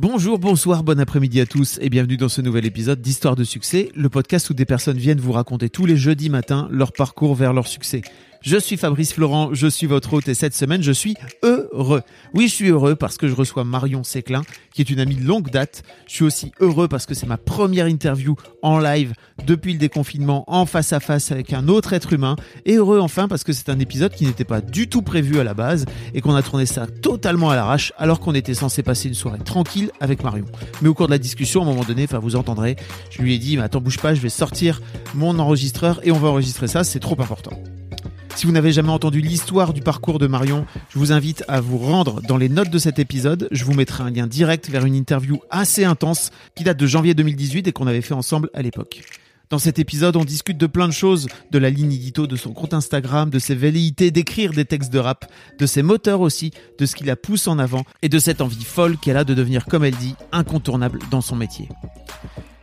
Bonjour, 0.00 0.38
bonsoir, 0.38 0.84
bon 0.84 1.00
après-midi 1.00 1.40
à 1.40 1.46
tous 1.46 1.76
et 1.82 1.90
bienvenue 1.90 2.16
dans 2.16 2.28
ce 2.28 2.40
nouvel 2.40 2.64
épisode 2.64 3.00
d'Histoire 3.00 3.34
de 3.34 3.42
succès, 3.42 3.90
le 3.96 4.08
podcast 4.08 4.48
où 4.48 4.54
des 4.54 4.64
personnes 4.64 4.96
viennent 4.96 5.18
vous 5.18 5.32
raconter 5.32 5.70
tous 5.70 5.86
les 5.86 5.96
jeudis 5.96 6.30
matins 6.30 6.68
leur 6.70 6.92
parcours 6.92 7.34
vers 7.34 7.52
leur 7.52 7.66
succès. 7.66 8.02
Je 8.40 8.56
suis 8.56 8.76
Fabrice 8.76 9.12
Florent, 9.12 9.50
je 9.52 9.66
suis 9.66 9.88
votre 9.88 10.12
hôte 10.12 10.28
et 10.28 10.34
cette 10.34 10.54
semaine 10.54 10.80
je 10.80 10.92
suis 10.92 11.16
heureux. 11.42 12.02
Oui, 12.34 12.46
je 12.46 12.54
suis 12.54 12.68
heureux 12.68 12.94
parce 12.94 13.16
que 13.16 13.26
je 13.26 13.34
reçois 13.34 13.64
Marion 13.64 14.04
Séclin, 14.04 14.42
qui 14.72 14.80
est 14.80 14.90
une 14.90 15.00
amie 15.00 15.16
de 15.16 15.26
longue 15.26 15.50
date. 15.50 15.82
Je 16.06 16.14
suis 16.14 16.24
aussi 16.24 16.52
heureux 16.60 16.86
parce 16.86 17.04
que 17.04 17.14
c'est 17.14 17.26
ma 17.26 17.36
première 17.36 17.88
interview 17.88 18.36
en 18.62 18.78
live 18.78 19.12
depuis 19.44 19.72
le 19.72 19.78
déconfinement, 19.80 20.44
en 20.46 20.66
face 20.66 20.92
à 20.92 21.00
face 21.00 21.32
avec 21.32 21.52
un 21.52 21.66
autre 21.66 21.92
être 21.92 22.12
humain. 22.12 22.36
Et 22.64 22.76
heureux 22.76 23.00
enfin 23.00 23.26
parce 23.26 23.42
que 23.42 23.52
c'est 23.52 23.70
un 23.70 23.80
épisode 23.80 24.14
qui 24.14 24.24
n'était 24.24 24.44
pas 24.44 24.60
du 24.60 24.88
tout 24.88 25.02
prévu 25.02 25.40
à 25.40 25.44
la 25.44 25.54
base 25.54 25.84
et 26.14 26.20
qu'on 26.20 26.36
a 26.36 26.42
tourné 26.42 26.64
ça 26.64 26.86
totalement 26.86 27.50
à 27.50 27.56
l'arrache 27.56 27.92
alors 27.98 28.20
qu'on 28.20 28.34
était 28.34 28.54
censé 28.54 28.84
passer 28.84 29.08
une 29.08 29.14
soirée 29.14 29.40
tranquille 29.40 29.90
avec 29.98 30.22
Marion. 30.22 30.46
Mais 30.80 30.88
au 30.88 30.94
cours 30.94 31.06
de 31.06 31.12
la 31.12 31.18
discussion, 31.18 31.62
à 31.62 31.64
un 31.64 31.68
moment 31.70 31.84
donné, 31.84 32.04
enfin 32.04 32.20
vous 32.20 32.36
entendrez, 32.36 32.76
je 33.10 33.20
lui 33.20 33.34
ai 33.34 33.38
dit, 33.38 33.56
mais 33.56 33.64
attends, 33.64 33.80
bouge 33.80 33.98
pas, 33.98 34.14
je 34.14 34.20
vais 34.20 34.28
sortir 34.28 34.80
mon 35.14 35.40
enregistreur 35.40 36.00
et 36.06 36.12
on 36.12 36.18
va 36.18 36.28
enregistrer 36.28 36.68
ça, 36.68 36.84
c'est 36.84 37.00
trop 37.00 37.20
important. 37.20 37.60
Si 38.38 38.46
vous 38.46 38.52
n'avez 38.52 38.70
jamais 38.70 38.90
entendu 38.90 39.20
l'histoire 39.20 39.72
du 39.72 39.80
parcours 39.80 40.20
de 40.20 40.28
Marion, 40.28 40.64
je 40.90 41.00
vous 41.00 41.10
invite 41.10 41.42
à 41.48 41.60
vous 41.60 41.76
rendre 41.76 42.22
dans 42.22 42.36
les 42.36 42.48
notes 42.48 42.70
de 42.70 42.78
cet 42.78 43.00
épisode. 43.00 43.48
Je 43.50 43.64
vous 43.64 43.74
mettrai 43.74 44.04
un 44.04 44.10
lien 44.10 44.28
direct 44.28 44.70
vers 44.70 44.84
une 44.84 44.94
interview 44.94 45.40
assez 45.50 45.84
intense 45.84 46.30
qui 46.54 46.62
date 46.62 46.78
de 46.78 46.86
janvier 46.86 47.14
2018 47.14 47.66
et 47.66 47.72
qu'on 47.72 47.88
avait 47.88 48.00
fait 48.00 48.14
ensemble 48.14 48.48
à 48.54 48.62
l'époque. 48.62 49.02
Dans 49.50 49.58
cet 49.58 49.80
épisode, 49.80 50.14
on 50.14 50.24
discute 50.24 50.56
de 50.56 50.68
plein 50.68 50.86
de 50.86 50.92
choses, 50.92 51.26
de 51.50 51.58
la 51.58 51.68
ligne 51.68 51.92
édito 51.92 52.28
de 52.28 52.36
son 52.36 52.52
compte 52.52 52.74
Instagram, 52.74 53.28
de 53.28 53.40
ses 53.40 53.56
velléités 53.56 54.12
d'écrire 54.12 54.52
des 54.52 54.64
textes 54.64 54.92
de 54.92 55.00
rap, 55.00 55.26
de 55.58 55.66
ses 55.66 55.82
moteurs 55.82 56.20
aussi, 56.20 56.52
de 56.78 56.86
ce 56.86 56.94
qui 56.94 57.02
la 57.02 57.16
pousse 57.16 57.48
en 57.48 57.58
avant 57.58 57.82
et 58.02 58.08
de 58.08 58.20
cette 58.20 58.40
envie 58.40 58.62
folle 58.62 58.98
qu'elle 58.98 59.16
a 59.16 59.24
de 59.24 59.34
devenir, 59.34 59.64
comme 59.64 59.82
elle 59.82 59.96
dit, 59.96 60.14
incontournable 60.30 61.00
dans 61.10 61.22
son 61.22 61.34
métier. 61.34 61.68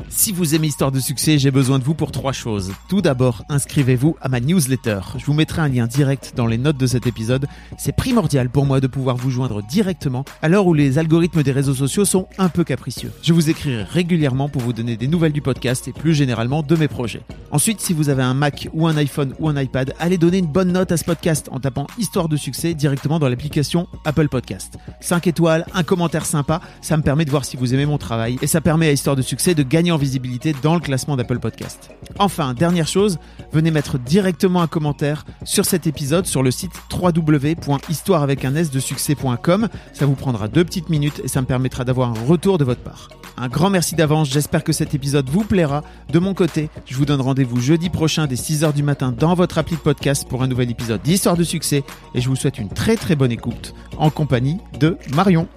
Si 0.10 0.32
vous 0.32 0.56
aimez 0.56 0.68
Histoire 0.68 0.92
de 0.92 1.00
succès, 1.00 1.38
j'ai 1.38 1.52
besoin 1.52 1.80
de 1.80 1.84
vous 1.84 1.94
pour 1.94 2.12
trois 2.12 2.32
choses. 2.32 2.72
Tout 2.88 3.02
d'abord, 3.02 3.44
inscrivez-vous 3.50 4.16
à 4.22 4.30
ma 4.30 4.40
newsletter. 4.40 5.00
Je 5.18 5.26
vous 5.26 5.34
mettrai 5.34 5.62
un 5.62 5.68
lien 5.68 5.88
direct 5.88 6.34
dans 6.36 6.48
les 6.48 6.58
notes 6.58 6.78
de 6.78 6.88
cet 6.88 7.06
épisode. 7.08 7.48
C'est 7.78 7.96
primordial 7.96 8.50
pour 8.50 8.66
moi 8.66 8.80
de 8.80 8.88
pouvoir 8.88 9.18
vous 9.18 9.30
joindre 9.30 9.62
directement 9.64 10.24
à 10.42 10.48
l'heure 10.48 10.68
où 10.68 10.74
les 10.74 10.98
algorithmes 10.98 11.44
des 11.44 11.52
réseaux 11.52 11.74
sociaux 11.74 12.06
sont 12.06 12.28
un 12.38 12.50
peu 12.50 12.64
capricieux. 12.64 13.12
Je 13.22 13.34
vous 13.34 13.50
écrirai 13.50 13.84
régulièrement 13.84 14.48
pour 14.48 14.62
vous 14.62 14.74
donner 14.74 14.96
des 14.96 15.08
nouvelles 15.08 15.34
du 15.34 15.42
podcast 15.42 15.88
et 15.88 15.92
plus 15.94 16.14
généralement 16.14 16.64
de 16.64 16.76
mes 16.76 16.88
projets. 16.88 17.22
Ensuite, 17.52 17.82
si 17.82 17.94
vous 17.94 18.10
avez 18.10 18.24
un 18.24 18.34
Mac 18.34 18.70
ou 18.74 18.88
un 18.88 18.98
iPhone 18.98 19.34
ou 19.40 19.50
un 19.50 19.60
iPad, 19.60 19.94
allez 20.00 20.18
donner 20.18 20.38
une 20.40 20.48
bonne 20.48 20.72
note 20.72 20.92
à 20.92 20.98
ce 20.98 21.04
podcast 21.04 21.50
en 21.52 21.60
tapant 21.60 21.88
Histoire 21.98 22.30
de 22.30 22.38
succès 22.38 22.74
directement 22.74 23.20
dans 23.20 23.30
l'application 23.30 23.88
Apple 24.06 24.30
Podcast. 24.30 24.78
5 25.02 25.28
étoiles, 25.28 25.66
un 25.74 25.84
commentaire 25.84 26.26
sympa, 26.26 26.62
ça 26.82 26.98
me 26.98 27.04
permet 27.04 27.26
de 27.26 27.32
voir 27.32 27.46
si 27.46 27.58
vous 27.58 27.74
aimez 27.74 27.86
mon 27.86 27.98
travail 27.98 28.38
et 28.42 28.48
ça 28.48 28.62
permet 28.62 28.88
à 28.88 28.92
Histoire 28.92 29.16
de 29.16 29.22
succès 29.22 29.56
de 29.56 29.64
gagner 29.64 29.92
visibilité 29.98 30.54
dans 30.62 30.76
le 30.76 30.80
classement 30.80 31.16
d'Apple 31.16 31.40
Podcast. 31.40 31.92
Enfin, 32.20 32.54
dernière 32.54 32.88
chose, 32.88 33.20
venez 33.52 33.72
mettre 33.72 33.98
directement 33.98 34.62
un 34.62 34.68
commentaire 34.68 35.26
sur 35.44 35.66
cet 35.66 35.88
épisode 35.88 36.26
sur 36.26 36.44
le 36.44 36.52
site 36.52 36.72
www.histoire 36.92 38.24
avec 38.24 38.46
un 38.46 38.56
s 38.56 38.72
de 38.72 38.80
succès.com. 38.80 39.68
Ça 39.94 40.06
vous 40.06 40.16
prendra 40.16 40.48
deux 40.48 40.64
petites 40.64 40.90
minutes 40.90 41.22
et 41.24 41.28
ça 41.28 41.42
me 41.42 41.46
permettra 41.48 41.84
d'avoir 41.84 42.10
un 42.10 42.26
retour 42.26 42.58
de 42.58 42.64
votre 42.64 42.82
part. 42.82 43.10
Un 43.38 43.50
grand 43.50 43.70
merci 43.70 43.96
d'avance, 43.96 44.30
j'espère 44.30 44.64
que 44.64 44.72
cet 44.72 44.96
épisode 44.96 45.30
vous 45.30 45.44
plaira. 45.44 45.84
De 46.10 46.20
mon 46.20 46.34
côté, 46.34 46.70
je 46.86 46.96
vous 46.96 47.06
donne 47.06 47.20
rendez-vous 47.20 47.60
jeudi 47.60 47.90
prochain 47.90 48.28
dès 48.28 48.36
6h 48.36 48.74
du 48.74 48.84
matin 48.84 49.12
dans 49.12 49.34
votre 49.34 49.58
appli 49.58 49.76
de 49.76 49.82
podcast 49.82 50.28
pour 50.28 50.42
un 50.42 50.48
nouvel 50.48 50.72
épisode 50.72 51.02
d'Histoire 51.02 51.36
de 51.36 51.44
succès 51.44 51.84
et 52.14 52.22
je 52.22 52.30
vous 52.30 52.36
souhaite 52.38 52.60
une 52.60 52.70
très 52.70 52.96
très 52.96 53.16
bonne 53.16 53.32
écoute 53.32 53.74
en 53.98 54.10
compagnie 54.10 54.58
de 54.80 54.98
Marion. 55.14 55.48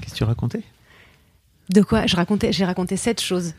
Qu'est-ce 0.00 0.12
que 0.12 0.18
tu 0.18 0.24
racontais? 0.24 0.62
De 1.70 1.82
quoi 1.82 2.06
Je 2.06 2.16
racontais, 2.16 2.52
j'ai 2.52 2.64
raconté 2.64 2.96
sept 2.96 3.20
choses. 3.20 3.54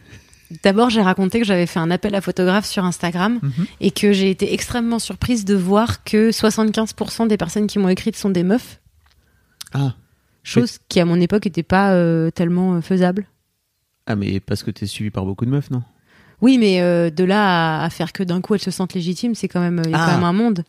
D'abord, 0.64 0.90
j'ai 0.92 1.02
raconté 1.02 1.40
que 1.40 1.46
j'avais 1.46 1.66
fait 1.66 1.80
un 1.80 1.90
appel 1.90 2.14
à 2.14 2.22
photographe 2.22 2.66
sur 2.66 2.86
Instagram 2.86 3.40
Mhm. 3.42 3.66
et 3.82 3.92
que 3.92 4.14
j'ai 4.14 4.30
été 4.30 4.54
extrêmement 4.54 5.00
surprise 5.00 5.46
de 5.46 5.56
voir 5.56 6.04
que 6.04 6.32
75% 6.32 7.26
des 7.26 7.38
personnes 7.38 7.66
qui 7.68 7.80
m'ont 7.80 7.90
écrite 7.90 8.16
sont 8.16 8.30
des 8.30 8.44
meufs, 8.44 8.80
Ah. 9.74 9.96
chose 10.44 10.78
qui 10.90 11.00
à 11.00 11.06
mon 11.06 11.20
époque 11.20 11.46
n'était 11.46 11.64
pas 11.64 11.94
euh, 11.94 12.30
tellement 12.30 12.76
euh, 12.76 12.82
faisable. 12.82 13.26
Ah 14.06 14.16
mais 14.16 14.40
parce 14.42 14.62
que 14.64 14.70
t'es 14.70 14.86
suivi 14.86 15.10
par 15.10 15.26
beaucoup 15.26 15.46
de 15.46 15.50
meufs, 15.50 15.72
non? 15.72 15.82
Oui, 16.42 16.58
mais 16.58 16.82
euh, 16.82 17.10
de 17.10 17.24
là 17.24 17.82
à, 17.82 17.86
à 17.86 17.90
faire 17.90 18.12
que 18.12 18.22
d'un 18.22 18.42
coup 18.42 18.54
elles 18.54 18.60
se 18.62 18.70
sentent 18.70 18.94
légitimes, 18.94 19.34
c'est 19.34 19.48
quand 19.48 19.62
même, 19.62 19.82
il 19.86 19.92
y 19.92 19.94
a 19.94 20.04
Ah. 20.04 20.06
quand 20.08 20.16
même 20.16 20.26
un 20.26 20.34
monde. 20.34 20.64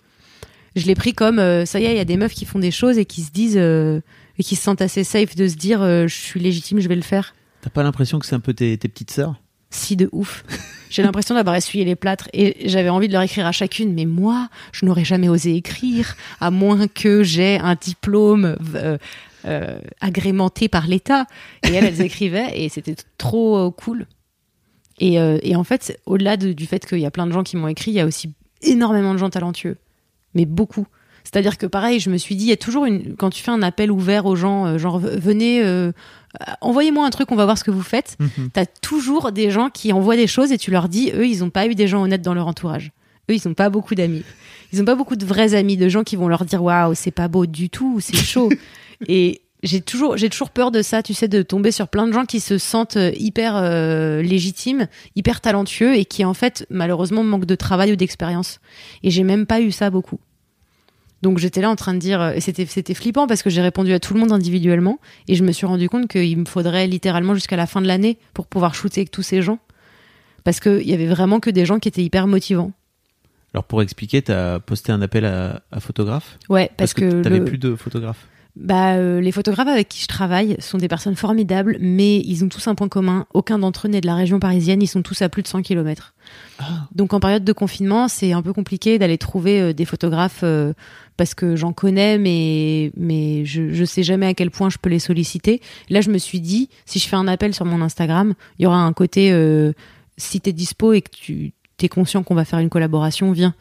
Je 0.77 0.87
l'ai 0.87 0.95
pris 0.95 1.13
comme 1.13 1.39
euh, 1.41 1.67
ça 1.67 1.79
y 1.81 1.85
est, 1.85 1.93
il 1.93 1.97
y 1.97 2.01
a 2.01 2.05
des 2.05 2.17
meufs 2.17 2.33
qui 2.35 2.45
font 2.47 2.59
des 2.61 2.71
choses 2.71 2.97
et 2.97 3.05
qui 3.05 3.21
se 3.23 3.33
disent 3.33 3.59
et 4.39 4.43
qui 4.43 4.57
se 4.57 4.63
sentent 4.63 4.83
assez 4.83 5.05
safe 5.05 5.35
de 5.37 5.47
se 5.49 5.57
dire 5.57 5.83
euh, 5.83 6.07
je 6.07 6.15
suis 6.15 6.41
légitime, 6.41 6.81
je 6.81 6.89
vais 6.89 6.97
le 6.97 7.03
faire. 7.03 7.35
T'as 7.63 7.71
pas 7.71 7.83
l'impression 7.83 8.19
que 8.19 8.27
c'est 8.27 8.35
un 8.35 8.41
peu 8.41 8.55
tes, 8.55 8.77
tes 8.79 8.89
petites 8.89 9.11
sœurs? 9.11 9.35
Si 9.71 9.97
de 9.97 10.09
ouf. 10.13 10.45
J'ai 10.91 11.03
l'impression 11.03 11.35
d'avoir 11.35 11.57
essuyé 11.57 11.85
les 11.85 11.97
plâtres 11.97 12.29
et 12.33 12.69
j'avais 12.69 12.89
envie 12.91 13.09
de 13.09 13.13
leur 13.13 13.23
écrire 13.23 13.47
à 13.47 13.53
chacune, 13.53 13.93
mais 13.95 14.05
moi, 14.05 14.49
je 14.73 14.87
n'aurais 14.87 15.05
jamais 15.05 15.29
osé 15.29 15.57
écrire, 15.57 16.15
à 16.41 16.53
moins 16.53 16.87
que 16.87 17.25
j'ai 17.25 17.59
un 17.59 17.75
diplôme 17.75 18.57
euh, 18.77 18.99
euh, 19.47 19.79
agrémenté 20.01 20.69
par 20.69 20.87
l'État. 20.87 21.27
Et 21.65 21.73
elles, 21.75 21.85
elles 21.87 22.01
écrivaient 22.03 22.53
et 22.55 22.69
c'était 22.69 22.95
trop 23.19 23.57
euh, 23.59 23.71
cool. 23.73 24.07
Et, 25.01 25.19
euh, 25.19 25.39
et 25.43 25.57
en 25.57 25.65
fait, 25.65 25.99
au-delà 26.07 26.37
de- 26.37 26.53
du 26.53 26.67
fait 26.67 26.87
qu'il 26.87 27.01
y 27.01 27.07
a 27.07 27.11
plein 27.11 27.27
de 27.27 27.33
gens 27.33 27.43
qui 27.43 27.57
m'ont 27.57 27.67
écrit, 27.67 27.91
il 27.91 27.95
y 27.95 28.01
a 28.01 28.07
aussi 28.07 28.33
énormément 28.63 29.13
de 29.13 29.19
gens 29.19 29.31
talentueux, 29.31 29.77
mais 30.35 30.45
beaucoup. 30.45 30.87
C'est-à-dire 31.25 31.59
que 31.59 31.67
pareil, 31.67 32.01
je 32.01 32.11
me 32.11 32.19
suis 32.19 32.37
dit, 32.37 32.45
il 32.45 32.51
y 32.51 32.53
a 32.53 32.57
toujours 32.57 32.85
une 32.85 33.17
quand 33.17 33.31
tu 33.31 33.43
fais 33.43 33.51
un 33.51 33.63
appel 33.63 33.91
ouvert 33.91 34.27
aux 34.27 34.37
gens, 34.37 34.67
euh, 34.67 34.79
genre 34.79 34.99
venez, 34.99 35.65
euh, 35.65 35.91
envoyez-moi 36.61 37.05
un 37.05 37.11
truc, 37.11 37.33
on 37.33 37.37
va 37.37 37.45
voir 37.45 37.59
ce 37.59 37.65
que 37.65 37.71
vous 37.71 37.83
faites 37.83 38.17
t'as 38.53 38.67
toujours 38.67 39.33
des 39.33 39.51
gens 39.51 39.71
qui 39.71 39.93
envoient 39.93 40.17
des 40.17 40.27
choses 40.27 40.53
et 40.53 40.59
tu 40.59 40.71
leur 40.71 40.89
dis, 40.89 41.11
eux, 41.15 41.27
ils 41.27 41.41
n'ont 41.41 41.51
pas 41.51 41.67
eu 41.67 41.75
des 41.75 41.89
gens 41.89 42.03
honnêtes 42.03 42.23
dans 42.23 42.35
leur 42.35 42.47
entourage. 42.47 42.93
Eux, 43.31 43.35
ils 43.35 43.49
n'ont 43.49 43.55
pas 43.55 43.71
beaucoup 43.71 43.95
d'amis. 43.95 44.23
Ils 44.73 44.79
n'ont 44.79 44.85
pas 44.85 44.95
beaucoup 44.95 45.17
de 45.17 45.25
vrais 45.25 45.55
amis, 45.55 45.77
de 45.77 45.89
gens 45.89 46.05
qui 46.05 46.17
vont 46.17 46.29
leur 46.29 46.45
dire, 46.45 46.63
waouh, 46.63 46.95
c'est 46.95 47.11
pas 47.11 47.29
beau 47.29 47.47
du 47.47 47.71
tout, 47.71 48.01
c'est 48.01 48.17
chaud. 48.23 48.51
et 49.09 49.41
j'ai 49.63 49.81
toujours, 49.81 50.17
j'ai 50.17 50.29
toujours 50.29 50.51
peur 50.51 50.71
de 50.71 50.83
ça, 50.83 51.03
tu 51.03 51.15
sais, 51.15 51.27
de 51.27 51.43
tomber 51.43 51.71
sur 51.71 51.89
plein 51.89 52.07
de 52.07 52.13
gens 52.13 52.27
qui 52.27 52.39
se 52.41 52.59
sentent 52.59 52.99
euh, 52.99 53.13
hyper 53.17 53.57
euh, 53.57 54.21
légitimes, 54.21 54.89
hyper 55.17 55.41
talentueux 55.41 55.97
et 55.97 56.05
qui, 56.05 56.25
en 56.25 56.35
fait, 56.35 56.67
malheureusement, 56.69 57.25
manquent 57.25 57.47
de 57.47 57.55
travail 57.55 57.93
ou 57.93 57.97
d'expérience. 57.97 58.61
Et 59.03 59.11
j'ai 59.11 59.25
même 59.25 59.47
pas 59.47 59.61
eu 59.61 59.73
ça 59.73 59.89
beaucoup. 59.89 60.21
Donc 61.23 61.39
j'étais 61.39 61.61
là 61.63 61.71
en 61.71 61.77
train 61.77 61.95
de 61.95 61.99
dire, 61.99 62.23
et 62.35 62.41
c'était 62.41 62.67
c'était 62.67 62.93
flippant 62.95 63.27
parce 63.27 63.43
que 63.43 63.49
j'ai 63.51 63.63
répondu 63.63 63.93
à 63.95 64.01
tout 64.01 64.13
le 64.15 64.21
monde 64.21 64.33
individuellement 64.33 64.99
et 65.27 65.35
je 65.35 65.43
me 65.43 65.53
suis 65.53 65.65
rendu 65.67 65.89
compte 65.89 66.07
qu'il 66.09 66.37
me 66.39 66.45
faudrait 66.45 66.87
littéralement 66.87 67.35
jusqu'à 67.35 67.57
la 67.57 67.67
fin 67.67 67.81
de 67.81 67.87
l'année 67.87 68.19
pour 68.35 68.47
pouvoir 68.47 68.75
shooter 68.75 69.01
avec 69.01 69.11
tous 69.11 69.23
ces 69.23 69.41
gens 69.41 69.59
parce 70.45 70.61
qu'il 70.61 70.83
y 70.83 70.93
avait 70.93 71.07
vraiment 71.07 71.41
que 71.41 71.49
des 71.49 71.65
gens 71.65 71.79
qui 71.79 71.89
étaient 71.89 72.03
hyper 72.05 72.27
motivants. 72.27 72.73
Alors 73.55 73.65
pour 73.65 73.81
expliquer, 73.81 74.21
t'as 74.21 74.59
posté 74.61 74.93
un 74.93 75.01
appel 75.01 75.25
à, 75.25 75.63
à 75.71 75.81
photographe? 75.81 76.39
Ouais, 76.51 76.71
parce, 76.77 76.93
que, 76.93 77.23
t'avais 77.23 77.39
le- 77.39 77.45
plus 77.45 77.57
de 77.59 77.75
photographes. 77.77 78.27
Bah, 78.57 78.95
euh, 78.95 79.21
les 79.21 79.33
photographes 79.33 79.69
avec 79.69 79.89
qui 79.89 80.01
je 80.01 80.07
travaille 80.07 80.57
sont 80.61 80.79
des 80.79 80.87
personnes 80.87 81.17
formidables, 81.17 81.77
mais 81.81 82.21
ils 82.21 82.45
ont 82.45 82.49
tous 82.49 82.69
un 82.69 82.77
point 82.77 82.89
commun. 82.89 83.27
Aucun 83.35 83.59
d'entre 83.59 83.87
eux 83.87 83.91
n'est 83.91 84.01
de 84.01 84.07
la 84.07 84.15
région 84.15 84.39
parisienne, 84.39 84.81
ils 84.81 84.87
sont 84.87 85.03
tous 85.03 85.23
à 85.23 85.29
plus 85.29 85.43
de 85.43 85.49
100 85.49 85.63
km. 85.63 86.15
Ah. 86.61 86.87
Donc 86.95 87.13
en 87.15 87.21
période 87.21 87.45
de 87.45 87.53
confinement, 87.53 88.07
c'est 88.07 88.33
un 88.33 88.43
peu 88.43 88.53
compliqué 88.53 88.99
d'aller 88.99 89.19
trouver 89.19 89.61
euh, 89.61 89.73
des 89.73 89.85
photographes 89.85 90.41
euh, 90.45 90.73
parce 91.17 91.35
que 91.35 91.57
j'en 91.57 91.73
connais, 91.73 92.17
mais, 92.17 92.93
mais 92.97 93.45
je, 93.45 93.73
je 93.73 93.85
sais 93.85 94.05
jamais 94.05 94.27
à 94.27 94.35
quel 94.35 94.51
point 94.51 94.71
je 94.71 94.79
peux 94.79 94.91
les 94.91 95.01
solliciter. 95.01 95.61
Là, 95.91 96.01
je 96.01 96.11
me 96.11 96.19
suis 96.19 96.41
dit, 96.41 96.69
si 96.87 97.01
je 97.01 97.09
fais 97.09 97.17
un 97.17 97.27
appel 97.27 97.55
sur 97.55 97.65
mon 97.65 97.81
Instagram, 97.83 98.35
il 98.59 98.63
y 98.63 98.67
aura 98.67 98.79
un 98.79 98.93
côté, 98.93 99.33
euh, 99.33 99.73
si 100.17 100.41
t'es 100.41 100.53
dispo 100.53 100.93
et 100.93 101.03
que 101.03 101.11
tu 101.11 101.53
t'es 101.77 101.89
conscient 101.89 102.23
qu'on 102.23 102.37
va 102.37 102.45
faire 102.45 102.61
une 102.61 102.71
collaboration, 102.71 103.33
viens. 103.33 103.55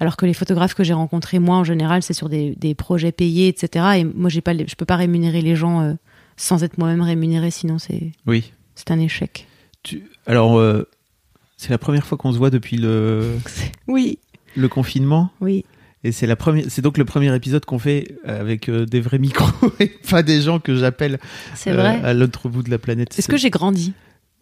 Alors 0.00 0.16
que 0.16 0.26
les 0.26 0.34
photographes 0.34 0.74
que 0.74 0.84
j'ai 0.84 0.92
rencontrés, 0.92 1.38
moi, 1.38 1.56
en 1.56 1.64
général, 1.64 2.02
c'est 2.02 2.12
sur 2.14 2.28
des, 2.28 2.54
des 2.56 2.74
projets 2.74 3.12
payés, 3.12 3.48
etc. 3.48 3.84
Et 3.98 4.04
moi, 4.04 4.30
j'ai 4.30 4.40
pas, 4.40 4.52
je 4.56 4.74
peux 4.76 4.84
pas 4.84 4.96
rémunérer 4.96 5.40
les 5.42 5.56
gens 5.56 5.80
euh, 5.82 5.94
sans 6.36 6.62
être 6.62 6.78
moi-même 6.78 7.02
rémunéré, 7.02 7.50
sinon 7.50 7.78
c'est, 7.78 8.12
Oui. 8.26 8.52
c'est 8.76 8.90
un 8.92 9.00
échec. 9.00 9.46
Tu... 9.82 10.04
Alors, 10.26 10.58
euh, 10.58 10.88
c'est 11.56 11.70
la 11.70 11.78
première 11.78 12.06
fois 12.06 12.16
qu'on 12.18 12.32
se 12.32 12.38
voit 12.38 12.50
depuis 12.50 12.76
le, 12.76 13.34
Oui, 13.88 14.18
le 14.56 14.68
confinement. 14.68 15.30
oui. 15.40 15.64
Et 16.04 16.12
c'est 16.12 16.28
la 16.28 16.36
première, 16.36 16.64
c'est 16.68 16.80
donc 16.80 16.96
le 16.96 17.04
premier 17.04 17.34
épisode 17.34 17.64
qu'on 17.64 17.80
fait 17.80 18.14
avec 18.24 18.68
euh, 18.68 18.86
des 18.86 19.00
vrais 19.00 19.18
micros 19.18 19.50
et 19.80 19.88
pas 20.08 20.22
des 20.22 20.40
gens 20.42 20.60
que 20.60 20.76
j'appelle 20.76 21.18
C'est 21.56 21.72
vrai. 21.72 22.00
à 22.04 22.14
l'autre 22.14 22.48
bout 22.48 22.62
de 22.62 22.70
la 22.70 22.78
planète. 22.78 23.18
Est-ce 23.18 23.26
que 23.26 23.36
j'ai 23.36 23.50
grandi? 23.50 23.92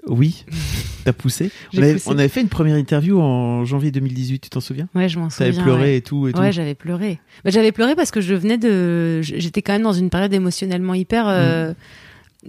Oui, 0.07 0.45
t'as 1.05 1.13
poussé. 1.13 1.51
On 1.75 1.79
avait, 1.79 1.93
poussé. 1.95 2.05
on 2.09 2.19
avait 2.19 2.29
fait 2.29 2.41
une 2.41 2.49
première 2.49 2.77
interview 2.77 3.21
en 3.21 3.65
janvier 3.65 3.91
2018, 3.91 4.39
tu 4.41 4.51
t'en 4.51 4.61
souviens? 4.61 4.89
Ouais, 4.95 5.09
je 5.09 5.19
m'en 5.19 5.31
souviens. 5.31 5.51
T'avais 5.53 5.63
pleuré 5.63 5.83
ouais. 5.83 5.97
et 5.97 6.01
tout 6.03 6.29
et. 6.29 6.33
Ouais, 6.39 6.53
j'avais 6.53 6.75
pleuré. 6.75 7.19
Bah, 7.45 7.51
j'avais 7.51 7.73
pleuré 7.73 7.95
parce 7.97 8.11
que 8.11 8.21
je 8.21 8.35
venais 8.35 8.59
de. 8.59 9.21
J'étais 9.23 9.63
quand 9.63 9.73
même 9.73 9.83
dans 9.83 9.93
une 9.93 10.11
période 10.11 10.33
émotionnellement 10.33 10.95
hyper. 10.95 11.27
euh, 11.29 11.75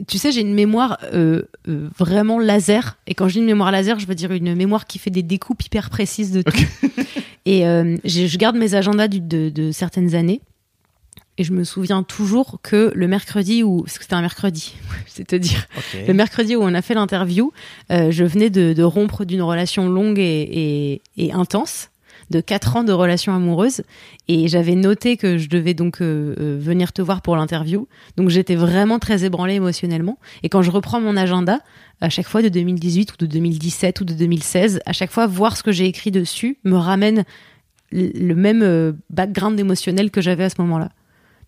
Tu 0.07 0.17
sais, 0.19 0.31
j'ai 0.31 0.41
une 0.41 0.53
mémoire 0.53 0.99
euh, 1.13 1.41
euh, 1.67 1.89
vraiment 1.97 2.37
laser. 2.39 2.97
Et 3.07 3.15
quand 3.15 3.27
je 3.27 3.33
dis 3.33 3.39
une 3.39 3.45
mémoire 3.45 3.71
laser, 3.71 3.97
je 3.99 4.05
veux 4.05 4.15
dire 4.15 4.31
une 4.31 4.53
mémoire 4.53 4.85
qui 4.85 4.99
fait 4.99 5.09
des 5.09 5.23
découpes 5.23 5.63
hyper 5.63 5.89
précises 5.89 6.31
de 6.31 6.43
tout. 6.43 6.57
et 7.45 7.61
je 7.63 8.37
garde 8.37 8.55
mes 8.55 8.75
agendas 8.75 9.07
du- 9.07 9.19
de, 9.21 9.49
de 9.49 9.71
certaines 9.71 10.13
années. 10.13 10.41
Et 11.37 11.43
je 11.43 11.53
me 11.53 11.63
souviens 11.63 12.01
toujours 12.03 12.59
que 12.63 12.91
le 12.95 13.07
mercredi 13.07 13.61
où. 13.63 13.83
Parce 13.83 13.97
que 13.97 14.03
c'était 14.05 14.15
un 14.15 14.21
mercredi, 14.21 14.75
c'est 15.07 15.27
te 15.27 15.35
dire. 15.35 15.67
Le 16.07 16.13
mercredi 16.13 16.55
où 16.55 16.61
on 16.63 16.73
a 16.73 16.81
fait 16.81 16.95
l'interview, 16.95 17.51
euh, 17.91 18.09
je 18.11 18.23
venais 18.23 18.49
de, 18.49 18.73
de 18.73 18.83
rompre 18.83 19.23
d'une 19.25 19.41
relation 19.43 19.87
longue 19.89 20.19
et, 20.19 21.01
et- 21.15 21.25
et 21.25 21.31
intense, 21.33 21.89
de 22.31 22.41
quatre 22.41 22.75
ans 22.75 22.83
de 22.83 22.91
relation 22.91 23.33
amoureuse, 23.35 23.83
et 24.27 24.47
j'avais 24.47 24.75
noté 24.75 25.15
que 25.15 25.37
je 25.37 25.47
devais 25.47 25.73
donc 25.73 26.01
euh, 26.01 26.35
euh, 26.39 26.57
venir 26.59 26.91
te 26.91 27.01
voir 27.01 27.21
pour 27.21 27.35
l'interview. 27.37 27.87
Donc 28.17 28.29
j'étais 28.29 28.55
vraiment 28.55 28.97
très 28.99 29.23
ébranlée 29.23 29.53
émotionnellement. 29.55 30.17
Et 30.43 30.49
quand 30.49 30.61
je 30.63 30.71
reprends 30.71 30.99
mon 30.99 31.15
agenda, 31.15 31.59
à 32.01 32.09
chaque 32.09 32.27
fois 32.27 32.41
de 32.41 32.49
2018 32.49 33.13
ou 33.13 33.17
de 33.17 33.25
2017 33.27 34.01
ou 34.01 34.05
de 34.05 34.13
2016, 34.13 34.81
à 34.85 34.93
chaque 34.93 35.11
fois 35.11 35.27
voir 35.27 35.55
ce 35.55 35.63
que 35.63 35.71
j'ai 35.71 35.85
écrit 35.85 36.11
dessus 36.11 36.57
me 36.63 36.75
ramène 36.77 37.23
le 37.91 38.11
le 38.13 38.35
même 38.35 38.61
euh, 38.63 38.91
background 39.11 39.57
émotionnel 39.59 40.11
que 40.11 40.19
j'avais 40.19 40.43
à 40.43 40.49
ce 40.49 40.55
moment-là. 40.59 40.89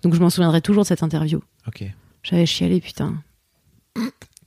Donc 0.01 0.13
je 0.13 0.19
m'en 0.19 0.29
souviendrai 0.29 0.61
toujours 0.61 0.83
de 0.83 0.87
cette 0.87 1.03
interview. 1.03 1.41
Ok. 1.67 1.83
J'avais 2.23 2.45
chialé, 2.45 2.79
putain. 2.81 3.21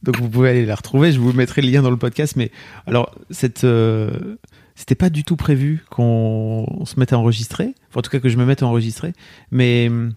Donc 0.02 0.19
vous 0.19 0.28
pouvez 0.28 0.50
aller 0.50 0.66
la 0.66 0.75
retrouver. 0.75 1.12
Je 1.12 1.20
vous 1.20 1.32
mettrai 1.32 1.62
le 1.62 1.70
lien 1.70 1.82
dans 1.82 1.90
le 1.90 1.96
podcast. 1.96 2.37
Mais 2.37 2.50
alors, 2.87 3.14
cette, 3.31 3.64
euh, 3.64 4.37
c'était 4.75 4.94
pas 4.94 5.10
du 5.10 5.25
tout 5.25 5.37
prévu 5.37 5.84
qu'on 5.90 6.66
on 6.69 6.84
se 6.84 6.99
mette 6.99 7.12
à 7.12 7.19
enregistrer. 7.19 7.75
Enfin, 7.88 8.00
en 8.00 8.02
tout 8.02 8.10
cas, 8.10 8.20
que 8.20 8.28
je 8.28 8.37
me 8.37 8.44
mette 8.44 8.62
à 8.62 8.66
enregistrer. 8.66 9.12
Mais 9.50 9.88
hum, 9.88 10.14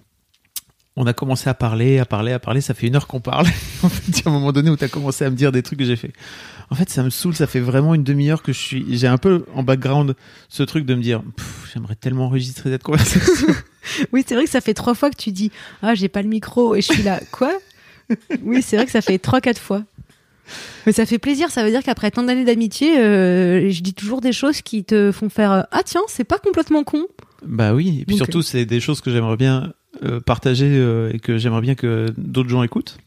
on 0.97 1.05
a 1.05 1.13
commencé 1.13 1.49
à 1.49 1.53
parler, 1.53 1.99
à 1.99 2.05
parler, 2.05 2.31
à 2.31 2.39
parler. 2.39 2.61
Ça 2.61 2.73
fait 2.73 2.87
une 2.87 2.95
heure 2.95 3.07
qu'on 3.07 3.19
parle. 3.19 3.47
en 3.83 3.89
fait, 3.89 4.03
il 4.07 4.17
y 4.17 4.27
a 4.27 4.29
un 4.29 4.33
moment 4.33 4.51
donné 4.51 4.69
où 4.69 4.77
tu 4.77 4.83
as 4.83 4.87
commencé 4.87 5.25
à 5.25 5.29
me 5.29 5.35
dire 5.35 5.51
des 5.51 5.61
trucs 5.61 5.79
que 5.79 5.85
j'ai 5.85 5.97
fait. 5.97 6.13
En 6.69 6.75
fait, 6.75 6.89
ça 6.89 7.03
me 7.03 7.09
saoule. 7.09 7.35
Ça 7.35 7.47
fait 7.47 7.59
vraiment 7.59 7.95
une 7.95 8.03
demi-heure 8.03 8.41
que 8.41 8.53
je 8.53 8.59
suis. 8.59 8.97
J'ai 8.97 9.07
un 9.07 9.17
peu 9.17 9.45
en 9.53 9.63
background 9.63 10.15
ce 10.47 10.63
truc 10.63 10.85
de 10.85 10.95
me 10.95 11.01
dire, 11.01 11.21
j'aimerais 11.73 11.95
tellement 11.95 12.25
enregistrer 12.25 12.69
cette 12.69 12.83
conversation. 12.83 13.47
Oui, 14.11 14.23
c'est 14.27 14.33
vrai 14.33 14.45
que 14.45 14.49
ça 14.49 14.61
fait 14.61 14.73
trois 14.73 14.95
fois 14.95 15.11
que 15.11 15.15
tu 15.15 15.31
dis 15.31 15.51
Ah, 15.83 15.93
j'ai 15.93 16.09
pas 16.09 16.23
le 16.23 16.27
micro. 16.27 16.73
Et 16.73 16.81
je 16.81 16.91
suis 16.91 17.03
là, 17.03 17.19
quoi? 17.31 17.51
Oui, 18.41 18.63
c'est 18.63 18.77
vrai 18.77 18.87
que 18.87 18.91
ça 18.91 19.01
fait 19.01 19.19
trois, 19.19 19.41
quatre 19.41 19.61
fois. 19.61 19.83
Mais 20.87 20.91
ça 20.91 21.05
fait 21.05 21.19
plaisir. 21.19 21.51
Ça 21.51 21.63
veut 21.63 21.69
dire 21.69 21.83
qu'après 21.83 22.09
tant 22.09 22.23
d'années 22.23 22.45
d'amitié, 22.45 22.97
euh, 22.97 23.69
je 23.69 23.81
dis 23.81 23.93
toujours 23.93 24.21
des 24.21 24.31
choses 24.31 24.63
qui 24.63 24.83
te 24.83 25.11
font 25.11 25.29
faire 25.29 25.51
euh, 25.51 25.61
Ah, 25.71 25.83
tiens, 25.83 26.01
c'est 26.07 26.23
pas 26.23 26.39
complètement 26.39 26.83
con. 26.83 27.05
Bah 27.45 27.75
oui, 27.75 27.99
et 28.01 28.05
puis 28.05 28.15
Donc, 28.15 28.25
surtout, 28.25 28.41
c'est 28.41 28.65
des 28.65 28.79
choses 28.79 29.01
que 29.01 29.11
j'aimerais 29.11 29.37
bien 29.37 29.73
euh, 30.03 30.19
partager 30.19 30.67
euh, 30.69 31.11
et 31.13 31.19
que 31.19 31.37
j'aimerais 31.37 31.61
bien 31.61 31.75
que 31.75 32.07
d'autres 32.17 32.49
gens 32.49 32.63
écoutent. 32.63 32.97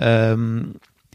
Euh, 0.00 0.62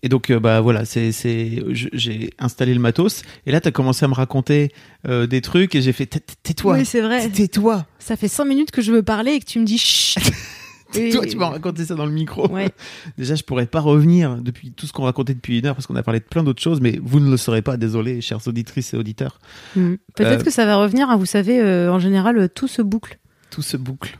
et 0.01 0.07
donc, 0.07 0.30
euh, 0.30 0.39
bah 0.39 0.62
voilà, 0.62 0.86
c'est, 0.86 1.12
c'est, 1.12 1.62
j'ai 1.74 2.30
installé 2.39 2.74
le 2.74 2.80
matos 2.80 3.24
et 3.45 3.51
là, 3.51 3.60
t'as 3.60 3.71
commencé 3.71 4.06
à 4.06 4.07
me 4.07 4.13
raconter 4.13 4.71
euh, 5.07 5.27
des 5.27 5.42
trucs 5.42 5.75
et 5.75 5.81
j'ai 5.81 5.92
fait 5.92 6.06
Tais- 6.06 6.21
tais-toi, 6.42 6.75
Oui, 6.75 6.86
c'est 6.86 7.01
vrai. 7.01 7.30
tais-toi, 7.30 7.86
Ça 8.00 8.16
fait 8.16 8.30
cinq 8.30 8.45
minutes 8.45 8.71
que 8.71 8.81
je 8.81 8.94
veux 8.94 9.04
parler 9.04 9.33
et 9.33 9.39
que 9.42 9.45
tu 9.45 9.60
me 9.60 9.66
dis 9.66 9.77
Chut 9.77 10.24
tais-toi, 10.94 11.25
Et- 11.25 11.30
tu 11.30 11.36
m'as 11.36 11.50
raconté 11.50 11.83
ça 11.83 11.95
dans 11.95 12.06
le 12.06 12.13
micro. 12.13 12.48
Ouais. 12.50 12.69
Déjà, 13.18 13.36
je 13.36 13.44
pourrais 13.44 13.66
pas 13.66 13.81
revenir 13.81 14.38
depuis 14.38 14.71
tout 14.71 14.88
ce 14.88 14.94
qu'on 14.94 15.04
racontait 15.04 15.33
depuis 15.33 15.60
une 15.60 15.66
heure 15.66 15.75
parce 15.75 15.86
qu'on 15.86 15.98
a 15.98 16.01
parlé 16.04 16.21
de 16.21 16.25
plein 16.25 16.44
d'autres 16.44 16.62
choses, 16.62 16.80
mais 16.80 16.98
vous 17.04 17.19
ne 17.19 17.30
le 17.30 17.36
saurez 17.36 17.62
pas, 17.62 17.75
désolé, 17.75 18.21
chères 18.21 18.48
auditrices 18.48 18.94
et 18.94 18.98
auditeurs. 18.98 19.39
Hmm. 19.75 19.95
Peut-être 20.16 20.39
Euh, 20.39 20.44
que 20.45 20.50
ça 20.51 20.66
va 20.66 20.77
revenir. 20.77 21.10
hein, 21.10 21.18
vous 21.18 21.25
savez, 21.25 21.62
en 21.89 22.00
général, 22.00 22.48
tout 22.56 22.69
se 22.69 22.81
boucle. 22.81 23.19
tout 23.51 23.62
se 23.63 23.75
boucle. 23.75 24.18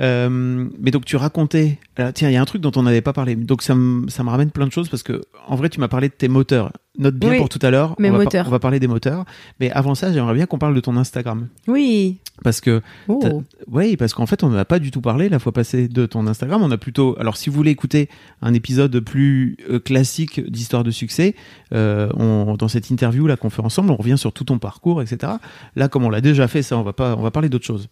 Euh, 0.00 0.68
mais 0.78 0.90
donc 0.90 1.04
tu 1.04 1.16
racontais, 1.16 1.78
alors, 1.96 2.12
tiens, 2.12 2.28
il 2.28 2.32
y 2.34 2.36
a 2.36 2.42
un 2.42 2.44
truc 2.44 2.60
dont 2.62 2.72
on 2.76 2.82
n'avait 2.82 3.00
pas 3.00 3.12
parlé. 3.12 3.34
Donc 3.36 3.62
ça 3.62 3.74
me 3.74 4.08
ça 4.10 4.22
me 4.24 4.30
ramène 4.30 4.50
plein 4.50 4.66
de 4.66 4.72
choses 4.72 4.88
parce 4.88 5.02
que 5.02 5.22
en 5.48 5.56
vrai 5.56 5.68
tu 5.70 5.80
m'as 5.80 5.88
parlé 5.88 6.08
de 6.08 6.14
tes 6.14 6.28
moteurs. 6.28 6.72
Note 6.98 7.14
bien 7.16 7.30
Oui, 7.32 7.36
pour 7.36 7.50
tout 7.50 7.58
à 7.60 7.70
l'heure. 7.70 7.94
mes 7.98 8.08
on 8.08 8.12
va 8.16 8.24
moteurs. 8.24 8.46
on 8.48 8.50
va 8.50 8.58
parler 8.58 8.80
des 8.80 8.86
moteurs. 8.88 9.26
Mais 9.60 9.70
avant 9.70 9.94
ça, 9.94 10.10
j'aimerais 10.14 10.32
bien 10.32 10.46
qu'on 10.46 10.56
parle 10.58 10.74
de 10.74 10.80
ton 10.80 10.96
Instagram 10.96 11.48
Oui. 11.68 12.20
parce 12.42 12.62
que 12.62 12.80
Oh. 13.08 13.42
Oui, 13.70 13.98
parce 13.98 14.14
qu'en 14.14 14.24
fait, 14.24 14.42
on 14.42 14.48
n'a 14.48 14.64
pas 14.64 14.78
du 14.78 14.90
tout 14.90 15.02
parlé 15.02 15.28
la 15.28 15.38
fois 15.38 15.52
passée 15.52 15.88
de 15.88 16.06
ton 16.06 16.26
Instagram. 16.26 16.62
On 16.62 16.70
a 16.70 16.78
plutôt. 16.78 17.14
Alors, 17.20 17.36
si 17.36 17.50
vous 17.50 17.56
voulez 17.56 17.70
écouter 17.72 18.08
un 18.40 18.54
épisode 18.54 18.98
plus 19.00 19.58
euh, 19.68 19.78
classique 19.78 20.40
d'histoire 20.50 20.84
de 20.84 20.90
succès, 20.90 21.34
euh, 21.74 22.08
on- 22.14 22.54
dans 22.56 22.68
cette 22.68 22.88
interview 22.88 23.26
là 23.26 23.36
qu'on 23.36 23.50
fait 23.50 23.62
ensemble, 23.62 23.90
on 23.90 23.96
revient 23.96 24.16
sur 24.16 24.32
tout 24.32 24.44
ton 24.44 24.58
parcours, 24.58 25.02
etc. 25.02 25.34
Là, 25.76 25.88
comme 25.88 26.04
on 26.04 26.10
l'a 26.10 26.22
déjà 26.22 26.48
fait, 26.48 26.62
ça, 26.62 26.78
on 26.78 26.82
va 26.82 26.94
pas, 26.94 27.14
on 27.16 27.22
va 27.22 27.30
parler 27.30 27.50
d'autre 27.50 27.66
chose. 27.66 27.88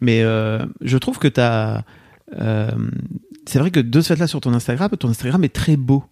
Mais 0.00 0.22
euh, 0.22 0.64
je 0.80 0.96
trouve 0.98 1.18
que 1.18 1.26
euh, 1.44 2.70
c'est 3.46 3.58
vrai 3.58 3.70
que 3.70 3.80
de 3.80 4.00
ce 4.00 4.08
fait-là 4.08 4.26
sur 4.26 4.40
ton 4.40 4.52
Instagram, 4.54 4.90
ton 4.98 5.08
Instagram 5.08 5.44
est 5.44 5.54
très 5.54 5.76
beau. 5.76 6.04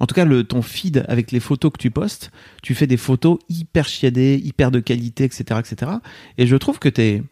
En 0.00 0.06
tout 0.06 0.14
cas, 0.14 0.24
le, 0.24 0.44
ton 0.44 0.62
feed 0.62 1.04
avec 1.08 1.30
les 1.30 1.40
photos 1.40 1.72
que 1.72 1.78
tu 1.78 1.90
postes, 1.90 2.30
tu 2.62 2.74
fais 2.74 2.86
des 2.86 2.96
photos 2.96 3.38
hyper 3.48 3.86
chiadées, 3.86 4.40
hyper 4.42 4.70
de 4.70 4.80
qualité, 4.80 5.24
etc., 5.24 5.60
etc. 5.60 5.92
Et 6.36 6.46
je 6.46 6.56
trouve 6.56 6.78
que 6.78 6.88
t'es 6.88 7.22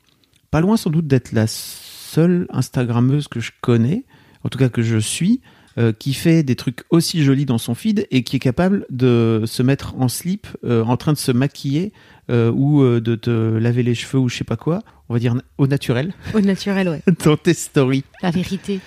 pas 0.51 0.61
loin 0.61 0.77
sans 0.77 0.91
doute 0.91 1.07
d'être 1.07 1.33
la 1.33 1.47
seule 1.47 2.47
Instagrammeuse 2.51 3.27
que 3.29 3.41
je 3.41 3.51
connais, 3.61 4.05
en 4.45 4.49
tout 4.49 4.59
cas 4.59 4.69
que 4.69 4.83
je 4.83 4.99
suis, 4.99 5.41
euh, 5.79 5.93
qui 5.93 6.13
fait 6.13 6.43
des 6.43 6.55
trucs 6.55 6.85
aussi 6.91 7.25
jolis 7.25 7.47
dans 7.47 7.57
son 7.57 7.75
feed 7.75 8.07
et 8.11 8.23
qui 8.23 8.37
est 8.37 8.41
capable 8.41 8.85
de 8.91 9.45
se 9.47 9.63
mettre 9.63 9.95
en 9.99 10.09
slip, 10.09 10.47
euh, 10.65 10.85
en 10.85 10.99
train 10.99 11.15
de 11.15 11.19
se 11.19 11.33
maquiller 11.33 11.95
euh, 12.31 12.51
ou 12.53 12.83
euh, 12.83 13.01
de 13.01 13.15
te 13.17 13.31
laver 13.31 13.83
les 13.83 13.95
cheveux 13.95 14.19
ou 14.19 14.29
je 14.29 14.37
sais 14.37 14.45
pas 14.45 14.57
quoi, 14.57 14.81
on 15.09 15.15
va 15.15 15.19
dire 15.21 15.35
au 15.59 15.67
naturel, 15.67 16.13
Au 16.35 16.41
naturel, 16.41 16.89
ouais. 16.89 17.03
dans 17.25 17.37
tes 17.37 17.55
stories. 17.55 18.05
La 18.23 18.31
vérité. 18.31 18.81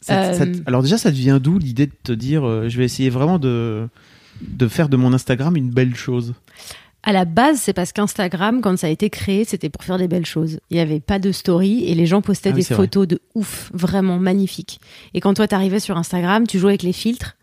Ça- 0.00 0.34
ça- 0.34 0.44
Euh, 0.44 0.54
alors 0.66 0.82
déjà, 0.82 0.98
ça 0.98 1.10
devient 1.10 1.38
d'où 1.42 1.58
l'idée 1.58 1.86
de 1.86 1.92
te 2.02 2.12
dire, 2.12 2.42
je 2.68 2.76
vais 2.78 2.84
essayer 2.84 3.10
vraiment 3.10 3.38
de, 3.38 3.88
de 4.40 4.68
faire 4.68 4.88
de 4.88 4.96
mon 4.96 5.12
Instagram 5.12 5.56
une 5.56 5.70
belle 5.70 5.94
chose? 5.94 6.34
À 7.04 7.12
la 7.12 7.24
base, 7.24 7.58
c'est 7.60 7.72
parce 7.72 7.92
qu'Instagram, 7.92 8.60
quand 8.60 8.78
ça 8.78 8.86
a 8.86 8.90
été 8.90 9.10
créé, 9.10 9.44
c'était 9.44 9.68
pour 9.70 9.82
faire 9.82 9.98
des 9.98 10.06
belles 10.06 10.26
choses. 10.26 10.60
Il 10.70 10.74
n'y 10.74 10.80
avait 10.80 11.00
pas 11.00 11.18
de 11.18 11.32
story 11.32 11.84
et 11.86 11.96
les 11.96 12.06
gens 12.06 12.22
postaient 12.22 12.50
Ah 12.50 12.54
oui, 12.54 12.60
des 12.62 12.66
vrai. 12.74 12.76
photos 12.76 13.08
de 13.08 13.20
ouf, 13.34 13.70
vraiment 13.74 14.18
magnifiques. 14.20 14.80
Et 15.12 15.20
quand 15.20 15.34
toi, 15.34 15.48
t'arrivais 15.48 15.80
sur 15.80 15.96
Instagram, 15.96 16.46
tu 16.46 16.60
jouais 16.60 16.70
avec 16.72 16.84
les 16.84 16.92
filtres. 16.92 17.36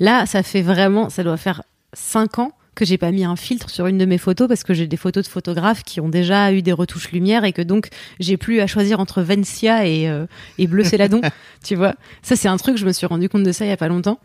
Là, 0.00 0.24
ça 0.24 0.42
fait 0.42 0.62
vraiment, 0.62 1.10
ça 1.10 1.24
doit 1.24 1.36
faire 1.36 1.62
cinq 1.92 2.38
ans 2.38 2.52
que 2.74 2.84
j'ai 2.84 2.96
pas 2.96 3.10
mis 3.12 3.24
un 3.24 3.36
filtre 3.36 3.68
sur 3.68 3.86
une 3.86 3.98
de 3.98 4.04
mes 4.06 4.18
photos 4.18 4.48
parce 4.48 4.64
que 4.64 4.72
j'ai 4.72 4.86
des 4.86 4.96
photos 4.96 5.24
de 5.24 5.28
photographes 5.28 5.82
qui 5.82 6.00
ont 6.00 6.08
déjà 6.08 6.52
eu 6.52 6.62
des 6.62 6.72
retouches 6.72 7.12
lumière 7.12 7.44
et 7.44 7.52
que 7.52 7.60
donc 7.60 7.88
j'ai 8.18 8.38
plus 8.38 8.60
à 8.60 8.66
choisir 8.66 8.98
entre 8.98 9.20
Vencia 9.20 9.86
et, 9.86 10.08
euh, 10.08 10.26
et 10.58 10.66
Bleu 10.66 10.82
Céladon. 10.82 11.20
tu 11.64 11.74
vois, 11.74 11.94
ça 12.22 12.34
c'est 12.34 12.48
un 12.48 12.56
truc, 12.56 12.78
je 12.78 12.86
me 12.86 12.92
suis 12.92 13.06
rendu 13.06 13.28
compte 13.28 13.42
de 13.42 13.52
ça 13.52 13.66
il 13.66 13.68
y 13.68 13.72
a 13.72 13.76
pas 13.76 13.88
longtemps. 13.88 14.18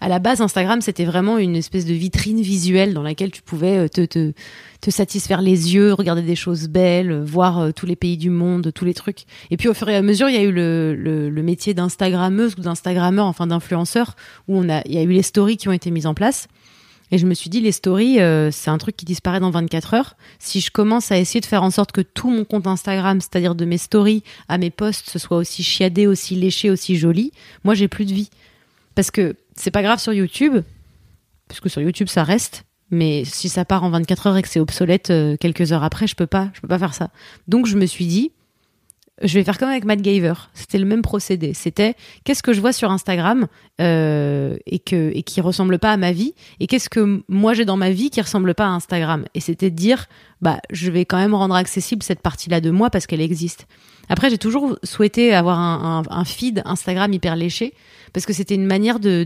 À 0.00 0.08
la 0.08 0.18
base, 0.18 0.42
Instagram 0.42 0.82
c'était 0.82 1.06
vraiment 1.06 1.38
une 1.38 1.56
espèce 1.56 1.86
de 1.86 1.94
vitrine 1.94 2.42
visuelle 2.42 2.92
dans 2.92 3.02
laquelle 3.02 3.30
tu 3.30 3.40
pouvais 3.40 3.78
euh, 3.78 3.88
te, 3.88 4.04
te, 4.04 4.32
te 4.82 4.90
satisfaire 4.90 5.40
les 5.40 5.74
yeux, 5.74 5.94
regarder 5.94 6.22
des 6.22 6.36
choses 6.36 6.68
belles, 6.68 7.10
euh, 7.10 7.24
voir 7.24 7.72
tous 7.72 7.86
les 7.86 7.96
pays 7.96 8.18
du 8.18 8.28
monde, 8.28 8.70
tous 8.74 8.84
les 8.84 8.94
trucs. 8.94 9.24
Et 9.50 9.56
puis 9.56 9.68
au 9.68 9.74
fur 9.74 9.88
et 9.88 9.96
à 9.96 10.02
mesure, 10.02 10.28
il 10.28 10.34
y 10.34 10.38
a 10.38 10.42
eu 10.42 10.52
le, 10.52 10.94
le, 10.94 11.30
le 11.30 11.42
métier 11.42 11.72
d'Instagrammeuse 11.72 12.54
ou 12.58 12.60
d'Instagrammeur, 12.60 13.24
enfin 13.24 13.46
d'influenceur, 13.46 14.14
où 14.46 14.58
on 14.58 14.68
a, 14.68 14.82
il 14.84 14.92
y 14.92 14.98
a 14.98 15.02
eu 15.02 15.08
les 15.08 15.22
stories 15.22 15.56
qui 15.56 15.68
ont 15.68 15.72
été 15.72 15.90
mises 15.90 16.06
en 16.06 16.12
place. 16.12 16.48
Et 17.10 17.18
je 17.18 17.26
me 17.26 17.34
suis 17.34 17.50
dit, 17.50 17.60
les 17.60 17.72
stories, 17.72 18.20
euh, 18.20 18.50
c'est 18.50 18.70
un 18.70 18.78
truc 18.78 18.96
qui 18.96 19.04
disparaît 19.04 19.40
dans 19.40 19.50
24 19.50 19.94
heures. 19.94 20.16
Si 20.38 20.60
je 20.60 20.70
commence 20.70 21.12
à 21.12 21.18
essayer 21.18 21.40
de 21.40 21.46
faire 21.46 21.62
en 21.62 21.70
sorte 21.70 21.92
que 21.92 22.00
tout 22.00 22.30
mon 22.30 22.44
compte 22.44 22.66
Instagram, 22.66 23.20
c'est-à-dire 23.20 23.54
de 23.54 23.64
mes 23.64 23.78
stories 23.78 24.22
à 24.48 24.58
mes 24.58 24.70
posts, 24.70 25.10
ce 25.10 25.18
soit 25.18 25.36
aussi 25.36 25.62
chiadé, 25.62 26.06
aussi 26.06 26.34
léché, 26.34 26.70
aussi 26.70 26.96
joli, 26.96 27.32
moi 27.62 27.74
j'ai 27.74 27.88
plus 27.88 28.04
de 28.04 28.14
vie. 28.14 28.30
Parce 28.94 29.10
que 29.10 29.36
c'est 29.54 29.70
pas 29.70 29.82
grave 29.82 30.00
sur 30.00 30.12
YouTube, 30.12 30.62
puisque 31.48 31.70
sur 31.70 31.82
YouTube 31.82 32.08
ça 32.08 32.24
reste. 32.24 32.64
Mais 32.90 33.24
si 33.24 33.48
ça 33.48 33.64
part 33.64 33.82
en 33.84 33.90
24 33.90 34.26
heures 34.26 34.36
et 34.36 34.42
que 34.42 34.48
c'est 34.48 34.60
obsolète 34.60 35.10
euh, 35.10 35.36
quelques 35.38 35.72
heures 35.72 35.84
après, 35.84 36.06
je 36.06 36.14
peux 36.14 36.26
pas, 36.26 36.50
je 36.54 36.60
peux 36.60 36.68
pas 36.68 36.78
faire 36.78 36.94
ça. 36.94 37.10
Donc 37.48 37.66
je 37.66 37.76
me 37.76 37.86
suis 37.86 38.06
dit, 38.06 38.32
je 39.22 39.34
vais 39.38 39.44
faire 39.44 39.58
comme 39.58 39.68
avec 39.68 39.84
Matt 39.84 40.02
Gaver. 40.02 40.34
C'était 40.54 40.78
le 40.78 40.86
même 40.86 41.02
procédé. 41.02 41.54
C'était 41.54 41.94
qu'est-ce 42.24 42.42
que 42.42 42.52
je 42.52 42.60
vois 42.60 42.72
sur 42.72 42.90
Instagram 42.90 43.46
euh, 43.80 44.56
et 44.66 44.80
que 44.80 45.12
et 45.14 45.22
qui 45.22 45.40
ressemble 45.40 45.78
pas 45.78 45.92
à 45.92 45.96
ma 45.96 46.10
vie 46.10 46.34
et 46.58 46.66
qu'est-ce 46.66 46.88
que 46.88 47.22
moi 47.28 47.54
j'ai 47.54 47.64
dans 47.64 47.76
ma 47.76 47.90
vie 47.90 48.10
qui 48.10 48.20
ressemble 48.20 48.54
pas 48.54 48.66
à 48.66 48.70
Instagram? 48.70 49.24
Et 49.34 49.40
c'était 49.40 49.70
de 49.70 49.76
dire 49.76 50.06
bah 50.40 50.58
je 50.70 50.90
vais 50.90 51.04
quand 51.04 51.18
même 51.18 51.34
rendre 51.34 51.54
accessible 51.54 52.02
cette 52.02 52.20
partie-là 52.20 52.60
de 52.60 52.70
moi 52.70 52.90
parce 52.90 53.06
qu'elle 53.06 53.20
existe. 53.20 53.66
Après 54.08 54.30
j'ai 54.30 54.38
toujours 54.38 54.76
souhaité 54.82 55.32
avoir 55.32 55.58
un, 55.58 56.24
feed 56.24 56.62
Instagram 56.64 57.12
hyper 57.12 57.36
léché 57.36 57.72
parce 58.12 58.26
que 58.26 58.32
c'était 58.32 58.54
une 58.54 58.66
manière 58.66 58.98
de, 58.98 59.24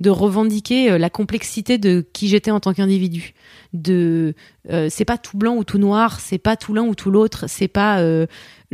de 0.00 0.10
revendiquer 0.10 0.92
euh, 0.92 0.98
la 0.98 1.10
complexité 1.10 1.78
de 1.78 2.04
qui 2.12 2.28
j'étais 2.28 2.50
en 2.50 2.60
tant 2.60 2.74
qu'individu. 2.74 3.34
De, 3.72 4.34
euh, 4.70 4.88
c'est 4.90 5.04
pas 5.04 5.18
tout 5.18 5.36
blanc 5.36 5.56
ou 5.56 5.64
tout 5.64 5.78
noir, 5.78 6.20
c'est 6.20 6.38
pas 6.38 6.56
tout 6.56 6.74
l'un 6.74 6.82
ou 6.82 6.94
tout 6.94 7.10
l'autre, 7.10 7.46
c'est 7.48 7.68
pas. 7.68 8.00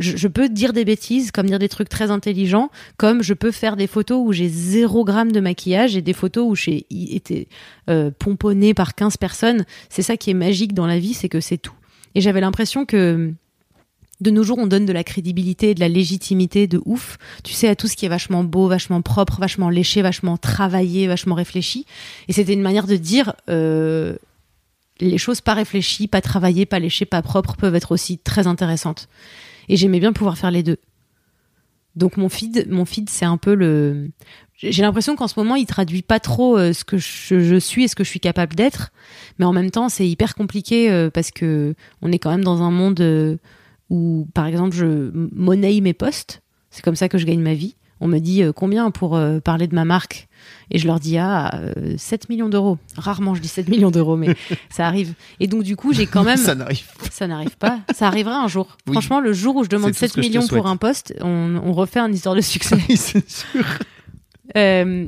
Je, 0.01 0.27
peux 0.27 0.49
dire 0.49 0.73
des 0.73 0.85
bêtises, 0.85 1.31
comme 1.31 1.47
dire 1.47 1.59
des 1.59 1.69
trucs 1.69 1.89
très 1.89 2.11
intelligents, 2.11 2.69
comme 2.97 3.21
je 3.21 3.33
peux 3.33 3.51
faire 3.51 3.75
des 3.75 3.87
photos 3.87 4.21
où 4.25 4.33
j'ai 4.33 4.49
zéro 4.49 5.03
gramme 5.03 5.31
de 5.31 5.39
maquillage 5.39 5.95
et 5.95 6.01
des 6.01 6.13
photos 6.13 6.45
où 6.49 6.55
j'ai 6.55 6.85
été 6.89 7.47
euh, 7.89 8.11
pomponnée 8.17 8.73
par 8.73 8.95
15 8.95 9.17
personnes. 9.17 9.65
C'est 9.89 10.01
ça 10.01 10.17
qui 10.17 10.31
est 10.31 10.35
magique 10.35 10.73
dans 10.73 10.87
la 10.87 10.99
vie, 10.99 11.13
c'est 11.13 11.29
que 11.29 11.39
c'est 11.39 11.57
tout. 11.57 11.73
Et 12.15 12.21
j'avais 12.21 12.41
l'impression 12.41 12.85
que 12.85 13.33
de 14.21 14.29
nos 14.29 14.43
jours, 14.43 14.59
on 14.59 14.67
donne 14.67 14.85
de 14.85 14.93
la 14.93 15.03
crédibilité 15.03 15.71
et 15.71 15.75
de 15.75 15.79
la 15.79 15.89
légitimité 15.89 16.67
de 16.67 16.79
ouf, 16.85 17.17
tu 17.43 17.53
sais, 17.53 17.67
à 17.67 17.75
tout 17.75 17.87
ce 17.87 17.95
qui 17.95 18.05
est 18.05 18.09
vachement 18.09 18.43
beau, 18.43 18.67
vachement 18.67 19.01
propre, 19.01 19.39
vachement 19.39 19.69
léché, 19.69 20.03
vachement 20.03 20.37
travaillé, 20.37 21.07
vachement 21.07 21.33
réfléchi. 21.33 21.85
Et 22.27 22.33
c'était 22.33 22.53
une 22.53 22.61
manière 22.61 22.85
de 22.85 22.97
dire, 22.97 23.33
euh, 23.49 24.15
les 24.99 25.17
choses 25.17 25.41
pas 25.41 25.55
réfléchies, 25.55 26.07
pas 26.07 26.21
travaillées, 26.21 26.67
pas 26.67 26.79
léchées, 26.79 27.05
pas 27.05 27.21
propres 27.21 27.55
peuvent 27.55 27.75
être 27.75 27.91
aussi 27.91 28.19
très 28.19 28.45
intéressantes. 28.45 29.09
Et 29.71 29.77
j'aimais 29.77 30.01
bien 30.01 30.11
pouvoir 30.11 30.37
faire 30.37 30.51
les 30.51 30.63
deux. 30.63 30.77
Donc 31.95 32.17
mon 32.17 32.27
feed, 32.27 32.67
mon 32.69 32.83
feed, 32.83 33.09
c'est 33.09 33.23
un 33.23 33.37
peu 33.37 33.55
le. 33.55 34.09
J'ai 34.57 34.81
l'impression 34.81 35.15
qu'en 35.15 35.29
ce 35.29 35.39
moment, 35.39 35.55
il 35.55 35.65
traduit 35.65 36.01
pas 36.01 36.19
trop 36.19 36.57
euh, 36.57 36.73
ce 36.73 36.83
que 36.83 36.97
je, 36.97 37.57
suis 37.57 37.85
et 37.85 37.87
ce 37.87 37.95
que 37.95 38.03
je 38.03 38.09
suis 38.09 38.19
capable 38.19 38.53
d'être, 38.53 38.91
mais 39.39 39.45
en 39.45 39.53
même 39.53 39.71
temps, 39.71 39.87
c'est 39.87 40.07
hyper 40.07 40.35
compliqué 40.35 40.91
euh, 40.91 41.09
parce 41.09 41.31
que 41.31 41.73
on 42.01 42.11
est 42.11 42.19
quand 42.19 42.31
même 42.31 42.43
dans 42.43 42.61
un 42.61 42.69
monde 42.69 42.99
euh, 42.99 43.37
où, 43.89 44.27
par 44.33 44.45
exemple, 44.45 44.75
je 44.75 45.09
monnaie 45.13 45.79
mes 45.79 45.93
posts. 45.93 46.41
C'est 46.69 46.83
comme 46.83 46.97
ça 46.97 47.07
que 47.07 47.17
je 47.17 47.25
gagne 47.25 47.41
ma 47.41 47.53
vie. 47.53 47.75
On 48.01 48.07
me 48.07 48.19
dit 48.19 48.41
euh, 48.41 48.51
combien 48.51 48.89
pour 48.89 49.15
euh, 49.15 49.39
parler 49.39 49.67
de 49.67 49.75
ma 49.75 49.85
marque? 49.85 50.27
Et 50.71 50.79
je 50.79 50.87
leur 50.87 50.99
dis 50.99 51.19
ah 51.19 51.51
euh, 51.53 51.93
7 51.97 52.29
millions 52.29 52.49
d'euros. 52.49 52.79
Rarement 52.97 53.35
je 53.35 53.41
dis 53.41 53.47
7 53.47 53.69
millions 53.69 53.91
d'euros, 53.91 54.17
mais 54.17 54.35
ça 54.69 54.87
arrive. 54.87 55.13
Et 55.39 55.47
donc 55.47 55.63
du 55.63 55.75
coup, 55.75 55.93
j'ai 55.93 56.07
quand 56.07 56.23
même 56.23 56.37
Ça 56.41 56.55
n'arrive 56.55 56.87
ça 57.11 57.27
n'arrive 57.27 57.55
pas. 57.57 57.79
Ça 57.93 58.07
arrivera 58.07 58.43
un 58.43 58.47
jour. 58.47 58.77
Oui. 58.87 58.93
Franchement, 58.93 59.19
le 59.19 59.33
jour 59.33 59.55
où 59.55 59.63
je 59.63 59.69
demande 59.69 59.93
C'est 59.93 60.07
tout 60.07 60.13
ce 60.13 60.13
7 60.13 60.15
que 60.15 60.21
je 60.23 60.27
te 60.27 60.33
millions 60.33 60.47
pour 60.47 60.67
un 60.67 60.77
poste, 60.77 61.13
on, 61.21 61.61
on 61.63 61.73
refait 61.73 61.99
un 61.99 62.11
histoire 62.11 62.35
de 62.35 62.41
succès. 62.41 62.75
Oui, 62.89 62.97
c'est 62.97 63.29
sûr. 63.29 63.63
Euh, 64.57 65.07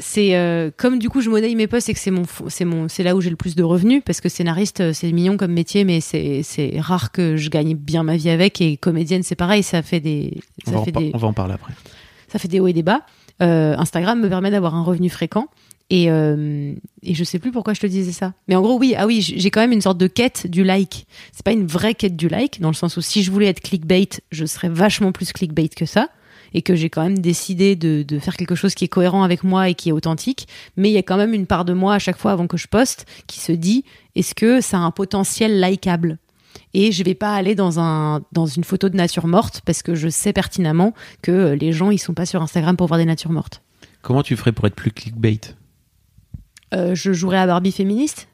c'est 0.00 0.36
euh, 0.36 0.70
comme 0.76 0.98
du 0.98 1.08
coup 1.08 1.20
je 1.20 1.30
monnaie 1.30 1.54
mes 1.54 1.66
postes 1.66 1.88
et 1.88 1.94
que 1.94 2.00
c'est 2.00 2.10
mon 2.10 2.24
c'est 2.48 2.64
mon 2.64 2.88
c'est 2.88 3.02
là 3.02 3.14
où 3.14 3.20
j'ai 3.20 3.30
le 3.30 3.36
plus 3.36 3.54
de 3.54 3.62
revenus 3.62 4.02
parce 4.04 4.20
que 4.20 4.28
scénariste 4.28 4.92
c'est 4.92 5.10
mignon 5.12 5.36
comme 5.36 5.52
métier 5.52 5.84
mais 5.84 6.00
c'est 6.00 6.42
c'est 6.42 6.80
rare 6.80 7.12
que 7.12 7.36
je 7.36 7.50
gagne 7.50 7.74
bien 7.74 8.02
ma 8.02 8.16
vie 8.16 8.30
avec 8.30 8.60
et 8.60 8.76
comédienne 8.76 9.22
c'est 9.22 9.36
pareil 9.36 9.62
ça 9.62 9.82
fait 9.82 10.00
des 10.00 10.40
On 10.66 10.72
ça 10.72 10.82
fait 10.82 10.92
des 10.92 11.10
on 11.14 11.18
va 11.18 11.28
en 11.28 11.32
parler 11.32 11.54
après. 11.54 11.72
Ça 12.34 12.40
fait 12.40 12.48
des 12.48 12.58
hauts 12.58 12.66
et 12.66 12.72
des 12.72 12.82
bas. 12.82 13.02
Euh, 13.42 13.76
Instagram 13.78 14.20
me 14.20 14.28
permet 14.28 14.50
d'avoir 14.50 14.74
un 14.74 14.82
revenu 14.82 15.08
fréquent. 15.08 15.46
Et, 15.88 16.10
euh, 16.10 16.74
et 17.04 17.14
je 17.14 17.22
sais 17.22 17.38
plus 17.38 17.52
pourquoi 17.52 17.74
je 17.74 17.80
te 17.80 17.86
disais 17.86 18.10
ça. 18.10 18.32
Mais 18.48 18.56
en 18.56 18.60
gros, 18.60 18.76
oui, 18.76 18.94
ah 18.98 19.06
oui, 19.06 19.20
j'ai 19.20 19.50
quand 19.52 19.60
même 19.60 19.70
une 19.70 19.82
sorte 19.82 19.98
de 19.98 20.08
quête 20.08 20.48
du 20.48 20.64
like. 20.64 21.06
C'est 21.30 21.44
pas 21.44 21.52
une 21.52 21.66
vraie 21.66 21.94
quête 21.94 22.16
du 22.16 22.26
like, 22.26 22.60
dans 22.60 22.70
le 22.70 22.74
sens 22.74 22.96
où 22.96 23.00
si 23.00 23.22
je 23.22 23.30
voulais 23.30 23.46
être 23.46 23.60
clickbait, 23.60 24.08
je 24.32 24.46
serais 24.46 24.68
vachement 24.68 25.12
plus 25.12 25.32
clickbait 25.32 25.68
que 25.68 25.86
ça. 25.86 26.08
Et 26.54 26.62
que 26.62 26.74
j'ai 26.74 26.90
quand 26.90 27.02
même 27.02 27.18
décidé 27.20 27.76
de, 27.76 28.02
de 28.02 28.18
faire 28.18 28.36
quelque 28.36 28.56
chose 28.56 28.74
qui 28.74 28.84
est 28.84 28.88
cohérent 28.88 29.22
avec 29.22 29.44
moi 29.44 29.68
et 29.68 29.74
qui 29.74 29.90
est 29.90 29.92
authentique. 29.92 30.48
Mais 30.76 30.90
il 30.90 30.92
y 30.92 30.98
a 30.98 31.02
quand 31.02 31.16
même 31.16 31.34
une 31.34 31.46
part 31.46 31.64
de 31.64 31.72
moi 31.72 31.94
à 31.94 31.98
chaque 32.00 32.18
fois 32.18 32.32
avant 32.32 32.48
que 32.48 32.56
je 32.56 32.66
poste 32.66 33.06
qui 33.28 33.38
se 33.38 33.52
dit 33.52 33.84
est-ce 34.16 34.34
que 34.34 34.60
ça 34.60 34.78
a 34.78 34.80
un 34.80 34.90
potentiel 34.90 35.60
likable? 35.60 36.18
Et 36.72 36.92
je 36.92 37.02
vais 37.04 37.14
pas 37.14 37.34
aller 37.34 37.54
dans 37.54 37.80
un 37.80 38.22
dans 38.32 38.46
une 38.46 38.64
photo 38.64 38.88
de 38.88 38.96
nature 38.96 39.26
morte 39.26 39.62
parce 39.64 39.82
que 39.82 39.94
je 39.94 40.08
sais 40.08 40.32
pertinemment 40.32 40.94
que 41.22 41.32
euh, 41.32 41.56
les 41.56 41.72
gens 41.72 41.90
ils 41.90 41.98
sont 41.98 42.14
pas 42.14 42.26
sur 42.26 42.42
Instagram 42.42 42.76
pour 42.76 42.86
voir 42.86 42.98
des 42.98 43.04
natures 43.04 43.32
mortes. 43.32 43.62
Comment 44.02 44.22
tu 44.22 44.36
ferais 44.36 44.52
pour 44.52 44.66
être 44.66 44.74
plus 44.74 44.90
clickbait? 44.90 45.40
Euh, 46.74 46.94
je 46.94 47.12
jouerais 47.12 47.38
à 47.38 47.46
Barbie 47.46 47.72
féministe. 47.72 48.28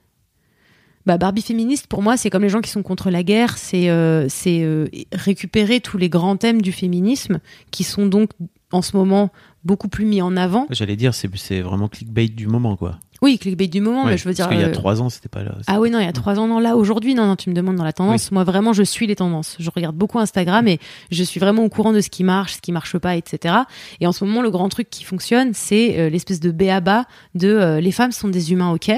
Bah 1.06 1.16
Barbie 1.16 1.42
féministe 1.42 1.86
pour 1.86 2.02
moi 2.02 2.16
c'est 2.16 2.28
comme 2.28 2.42
les 2.42 2.50
gens 2.50 2.60
qui 2.60 2.70
sont 2.70 2.82
contre 2.82 3.10
la 3.10 3.22
guerre, 3.22 3.56
c'est 3.56 3.88
euh, 3.88 4.28
c'est 4.28 4.62
euh, 4.62 4.86
récupérer 5.12 5.80
tous 5.80 5.96
les 5.96 6.10
grands 6.10 6.36
thèmes 6.36 6.60
du 6.60 6.72
féminisme 6.72 7.40
qui 7.70 7.84
sont 7.84 8.06
donc 8.06 8.30
en 8.70 8.82
ce 8.82 8.96
moment 8.96 9.30
beaucoup 9.64 9.88
plus 9.88 10.05
mis 10.05 10.23
en 10.23 10.37
avant. 10.37 10.67
J'allais 10.71 10.97
dire, 10.97 11.14
c'est 11.14 11.61
vraiment 11.61 11.88
clickbait 11.88 12.29
du 12.29 12.47
moment, 12.47 12.76
quoi. 12.76 12.99
Oui, 13.23 13.38
clickbait 13.38 13.67
du 13.67 13.83
moment, 13.83 14.05
Ouais, 14.05 14.12
mais 14.12 14.17
je 14.17 14.26
veux 14.26 14.33
dire. 14.33 14.47
Parce 14.47 14.57
qu'il 14.57 14.62
y 14.62 14.67
a 14.67 14.71
euh, 14.71 14.73
trois 14.75 15.02
ans, 15.02 15.11
c'était 15.11 15.29
pas 15.29 15.43
là. 15.43 15.55
Ah 15.67 15.79
oui, 15.79 15.90
non, 15.90 15.99
il 15.99 16.07
y 16.07 16.09
a 16.09 16.12
trois 16.12 16.38
ans, 16.38 16.47
non, 16.47 16.59
là, 16.59 16.75
aujourd'hui, 16.75 17.14
non, 17.14 17.26
non, 17.26 17.37
tu 17.37 17.50
me 17.50 17.55
demandes 17.55 17.76
dans 17.76 17.85
la 17.85 17.93
tendance. 17.93 18.33
Moi, 18.33 18.45
vraiment, 18.45 18.73
je 18.73 18.83
suis 18.83 19.07
les 19.07 19.17
tendances. 19.17 19.57
Je 19.59 19.69
regarde 19.75 19.95
beaucoup 19.95 20.19
Instagram 20.19 20.67
et 20.69 20.79
je 21.11 21.23
suis 21.23 21.38
vraiment 21.38 21.62
au 21.62 21.69
courant 21.69 21.93
de 21.93 22.00
ce 22.00 22.09
qui 22.09 22.25
marche, 22.25 22.55
ce 22.55 22.61
qui 22.62 22.73
marche 22.73 22.97
pas, 22.97 23.17
etc. 23.17 23.57
Et 24.00 24.07
en 24.07 24.12
ce 24.12 24.25
moment, 24.25 24.40
le 24.40 24.50
grand 24.50 24.71
truc 24.71 24.88
qui 24.88 25.05
fonctionne, 25.05 25.50
c'est 25.52 25.99
euh, 25.99 26.09
l'espèce 26.09 26.40
de 26.40 26.50
béaba 26.50 27.05
de 27.35 27.49
euh, 27.49 27.81
les 27.81 27.93
femmes 27.93 28.12
sont 28.12 28.29
des 28.29 28.52
humains, 28.52 28.73
ok? 28.73 28.90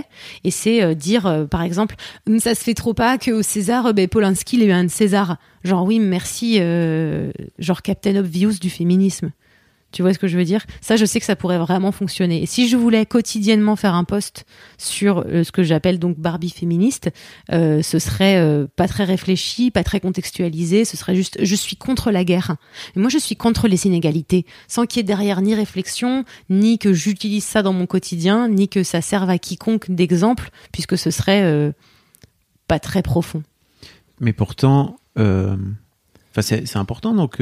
Et 0.44 0.50
c'est 0.52 0.84
euh, 0.84 0.94
dire, 0.94 1.46
par 1.50 1.62
exemple, 1.62 1.96
Hum, 2.28 2.38
ça 2.38 2.54
se 2.54 2.62
fait 2.62 2.74
trop 2.74 2.94
pas 2.94 3.18
que 3.18 3.32
au 3.32 3.42
César, 3.42 3.92
ben, 3.92 4.06
Polanski, 4.06 4.56
il 4.56 4.62
a 4.62 4.66
eu 4.66 4.72
un 4.72 4.86
César. 4.86 5.38
Genre, 5.64 5.84
oui, 5.84 5.98
merci, 5.98 6.60
genre 7.58 7.82
Captain 7.82 8.16
Obvious 8.16 8.54
du 8.60 8.70
féminisme. 8.70 9.30
Tu 9.92 10.00
vois 10.00 10.14
ce 10.14 10.18
que 10.18 10.26
je 10.26 10.38
veux 10.38 10.44
dire? 10.44 10.64
Ça, 10.80 10.96
je 10.96 11.04
sais 11.04 11.20
que 11.20 11.26
ça 11.26 11.36
pourrait 11.36 11.58
vraiment 11.58 11.92
fonctionner. 11.92 12.42
Et 12.42 12.46
si 12.46 12.68
je 12.68 12.76
voulais 12.76 13.04
quotidiennement 13.04 13.76
faire 13.76 13.94
un 13.94 14.04
post 14.04 14.46
sur 14.78 15.24
euh, 15.26 15.44
ce 15.44 15.52
que 15.52 15.62
j'appelle 15.62 15.98
donc 15.98 16.18
Barbie 16.18 16.50
féministe, 16.50 17.10
euh, 17.52 17.82
ce 17.82 17.98
serait 17.98 18.38
euh, 18.38 18.66
pas 18.74 18.88
très 18.88 19.04
réfléchi, 19.04 19.70
pas 19.70 19.84
très 19.84 20.00
contextualisé. 20.00 20.86
Ce 20.86 20.96
serait 20.96 21.14
juste, 21.14 21.38
je 21.42 21.54
suis 21.54 21.76
contre 21.76 22.10
la 22.10 22.24
guerre. 22.24 22.56
Moi, 22.96 23.10
je 23.10 23.18
suis 23.18 23.36
contre 23.36 23.68
les 23.68 23.86
inégalités, 23.86 24.46
sans 24.66 24.86
qu'il 24.86 24.98
y 24.98 25.00
ait 25.00 25.04
derrière 25.04 25.42
ni 25.42 25.54
réflexion, 25.54 26.24
ni 26.48 26.78
que 26.78 26.94
j'utilise 26.94 27.44
ça 27.44 27.62
dans 27.62 27.74
mon 27.74 27.86
quotidien, 27.86 28.48
ni 28.48 28.68
que 28.68 28.82
ça 28.82 29.02
serve 29.02 29.28
à 29.28 29.38
quiconque 29.38 29.90
d'exemple, 29.90 30.50
puisque 30.72 30.96
ce 30.96 31.10
serait 31.10 31.72
pas 32.66 32.78
très 32.78 33.02
profond. 33.02 33.42
Mais 34.20 34.32
pourtant, 34.32 34.96
c'est 35.16 36.76
important, 36.76 37.14
donc. 37.14 37.40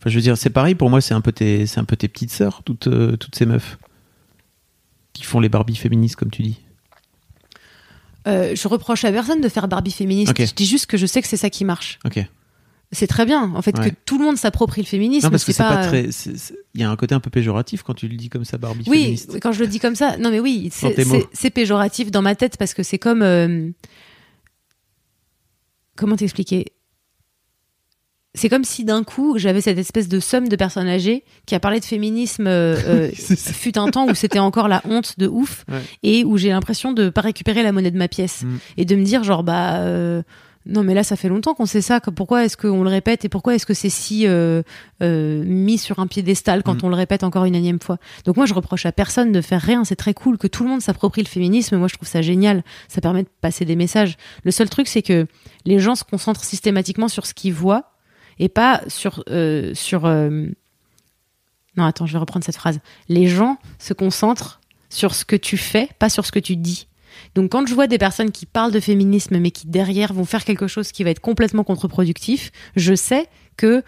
Enfin, 0.00 0.10
je 0.10 0.14
veux 0.14 0.20
dire, 0.22 0.36
c'est 0.38 0.50
pareil 0.50 0.74
pour 0.74 0.90
moi, 0.90 1.00
c'est 1.00 1.14
un 1.14 1.20
peu 1.20 1.32
tes, 1.32 1.64
un 1.76 1.84
peu 1.84 1.96
tes 1.96 2.08
petites 2.08 2.30
sœurs, 2.30 2.62
toutes, 2.64 2.86
euh, 2.86 3.16
toutes 3.16 3.34
ces 3.34 3.46
meufs 3.46 3.78
qui 5.12 5.24
font 5.24 5.40
les 5.40 5.48
Barbies 5.48 5.74
féministes, 5.76 6.16
comme 6.16 6.30
tu 6.30 6.42
dis. 6.42 6.60
Euh, 8.28 8.54
je 8.54 8.68
reproche 8.68 9.04
à 9.04 9.10
personne 9.10 9.40
de 9.40 9.48
faire 9.48 9.66
Barbie 9.68 9.90
féministe. 9.90 10.32
Je 10.38 10.54
dis 10.54 10.66
juste 10.66 10.86
que 10.86 10.96
je 10.96 11.06
sais 11.06 11.20
que 11.22 11.26
c'est 11.28 11.36
ça 11.36 11.50
qui 11.50 11.64
marche. 11.64 11.98
Ok. 12.04 12.24
C'est 12.92 13.06
très 13.06 13.26
bien, 13.26 13.52
en 13.54 13.60
fait, 13.60 13.76
Ouais. 13.78 13.90
que 13.90 13.94
tout 14.06 14.18
le 14.18 14.24
monde 14.24 14.36
s'approprie 14.38 14.80
le 14.80 14.86
féminisme. 14.86 15.26
Non, 15.26 15.30
parce 15.30 15.44
que 15.44 15.52
c'est 15.52 15.62
pas, 15.62 15.86
très. 15.88 16.08
Il 16.74 16.80
y 16.80 16.84
a 16.84 16.90
un 16.90 16.96
côté 16.96 17.14
un 17.14 17.20
peu 17.20 17.28
péjoratif 17.30 17.82
quand 17.82 17.92
tu 17.94 18.08
le 18.08 18.16
dis 18.16 18.28
comme 18.30 18.44
ça, 18.44 18.56
Barbie 18.56 18.84
Oui, 18.86 18.98
féministe. 19.00 19.40
quand 19.40 19.52
je 19.52 19.60
le 19.60 19.66
dis 19.66 19.78
comme 19.80 19.94
ça, 19.94 20.16
non 20.18 20.30
mais 20.30 20.40
oui, 20.40 20.70
c'est 20.72 21.50
péjoratif 21.50 22.10
dans 22.10 22.22
ma 22.22 22.34
tête 22.34 22.56
parce 22.56 22.72
que 22.72 22.82
c'est 22.82 22.98
comme 22.98 23.22
euh, 23.22 23.70
comment 25.96 26.16
t'expliquer? 26.16 26.66
C'est 28.38 28.48
comme 28.48 28.64
si 28.64 28.84
d'un 28.84 29.02
coup 29.04 29.36
j'avais 29.36 29.60
cette 29.60 29.78
espèce 29.78 30.08
de 30.08 30.20
somme 30.20 30.48
de 30.48 30.56
personnes 30.56 30.88
âgées 30.88 31.24
qui 31.46 31.54
a 31.54 31.60
parlé 31.60 31.80
de 31.80 31.84
féminisme. 31.84 32.46
euh, 32.46 32.76
euh, 32.86 33.10
fut 33.52 33.76
un 33.78 33.90
temps 33.90 34.06
où 34.08 34.14
c'était 34.14 34.38
encore 34.38 34.68
la 34.68 34.80
honte 34.88 35.18
de 35.18 35.26
ouf 35.26 35.64
Ouais. 35.68 35.80
et 36.02 36.24
où 36.24 36.36
j'ai 36.38 36.50
l'impression 36.50 36.92
de 36.92 37.08
pas 37.10 37.20
récupérer 37.20 37.62
la 37.62 37.72
monnaie 37.72 37.90
de 37.90 37.98
ma 37.98 38.08
pièce 38.08 38.42
Mm. 38.44 38.56
et 38.76 38.84
de 38.84 38.94
me 38.96 39.04
dire 39.04 39.24
genre 39.24 39.42
bah 39.42 39.78
euh, 39.80 40.22
non 40.66 40.82
mais 40.84 40.92
là 40.94 41.02
ça 41.02 41.16
fait 41.16 41.28
longtemps 41.28 41.54
qu'on 41.54 41.66
sait 41.66 41.80
ça 41.80 41.98
pourquoi 42.00 42.44
est-ce 42.44 42.56
qu'on 42.56 42.82
le 42.82 42.90
répète 42.90 43.24
et 43.24 43.28
pourquoi 43.28 43.54
est-ce 43.54 43.64
que 43.66 43.74
c'est 43.74 43.88
si 43.88 44.26
euh, 44.26 44.62
euh, 45.02 45.42
mis 45.44 45.78
sur 45.78 45.98
un 45.98 46.06
piédestal 46.06 46.62
quand 46.62 46.82
Mm. 46.82 46.86
on 46.86 46.88
le 46.90 46.94
répète 46.96 47.24
encore 47.24 47.44
une 47.46 47.54
énième 47.54 47.80
fois 47.80 47.96
donc 48.24 48.36
moi 48.36 48.46
je 48.46 48.54
reproche 48.54 48.84
à 48.86 48.92
personne 48.92 49.32
de 49.32 49.40
faire 49.40 49.60
rien 49.62 49.84
c'est 49.84 49.96
très 49.96 50.14
cool 50.14 50.36
que 50.38 50.46
tout 50.46 50.62
le 50.62 50.68
monde 50.68 50.82
s'approprie 50.82 51.22
le 51.22 51.28
féminisme 51.28 51.76
moi 51.78 51.88
je 51.88 51.94
trouve 51.94 52.08
ça 52.08 52.22
génial 52.22 52.62
ça 52.88 53.00
permet 53.00 53.22
de 53.22 53.28
passer 53.40 53.64
des 53.64 53.76
messages 53.76 54.16
le 54.44 54.50
seul 54.50 54.68
truc 54.68 54.86
c'est 54.88 55.02
que 55.02 55.26
les 55.64 55.78
gens 55.80 55.94
se 55.96 56.04
concentrent 56.04 56.44
systématiquement 56.44 57.08
sur 57.08 57.24
ce 57.26 57.34
qu'ils 57.34 57.54
voient 57.54 57.90
et 58.38 58.48
pas 58.48 58.82
sur 58.88 59.22
euh, 59.30 59.72
sur 59.74 60.06
euh, 60.06 60.46
non 61.76 61.84
attends 61.84 62.06
je 62.06 62.12
vais 62.12 62.18
reprendre 62.18 62.44
cette 62.44 62.56
phrase 62.56 62.80
les 63.08 63.26
gens 63.26 63.58
se 63.78 63.92
concentrent 63.92 64.60
sur 64.90 65.14
ce 65.14 65.24
que 65.24 65.36
tu 65.36 65.56
fais 65.56 65.88
pas 65.98 66.08
sur 66.08 66.24
ce 66.24 66.32
que 66.32 66.38
tu 66.38 66.56
dis 66.56 66.88
donc 67.34 67.50
quand 67.50 67.66
je 67.66 67.74
vois 67.74 67.86
des 67.86 67.98
personnes 67.98 68.30
qui 68.30 68.46
parlent 68.46 68.72
de 68.72 68.80
féminisme 68.80 69.38
mais 69.38 69.50
qui 69.50 69.66
derrière 69.66 70.12
vont 70.12 70.24
faire 70.24 70.44
quelque 70.44 70.66
chose 70.66 70.92
qui 70.92 71.04
va 71.04 71.10
être 71.10 71.20
complètement 71.20 71.64
contre-productif, 71.64 72.50
je 72.76 72.94
sais 72.94 73.26
que 73.56 73.82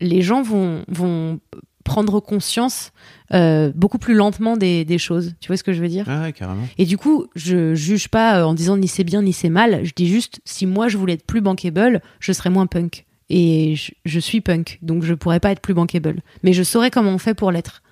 les 0.00 0.22
gens 0.22 0.42
vont, 0.42 0.84
vont 0.88 1.40
prendre 1.84 2.20
conscience 2.20 2.92
euh, 3.32 3.72
beaucoup 3.74 3.98
plus 3.98 4.14
lentement 4.14 4.56
des, 4.56 4.84
des 4.84 4.98
choses. 4.98 5.34
Tu 5.40 5.48
vois 5.48 5.56
ce 5.56 5.62
que 5.62 5.72
je 5.72 5.80
veux 5.80 5.88
dire? 5.88 6.04
Ah 6.08 6.22
ouais, 6.22 6.32
carrément. 6.32 6.66
Et 6.78 6.84
du 6.84 6.98
coup, 6.98 7.26
je 7.34 7.74
juge 7.74 8.08
pas 8.08 8.46
en 8.46 8.54
disant 8.54 8.76
ni 8.76 8.88
c'est 8.88 9.04
bien 9.04 9.22
ni 9.22 9.32
c'est 9.32 9.48
mal. 9.48 9.84
Je 9.84 9.92
dis 9.94 10.08
juste 10.08 10.40
si 10.44 10.66
moi 10.66 10.88
je 10.88 10.98
voulais 10.98 11.14
être 11.14 11.26
plus 11.26 11.40
bankable, 11.40 12.02
je 12.20 12.32
serais 12.32 12.50
moins 12.50 12.66
punk. 12.66 13.05
Et 13.28 13.74
je, 13.76 13.92
je 14.04 14.20
suis 14.20 14.40
punk, 14.40 14.78
donc 14.82 15.02
je 15.04 15.12
pourrais 15.14 15.40
pas 15.40 15.50
être 15.50 15.60
plus 15.60 15.74
bankable. 15.74 16.22
Mais 16.42 16.52
je 16.52 16.62
saurais 16.62 16.90
comment 16.90 17.10
on 17.10 17.18
fait 17.18 17.34
pour 17.34 17.50
l'être. 17.50 17.82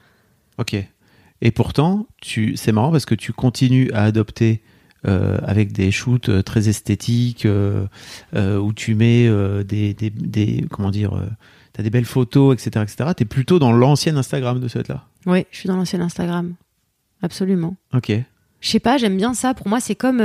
Ok. 0.58 0.76
Et 1.40 1.50
pourtant, 1.50 2.06
tu, 2.20 2.56
c'est 2.56 2.70
marrant 2.72 2.92
parce 2.92 3.04
que 3.06 3.14
tu 3.16 3.32
continues 3.32 3.90
à 3.92 4.04
adopter 4.04 4.62
euh, 5.06 5.38
avec 5.42 5.72
des 5.72 5.90
shoots 5.90 6.28
euh, 6.28 6.42
très 6.42 6.68
esthétiques 6.68 7.44
euh, 7.46 7.86
euh, 8.34 8.58
où 8.58 8.72
tu 8.72 8.94
mets 8.94 9.28
des, 9.64 9.92
des, 9.92 10.10
des- 10.10 10.64
comment 10.70 10.90
dire, 10.90 11.20
t'as 11.72 11.82
des 11.82 11.90
belles 11.90 12.04
photos, 12.04 12.54
etc., 12.54 12.84
etc. 12.88 13.10
T'es 13.16 13.24
plutôt 13.24 13.58
dans 13.58 13.72
l'ancien 13.72 14.16
Instagram 14.16 14.60
de 14.60 14.68
cette 14.68 14.88
là. 14.88 15.04
Oui, 15.26 15.44
je 15.50 15.58
suis 15.58 15.66
dans 15.66 15.76
l'ancien 15.76 16.00
Instagram. 16.00 16.54
absolument. 17.22 17.76
Ok. 17.92 18.12
Je 18.60 18.68
sais 18.70 18.80
pas, 18.80 18.96
j'aime 18.96 19.16
bien 19.16 19.34
ça. 19.34 19.52
Pour 19.52 19.68
moi, 19.68 19.80
c'est 19.80 19.94
comme. 19.96 20.22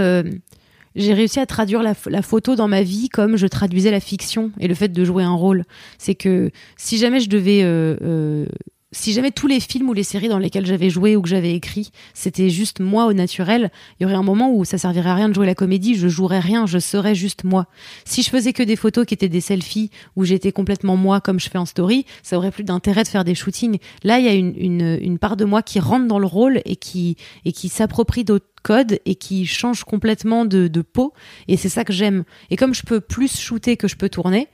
J'ai 1.00 1.14
réussi 1.14 1.40
à 1.40 1.46
traduire 1.46 1.82
la, 1.82 1.94
la 2.08 2.22
photo 2.22 2.56
dans 2.56 2.68
ma 2.68 2.84
vie 2.84 3.10
comme 3.10 3.38
je 3.38 3.48
traduisais 3.48 3.92
la 3.92 4.00
fiction 4.00 4.52
et 4.60 4.68
le 4.68 4.76
fait 4.76 4.90
de 4.90 5.04
jouer 5.06 5.24
un 5.24 5.34
rôle. 5.34 5.64
C'est 5.98 6.16
que 6.16 6.52
si 6.78 6.98
jamais 6.98 7.20
je 7.20 7.30
devais. 7.30 7.62
euh, 7.64 7.96
euh, 8.02 8.46
si 8.92 9.14
jamais 9.14 9.32
tous 9.32 9.48
les 9.48 9.60
films 9.60 9.90
ou 9.90 9.94
les 9.94 10.04
séries 10.04 10.30
dans 10.30 10.40
lesquels 10.40 10.66
j'avais 10.66 10.90
joué 10.90 11.16
ou 11.16 11.22
que 11.22 11.30
j'avais 11.30 11.54
écrit, 11.54 11.92
c'était 12.14 12.50
juste 12.50 12.80
moi 12.80 13.06
au 13.06 13.14
naturel, 13.14 13.72
il 14.00 14.04
y 14.04 14.06
aurait 14.06 14.16
un 14.16 14.24
moment 14.24 14.52
où 14.52 14.66
ça 14.66 14.80
servirait 14.80 15.12
à 15.12 15.16
rien 15.16 15.30
de 15.30 15.36
jouer 15.36 15.46
la 15.46 15.54
comédie, 15.54 15.96
je 15.96 16.08
jouerais 16.08 16.40
rien, 16.40 16.66
je 16.66 16.80
serais 16.80 17.14
juste 17.14 17.44
moi. 17.44 17.68
Si 18.06 18.24
je 18.24 18.30
faisais 18.30 18.52
que 18.52 18.64
des 18.64 18.76
photos 18.76 19.06
qui 19.06 19.14
étaient 19.14 19.30
des 19.30 19.42
selfies 19.42 19.92
où 20.16 20.24
j'étais 20.24 20.52
complètement 20.52 20.98
moi 20.98 21.22
comme 21.22 21.40
je 21.40 21.50
fais 21.50 21.60
en 21.60 21.66
story, 21.66 22.06
ça 22.24 22.38
aurait 22.38 22.52
plus 22.52 22.64
d'intérêt 22.64 23.04
de 23.04 23.10
faire 23.10 23.24
des 23.24 23.36
shootings. 23.36 23.78
Là, 24.04 24.18
il 24.18 24.26
y 24.26 24.30
a 24.30 24.34
une, 24.34 24.56
une, 24.58 24.98
une 25.02 25.20
part 25.20 25.38
de 25.38 25.46
moi 25.46 25.62
qui 25.62 25.80
rentre 25.80 26.08
dans 26.08 26.20
le 26.20 26.26
rôle 26.26 26.62
et 26.66 26.76
qui, 26.76 27.16
et 27.46 27.52
qui 27.52 27.70
s'approprie 27.70 28.24
d'autres 28.24 28.48
codes 28.64 29.00
et 29.06 29.16
qui 29.16 29.46
change 29.46 29.84
complètement 29.84 30.46
de, 30.46 30.68
de 30.68 30.82
peau. 30.82 31.14
Et 31.48 31.58
c'est 31.58 31.70
ça 31.70 31.84
que 31.84 31.94
j'aime. 31.94 32.24
Et 32.50 32.56
comme 32.56 32.74
je 32.74 32.84
peux 32.84 33.02
plus 33.02 33.40
shooter 33.40 33.78
que 33.78 33.88
je 33.88 33.96
peux 33.96 34.10
tourner, 34.10 34.48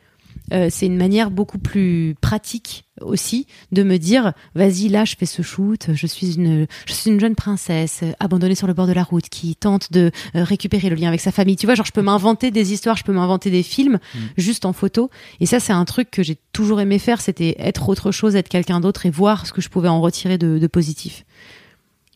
euh, 0.54 0.68
c'est 0.70 0.86
une 0.86 0.98
manière 0.98 1.32
beaucoup 1.32 1.58
plus 1.58 2.16
pratique 2.22 2.86
aussi 3.02 3.48
de 3.72 3.84
me 3.84 3.98
dire 3.98 4.34
vas-y 4.54 4.90
là 4.90 5.04
je 5.04 5.16
fais 5.18 5.26
ce 5.26 5.42
shoot 5.42 5.90
je 5.94 6.08
suis 6.08 6.36
une 6.36 6.68
je 6.86 6.94
suis 6.94 7.10
une 7.12 7.20
jeune 7.20 7.36
princesse 7.36 8.02
euh, 8.04 8.12
abandonnée 8.20 8.56
sur 8.56 8.68
le 8.68 8.74
bord 8.74 8.88
de 8.88 8.94
la 8.94 9.04
route 9.04 9.28
qui 9.30 9.56
tente 9.56 9.92
de 9.92 10.12
euh, 10.36 10.44
récupérer 10.44 10.90
le 10.90 10.96
lien 10.96 11.08
avec 11.08 11.20
sa 11.20 11.32
famille. 11.32 11.56
Tu 11.56 11.66
vois 11.66 11.76
genre 11.76 11.86
je 11.86 11.92
peux 11.92 12.02
m'inventer 12.04 12.52
des 12.52 12.74
histoires 12.74 12.96
je 12.96 13.04
peux 13.04 13.14
m'inventer 13.14 13.50
des 13.50 13.64
films 13.64 14.00
juste 14.38 14.66
en 14.66 14.74
photo. 14.74 15.10
Et 15.40 15.46
ça 15.46 15.60
c'est 15.60 15.74
un 15.74 15.86
truc 15.86 16.12
que 16.12 16.24
j'ai 16.24 16.38
toujours 16.54 16.80
aimé 16.80 17.00
faire 17.00 17.22
c'était 17.22 17.56
être 17.60 17.90
autre 17.90 18.12
chose 18.12 18.36
être 18.36 18.50
quelqu'un 18.50 18.80
d'autre 18.80 19.06
et 19.06 19.10
voir 19.10 19.46
ce 19.48 19.54
que 19.54 19.62
je 19.62 19.70
pouvais 19.70 19.90
en 19.90 20.00
retirer 20.02 20.38
de, 20.38 20.60
de 20.60 20.68
positif. 20.68 21.26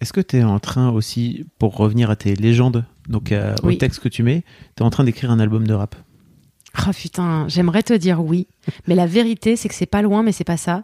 Est-ce 0.01 0.13
que 0.13 0.21
tu 0.21 0.38
es 0.38 0.43
en 0.43 0.59
train 0.59 0.91
aussi, 0.91 1.45
pour 1.57 1.75
revenir 1.75 2.09
à 2.09 2.15
tes 2.15 2.33
légendes, 2.33 2.86
donc 3.09 3.33
euh, 3.33 3.53
au 3.63 3.67
Oui. 3.67 3.77
texte 3.77 4.00
que 4.00 4.07
tu 4.07 4.24
mets, 4.24 4.43
tu 4.77 4.81
es 4.83 4.86
en 4.86 4.89
train 4.89 5.03
d'écrire 5.03 5.29
un 5.29 5.39
album 5.39 5.67
de 5.67 5.74
rap? 5.74 5.93
Oh 6.77 6.91
putain, 6.91 7.47
j'aimerais 7.47 7.83
te 7.83 7.93
dire 7.93 8.23
oui, 8.23 8.47
mais 8.88 8.95
la 8.95 9.07
vérité 9.07 9.55
c'est 9.55 9.69
que 9.69 9.75
c'est 9.75 9.85
pas 9.85 10.01
loin, 10.01 10.23
mais 10.23 10.31
c'est 10.31 10.43
pas 10.43 10.57
ça. 10.57 10.83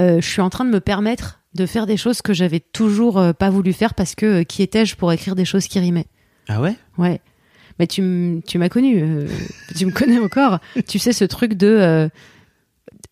Euh, 0.00 0.20
je 0.20 0.26
suis 0.26 0.40
en 0.40 0.50
train 0.50 0.64
de 0.64 0.70
me 0.70 0.80
permettre 0.80 1.40
de 1.54 1.66
faire 1.66 1.86
des 1.86 1.96
choses 1.96 2.22
que 2.22 2.32
j'avais 2.32 2.60
toujours 2.60 3.18
euh, 3.18 3.32
pas 3.32 3.50
voulu 3.50 3.72
faire 3.72 3.94
parce 3.94 4.14
que 4.14 4.40
euh, 4.40 4.44
qui 4.44 4.62
étais-je 4.62 4.96
pour 4.96 5.12
écrire 5.12 5.34
des 5.34 5.44
choses 5.44 5.68
qui 5.68 5.78
rimaient? 5.78 6.06
Ah 6.48 6.60
ouais? 6.60 6.76
Ouais. 6.98 7.20
Mais 7.78 7.86
tu, 7.86 8.00
m'as 8.00 8.68
connu, 8.70 9.26
tu 9.76 9.84
me 9.84 9.90
connais 9.90 10.18
encore. 10.18 10.60
Tu 10.88 10.98
sais 10.98 11.12
ce 11.12 11.26
truc 11.26 11.52
de 11.52 12.08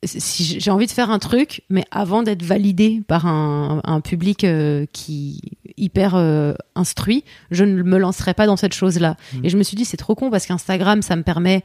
si 0.06 0.60
j'ai 0.60 0.70
envie 0.70 0.86
de 0.86 0.90
faire 0.90 1.10
un 1.10 1.18
truc, 1.18 1.62
mais 1.68 1.84
avant 1.90 2.22
d'être 2.22 2.42
validé 2.42 3.02
par 3.06 3.26
un, 3.26 3.80
un 3.84 4.00
public 4.00 4.44
euh, 4.44 4.86
qui 4.92 5.40
hyper 5.76 6.14
euh, 6.14 6.54
instruit, 6.74 7.24
je 7.50 7.64
ne 7.64 7.82
me 7.82 7.98
lancerai 7.98 8.34
pas 8.34 8.46
dans 8.46 8.56
cette 8.56 8.74
chose-là. 8.74 9.16
Mm. 9.32 9.44
Et 9.44 9.48
je 9.48 9.56
me 9.56 9.62
suis 9.62 9.76
dit 9.76 9.84
c'est 9.84 9.96
trop 9.96 10.14
con 10.14 10.30
parce 10.30 10.46
qu'Instagram 10.46 11.02
ça 11.02 11.16
me 11.16 11.22
permet 11.22 11.62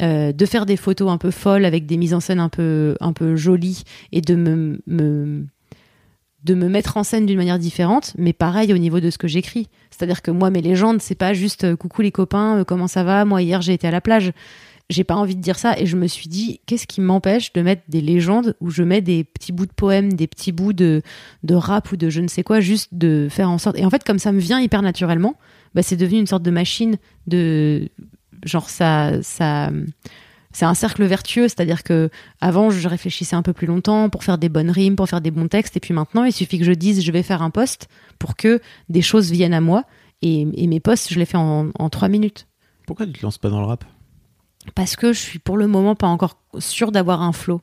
euh, 0.00 0.32
de 0.32 0.46
faire 0.46 0.66
des 0.66 0.76
photos 0.76 1.08
un 1.10 1.18
peu 1.18 1.30
folles 1.30 1.64
avec 1.64 1.86
des 1.86 1.96
mises 1.96 2.14
en 2.14 2.20
scène 2.20 2.40
un 2.40 2.48
peu 2.48 2.96
un 3.00 3.12
peu 3.12 3.36
jolies 3.36 3.84
et 4.10 4.20
de 4.20 4.34
me, 4.34 5.46
mettre 6.52 6.96
en 6.96 7.04
scène 7.04 7.26
d'une 7.26 7.36
manière 7.36 7.60
différente, 7.60 8.12
mais 8.18 8.32
pareil 8.32 8.72
au 8.72 8.78
niveau 8.78 8.98
de 8.98 9.10
ce 9.10 9.18
que 9.18 9.28
j'écris. 9.28 9.68
C'est-à-dire 9.90 10.20
que 10.22 10.32
moi, 10.32 10.50
mes 10.50 10.62
légendes, 10.62 11.00
c'est 11.00 11.14
pas 11.14 11.32
juste 11.32 11.64
euh, 11.64 11.76
coucou 11.76 12.02
les 12.02 12.10
copains, 12.10 12.58
euh, 12.58 12.64
comment 12.64 12.88
ça 12.88 13.04
va? 13.04 13.24
Moi, 13.24 13.42
hier, 13.42 13.62
j'ai 13.62 13.72
été 13.72 13.86
à 13.86 13.92
la 13.92 14.00
plage. 14.00 14.32
J'ai 14.90 15.04
pas 15.04 15.14
envie 15.14 15.36
de 15.36 15.40
dire 15.40 15.58
ça 15.58 15.78
et 15.78 15.86
je 15.86 15.96
me 15.96 16.06
suis 16.08 16.28
dit, 16.28 16.60
qu'est-ce 16.66 16.86
qui 16.86 17.00
m'empêche 17.00 17.52
de 17.54 17.62
mettre 17.62 17.82
des 17.88 18.02
légendes 18.02 18.54
où 18.60 18.70
je 18.70 18.82
mets 18.82 19.00
des 19.00 19.24
petits 19.24 19.52
bouts 19.52 19.64
de 19.64 19.72
poèmes, 19.72 20.12
des 20.12 20.26
petits 20.26 20.52
bouts 20.52 20.74
de, 20.74 21.00
de 21.42 21.54
rap 21.54 21.90
ou 21.92 21.96
de 21.96 22.10
je 22.10 22.20
ne 22.20 22.28
sais 22.28 22.42
quoi, 22.42 22.60
juste 22.60 22.92
de 22.92 23.28
faire 23.30 23.48
en 23.48 23.58
sorte. 23.58 23.78
Et 23.78 23.84
en 23.86 23.90
fait, 23.90 24.04
comme 24.04 24.18
ça 24.18 24.32
me 24.32 24.40
vient 24.40 24.60
hyper 24.60 24.82
naturellement, 24.82 25.36
bah, 25.74 25.82
c'est 25.82 25.96
devenu 25.96 26.18
une 26.18 26.26
sorte 26.26 26.42
de 26.42 26.50
machine 26.50 26.96
de. 27.26 27.88
Genre, 28.42 28.68
ça. 28.68 29.22
ça 29.22 29.70
c'est 30.56 30.66
un 30.66 30.74
cercle 30.74 31.02
vertueux, 31.04 31.48
c'est-à-dire 31.48 31.82
que 31.82 32.10
avant 32.40 32.70
je 32.70 32.86
réfléchissais 32.86 33.34
un 33.34 33.42
peu 33.42 33.52
plus 33.52 33.66
longtemps 33.66 34.08
pour 34.08 34.22
faire 34.22 34.38
des 34.38 34.48
bonnes 34.48 34.70
rimes, 34.70 34.94
pour 34.94 35.08
faire 35.08 35.20
des 35.20 35.32
bons 35.32 35.48
textes, 35.48 35.76
et 35.76 35.80
puis 35.80 35.92
maintenant 35.92 36.22
il 36.22 36.32
suffit 36.32 36.60
que 36.60 36.64
je 36.64 36.70
dise 36.70 37.02
je 37.02 37.10
vais 37.10 37.24
faire 37.24 37.42
un 37.42 37.50
post 37.50 37.88
pour 38.20 38.36
que 38.36 38.60
des 38.88 39.02
choses 39.02 39.32
viennent 39.32 39.52
à 39.52 39.60
moi, 39.60 39.82
et, 40.22 40.46
et 40.54 40.68
mes 40.68 40.78
posts 40.78 41.12
je 41.12 41.18
les 41.18 41.24
fais 41.24 41.38
en, 41.38 41.70
en 41.76 41.90
trois 41.90 42.06
minutes. 42.08 42.46
Pourquoi 42.86 43.04
tu 43.04 43.14
te 43.14 43.22
lances 43.22 43.38
pas 43.38 43.50
dans 43.50 43.58
le 43.58 43.66
rap? 43.66 43.84
Parce 44.76 44.94
que 44.94 45.12
je 45.12 45.18
suis 45.18 45.40
pour 45.40 45.56
le 45.56 45.66
moment 45.66 45.96
pas 45.96 46.06
encore 46.06 46.40
sûre 46.60 46.92
d'avoir 46.92 47.22
un 47.22 47.32
flow. 47.32 47.60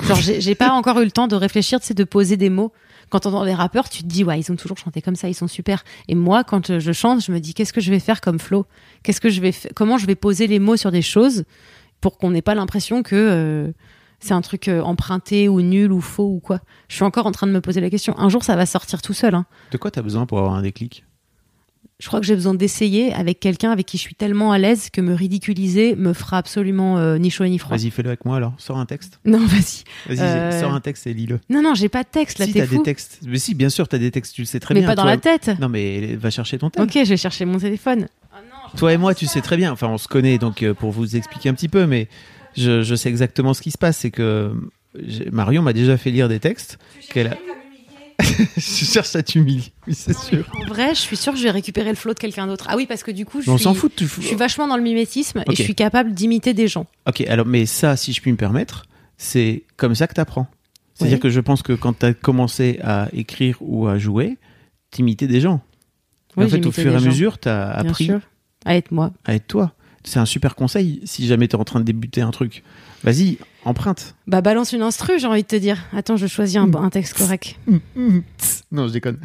Genre 0.00 0.20
j'ai 0.20 0.54
pas 0.54 0.70
encore 0.70 1.00
eu 1.00 1.04
le 1.04 1.10
temps 1.10 1.26
de 1.26 1.34
réfléchir, 1.34 1.80
c'est 1.82 1.94
de 1.94 2.04
poser 2.04 2.36
des 2.36 2.48
mots. 2.48 2.72
Quand 3.14 3.20
t'entends 3.20 3.44
des 3.44 3.54
rappeurs, 3.54 3.88
tu 3.88 4.02
te 4.02 4.08
dis 4.08 4.24
ouais 4.24 4.40
ils 4.40 4.50
ont 4.50 4.56
toujours 4.56 4.76
chanté 4.76 5.00
comme 5.00 5.14
ça, 5.14 5.28
ils 5.28 5.34
sont 5.34 5.46
super. 5.46 5.84
Et 6.08 6.16
moi 6.16 6.42
quand 6.42 6.80
je 6.80 6.90
chante, 6.92 7.24
je 7.24 7.30
me 7.30 7.38
dis 7.38 7.54
qu'est-ce 7.54 7.72
que 7.72 7.80
je 7.80 7.92
vais 7.92 8.00
faire 8.00 8.20
comme 8.20 8.40
flow? 8.40 8.66
Qu'est-ce 9.04 9.20
que 9.20 9.28
je 9.28 9.40
vais, 9.40 9.54
comment 9.76 9.98
je 9.98 10.06
vais 10.06 10.16
poser 10.16 10.48
les 10.48 10.58
mots 10.58 10.76
sur 10.76 10.90
des 10.90 11.00
choses 11.00 11.44
pour 12.00 12.18
qu'on 12.18 12.32
n'ait 12.32 12.42
pas 12.42 12.56
l'impression 12.56 13.04
que 13.04 13.14
euh, 13.14 13.72
c'est 14.18 14.34
un 14.34 14.40
truc 14.40 14.66
euh, 14.66 14.80
emprunté 14.82 15.48
ou 15.48 15.60
nul 15.60 15.92
ou 15.92 16.00
faux 16.00 16.28
ou 16.28 16.40
quoi? 16.40 16.58
Je 16.88 16.96
suis 16.96 17.04
encore 17.04 17.26
en 17.26 17.30
train 17.30 17.46
de 17.46 17.52
me 17.52 17.60
poser 17.60 17.80
la 17.80 17.88
question. 17.88 18.18
Un 18.18 18.28
jour, 18.28 18.42
ça 18.42 18.56
va 18.56 18.66
sortir 18.66 19.00
tout 19.00 19.12
seul. 19.14 19.36
hein. 19.36 19.46
De 19.70 19.78
quoi 19.78 19.92
tu 19.92 20.00
as 20.00 20.02
besoin 20.02 20.26
pour 20.26 20.38
avoir 20.40 20.54
un 20.54 20.62
déclic? 20.62 21.04
Je 22.00 22.08
crois 22.08 22.18
que 22.20 22.26
j'ai 22.26 22.34
besoin 22.34 22.54
d'essayer 22.54 23.12
avec 23.14 23.38
quelqu'un 23.38 23.70
avec 23.70 23.86
qui 23.86 23.98
je 23.98 24.02
suis 24.02 24.16
tellement 24.16 24.50
à 24.50 24.58
l'aise 24.58 24.90
que 24.90 25.00
me 25.00 25.14
ridiculiser 25.14 25.94
me 25.94 26.12
fera 26.12 26.38
absolument 26.38 26.98
euh, 26.98 27.18
ni 27.18 27.30
chaud 27.30 27.44
ni 27.46 27.56
froid. 27.58 27.76
Vas-y, 27.76 27.90
fais-le 27.90 28.08
avec 28.08 28.24
moi 28.24 28.36
alors. 28.36 28.52
Sors 28.58 28.78
un 28.78 28.84
texte. 28.86 29.20
Non, 29.24 29.38
vas-y. 29.46 29.84
Vas-y, 30.08 30.18
Euh, 30.20 30.60
sors 30.60 30.74
un 30.74 30.80
texte 30.80 31.06
et 31.06 31.14
lis-le. 31.14 31.38
Non, 31.50 31.62
non, 31.62 31.74
j'ai 31.74 31.88
pas 31.88 32.02
de 32.02 32.08
texte 32.08 32.40
là, 32.40 32.46
Si, 32.46 32.52
t'es 32.52 32.60
t'as 32.60 32.66
fou. 32.66 32.78
des 32.78 32.82
textes. 32.82 33.20
Mais 33.26 33.38
si, 33.38 33.54
bien 33.54 33.68
sûr, 33.68 33.86
t'as 33.86 33.98
des 33.98 34.10
textes, 34.10 34.34
tu 34.34 34.42
le 34.42 34.46
sais 34.46 34.58
très 34.58 34.74
Mais 34.74 34.80
bien. 34.80 34.88
pas 34.88 34.96
dans 34.96 35.02
toi- 35.02 35.12
la 35.12 35.16
tête. 35.18 35.50
Non, 35.60 35.68
mais 35.68 36.16
va 36.16 36.30
chercher 36.30 36.58
ton 36.58 36.68
texte. 36.68 36.84
Ok, 36.96 37.04
je 37.04 37.08
vais 37.10 37.16
chercher 37.16 37.44
mon 37.44 37.58
téléphone. 37.58 38.08
Toi 38.76 38.92
et 38.92 38.96
moi, 38.96 39.14
tu 39.14 39.26
sais 39.26 39.40
très 39.40 39.56
bien. 39.56 39.70
Enfin, 39.70 39.86
on 39.86 39.98
se 39.98 40.08
connaît, 40.08 40.36
donc 40.38 40.64
euh, 40.64 40.74
pour 40.74 40.90
vous 40.90 41.14
expliquer 41.14 41.48
un 41.48 41.54
petit 41.54 41.68
peu, 41.68 41.86
mais 41.86 42.08
je, 42.56 42.82
je 42.82 42.94
sais 42.96 43.08
exactement 43.08 43.54
ce 43.54 43.62
qui 43.62 43.70
se 43.70 43.78
passe. 43.78 43.98
C'est 43.98 44.10
que 44.10 44.52
j'ai- 45.06 45.30
Marion 45.30 45.62
m'a 45.62 45.72
déjà 45.72 45.96
fait 45.96 46.10
lire 46.10 46.28
des 46.28 46.40
textes 46.40 46.78
qu'elle 47.12 47.28
a. 47.28 47.36
je 48.56 48.60
cherche 48.60 49.14
à 49.16 49.22
t'humilier, 49.22 49.72
oui, 49.86 49.94
c'est 49.94 50.16
sûr. 50.16 50.48
En 50.62 50.66
vrai, 50.66 50.94
je 50.94 51.00
suis 51.00 51.16
sûre 51.16 51.32
que 51.32 51.38
je 51.38 51.44
vais 51.44 51.50
récupérer 51.50 51.90
le 51.90 51.96
flow 51.96 52.14
de 52.14 52.18
quelqu'un 52.18 52.46
d'autre. 52.46 52.66
Ah 52.68 52.76
oui, 52.76 52.86
parce 52.86 53.02
que 53.02 53.10
du 53.10 53.24
coup, 53.26 53.40
je 53.42 53.50
suis, 53.50 53.62
s'en 53.62 53.74
fout. 53.74 53.92
Tu... 53.94 54.06
je 54.06 54.20
suis 54.22 54.36
vachement 54.36 54.68
dans 54.68 54.76
le 54.76 54.82
mimétisme 54.82 55.40
Ok. 55.40 55.52
et 55.52 55.56
je 55.56 55.62
suis 55.62 55.74
capable 55.74 56.12
d'imiter 56.12 56.54
des 56.54 56.68
gens. 56.68 56.86
Ok, 57.06 57.22
alors, 57.22 57.46
mais 57.46 57.66
ça, 57.66 57.96
si 57.96 58.12
je 58.12 58.20
puis 58.20 58.30
me 58.30 58.36
permettre, 58.36 58.86
c'est 59.18 59.64
comme 59.76 59.94
ça 59.94 60.06
que 60.06 60.14
t'apprends. 60.14 60.46
C'est-à-dire 60.94 61.16
Oui. 61.16 61.22
que 61.22 61.30
je 61.30 61.40
pense 61.40 61.62
que 61.62 61.72
quand 61.72 61.92
t'as 61.92 62.12
commencé 62.12 62.78
à 62.84 63.08
écrire 63.12 63.56
ou 63.60 63.88
à 63.88 63.98
jouer, 63.98 64.38
t'imitais 64.90 65.26
des 65.26 65.40
gens. 65.40 65.60
Et 66.36 66.40
Oui, 66.40 66.44
en 66.46 66.48
fait, 66.48 66.58
au 66.58 66.62
j'imitais 66.70 66.82
fur 66.82 66.92
et 66.92 66.94
à 66.94 66.98
gens, 66.98 67.06
mesure, 67.06 67.38
t'as 67.38 67.80
Bien 67.82 67.90
appris 67.90 68.04
sûr. 68.06 68.20
À 68.64 68.76
être 68.76 68.92
moi. 68.92 69.12
à 69.24 69.34
être 69.34 69.46
toi. 69.46 69.72
C'est 70.04 70.18
un 70.18 70.26
super 70.26 70.54
conseil 70.54 71.00
si 71.04 71.26
jamais 71.26 71.48
t'es 71.48 71.56
en 71.56 71.64
train 71.64 71.80
de 71.80 71.84
débuter 71.84 72.20
un 72.20 72.30
truc. 72.30 72.62
Vas-y, 73.04 73.38
emprunte. 73.64 74.14
Bah 74.26 74.40
balance 74.40 74.72
une 74.72 74.82
instru, 74.82 75.18
j'ai 75.18 75.26
envie 75.26 75.42
de 75.42 75.46
te 75.48 75.56
dire. 75.56 75.78
Attends, 75.92 76.16
je 76.16 76.26
choisis 76.26 76.56
un, 76.56 76.72
un 76.74 76.90
texte 76.90 77.16
correct. 77.16 77.56
Non, 78.72 78.88
je 78.88 78.92
déconne. 78.92 79.18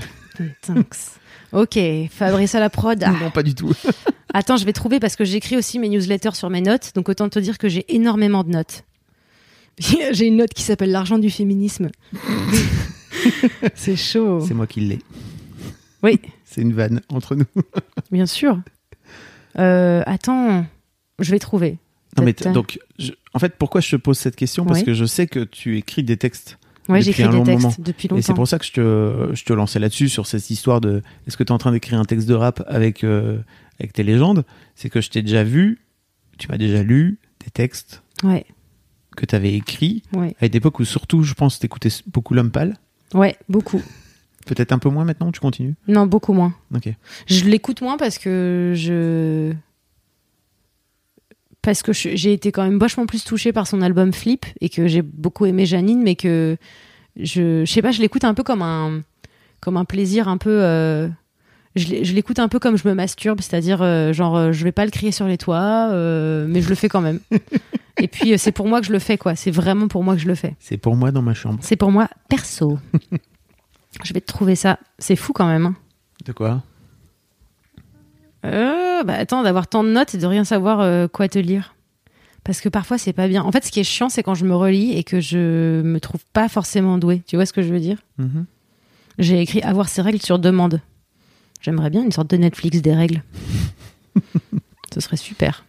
Thanks. 0.61 1.11
Ok, 1.51 1.79
Fabrice 2.11 2.53
à 2.55 2.59
la 2.59 2.69
prod. 2.69 3.01
Ah, 3.03 3.11
Non, 3.11 3.31
pas 3.31 3.41
du 3.43 3.55
tout. 3.55 3.71
Attends, 4.33 4.57
je 4.57 4.65
vais 4.65 4.73
trouver 4.73 4.99
parce 4.99 5.15
que 5.15 5.25
j'écris 5.25 5.57
aussi 5.57 5.79
mes 5.79 5.89
newsletters 5.89 6.35
sur 6.35 6.49
mes 6.51 6.61
notes, 6.61 6.91
donc 6.93 7.09
autant 7.09 7.27
te 7.29 7.39
dire 7.39 7.57
que 7.57 7.67
j'ai 7.69 7.85
énormément 7.95 8.43
de 8.43 8.49
notes. 8.51 8.83
j'ai 9.79 10.27
une 10.27 10.35
note 10.37 10.53
qui 10.53 10.61
s'appelle 10.61 10.91
l'argent 10.91 11.17
du 11.17 11.29
féminisme. 11.31 11.89
C'est 13.75 13.95
chaud. 13.95 14.41
C'est 14.47 14.53
moi 14.53 14.67
qui 14.67 14.81
l'ai. 14.81 14.99
Oui, 16.03 16.19
C'est 16.45 16.61
une 16.61 16.73
vanne 16.73 17.01
entre 17.09 17.35
nous. 17.35 17.45
bien 18.11 18.25
sûr. 18.25 18.59
Euh, 19.57 20.03
attends, 20.05 20.65
je 21.19 21.31
vais 21.31 21.39
trouver. 21.39 21.77
Non, 22.17 22.23
mais 22.23 22.33
donc, 22.53 22.79
je- 22.97 23.11
en 23.33 23.39
fait, 23.39 23.55
pourquoi 23.57 23.81
je 23.81 23.89
te 23.91 23.95
pose 23.95 24.17
cette 24.17 24.35
question? 24.35 24.65
Parce 24.65 24.79
Oui. 24.79 24.85
que 24.85 24.93
je 24.93 25.05
sais 25.05 25.27
que 25.27 25.39
tu 25.43 25.77
écris 25.77 26.03
des 26.03 26.17
textes. 26.17 26.57
Depuis 26.87 27.03
j'écris 27.03 27.23
des 27.29 27.43
textes 27.43 27.63
moment. 27.63 27.75
depuis 27.79 28.07
Et 28.07 28.09
c'est 28.09 28.15
longtemps. 28.15 28.33
pour 28.33 28.47
ça 28.47 28.57
que 28.57 28.65
je 28.65 28.71
te, 28.71 29.29
je 29.35 29.43
te 29.43 29.53
lançais 29.53 29.77
là-dessus, 29.79 30.09
sur 30.09 30.25
cette 30.25 30.49
histoire 30.49 30.81
de 30.81 31.03
est-ce 31.27 31.37
que 31.37 31.43
tu 31.43 31.49
es 31.49 31.51
en 31.53 31.59
train 31.59 31.71
d'écrire 31.71 31.99
un 31.99 32.05
texte 32.05 32.27
de 32.27 32.33
rap 32.33 32.63
avec, 32.67 33.03
euh, 33.03 33.37
avec 33.79 33.93
tes 33.93 34.01
légendes? 34.03 34.43
C'est 34.75 34.89
que 34.89 34.99
je 35.01 35.09
t'ai 35.11 35.21
déjà 35.21 35.43
vu, 35.43 35.79
tu 36.39 36.47
m'as 36.47 36.57
déjà 36.57 36.81
lu 36.81 37.19
des 37.45 37.51
textes 37.51 38.01
Ouais, 38.23 38.45
que 39.15 39.25
tu 39.27 39.35
avais 39.35 39.53
écrits 39.53 40.01
ouais, 40.13 40.35
à 40.41 40.47
une 40.47 40.55
époque 40.55 40.79
où, 40.79 40.85
surtout, 40.85 41.21
je 41.21 41.35
pense, 41.35 41.59
t'écoutais 41.59 41.89
beaucoup 42.07 42.33
l'homme 42.33 42.49
pâle. 42.51 42.75
ouais, 43.13 43.35
beaucoup. 43.49 43.81
Peut-être 44.47 44.71
un 44.71 44.79
peu 44.79 44.89
moins 44.89 45.05
maintenant, 45.05 45.31
tu 45.31 45.39
continues? 45.41 45.75
Non, 45.87 46.07
beaucoup 46.07 46.33
moins. 46.33 46.55
Ok. 46.73 46.91
Je 47.27 47.45
l'écoute 47.45 47.81
moins 47.83 47.97
parce 47.97 48.17
que 48.17 48.73
je. 48.75 49.53
Parce 51.61 51.81
que 51.83 51.91
j'ai 51.93 52.31
été 52.33 52.51
quand 52.51 52.63
même 52.63 52.79
vachement 52.79 53.05
plus 53.05 53.23
touchée 53.25 53.51
par 53.51 53.67
son 53.67 53.81
album 53.81 54.13
Flip 54.13 54.45
et 54.61 54.69
que 54.69 54.87
j'ai 54.87 55.01
beaucoup 55.01 55.45
aimé 55.45 55.65
Janine, 55.65 56.01
mais 56.01 56.15
que 56.15 56.55
je, 57.17 57.65
je 57.65 57.71
sais 57.71 57.81
pas, 57.81 57.91
je 57.91 57.99
l'écoute 58.01 58.23
un 58.23 58.33
peu 58.33 58.43
comme 58.43 58.61
un, 58.61 59.01
comme 59.59 59.75
un 59.75 59.83
plaisir 59.85 60.27
un 60.29 60.37
peu. 60.37 60.61
euh, 60.63 61.09
je 61.75 62.13
l'écoute 62.13 62.39
un 62.39 62.47
peu 62.47 62.59
comme 62.59 62.77
je 62.77 62.87
me 62.87 62.93
masturbe, 62.93 63.41
c'est-à-dire, 63.41 63.81
euh, 63.81 64.11
genre, 64.11 64.35
euh, 64.35 64.51
je 64.51 64.63
vais 64.63 64.71
pas 64.71 64.85
le 64.85 64.91
crier 64.91 65.11
sur 65.11 65.27
les 65.27 65.37
toits, 65.37 65.89
euh, 65.91 66.45
mais 66.49 66.61
je 66.61 66.69
le 66.69 66.75
fais 66.75 66.89
quand 66.89 67.01
même. 67.01 67.19
et 68.01 68.07
puis, 68.07 68.37
c'est 68.39 68.51
pour 68.51 68.67
moi 68.67 68.79
que 68.81 68.87
je 68.87 68.91
le 68.91 68.99
fais, 68.99 69.17
quoi. 69.17 69.35
C'est 69.35 69.51
vraiment 69.51 69.87
pour 69.87 70.03
moi 70.03 70.15
que 70.15 70.21
je 70.21 70.27
le 70.27 70.35
fais. 70.35 70.55
C'est 70.59 70.77
pour 70.77 70.95
moi 70.95 71.11
dans 71.11 71.21
ma 71.21 71.33
chambre. 71.33 71.59
C'est 71.61 71.75
pour 71.75 71.91
moi 71.91 72.09
perso. 72.27 72.79
je 74.03 74.13
vais 74.13 74.21
te 74.21 74.25
trouver 74.27 74.55
ça. 74.55 74.79
C'est 74.97 75.15
fou 75.15 75.31
quand 75.31 75.47
même. 75.47 75.67
hein. 75.67 75.75
De 76.25 76.31
quoi? 76.31 76.63
Euh, 78.45 79.03
bah 79.03 79.13
attends, 79.15 79.43
d'avoir 79.43 79.67
tant 79.67 79.83
de 79.83 79.89
notes 79.89 80.15
et 80.15 80.17
de 80.17 80.25
rien 80.25 80.43
savoir 80.43 80.79
euh, 80.79 81.07
quoi 81.07 81.27
te 81.27 81.39
lire. 81.39 81.75
Parce 82.43 82.61
que 82.61 82.69
parfois, 82.69 82.97
c'est 82.97 83.13
pas 83.13 83.27
bien. 83.27 83.43
En 83.43 83.51
fait, 83.51 83.65
ce 83.65 83.71
qui 83.71 83.79
est 83.79 83.83
chiant, 83.83 84.09
c'est 84.09 84.23
quand 84.23 84.35
je 84.35 84.45
me 84.45 84.55
relis 84.55 84.93
et 84.93 85.03
que 85.03 85.19
je 85.19 85.81
me 85.81 85.99
trouve 85.99 86.23
pas 86.33 86.47
forcément 86.47 86.97
douée. 86.97 87.21
Tu 87.27 87.35
vois 87.35 87.45
ce 87.45 87.53
que 87.53 87.61
je 87.61 87.71
veux 87.71 87.79
dire? 87.79 87.97
Mhm. 88.17 88.45
J'ai 89.19 89.41
écrit 89.41 89.61
avoir 89.61 89.89
ses 89.89 90.01
règles 90.01 90.21
sur 90.21 90.39
demande. 90.39 90.81
J'aimerais 91.61 91.89
bien 91.89 92.03
une 92.03 92.11
sorte 92.11 92.29
de 92.29 92.37
Netflix 92.37 92.81
des 92.81 92.93
règles. 92.93 93.21
Ce 94.93 95.01
serait 95.01 95.17
super. 95.17 95.65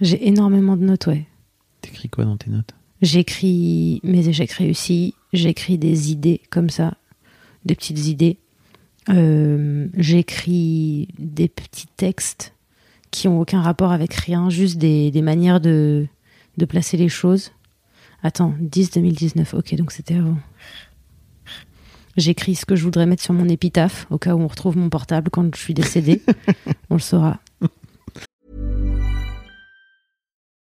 J'ai 0.00 0.26
énormément 0.26 0.76
de 0.76 0.84
notes, 0.84 1.06
ouais. 1.06 1.26
T'écris 1.80 2.08
quoi 2.08 2.24
dans 2.24 2.36
tes 2.36 2.50
notes? 2.50 2.74
J'écris 3.00 4.00
mes 4.02 4.28
échecs 4.28 4.52
réussis, 4.52 5.14
j'écris 5.32 5.78
des 5.78 6.10
idées 6.10 6.40
comme 6.50 6.70
ça, 6.70 6.94
des 7.64 7.74
petites 7.74 8.06
idées. 8.06 8.38
Euh, 9.08 9.88
j'écris 9.96 11.08
des 11.18 11.48
petits 11.48 11.88
textes 11.96 12.54
qui 13.10 13.28
ont 13.28 13.40
aucun 13.40 13.60
rapport 13.60 13.92
avec 13.92 14.14
rien, 14.14 14.48
juste 14.48 14.78
des, 14.78 15.10
des 15.10 15.22
manières 15.22 15.60
de, 15.60 16.06
de 16.56 16.64
placer 16.64 16.96
les 16.96 17.08
choses. 17.08 17.52
Attends, 18.22 18.54
10-2019, 18.62 19.56
ok, 19.56 19.74
donc 19.74 19.92
c'était 19.92 20.14
avant. 20.14 20.38
J'écris 22.16 22.54
ce 22.54 22.64
que 22.64 22.76
je 22.76 22.84
voudrais 22.84 23.06
mettre 23.06 23.22
sur 23.22 23.34
mon 23.34 23.48
épitaphe, 23.48 24.06
au 24.10 24.18
cas 24.18 24.34
où 24.34 24.40
on 24.40 24.48
retrouve 24.48 24.76
mon 24.76 24.90
portable 24.90 25.30
quand 25.30 25.54
je 25.54 25.60
suis 25.60 25.74
décédée. 25.74 26.22
on 26.90 26.94
le 26.94 27.00
saura. 27.00 27.40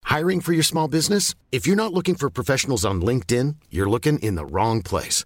Hiring 0.05 0.41
for 0.41 0.53
your 0.53 0.65
small 0.65 0.89
business? 0.89 1.35
If 1.51 1.65
you're 1.65 1.77
not 1.77 1.93
looking 1.93 2.15
for 2.15 2.29
professionals 2.29 2.83
on 2.83 3.01
LinkedIn, 3.01 3.55
you're 3.69 3.89
looking 3.89 4.19
in 4.19 4.35
the 4.35 4.45
wrong 4.45 4.81
place. 4.81 5.25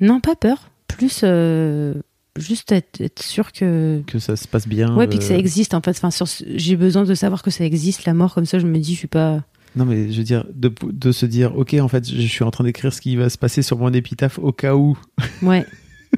non, 0.00 0.20
pas 0.20 0.36
peur. 0.36 0.70
Plus 0.88 1.20
euh, 1.22 1.94
juste 2.36 2.72
être, 2.72 3.00
être 3.00 3.22
sûr 3.22 3.52
que. 3.52 4.02
Que 4.06 4.18
ça 4.18 4.36
se 4.36 4.48
passe 4.48 4.66
bien. 4.66 4.94
Ouais, 4.96 5.06
puis 5.06 5.18
que 5.18 5.24
ça 5.24 5.36
existe 5.36 5.74
en 5.74 5.80
fait. 5.80 5.90
Enfin, 5.90 6.10
sur 6.10 6.26
j'ai 6.54 6.76
besoin 6.76 7.04
de 7.04 7.14
savoir 7.14 7.42
que 7.42 7.50
ça 7.50 7.64
existe, 7.64 8.04
la 8.04 8.14
mort, 8.14 8.34
comme 8.34 8.46
ça 8.46 8.58
je 8.58 8.66
me 8.66 8.78
dis, 8.78 8.94
je 8.94 8.98
suis 8.98 9.08
pas. 9.08 9.42
Non, 9.76 9.84
mais 9.84 10.10
je 10.10 10.18
veux 10.18 10.24
dire, 10.24 10.44
de, 10.52 10.72
de 10.82 11.12
se 11.12 11.26
dire, 11.26 11.56
ok, 11.56 11.74
en 11.74 11.86
fait, 11.86 12.04
je 12.04 12.26
suis 12.26 12.42
en 12.42 12.50
train 12.50 12.64
d'écrire 12.64 12.92
ce 12.92 13.00
qui 13.00 13.14
va 13.14 13.30
se 13.30 13.38
passer 13.38 13.62
sur 13.62 13.78
mon 13.78 13.92
épitaphe 13.92 14.40
au 14.40 14.50
cas 14.50 14.74
où 14.74 14.98
Ouais, 15.42 15.64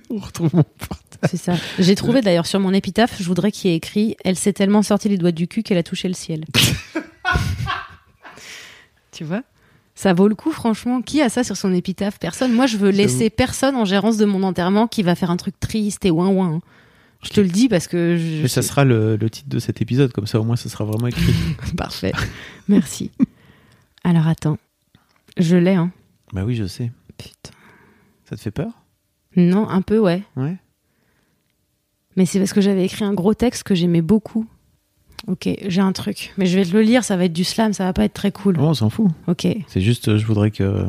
on 0.09 0.16
retrouve 0.16 0.55
mon 0.55 0.62
portable. 0.62 1.29
c'est 1.29 1.37
ça. 1.37 1.57
J'ai 1.79 1.95
trouvé 1.95 2.23
d'ailleurs 2.23 2.47
sur 2.47 2.61
mon 2.61 2.73
épitaphe, 2.73 3.16
je 3.21 3.25
voudrais 3.25 3.53
qu'il 3.53 3.71
y 3.71 3.75
ait 3.75 3.77
écrit 3.77 4.16
Elle 4.25 4.37
s'est 4.37 4.55
tellement 4.55 4.83
sortie 4.83 5.11
les 5.11 5.18
doigts 5.18 5.33
du 5.33 5.49
cul 5.49 5.62
qu'elle 5.62 5.77
a 5.77 5.83
touché 5.83 6.09
le 6.09 6.14
ciel. 6.14 6.47
tu 9.12 9.25
vois? 9.25 9.42
Ça 10.03 10.15
vaut 10.15 10.27
le 10.27 10.35
coup, 10.35 10.51
franchement. 10.51 11.01
Qui 11.01 11.23
a 11.23 11.29
ça 11.29 11.45
sur 11.45 11.57
son 11.57 11.73
épitaphe? 11.73 12.19
Personne. 12.19 12.53
Moi, 12.53 12.67
je 12.67 12.77
veux 12.77 12.91
laisser 12.91 13.31
personne 13.31 13.77
en 13.77 13.85
gérance 13.85 14.17
de 14.17 14.25
mon 14.25 14.43
enterrement 14.43 14.88
qui 14.88 15.05
va 15.05 15.15
faire 15.15 15.31
un 15.31 15.37
truc 15.37 15.61
triste 15.61 16.05
et 16.05 16.11
ouin 16.11 16.27
ouin. 16.27 16.61
Je 17.23 17.31
te 17.31 17.41
le 17.41 17.47
dis 17.47 17.69
parce 17.69 17.87
que 17.87 18.17
je. 18.17 18.43
Mais 18.43 18.49
ça 18.49 18.62
sera 18.62 18.85
le, 18.85 19.15
le 19.15 19.31
titre 19.31 19.49
de 19.49 19.61
cet 19.61 19.81
épisode, 19.81 20.12
comme 20.12 20.27
ça 20.27 20.41
au 20.41 20.43
moins 20.43 20.57
ça 20.57 20.69
sera 20.69 20.85
vraiment 20.85 21.07
écrit. 21.07 21.33
Parfait. 21.77 22.11
Merci. 22.67 23.12
Alors 24.03 24.27
attends. 24.27 24.59
Je 25.37 25.57
l'ai, 25.57 25.77
hein. 25.77 25.93
bah 26.33 26.43
oui, 26.45 26.57
je 26.57 26.65
sais. 26.65 26.91
Putain. 27.17 27.57
Ça 28.25 28.35
te 28.35 28.41
fait 28.41 28.51
peur? 28.51 28.73
Non, 29.37 29.69
un 29.69 29.83
peu, 29.83 30.01
ouais. 30.01 30.25
Ouais. 30.35 30.57
Mais 32.17 32.27
c'est 32.27 32.41
parce 32.41 32.53
que 32.53 32.61
j'avais 32.61 32.85
écrit 32.85 33.05
un 33.05 33.15
gros 33.15 33.35
texte 33.35 33.62
que 33.62 33.77
j'aimais 33.77 34.03
beaucoup. 34.03 34.49
Ok, 35.29 35.49
j'ai 35.69 35.81
un 35.81 35.93
truc. 35.93 36.33
Mais 36.37 36.47
je 36.47 36.59
vais 36.59 36.65
te 36.65 36.73
le 36.73 36.83
lire, 36.83 37.05
ça 37.05 37.17
va 37.17 37.25
être 37.27 37.33
du 37.33 37.45
slam, 37.45 37.73
ça 37.73 37.85
va 37.85 37.93
pas 37.93 38.05
être 38.05 38.15
très 38.15 38.33
cool. 38.33 38.57
Bon, 38.57 38.69
on 38.71 38.75
s'en 38.75 38.91
fout. 38.91 39.09
Ok, 39.29 39.47
C'est 39.69 39.81
juste, 39.81 40.09
euh, 40.09 40.19
je 40.19 40.27
voudrais 40.27 40.51
que. 40.51 40.85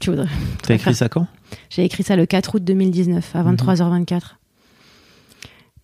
tu 0.00 0.10
voudrais. 0.10 0.28
T'as 0.62 0.74
écrit 0.74 0.94
ça 0.94 1.08
quand? 1.08 1.26
J'ai 1.70 1.84
écrit 1.84 2.02
ça 2.02 2.16
le 2.16 2.26
4 2.26 2.54
août 2.56 2.64
2019 2.64 3.36
à 3.36 3.42
Mhm. 3.42 3.56
23h24. 3.56 4.38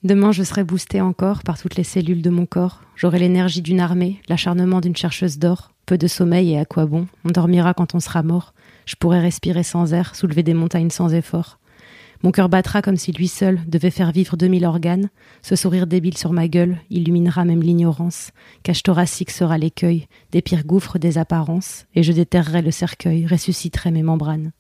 Demain, 0.03 0.33
je 0.33 0.43
serai 0.43 0.65
boostée 0.65 1.03
encore 1.03 1.43
par 1.43 1.59
toutes 1.59 1.77
les 1.77 1.85
cellules 1.85 2.23
de 2.23 2.31
mon 2.31 2.47
corps. 2.47 2.81
J'aurai 2.97 3.19
l'énergie 3.19 3.61
d'une 3.61 3.81
armée, 3.81 4.21
l'acharnement 4.29 4.81
d'une 4.81 4.97
chercheuse 4.97 5.39
d'or. 5.39 5.73
Peu 5.85 5.99
de 5.99 6.07
sommeil 6.07 6.53
et 6.53 6.59
à 6.59 6.65
quoi 6.65 6.87
bon? 6.87 7.07
On 7.27 7.31
dormira 7.31 7.75
quand 7.75 7.95
on 7.95 8.01
sera 8.01 8.23
mort. 8.23 8.55
Je 8.87 8.95
pourrai 8.97 9.21
respirer 9.21 9.63
sans 9.63 9.93
air, 9.93 10.15
soulever 10.17 10.43
des 10.43 10.55
montagnes 10.55 10.89
sans 10.91 11.13
effort. 11.13 11.59
Mon 12.23 12.33
cœur 12.33 12.51
battra 12.51 12.83
comme 12.83 12.99
si 12.99 13.13
lui 13.13 13.29
seul 13.29 13.61
devait 13.67 13.91
faire 13.91 14.13
vivre 14.13 14.37
2000 14.37 14.67
organes. 14.67 15.09
Ce 15.41 15.57
sourire 15.57 15.87
débile 15.87 16.19
sur 16.19 16.33
ma 16.33 16.49
gueule 16.49 16.77
illuminera 16.91 17.47
même 17.47 17.63
l'ignorance. 17.63 18.33
Cage 18.63 18.83
thoracique 18.83 19.31
sera 19.31 19.57
l'écueil, 19.57 20.07
des 20.31 20.43
pires 20.43 20.67
gouffres 20.67 20.99
des 20.99 21.17
apparences, 21.17 21.87
et 21.95 22.03
je 22.03 22.13
déterrerai 22.13 22.61
le 22.61 22.71
cercueil, 22.71 23.27
ressusciterai 23.27 23.91
mes 23.91 24.03
membranes. 24.03 24.53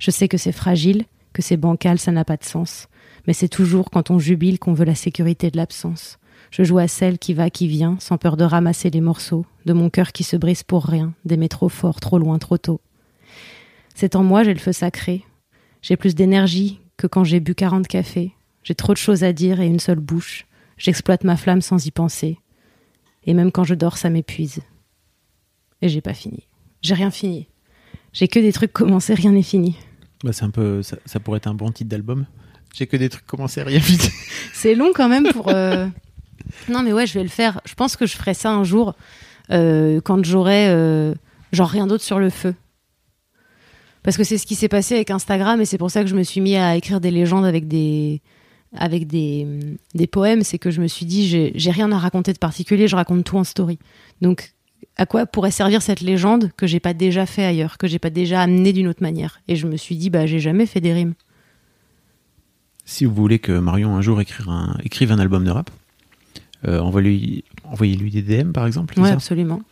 Je 0.00 0.10
sais 0.10 0.26
que 0.26 0.36
c'est 0.36 0.50
fragile, 0.50 1.04
que 1.32 1.42
c'est 1.42 1.56
bancal, 1.56 2.00
ça 2.00 2.10
n'a 2.10 2.24
pas 2.24 2.36
de 2.36 2.44
sens. 2.44 2.88
Mais 3.28 3.32
c'est 3.32 3.48
toujours 3.48 3.90
quand 3.90 4.10
on 4.10 4.18
jubile 4.18 4.58
qu'on 4.58 4.74
veut 4.74 4.84
la 4.84 4.96
sécurité 4.96 5.52
de 5.52 5.56
l'absence. 5.56 6.18
Je 6.50 6.64
joue 6.64 6.78
à 6.78 6.88
celle 6.88 7.20
qui 7.20 7.32
va, 7.32 7.48
qui 7.48 7.68
vient, 7.68 7.96
sans 8.00 8.18
peur 8.18 8.36
de 8.36 8.44
ramasser 8.44 8.90
les 8.90 9.00
morceaux, 9.00 9.46
de 9.66 9.72
mon 9.72 9.88
cœur 9.88 10.10
qui 10.10 10.24
se 10.24 10.36
brise 10.36 10.64
pour 10.64 10.84
rien, 10.84 11.14
d'aimer 11.24 11.48
trop 11.48 11.68
fort, 11.68 12.00
trop 12.00 12.18
loin, 12.18 12.38
trop 12.38 12.58
tôt. 12.58 12.80
C'est 13.94 14.16
en 14.16 14.24
moi, 14.24 14.42
j'ai 14.42 14.52
le 14.52 14.58
feu 14.58 14.72
sacré. 14.72 15.24
J'ai 15.82 15.96
plus 15.96 16.14
d'énergie 16.14 16.80
que 16.96 17.06
quand 17.06 17.24
j'ai 17.24 17.40
bu 17.40 17.54
40 17.54 17.86
cafés. 17.88 18.32
J'ai 18.62 18.74
trop 18.74 18.92
de 18.92 18.98
choses 18.98 19.24
à 19.24 19.32
dire 19.32 19.60
et 19.60 19.66
une 19.66 19.80
seule 19.80 19.98
bouche. 19.98 20.46
J'exploite 20.78 21.24
ma 21.24 21.36
flamme 21.36 21.60
sans 21.62 21.84
y 21.84 21.90
penser. 21.90 22.38
Et 23.24 23.34
même 23.34 23.52
quand 23.52 23.64
je 23.64 23.74
dors, 23.74 23.96
ça 23.98 24.08
m'épuise. 24.10 24.60
Et 25.80 25.88
j'ai 25.88 26.00
pas 26.00 26.14
fini. 26.14 26.46
J'ai 26.80 26.94
rien 26.94 27.10
fini. 27.10 27.48
J'ai 28.12 28.28
que 28.28 28.38
des 28.38 28.52
trucs 28.52 28.72
commencés, 28.72 29.14
rien 29.14 29.32
n'est 29.32 29.42
fini. 29.42 29.76
bah, 30.22 30.32
c'est 30.32 30.44
un 30.44 30.50
peu, 30.50 30.82
ça, 30.82 30.96
ça 31.06 31.18
pourrait 31.20 31.38
être 31.38 31.46
un 31.46 31.54
bon 31.54 31.70
titre 31.72 31.90
d'album. 31.90 32.26
J'ai 32.74 32.86
que 32.86 32.96
des 32.96 33.08
trucs 33.08 33.26
commencés, 33.26 33.62
rien 33.62 33.80
fini. 33.80 34.08
C'est 34.54 34.74
long 34.74 34.92
quand 34.94 35.08
même 35.08 35.28
pour. 35.32 35.48
euh, 35.48 35.86
Non, 36.68 36.82
mais 36.82 36.92
ouais, 36.92 37.06
je 37.06 37.14
vais 37.14 37.22
le 37.22 37.28
faire. 37.28 37.60
Je 37.64 37.74
pense 37.74 37.96
que 37.96 38.06
je 38.06 38.16
ferai 38.16 38.32
ça 38.34 38.50
un 38.52 38.64
jour 38.64 38.94
euh, 39.50 40.00
quand 40.02 40.24
j'aurai 40.24 40.68
euh, 40.68 41.14
genre 41.52 41.68
rien 41.68 41.86
d'autre 41.86 42.02
sur 42.04 42.18
le 42.18 42.30
feu. 42.30 42.54
Parce 44.02 44.16
que 44.16 44.24
c'est 44.24 44.38
ce 44.38 44.46
qui 44.46 44.54
s'est 44.54 44.68
passé 44.68 44.96
avec 44.96 45.10
Instagram 45.10 45.60
et 45.60 45.64
c'est 45.64 45.78
pour 45.78 45.90
ça 45.90 46.02
que 46.02 46.08
je 46.08 46.16
me 46.16 46.22
suis 46.22 46.40
mis 46.40 46.56
à 46.56 46.76
écrire 46.76 47.00
des 47.00 47.10
légendes 47.10 47.44
avec 47.44 47.68
des 47.68 48.20
avec 48.74 49.06
des, 49.06 49.46
des 49.94 50.06
poèmes. 50.06 50.42
C'est 50.42 50.58
que 50.58 50.70
je 50.70 50.80
me 50.80 50.88
suis 50.88 51.06
dit 51.06 51.52
j'ai 51.54 51.70
rien 51.70 51.92
à 51.92 51.98
raconter 51.98 52.32
de 52.32 52.38
particulier, 52.38 52.88
je 52.88 52.96
raconte 52.96 53.24
tout 53.24 53.36
en 53.36 53.44
story. 53.44 53.78
Donc 54.20 54.54
à 54.96 55.06
quoi 55.06 55.26
pourrait 55.26 55.52
servir 55.52 55.82
cette 55.82 56.00
légende 56.00 56.50
que 56.56 56.66
j'ai 56.66 56.80
pas 56.80 56.94
déjà 56.94 57.26
fait 57.26 57.44
ailleurs, 57.44 57.78
que 57.78 57.86
j'ai 57.86 57.98
pas 57.98 58.10
déjà 58.10 58.42
amené 58.42 58.72
d'une 58.72 58.88
autre 58.88 59.02
manière? 59.02 59.40
Et 59.48 59.56
je 59.56 59.66
me 59.66 59.76
suis 59.76 59.96
dit 59.96 60.10
bah 60.10 60.26
j'ai 60.26 60.40
jamais 60.40 60.66
fait 60.66 60.80
des 60.80 60.92
rimes. 60.92 61.14
Si 62.84 63.04
vous 63.04 63.14
voulez 63.14 63.38
que 63.38 63.52
Marion 63.52 63.94
un 63.94 64.00
jour 64.00 64.20
un, 64.48 64.76
écrive 64.82 65.12
un 65.12 65.18
album 65.20 65.44
de 65.44 65.50
rap, 65.50 65.70
euh, 66.66 66.80
envoyez-lui 66.80 68.10
des 68.10 68.22
DM 68.22 68.50
par 68.50 68.66
exemple. 68.66 68.94
ça? 68.96 69.12
absolument. 69.12 69.62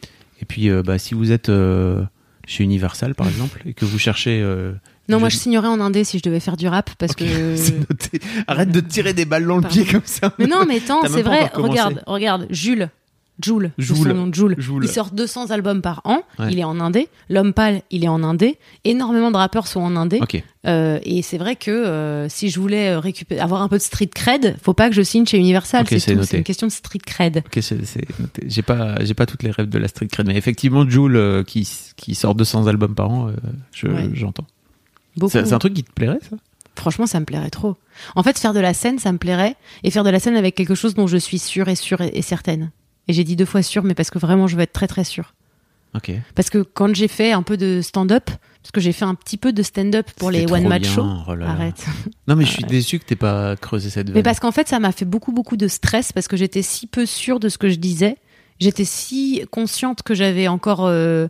Et 0.41 0.45
puis, 0.45 0.71
euh, 0.71 0.83
bah, 0.83 0.99
si 0.99 1.15
vous 1.15 1.33
êtes 1.33 1.49
euh, 1.49 2.03
chez 2.51 2.65
Universal 2.65 3.15
par 3.15 3.29
exemple 3.29 3.63
et 3.65 3.75
que 3.75 3.85
vous 3.85 3.99
cherchez. 3.99 4.41
euh, 4.43 4.73
Non, 5.09 5.21
moi 5.21 5.29
je- 5.29 5.37
signerais 5.37 5.69
en 5.69 5.81
indé 5.81 6.03
si 6.03 6.19
je 6.19 6.23
devais 6.25 6.41
faire 6.41 6.57
du 6.57 6.67
rap 6.67 6.91
parce 6.99 7.15
que. 7.15 7.25
c'est 7.57 7.79
noté. 7.79 8.21
Arrête 8.49 8.71
de 8.73 8.81
tirer 8.81 9.13
des 9.15 9.25
balles 9.25 9.47
dans 9.47 9.59
le 9.59 9.69
pied 9.69 9.85
comme 9.85 10.03
ça. 10.05 10.35
Mais 10.39 10.47
non, 10.47 10.65
mais 10.67 10.81
même 10.81 11.13
c'est 11.15 11.23
vrai. 11.23 11.51
Regarde, 11.55 12.03
regarde, 12.07 12.47
Jules. 12.51 12.91
Joule. 13.43 13.73
son 13.79 14.15
nom, 14.15 14.33
Jules. 14.33 14.55
Joule. 14.59 14.85
Il 14.85 14.89
sort 14.91 15.11
200 15.11 15.51
albums 15.51 15.83
par 15.83 16.01
an. 16.05 16.23
Ouais. 16.39 16.49
Il 16.53 16.59
est 16.59 16.65
en 16.65 16.79
indé. 16.81 17.09
L'homme 17.29 17.53
pâle, 17.53 17.83
il 17.91 18.05
est 18.05 18.09
en 18.09 18.23
indé. 18.23 18.59
Énormément 18.85 19.31
de 19.31 19.37
rappeurs 19.37 19.67
sont 19.67 19.81
en 19.81 19.97
indé. 19.97 20.21
Euh, 20.67 20.99
et 21.05 21.23
c'est 21.23 21.39
vrai 21.39 21.57
que 21.57 21.71
euh, 21.71 22.29
si 22.29 22.51
je 22.51 22.61
voulais 22.61 22.91
euh, 22.91 22.99
récupérer, 23.01 23.41
avoir 23.41 23.63
un 23.63 23.69
peu 23.69 23.79
de 23.79 23.83
street 23.83 24.11
cred, 24.15 24.57
faut 24.63 24.75
pas 24.75 24.89
que 24.91 24.95
je 24.95 25.03
signe 25.03 25.27
chez 25.27 25.39
Universal. 25.39 25.87
C'est 25.89 26.13
une 26.39 26.45
question 26.45 26.67
de 26.67 26.73
street 26.73 26.99
cred. 27.07 27.39
Ok, 27.47 27.59
c'est 27.63 27.85
c'est 27.87 28.21
noté. 28.21 28.43
J'ai 28.47 28.63
pas, 28.63 29.03
j'ai 29.05 29.15
pas 29.15 29.27
toutes 29.27 29.43
les 29.43 29.51
rêves 29.51 29.69
de 29.69 29.79
la 29.79 29.89
street 29.89 30.09
cred, 30.09 30.27
mais 30.27 30.37
effectivement, 30.37 30.85
euh, 30.87 31.43
qui, 31.45 31.69
qui 31.97 32.15
sort 32.15 32.35
200 32.35 32.67
albums 32.67 32.95
par 32.95 33.11
an, 33.11 33.31
je- 33.73 33.87
Ouais. 33.87 34.11
j'entends. 34.13 34.47
Beaucoup. 35.17 35.33
C'est 35.33 35.47
c'est 35.47 35.55
un 35.55 35.59
truc 35.59 35.75
qui 35.75 35.83
te 35.85 35.93
plairait, 35.93 36.19
ça? 36.29 36.37
Franchement, 36.77 37.07
ça 37.07 37.21
me 37.21 37.25
plairait 37.25 37.51
trop. 37.51 37.77
En 38.15 38.23
fait, 38.23 38.39
faire 38.39 38.55
de 38.55 38.61
la 38.61 38.73
scène, 38.75 38.99
ça 38.99 39.13
me 39.13 39.19
plairait. 39.19 39.57
Et 39.83 39.91
faire 39.91 40.05
de 40.05 40.09
la 40.11 40.19
scène 40.21 40.37
avec 40.37 40.55
quelque 40.55 40.75
chose 40.75 40.95
dont 40.95 41.07
je 41.07 41.17
suis 41.17 41.39
sûre 41.39 41.69
et 41.69 41.75
sûre 41.75 42.01
et 42.01 42.23
certaine. 42.23 42.71
Et 43.11 43.13
j'ai 43.13 43.25
dit 43.25 43.35
deux 43.35 43.45
fois 43.45 43.65
sûre, 43.65 43.83
mais 43.83 43.95
parce 43.95 44.09
que 44.09 44.21
vraiment, 44.21 44.47
je 44.47 44.55
veux 44.55 44.63
être 44.63 44.73
très 44.73 44.87
très 44.87 45.03
sûre. 45.03 45.35
Ok. 45.97 46.13
Parce 46.37 46.49
que 46.49 46.59
quand 46.59 46.95
j'ai 46.95 47.09
fait 47.09 47.33
un 47.33 47.43
peu 47.43 47.57
de 47.57 47.81
stand-up, 47.83 48.31
parce 48.63 48.71
que 48.73 48.81
j'ai 48.81 48.93
fait 48.93 49.05
un 49.05 49.17
petit 49.17 49.37
peu 49.37 49.53
de 49.53 49.65
stand-up 49.65 50.09
pour 50.17 50.31
les 50.31 50.49
one 50.49 50.69
match 50.69 50.89
shows. 50.89 51.05
Oh. 51.27 51.33
Arrête. 51.43 51.85
Non, 52.29 52.37
mais 52.37 52.45
je 52.45 52.53
suis 52.53 52.63
déçu 52.63 53.01
que 53.01 53.05
t'aies 53.05 53.17
pas 53.17 53.57
creusé 53.57 53.91
cette 53.91 54.07
veine. 54.07 54.15
Mais 54.15 54.23
parce 54.23 54.39
qu'en 54.39 54.53
fait, 54.53 54.69
ça 54.69 54.79
m'a 54.79 54.93
fait 54.93 55.05
beaucoup, 55.05 55.33
beaucoup 55.33 55.57
de 55.57 55.67
stress 55.67 56.13
parce 56.13 56.29
que 56.29 56.37
j'étais 56.37 56.63
si 56.63 56.87
peu 56.87 57.05
sûre 57.05 57.41
de 57.41 57.49
ce 57.49 57.59
que 57.59 57.69
je 57.69 57.75
disais. 57.75 58.17
J'étais 58.61 58.85
si 58.85 59.43
consciente 59.51 60.05
que 60.05 60.15
j'avais 60.15 60.47
encore 60.47 60.87
euh, 60.87 61.27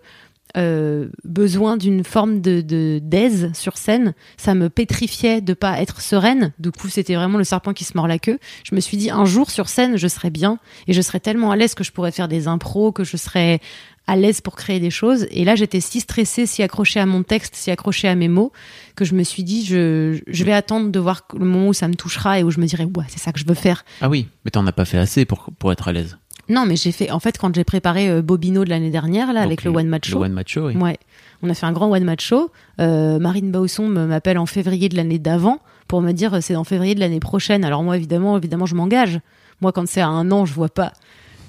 euh, 0.57 1.09
besoin 1.25 1.77
d'une 1.77 2.05
forme 2.05 2.41
de 2.41 2.61
d'aise 3.03 3.51
sur 3.55 3.77
scène. 3.77 4.15
Ça 4.37 4.55
me 4.55 4.69
pétrifiait 4.69 5.41
de 5.41 5.55
pas 5.55 5.81
être 5.81 6.01
sereine. 6.01 6.53
Du 6.59 6.71
coup, 6.73 6.89
c'était 6.89 7.15
vraiment 7.15 7.39
le 7.39 7.45
serpent 7.45 7.73
qui 7.73 7.85
se 7.85 7.97
mord 7.97 8.09
la 8.09 8.19
queue. 8.19 8.39
Je 8.65 8.75
me 8.75 8.81
suis 8.81 8.97
dit, 8.97 9.11
un 9.11 9.25
jour 9.25 9.51
sur 9.51 9.69
scène, 9.69 9.97
je 9.97 10.09
serais 10.09 10.31
bien 10.31 10.59
et 10.87 10.93
je 10.93 11.01
serais 11.01 11.21
tellement 11.21 11.51
à 11.51 11.57
l'aise 11.57 11.75
que 11.75 11.85
je 11.85 11.93
pourrais 11.93 12.13
faire 12.13 12.29
des 12.29 12.49
impros, 12.49 12.93
que 12.93 13.05
je 13.05 13.17
serais 13.17 13.61
à 14.07 14.17
l'aise 14.17 14.41
pour 14.41 14.57
créer 14.57 14.81
des 14.81 14.91
choses. 14.91 15.27
Et 15.31 15.45
là, 15.45 15.55
j'étais 15.55 15.81
si 15.81 16.01
stressée, 16.01 16.47
si 16.47 16.63
accrochée 16.63 17.01
à 17.01 17.07
mon 17.07 17.23
texte, 17.23 17.55
si 17.55 17.71
accrochée 17.71 18.09
à 18.09 18.15
mes 18.17 18.29
mots, 18.29 18.53
que 18.97 19.05
je 19.05 19.15
me 19.15 19.23
suis 19.23 19.45
dit, 19.45 19.65
je, 19.65 20.21
je 20.27 20.45
vais 20.45 20.53
attendre 20.53 20.91
de 20.91 20.99
voir 20.99 21.23
le 21.35 21.45
moment 21.45 21.69
où 21.69 21.73
ça 21.73 21.87
me 21.87 21.95
touchera 21.95 22.41
et 22.41 22.43
où 22.43 22.51
je 22.51 22.61
me 22.61 22.67
dirai, 22.67 22.85
ouais, 22.85 23.05
c'est 23.09 23.21
ça 23.21 23.33
que 23.33 23.39
je 23.39 23.47
veux 23.47 23.55
faire. 23.55 23.85
Ah 24.01 24.09
oui, 24.09 24.27
mais 24.45 24.51
t'en 24.51 24.67
as 24.67 24.73
pas 24.73 24.85
fait 24.85 24.99
assez 24.99 25.25
pour, 25.25 25.51
pour 25.59 25.71
être 25.71 25.87
à 25.87 25.93
l'aise. 25.93 26.19
Non, 26.51 26.67
mais 26.67 26.77
j'ai 26.77 26.93
fait, 26.93 27.11
en 27.11 27.21
fait, 27.21 27.39
quand 27.39 27.55
j'ai 27.55 27.65
préparé 27.65 28.11
euh, 28.11 28.23
Bobino 28.23 28.65
de 28.65 28.71
l'année 28.71 28.91
dernière, 28.91 29.29
là, 29.29 29.41
Donc, 29.41 29.47
avec 29.47 29.65
le 29.65 29.71
One 29.71 29.87
Match 29.87 30.09
Le 30.09 30.13
Show. 30.13 30.25
One 30.25 30.33
Match 30.33 30.53
Show, 30.53 30.67
oui. 30.67 30.77
Ouais. 30.77 30.99
On 31.43 31.49
a 31.49 31.55
fait 31.55 31.65
un 31.65 31.73
grand 31.73 31.91
One 31.91 32.05
Match 32.05 32.27
Show. 32.27 32.51
Euh, 32.81 33.19
Marine 33.19 33.51
Bausson 33.51 33.87
m'appelle 33.87 34.37
en 34.37 34.47
février 34.47 34.89
de 34.89 34.97
l'année 34.97 35.19
d'avant 35.19 35.61
pour 35.87 36.03
me 36.03 36.13
dire, 36.13 36.35
euh, 36.35 36.41
c'est 36.41 36.57
en 36.57 36.65
février 36.65 36.95
de 36.95 37.01
l'année 37.01 37.21
prochaine. 37.21 37.65
Alors 37.65 37.83
moi, 37.83 37.97
évidemment, 37.97 38.37
évidemment, 38.37 38.67
je 38.67 38.75
m'engage. 38.75 39.21
Moi, 39.61 39.73
quand 39.73 39.87
c'est 39.87 40.01
à 40.01 40.09
un 40.09 40.31
an, 40.33 40.45
je 40.45 40.53
vois 40.53 40.69
pas. 40.69 40.93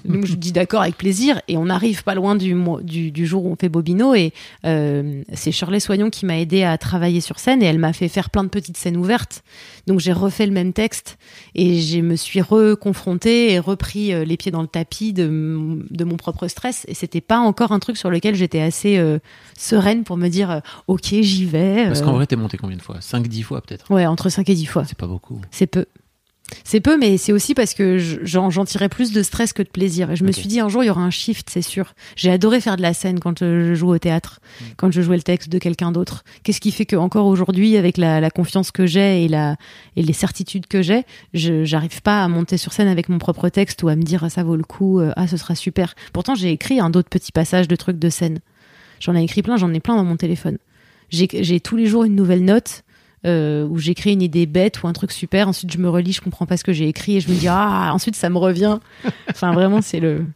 Donc 0.04 0.26
je 0.26 0.34
dis 0.34 0.52
d'accord 0.52 0.82
avec 0.82 0.96
plaisir 0.96 1.40
et 1.48 1.56
on 1.56 1.68
arrive 1.68 2.02
pas 2.04 2.14
loin 2.14 2.34
du, 2.34 2.54
du, 2.82 3.10
du 3.10 3.26
jour 3.26 3.44
où 3.44 3.50
on 3.52 3.56
fait 3.56 3.68
Bobino 3.68 4.14
et 4.14 4.32
euh, 4.64 5.22
c'est 5.32 5.52
Shirley 5.52 5.80
Soignon 5.80 6.10
qui 6.10 6.26
m'a 6.26 6.38
aidé 6.38 6.62
à 6.62 6.76
travailler 6.78 7.20
sur 7.20 7.38
scène 7.38 7.62
et 7.62 7.66
elle 7.66 7.78
m'a 7.78 7.92
fait 7.92 8.08
faire 8.08 8.30
plein 8.30 8.44
de 8.44 8.48
petites 8.48 8.76
scènes 8.76 8.96
ouvertes. 8.96 9.42
Donc 9.86 10.00
j'ai 10.00 10.12
refait 10.12 10.46
le 10.46 10.52
même 10.52 10.72
texte 10.72 11.18
et 11.54 11.80
je 11.80 12.00
me 12.00 12.16
suis 12.16 12.40
reconfrontée 12.40 13.52
et 13.52 13.58
repris 13.58 14.12
euh, 14.12 14.24
les 14.24 14.36
pieds 14.36 14.50
dans 14.52 14.62
le 14.62 14.68
tapis 14.68 15.12
de, 15.12 15.84
de 15.90 16.04
mon 16.04 16.16
propre 16.16 16.48
stress 16.48 16.84
et 16.88 16.94
c'était 16.94 17.20
pas 17.20 17.38
encore 17.38 17.72
un 17.72 17.78
truc 17.78 17.96
sur 17.96 18.10
lequel 18.10 18.34
j'étais 18.34 18.60
assez 18.60 18.98
euh, 18.98 19.18
sereine 19.56 20.04
pour 20.04 20.16
me 20.16 20.28
dire 20.28 20.60
ok 20.86 21.06
j'y 21.20 21.46
vais. 21.46 21.86
Parce 21.86 22.02
qu'en 22.02 22.12
vrai, 22.12 22.26
t'es 22.26 22.36
monté 22.36 22.56
combien 22.56 22.76
de 22.76 22.82
fois? 22.82 22.98
5-10 23.00 23.42
fois 23.42 23.60
peut-être? 23.60 23.90
Ouais 23.90 24.06
entre 24.06 24.28
5 24.28 24.48
et 24.48 24.54
10 24.54 24.66
fois. 24.66 24.84
C'est 24.84 24.98
pas 24.98 25.06
beaucoup. 25.06 25.40
C'est 25.50 25.66
peu. 25.66 25.86
C'est 26.64 26.80
peu, 26.80 26.96
mais 26.98 27.16
c'est 27.18 27.32
aussi 27.32 27.54
parce 27.54 27.74
que 27.74 27.98
je- 27.98 28.18
j'en 28.24 28.64
tirais 28.64 28.88
plus 28.88 29.12
de 29.12 29.22
stress 29.22 29.52
que 29.52 29.62
de 29.62 29.68
plaisir. 29.68 30.10
Et 30.10 30.16
je 30.16 30.24
me 30.24 30.32
suis 30.32 30.46
dit, 30.48 30.60
un 30.60 30.68
jour, 30.68 30.82
il 30.84 30.86
y 30.86 30.90
aura 30.90 31.02
un 31.02 31.10
shift, 31.10 31.48
c'est 31.50 31.62
sûr. 31.62 31.94
J'ai 32.16 32.30
adoré 32.30 32.60
faire 32.60 32.76
de 32.76 32.82
la 32.82 32.94
scène 32.94 33.20
quand 33.20 33.42
euh, 33.42 33.68
je 33.68 33.74
joue 33.74 33.88
au 33.90 33.98
théâtre, 33.98 34.40
Mm. 34.60 34.64
quand 34.76 34.90
je 34.90 35.02
jouais 35.02 35.16
le 35.16 35.22
texte 35.22 35.48
de 35.48 35.58
quelqu'un 35.58 35.92
d'autre. 35.92 36.24
Qu'est-ce 36.42 36.60
qui 36.60 36.70
fait 36.72 36.86
que 36.86 36.96
encore 36.96 37.26
aujourd'hui, 37.26 37.76
avec 37.76 37.96
la, 37.98 38.20
la 38.20 38.30
confiance 38.30 38.70
que 38.70 38.86
j'ai 38.86 39.24
et, 39.24 39.28
la, 39.28 39.56
et 39.96 40.02
les 40.02 40.12
certitudes 40.12 40.66
que 40.66 40.82
j'ai, 40.82 41.04
je 41.34 41.64
j'arrive 41.64 42.02
pas 42.02 42.22
à 42.24 42.28
monter 42.28 42.56
sur 42.56 42.72
scène 42.72 42.88
avec 42.88 43.08
mon 43.08 43.18
propre 43.18 43.48
texte 43.48 43.82
ou 43.82 43.88
à 43.88 43.96
me 43.96 44.02
dire, 44.02 44.24
ah, 44.24 44.30
ça 44.30 44.42
vaut 44.42 44.56
le 44.56 44.64
coup, 44.64 45.00
euh, 45.00 45.12
ah, 45.16 45.26
ce 45.26 45.36
sera 45.36 45.54
super. 45.54 45.94
Pourtant, 46.12 46.34
j'ai 46.34 46.50
écrit 46.50 46.80
un 46.80 46.90
d'autres 46.90 47.08
petits 47.10 47.32
passages 47.32 47.68
de 47.68 47.76
trucs 47.76 47.98
de 47.98 48.08
scène. 48.10 48.40
J'en 49.00 49.16
ai 49.16 49.22
écrit 49.22 49.42
plein, 49.42 49.56
j'en 49.56 49.72
ai 49.74 49.80
plein 49.80 49.96
dans 49.96 50.04
mon 50.04 50.16
téléphone. 50.16 50.58
J'ai 51.10 51.60
tous 51.60 51.76
les 51.76 51.86
jours 51.86 52.04
une 52.04 52.14
nouvelle 52.14 52.44
note 52.44 52.84
euh, 53.26 53.66
où 53.66 53.78
j'écris 53.78 54.12
une 54.12 54.22
idée 54.22 54.46
bête 54.46 54.82
ou 54.82 54.88
un 54.88 54.92
truc 54.92 55.12
super. 55.12 55.48
Ensuite, 55.48 55.72
je 55.72 55.78
me 55.78 55.88
relis, 55.88 56.12
je 56.12 56.20
comprends 56.20 56.46
pas 56.46 56.56
ce 56.56 56.64
que 56.64 56.72
j'ai 56.72 56.88
écrit 56.88 57.16
et 57.16 57.20
je 57.20 57.28
me 57.28 57.34
dis 57.34 57.48
ah. 57.48 57.90
Ensuite, 57.92 58.16
ça 58.16 58.30
me 58.30 58.38
revient. 58.38 58.78
Enfin, 59.30 59.52
vraiment, 59.52 59.80
c'est 59.82 60.00
le 60.00 60.26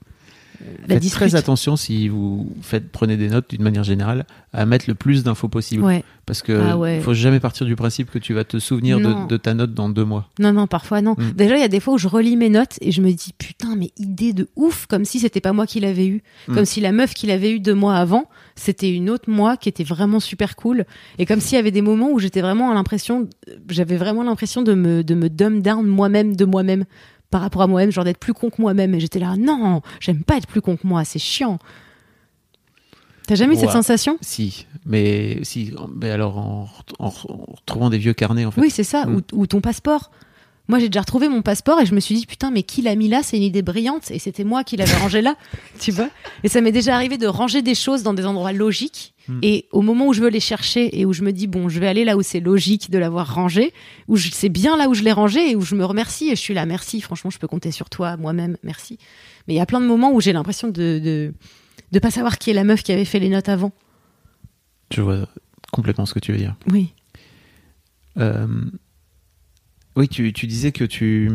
Faites 0.88 1.10
très 1.10 1.34
attention 1.34 1.76
si 1.76 2.08
vous 2.08 2.50
faites, 2.62 2.90
prenez 2.90 3.16
des 3.16 3.28
notes 3.28 3.50
d'une 3.50 3.62
manière 3.62 3.84
générale 3.84 4.26
à 4.52 4.66
mettre 4.66 4.86
le 4.88 4.94
plus 4.94 5.22
d'infos 5.24 5.48
possible. 5.48 5.82
Ouais. 5.82 6.04
Parce 6.24 6.42
que 6.42 6.52
Ah 6.52 6.76
ouais. 6.76 7.00
faut 7.00 7.14
jamais 7.14 7.38
partir 7.40 7.66
du 7.66 7.76
principe 7.76 8.10
que 8.10 8.18
tu 8.18 8.34
vas 8.34 8.42
te 8.44 8.58
souvenir 8.58 8.98
de 9.28 9.36
ta 9.36 9.54
note 9.54 9.74
dans 9.74 9.88
deux 9.88 10.04
mois. 10.04 10.28
Non, 10.40 10.52
non, 10.52 10.66
parfois 10.66 11.00
non. 11.00 11.14
Mm. 11.16 11.30
Déjà, 11.36 11.56
il 11.56 11.60
y 11.60 11.64
a 11.64 11.68
des 11.68 11.78
fois 11.80 11.94
où 11.94 11.98
je 11.98 12.08
relis 12.08 12.36
mes 12.36 12.48
notes 12.48 12.78
et 12.80 12.90
je 12.90 13.00
me 13.00 13.12
dis 13.12 13.32
putain, 13.38 13.76
mais 13.76 13.90
idée 13.98 14.32
de 14.32 14.48
ouf, 14.56 14.86
comme 14.86 15.04
si 15.04 15.20
c'était 15.20 15.40
pas 15.40 15.52
moi 15.52 15.66
qui 15.66 15.78
l'avais 15.80 16.06
eu, 16.06 16.22
Mm. 16.48 16.54
comme 16.54 16.64
si 16.64 16.80
la 16.80 16.92
meuf 16.92 17.14
qui 17.14 17.26
l'avait 17.26 17.52
eu 17.52 17.60
deux 17.60 17.74
mois 17.74 17.94
avant, 17.96 18.24
c'était 18.56 18.90
une 18.92 19.08
autre 19.10 19.28
moi 19.30 19.56
qui 19.56 19.68
était 19.68 19.84
vraiment 19.84 20.18
super 20.20 20.56
cool, 20.56 20.84
et 21.18 21.26
comme 21.26 21.40
s'il 21.40 21.56
y 21.56 21.58
avait 21.58 21.70
des 21.70 21.82
moments 21.82 22.10
où 22.10 22.18
j'étais 22.18 22.40
vraiment 22.40 22.70
à 22.70 22.74
l'impression, 22.74 23.28
j'avais 23.70 23.96
vraiment 23.96 24.22
l'impression 24.24 24.62
de 24.62 24.74
me 24.74 25.04
de 25.04 25.14
me 25.14 25.28
dumb 25.28 25.60
down 25.62 25.86
moi-même 25.86 26.34
de 26.36 26.44
moi-même 26.44 26.84
par 27.30 27.40
rapport 27.40 27.62
à 27.62 27.66
moi-même, 27.66 27.90
genre 27.90 28.04
d'être 28.04 28.18
plus 28.18 28.34
con 28.34 28.50
que 28.50 28.60
moi-même, 28.60 28.94
et 28.94 29.00
j'étais 29.00 29.18
là 29.18 29.36
non, 29.36 29.82
j'aime 30.00 30.22
pas 30.22 30.36
être 30.36 30.46
plus 30.46 30.60
con 30.60 30.76
que 30.76 30.86
moi, 30.86 31.04
c'est 31.04 31.18
chiant. 31.18 31.58
T'as 33.26 33.34
jamais 33.34 33.54
eu 33.54 33.58
cette 33.58 33.70
sensation? 33.70 34.18
Si, 34.20 34.66
mais 34.84 35.40
si, 35.42 35.74
mais 35.96 36.10
alors 36.10 36.38
en, 36.38 36.68
en- 37.00 37.06
en 37.06 37.10
retrouvant 37.56 37.90
des 37.90 37.98
vieux 37.98 38.12
carnets 38.14 38.44
en 38.44 38.52
fait. 38.52 38.60
Oui, 38.60 38.70
c'est 38.70 38.84
ça, 38.84 39.04
Mm. 39.06 39.16
ou, 39.16 39.40
ou 39.40 39.46
ton 39.48 39.60
passeport. 39.60 40.12
Moi, 40.68 40.79
j'ai 40.81 40.88
déjà 40.88 41.00
retrouvé 41.00 41.29
mon 41.29 41.42
passeport 41.42 41.81
et 41.81 41.87
je 41.87 41.94
me 41.94 42.00
suis 42.00 42.14
dit, 42.16 42.26
putain, 42.26 42.50
mais 42.50 42.62
qui 42.64 42.83
l'a 42.83 42.96
mis 42.96 43.07
là? 43.09 43.22
C'est 43.22 43.37
une 43.37 43.42
idée 43.44 43.62
brillante 43.62 44.11
et 44.11 44.18
c'était 44.18 44.42
moi 44.44 44.64
qui 44.64 44.76
l'avais 44.76 44.96
rangé 44.96 45.22
là, 45.22 45.37
tu 45.81 45.92
vois 45.92 46.09
Et 46.42 46.48
ça 46.48 46.61
m'est 46.61 46.72
déjà 46.72 46.94
arrivé 46.96 47.18
de 47.18 47.26
ranger 47.26 47.62
des 47.62 47.74
choses 47.76 48.02
dans 48.02 48.14
des 48.14 48.26
endroits 48.26 48.52
logiques 48.52 49.12
Mm. 49.29 49.40
et 49.42 49.66
au 49.72 49.83
moment 49.83 50.07
où 50.07 50.12
je 50.12 50.20
veux 50.22 50.29
les 50.29 50.38
chercher 50.38 51.00
et 51.00 51.05
où 51.05 51.12
je 51.12 51.24
me 51.24 51.33
dis, 51.33 51.48
bon, 51.48 51.68
je 51.68 51.81
vais 51.81 51.88
aller 51.88 52.05
là 52.05 52.16
où 52.16 52.22
c'est 52.22 52.38
logique 52.38 52.92
de 52.92 52.98
l'avoir 52.98 53.35
rangé, 53.35 53.72
où 54.07 54.14
je- 54.14 54.31
c'est 54.31 54.48
bien 54.48 54.76
là 54.76 54.88
où 54.88 54.94
je 54.94 55.02
l'ai 55.02 55.11
rangé 55.11 55.50
et 55.50 55.57
où 55.57 55.62
je 55.62 55.74
me 55.74 55.85
remercie 55.85 56.26
et 56.29 56.37
je 56.37 56.40
suis 56.40 56.55
là, 56.55 56.64
merci, 56.64 57.00
franchement, 57.00 57.29
je 57.31 57.38
peux 57.40 57.48
compter 57.48 57.72
sur 57.72 57.90
toi, 57.90 58.16
moi-même, 58.16 58.57
merci. 58.62 59.00
Mais 59.48 59.55
il 59.55 59.57
y 59.57 59.61
a 59.61 59.66
plein 59.66 59.81
de 59.81 59.87
moments 59.87 60.12
où 60.12 60.20
j'ai 60.20 60.33
l'impression 60.33 60.68
de, 60.68 61.00
de 61.02 61.35
de 61.90 61.98
pas 61.98 62.12
savoir 62.12 62.38
qui 62.38 62.50
est 62.50 62.52
la 62.52 62.62
meuf 62.62 62.85
qui 62.85 62.92
avait 62.92 63.05
fait 63.05 63.18
les 63.18 63.29
notes 63.29 63.48
avant. 63.48 63.72
Je 64.92 65.02
vois 65.02 65.26
complètement 65.72 66.07
ce 66.07 66.14
que 66.14 66.20
tu 66.20 66.31
veux 66.31 66.38
dire. 66.38 66.55
Oui. 66.70 66.92
Euh, 68.18 68.46
oui, 69.96 70.09
tu, 70.09 70.32
tu 70.32 70.46
disais 70.46 70.72
que 70.72 70.85
tu. 70.85 71.30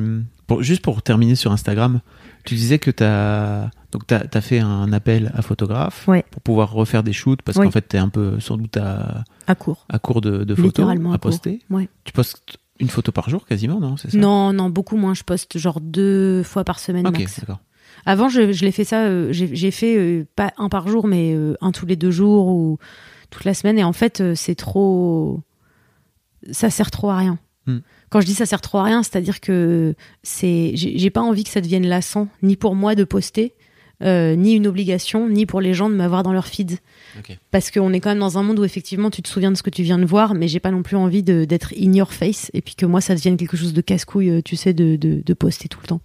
pour- 0.47 0.63
juste 0.63 0.81
pour 0.81 1.01
terminer 1.01 1.35
sur 1.35 1.51
Instagram, 1.51 2.01
tu 2.45 2.55
disais 2.55 2.79
que 2.79 2.91
tu 2.91 3.03
as. 3.03 3.69
Donc, 3.91 4.07
tu 4.07 4.13
as, 4.13 4.41
fait 4.41 4.59
un 4.59 4.93
appel 4.93 5.31
à 5.35 5.41
photographe 5.41 6.07
Ouais. 6.07 6.23
pour 6.31 6.41
pouvoir 6.41 6.71
refaire 6.71 7.03
des 7.03 7.11
shoots 7.13 7.41
parce 7.41 7.57
qu'en 7.57 7.71
fait, 7.71 7.89
tu 7.89 7.97
es 7.97 7.99
un 7.99 8.07
peu 8.09 8.39
sans 8.39 8.55
doute 8.57 8.77
à, 8.77 9.25
À 9.47 9.55
court. 9.55 9.85
à 9.89 9.99
court 9.99 10.21
de, 10.21 10.43
de 10.45 10.55
photos 10.55 10.87
à 10.87 11.13
à 11.13 11.17
poster. 11.17 11.59
Ouais. 11.69 11.89
Tu 12.05 12.13
postes 12.13 12.57
une 12.79 12.87
photo 12.89 13.11
par 13.11 13.29
jour 13.29 13.45
quasiment, 13.45 13.79
non 13.81 13.97
ça? 13.97 14.07
Non, 14.13 14.53
non, 14.53 14.69
beaucoup 14.69 14.95
moins. 14.95 15.13
Je 15.13 15.23
poste 15.23 15.57
genre 15.57 15.81
deux 15.81 16.41
fois 16.43 16.63
par 16.63 16.79
semaine 16.79 17.05
Ok, 17.05 17.23
d'accord. 17.39 17.59
Avant, 18.05 18.29
je, 18.29 18.51
je 18.53 18.63
l'ai 18.65 18.71
fait 18.71 18.85
ça, 18.85 19.03
euh, 19.03 19.27
j'ai 19.31 19.69
fait 19.71 19.97
euh, 19.97 20.25
pas 20.35 20.53
un 20.57 20.69
par 20.69 20.87
jour, 20.87 21.05
mais 21.07 21.33
euh, 21.35 21.55
un 21.61 21.71
tous 21.71 21.85
les 21.85 21.95
deux 21.97 22.09
jours 22.09 22.47
ou 22.47 22.79
toute 23.29 23.43
la 23.43 23.53
semaine. 23.53 23.77
Et 23.77 23.83
en 23.83 23.93
fait, 23.93 24.23
c'est 24.35 24.55
trop. 24.55 25.41
Ça 26.51 26.69
sert 26.69 26.89
trop 26.91 27.09
à 27.11 27.17
rien. 27.17 27.37
Hmm. 27.67 27.79
Quand 28.11 28.21
je 28.21 28.27
dis 28.27 28.35
ça 28.35 28.45
sert 28.45 28.61
trop 28.61 28.77
à 28.77 28.83
rien, 28.83 29.01
c'est-à-dire 29.01 29.39
que 29.39 29.95
c'est, 30.21 30.73
j'ai 30.75 31.09
pas 31.09 31.21
envie 31.21 31.43
que 31.43 31.49
ça 31.49 31.61
devienne 31.61 31.87
lassant, 31.87 32.27
ni 32.43 32.55
pour 32.57 32.75
moi 32.75 32.93
de 32.93 33.03
poster, 33.05 33.53
euh, 34.03 34.35
ni 34.35 34.53
une 34.53 34.67
obligation, 34.67 35.29
ni 35.29 35.45
pour 35.45 35.61
les 35.61 35.73
gens 35.73 35.89
de 35.89 35.95
m'avoir 35.95 36.21
dans 36.21 36.33
leur 36.33 36.45
feed. 36.45 36.77
Parce 37.51 37.71
qu'on 37.71 37.93
est 37.93 37.99
quand 38.01 38.09
même 38.09 38.19
dans 38.19 38.37
un 38.37 38.43
monde 38.43 38.59
où 38.59 38.63
effectivement 38.65 39.09
tu 39.09 39.21
te 39.21 39.29
souviens 39.29 39.49
de 39.49 39.55
ce 39.55 39.63
que 39.63 39.69
tu 39.69 39.83
viens 39.83 39.97
de 39.97 40.05
voir, 40.05 40.33
mais 40.33 40.47
j'ai 40.47 40.59
pas 40.59 40.71
non 40.71 40.83
plus 40.83 40.97
envie 40.97 41.23
d'être 41.23 41.73
in 41.79 41.93
your 41.93 42.11
face 42.13 42.51
et 42.53 42.61
puis 42.61 42.75
que 42.75 42.85
moi 42.85 42.99
ça 42.99 43.15
devienne 43.15 43.37
quelque 43.37 43.55
chose 43.57 43.73
de 43.73 43.81
casse-couille, 43.81 44.29
euh, 44.29 44.41
tu 44.43 44.57
sais, 44.57 44.73
de, 44.73 44.97
de, 44.97 45.21
de 45.25 45.33
poster 45.33 45.69
tout 45.69 45.79
le 45.81 45.87
temps. 45.87 46.01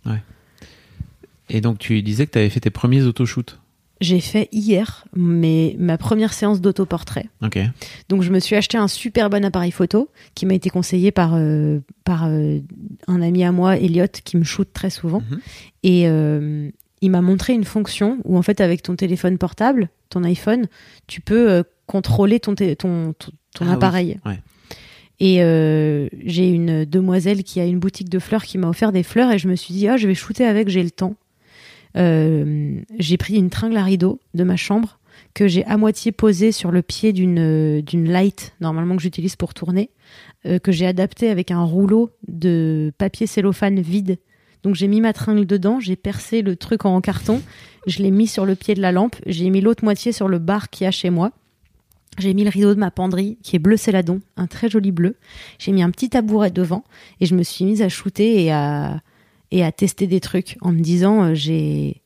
Et 1.49 1.61
donc, 1.61 1.79
tu 1.79 2.03
disais 2.03 2.27
que 2.27 2.33
tu 2.33 2.39
avais 2.39 2.51
fait 2.51 2.61
tes 2.61 2.71
premiers 2.71 3.03
autoshoots. 3.03 3.59
J'ai 4.01 4.21
fait 4.21 4.49
hier 4.53 5.05
mais 5.17 5.75
ma 5.79 5.97
première 5.97 6.33
séance 6.35 6.61
d'autoportrait. 6.61 7.27
Donc 8.09 8.23
je 8.23 8.31
me 8.31 8.39
suis 8.41 8.55
acheté 8.57 8.77
un 8.77 8.89
super 8.89 9.31
bon 9.31 9.45
appareil 9.45 9.71
photo 9.71 10.11
qui 10.35 10.45
m'a 10.45 10.55
été 10.55 10.69
conseillé 10.71 11.11
par, 11.13 11.33
euh, 11.35 11.81
par 12.05 12.27
euh, 12.27 12.59
un 13.07 13.23
ami 13.23 13.43
à 13.45 13.53
moi, 13.53 13.77
Elliot, 13.79 14.07
qui 14.25 14.37
me 14.37 14.45
shoot 14.45 14.69
très 14.73 14.91
souvent. 14.91 15.23
Mhm. 15.31 15.41
Et 15.83 16.09
euh, 16.09 16.71
il 17.01 17.11
m'a 17.11 17.23
montré 17.23 17.55
une 17.55 17.65
fonction 17.65 18.19
où 18.25 18.37
en 18.37 18.43
fait 18.43 18.61
avec 18.61 18.83
ton 18.83 18.97
téléphone 18.97 19.39
portable, 19.39 19.89
ton 20.11 20.25
iPhone, 20.25 20.67
tu 21.07 21.21
peux 21.21 21.65
contrôler 21.87 22.39
ton, 22.41 22.55
ton, 22.55 22.75
ton, 22.75 23.15
ton 23.15 23.65
Ah 23.65 23.65
oui, 23.65 23.73
appareil. 23.73 24.19
ouais. 24.27 24.41
Et 25.19 25.37
j'ai 26.25 26.51
une 26.51 26.85
demoiselle 26.85 27.43
qui 27.43 27.59
a 27.61 27.65
une 27.65 27.79
boutique 27.79 28.11
de 28.11 28.19
fleurs 28.19 28.45
qui 28.45 28.59
m'a 28.59 28.69
offert 28.69 28.93
des 28.93 29.03
fleurs 29.03 29.31
et 29.33 29.39
je 29.39 29.49
me 29.49 29.57
suis 29.57 29.73
dit, 29.73 29.89
ah, 29.89 29.97
je 29.97 30.07
vais 30.07 30.15
shooter 30.15 30.45
avec, 30.45 30.69
j'ai 30.69 30.83
le 30.83 30.91
temps. 30.91 31.15
Euh, 31.97 32.81
j'ai 32.99 33.17
pris 33.17 33.37
une 33.37 33.51
tringle 33.51 33.77
à 33.77 33.85
rideau 33.85 34.21
de 34.35 34.45
ma 34.45 34.57
chambre 34.57 34.99
que 35.35 35.49
j'ai 35.49 35.65
à 35.65 35.77
moitié 35.77 36.13
posée 36.13 36.53
sur 36.53 36.71
le 36.71 36.83
pied 36.83 37.13
d'une 37.13 37.39
euh, 37.39 37.83
d'une 37.83 38.11
light, 38.11 38.55
normalement 38.61 38.97
que 38.97 39.03
j'utilise 39.03 39.37
pour 39.37 39.55
tourner, 39.55 39.91
euh, 40.45 40.59
que 40.59 40.73
j'ai 40.73 40.87
adapté 40.87 41.31
avec 41.31 41.51
un 41.51 41.63
rouleau 41.63 42.11
de 42.29 42.93
papier 42.99 43.27
cellophane 43.27 43.81
vide. 43.81 44.19
Donc 44.63 44.75
j'ai 44.75 44.89
mis 44.89 45.01
ma 45.01 45.13
tringle 45.13 45.47
dedans, 45.47 45.81
j'ai 45.81 45.97
percé 45.97 46.43
le 46.43 46.57
truc 46.57 46.85
en 46.85 47.01
carton, 47.01 47.41
je 47.87 48.03
l'ai 48.03 48.11
mis 48.11 48.27
sur 48.27 48.45
le 48.45 48.57
pied 48.57 48.75
de 48.75 48.83
la 48.83 48.93
lampe, 48.93 49.17
j'ai 49.25 49.49
mis 49.49 49.61
l'autre 49.61 49.85
moitié 49.85 50.13
sur 50.13 50.29
le 50.29 50.39
bar 50.39 50.71
qu'il 50.71 50.85
y 50.85 50.89
a 50.89 50.91
chez 50.91 51.11
moi. 51.11 51.33
J'ai 52.19 52.33
mis 52.33 52.45
le 52.45 52.51
rideau 52.51 52.75
de 52.75 52.81
ma 52.81 52.91
penderie 52.91 53.37
qui 53.43 53.57
est 53.57 53.59
bleu 53.59 53.77
céladon, 53.77 54.21
un 54.39 54.47
très 54.47 54.71
joli 54.71 54.91
bleu. 54.91 55.17
J'ai 55.59 55.73
mis 55.73 55.83
un 55.83 55.91
petit 55.91 56.09
tabouret 56.09 56.51
devant 56.51 56.83
et 57.21 57.27
je 57.27 57.35
me 57.35 57.43
suis 57.43 57.67
mise 57.67 57.83
à 57.83 57.91
shooter 57.91 58.43
et 58.43 58.53
à, 58.53 59.03
et 59.51 59.65
à 59.65 59.73
tester 59.73 60.07
des 60.07 60.21
trucs 60.21 60.57
en 60.61 60.73
me 60.73 60.81
disant 60.81 61.23
euh, 61.23 61.35
j'ai 61.35 62.03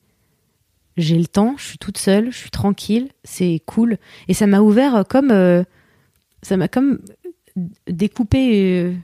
j'ai 0.96 1.16
le 1.16 1.26
temps, 1.26 1.55
je 1.57 1.64
suis 1.64 1.79
toute 1.79 1.98
seule, 1.98 2.31
je 2.31 2.37
suis 2.37 2.50
tranquille, 2.50 3.09
c'est 3.24 3.62
cool. 3.64 3.96
Et 4.29 4.35
ça 4.35 4.46
m'a 4.46 4.61
ouvert 4.61 4.96
euh, 4.96 5.03
comme 5.03 5.31
euh, 5.31 5.62
ça 6.42 6.57
m'a 6.57 6.68
comme 6.68 6.98
découpé 7.88 8.94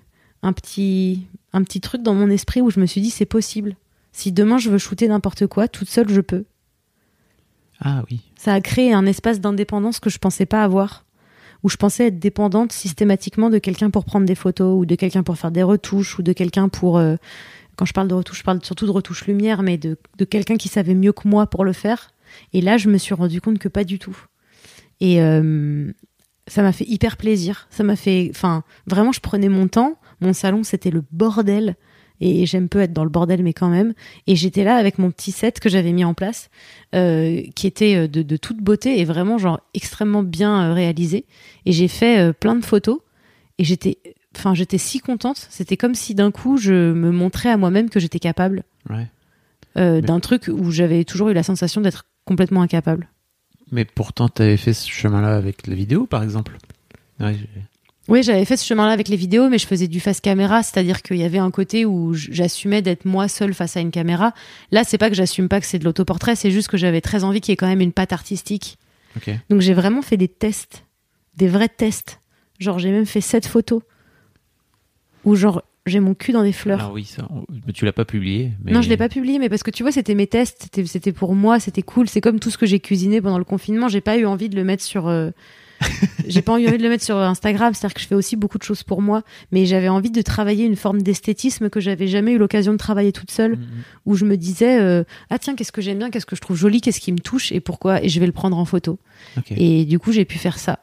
un 0.43 0.53
petit 0.53 1.27
un 1.53 1.63
petit 1.63 1.81
truc 1.81 2.03
dans 2.03 2.15
mon 2.15 2.29
esprit 2.31 2.61
où 2.61 2.71
je 2.71 2.81
me 2.81 2.87
suis 2.87 3.01
dit 3.01 3.11
c'est 3.11 3.27
possible. 3.27 3.77
Si 4.13 4.33
demain 4.33 4.59
je 4.59 4.71
veux 4.71 4.79
shooter 4.79 5.09
n'importe 5.09 5.47
quoi, 5.47 5.69
toute 5.69 5.89
seule 5.89 6.09
je 6.09 6.21
peux. 6.21 6.45
Ah 7.81 8.05
oui. 8.11 8.21
Ça 8.37 8.55
a 8.55 8.61
créé 8.61 8.93
un 8.93 9.05
espace 9.07 9.41
d'indépendance 9.41 10.01
que 10.01 10.09
je 10.09 10.19
pensais 10.19 10.47
pas 10.47 10.65
avoir, 10.65 11.05
où 11.63 11.69
je 11.69 11.77
pensais 11.77 12.07
être 12.07 12.19
dépendante 12.19 12.73
systématiquement 12.73 13.51
de 13.51 13.59
quelqu'un 13.59 13.91
pour 13.91 14.07
prendre 14.07 14.25
des 14.25 14.35
photos, 14.35 14.79
ou 14.79 14.87
de 14.87 14.95
quelqu'un 14.95 15.23
pour 15.23 15.37
faire 15.37 15.51
des 15.51 15.63
retouches, 15.63 16.19
ou 16.19 16.23
de 16.23 16.33
quelqu'un 16.33 16.71
pour... 16.71 16.97
euh, 16.97 17.17
quand 17.77 17.85
je 17.85 17.93
parle 17.93 18.09
de 18.09 18.15
retouches, 18.15 18.39
je 18.39 18.43
parle 18.43 18.65
surtout 18.65 18.87
de 18.87 18.91
retouches 18.91 19.27
lumière, 19.27 19.63
mais 19.63 19.79
de, 19.79 19.97
quelqu'un 20.25 20.57
qui 20.57 20.69
savait 20.69 20.95
mieux 20.95 21.13
que 21.13 21.29
moi 21.29 21.47
pour 21.47 21.65
le 21.65 21.73
faire. 21.73 22.11
Et 22.53 22.61
là, 22.61 22.79
je 22.79 22.89
me 22.89 22.99
suis 22.99 23.15
rendu 23.15 23.41
compte 23.41 23.59
que 23.59 23.69
pas 23.69 23.85
du 23.85 23.99
tout. 23.99 24.17
Et 25.01 25.23
euh, 25.23 25.93
ça 26.47 26.63
m'a 26.63 26.73
fait 26.73 26.87
hyper 26.89 27.17
plaisir. 27.17 27.69
Ça 27.71 27.85
m'a 27.85 27.97
fait... 27.97 28.29
Enfin, 28.31 28.65
vraiment, 28.87 29.13
je 29.13 29.21
prenais 29.21 29.49
mon 29.49 29.69
temps. 29.69 29.99
Mon 30.21 30.33
salon, 30.33 30.65
c'était 30.65 30.91
le 30.91 31.05
bordel. 31.13 31.77
Et 32.23 32.47
j'aime 32.47 32.71
peu 32.71 32.81
être 32.81 32.95
dans 32.95 33.05
le 33.05 33.11
bordel, 33.11 33.43
mais 33.43 33.53
quand 33.53 33.69
même. 33.69 33.93
Et 34.27 34.37
j'étais 34.37 34.65
là 34.65 34.77
avec 34.77 34.99
mon 34.99 35.11
petit 35.11 35.33
set 35.33 35.61
que 35.61 35.69
j'avais 35.69 35.93
mis 35.93 36.05
en 36.05 36.15
place, 36.15 36.49
euh, 36.95 37.43
qui 37.55 37.67
était 37.67 37.95
euh, 37.95 38.09
de, 38.09 38.37
toute 38.39 38.63
beauté 38.63 39.01
et 39.01 39.05
vraiment 39.05 39.37
genre 39.37 39.61
extrêmement 39.75 40.23
bien 40.23 40.73
réalisé. 40.73 41.27
Et 41.67 41.73
j'ai 41.73 41.89
fait 41.89 42.33
plein 42.33 42.57
de 42.57 42.65
photos. 42.65 43.01
Et 43.59 43.65
j'étais, 43.65 43.99
enfin, 44.37 44.55
j'étais 44.55 44.79
si 44.79 45.01
contente. 45.01 45.47
C'était 45.51 45.77
comme 45.77 45.95
si 45.95 46.15
d'un 46.15 46.31
coup 46.31 46.57
je 46.57 46.73
me 46.93 47.11
montrais 47.11 47.51
à 47.51 47.57
moi-même 47.57 47.91
que 47.91 48.01
j'étais 48.01 48.19
capable 48.19 48.63
Ouais. 48.91 49.07
euh, 49.77 50.01
d'un 50.01 50.21
truc 50.21 50.49
où 50.49 50.71
j'avais 50.71 51.05
toujours 51.05 51.29
eu 51.31 51.35
la 51.35 51.43
sensation 51.43 51.81
d'être 51.81 52.07
complètement 52.25 52.63
incapable. 52.63 53.09
Mais 53.73 53.85
pourtant, 53.85 54.29
tu 54.29 54.43
avais 54.43 54.57
fait 54.57 54.73
ce 54.75 54.89
chemin-là 54.89 55.37
avec 55.37 55.67
la 55.67 55.75
vidéo, 55.75 56.07
par 56.07 56.23
exemple. 56.23 56.57
Ouais, 57.19 57.35
Oui, 58.09 58.23
j'avais 58.23 58.45
fait 58.45 58.57
ce 58.57 58.65
chemin-là 58.65 58.93
avec 58.93 59.09
les 59.09 59.17
vidéos, 59.17 59.49
mais 59.49 59.59
je 59.59 59.67
faisais 59.67 59.89
du 59.89 59.99
face 59.99 60.21
caméra, 60.21 60.63
c'est-à-dire 60.63 61.03
qu'il 61.03 61.17
y 61.17 61.25
avait 61.25 61.39
un 61.39 61.51
côté 61.51 61.85
où 61.85 62.15
j'assumais 62.15 62.81
d'être 62.83 63.05
moi 63.05 63.27
seule 63.27 63.55
face 63.55 63.77
à 63.77 63.81
une 63.81 63.91
caméra. 63.91 64.33
Là, 64.71 64.85
c'est 64.85 64.99
pas 64.99 65.09
que 65.09 65.17
j'assume 65.17 65.49
pas 65.49 65.61
que 65.61 65.67
c'est 65.67 65.81
de 65.81 65.85
l'autoportrait, 65.85 66.37
c'est 66.37 66.53
juste 66.53 66.69
que 66.69 66.77
j'avais 66.77 67.01
très 67.01 67.25
envie 67.25 67.41
qu'il 67.41 67.51
y 67.51 67.55
ait 67.55 67.57
quand 67.57 67.67
même 67.67 67.81
une 67.81 67.93
patte 67.93 68.13
artistique. 68.13 68.79
Donc 69.51 69.63
j'ai 69.63 69.73
vraiment 69.75 70.03
fait 70.03 70.17
des 70.19 70.29
tests, 70.29 70.85
des 71.37 71.49
vrais 71.49 71.71
tests. 71.71 72.21
Genre 72.61 72.79
j'ai 72.79 72.91
même 72.93 73.07
fait 73.07 73.21
sept 73.23 73.47
photos 73.47 73.83
où 75.27 75.35
genre 75.35 75.63
j'ai 75.85 76.01
mon 76.01 76.15
cul 76.15 76.33
dans 76.33 76.43
des 76.43 76.53
fleurs. 76.53 76.81
Alors 76.81 76.93
oui, 76.95 77.05
ça, 77.05 77.29
tu 77.75 77.85
l'as 77.85 77.93
pas 77.93 78.05
publié. 78.05 78.53
Mais... 78.65 78.73
Non, 78.73 78.81
je 78.83 78.89
l'ai 78.89 78.97
pas 78.97 79.09
publié, 79.09 79.39
mais 79.39 79.49
parce 79.49 79.63
que 79.63 79.71
tu 79.71 79.83
vois, 79.85 79.93
c'était 79.93 80.15
mes 80.17 80.27
tests, 80.27 80.69
c'était, 80.87 81.13
pour 81.13 81.35
moi, 81.37 81.61
c'était 81.61 81.83
cool. 81.83 82.09
C'est 82.09 82.21
comme 82.21 82.41
tout 82.41 82.51
ce 82.51 82.59
que 82.59 82.67
j'ai 82.67 82.81
cuisiné 82.81 83.21
pendant 83.21 83.39
le 83.39 83.45
confinement. 83.45 83.87
J'ai 83.89 84.01
pas 84.01 84.17
eu 84.17 84.25
envie 84.27 84.49
de 84.49 84.57
le 84.57 84.65
mettre 84.65 84.83
sur. 84.83 85.07
euh, 85.07 85.31
j'ai 86.27 86.43
pas 86.43 86.59
eu 86.59 86.67
envie 86.67 86.79
de 86.79 86.83
le 86.83 86.89
mettre 86.89 87.05
sur 87.05 87.17
Instagram. 87.19 87.73
C'est-à-dire 87.73 87.95
que 87.95 88.01
je 88.01 88.07
fais 88.09 88.15
aussi 88.17 88.35
beaucoup 88.35 88.59
de 88.59 88.65
choses 88.65 88.83
pour 88.83 89.01
moi, 89.03 89.23
mais 89.53 89.65
j'avais 89.67 89.89
envie 89.89 90.11
de 90.11 90.23
travailler 90.23 90.65
une 90.65 90.75
forme 90.75 91.03
d'esthétisme 91.03 91.71
que 91.71 91.79
j'avais 91.79 92.09
jamais 92.09 92.33
eu 92.33 92.39
l'occasion 92.39 92.73
de 92.73 92.79
travailler 92.79 93.13
toute 93.13 93.31
seule, 93.31 93.53
Mhm. 93.53 93.67
où 94.07 94.17
je 94.17 94.25
me 94.25 94.37
disais 94.37 94.81
euh, 94.81 95.05
ah 95.31 95.39
tiens, 95.39 95.55
qu'est-ce 95.55 95.71
que 95.73 95.83
j'aime 95.83 95.99
bien, 95.99 96.11
qu'est-ce 96.11 96.27
que 96.27 96.35
je 96.35 96.41
trouve 96.41 96.57
joli, 96.57 96.81
qu'est-ce 96.81 97.01
qui 97.01 97.13
me 97.13 97.19
touche 97.21 97.53
et 97.53 97.61
pourquoi, 97.61 98.03
et 98.03 98.09
je 98.09 98.19
vais 98.19 98.27
le 98.27 98.33
prendre 98.33 98.57
en 98.57 98.65
photo. 98.65 98.99
Et 99.51 99.85
du 99.85 99.99
coup, 100.01 100.11
j'ai 100.13 100.25
pu 100.25 100.39
faire 100.39 100.59
ça. 100.59 100.81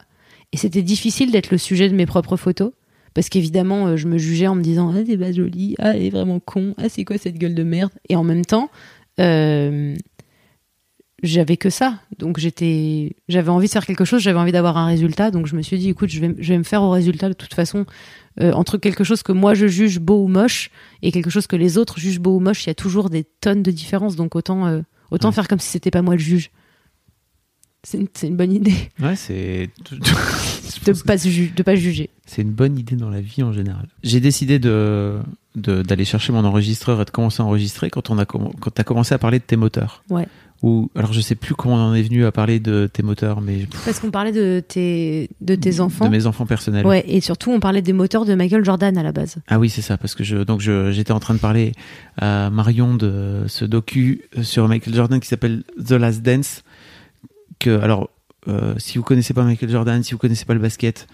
Et 0.52 0.56
c'était 0.56 0.82
difficile 0.82 1.30
d'être 1.32 1.50
le 1.50 1.58
sujet 1.58 1.88
de 1.90 1.94
mes 1.94 2.06
propres 2.06 2.36
photos. 2.36 2.70
Parce 3.14 3.28
qu'évidemment, 3.28 3.86
euh, 3.86 3.96
je 3.96 4.08
me 4.08 4.18
jugeais 4.18 4.48
en 4.48 4.54
me 4.56 4.62
disant 4.62 4.92
Ah, 4.94 5.02
t'es 5.02 5.16
pas 5.16 5.32
jolie, 5.32 5.76
ah, 5.78 5.96
elle 5.96 6.02
est 6.02 6.10
vraiment 6.10 6.40
con, 6.40 6.74
ah, 6.78 6.88
c'est 6.88 7.04
quoi 7.04 7.16
cette 7.16 7.38
gueule 7.38 7.54
de 7.54 7.62
merde? 7.62 7.92
Et 8.08 8.16
en 8.16 8.24
même 8.24 8.44
temps, 8.44 8.70
euh, 9.20 9.94
j'avais 11.22 11.56
que 11.56 11.70
ça. 11.70 12.00
Donc 12.18 12.38
j'étais, 12.38 13.16
j'avais 13.28 13.48
envie 13.50 13.66
de 13.68 13.72
faire 13.72 13.86
quelque 13.86 14.04
chose, 14.04 14.20
j'avais 14.20 14.38
envie 14.38 14.52
d'avoir 14.52 14.76
un 14.76 14.86
résultat. 14.86 15.30
Donc 15.30 15.46
je 15.46 15.56
me 15.56 15.62
suis 15.62 15.78
dit 15.78 15.88
Écoute, 15.90 16.10
je 16.10 16.20
vais, 16.20 16.34
je 16.38 16.52
vais 16.52 16.58
me 16.58 16.64
faire 16.64 16.82
au 16.82 16.90
résultat 16.90 17.28
de 17.28 17.34
toute 17.34 17.54
façon. 17.54 17.86
Euh, 18.40 18.50
entre 18.52 18.78
quelque 18.78 19.04
chose 19.04 19.22
que 19.22 19.30
moi 19.30 19.54
je 19.54 19.68
juge 19.68 20.00
beau 20.00 20.24
ou 20.24 20.26
moche 20.26 20.70
et 21.02 21.12
quelque 21.12 21.30
chose 21.30 21.46
que 21.46 21.54
les 21.54 21.78
autres 21.78 22.00
jugent 22.00 22.18
beau 22.18 22.34
ou 22.36 22.40
moche, 22.40 22.64
il 22.66 22.68
y 22.68 22.70
a 22.70 22.74
toujours 22.74 23.08
des 23.08 23.22
tonnes 23.22 23.62
de 23.62 23.70
différences. 23.70 24.16
Donc 24.16 24.34
autant, 24.34 24.66
euh, 24.66 24.80
autant 25.12 25.28
Ouais. 25.28 25.34
faire 25.34 25.46
comme 25.46 25.60
si 25.60 25.68
c'était 25.68 25.92
pas 25.92 26.02
moi 26.02 26.14
le 26.14 26.20
juge. 26.20 26.50
C'est 27.84 27.98
une, 28.26 28.36
bonne 28.36 28.52
idée 28.52 28.74
Ouais, 29.00 29.14
c'est. 29.14 29.68
De 30.84 30.92
que 30.92 31.02
pas, 31.04 31.16
se 31.16 31.28
ju- 31.28 31.52
de 31.54 31.62
pas 31.62 31.76
juger. 31.76 32.10
C'est 32.26 32.42
une 32.42 32.52
bonne 32.52 32.78
idée 32.78 32.96
dans 32.96 33.10
la 33.10 33.20
vie 33.20 33.42
en 33.42 33.52
général. 33.52 33.86
J'ai 34.02 34.20
décidé 34.20 34.58
de 34.58 35.18
d'aller 35.56 36.04
chercher 36.04 36.32
mon 36.32 36.44
enregistreur 36.44 37.00
et 37.00 37.04
de 37.04 37.10
commencer 37.10 37.40
à 37.40 37.44
enregistrer 37.44 37.88
quand 37.88 38.10
on 38.10 38.18
a 38.18 38.24
quand 38.24 38.80
as 38.80 38.82
commencé 38.84 39.14
à 39.14 39.18
parler 39.18 39.38
de 39.38 39.44
tes 39.44 39.56
moteurs. 39.56 40.02
Ouais. 40.10 40.26
Ou 40.62 40.90
alors 40.96 41.12
je 41.12 41.20
sais 41.20 41.34
plus 41.34 41.54
comment 41.54 41.74
on 41.76 41.90
en 41.90 41.94
est 41.94 42.02
venu 42.02 42.24
à 42.24 42.32
parler 42.32 42.58
de 42.58 42.88
tes 42.90 43.02
moteurs, 43.02 43.40
mais 43.40 43.68
Parce 43.84 44.00
qu'on 44.00 44.10
parlait 44.10 44.32
de 44.32 44.62
tes, 44.66 45.28
de 45.42 45.54
tes 45.54 45.80
enfants. 45.80 46.06
de 46.06 46.10
mes 46.10 46.26
enfants 46.26 46.46
personnels. 46.46 46.86
Ouais, 46.86 47.04
et 47.06 47.20
surtout, 47.20 47.50
on 47.52 47.60
parlait 47.60 47.82
des 47.82 47.92
moteurs 47.92 48.24
de 48.24 48.34
Michael 48.34 48.64
Jordan 48.64 48.96
à 48.96 49.02
la 49.02 49.12
base. 49.12 49.36
Ah 49.48 49.58
oui, 49.58 49.68
c'est 49.68 49.82
ça, 49.82 49.98
parce 49.98 50.14
que 50.14 50.24
je 50.24 50.38
donc 50.38 50.60
je 50.60 50.90
j'étais 50.90 51.12
en 51.12 51.20
train 51.20 51.34
de 51.34 51.38
parler 51.38 51.72
à 52.16 52.48
Marion 52.50 52.94
de 52.94 53.44
ce 53.46 53.64
docu 53.66 54.22
sur 54.42 54.66
Michael 54.66 54.94
Jordan 54.94 55.20
qui 55.20 55.28
s'appelle 55.28 55.62
The 55.86 55.92
Last 55.92 56.22
Dance. 56.22 56.62
Que 57.58 57.78
alors, 57.80 58.08
euh, 58.48 58.74
si 58.78 58.98
vous 58.98 59.04
connaissez 59.04 59.34
pas 59.34 59.44
Michael 59.44 59.70
Jordan, 59.70 60.02
si 60.02 60.12
vous 60.12 60.18
connaissez 60.18 60.46
pas 60.46 60.54
le 60.54 60.60
basket, 60.60 61.06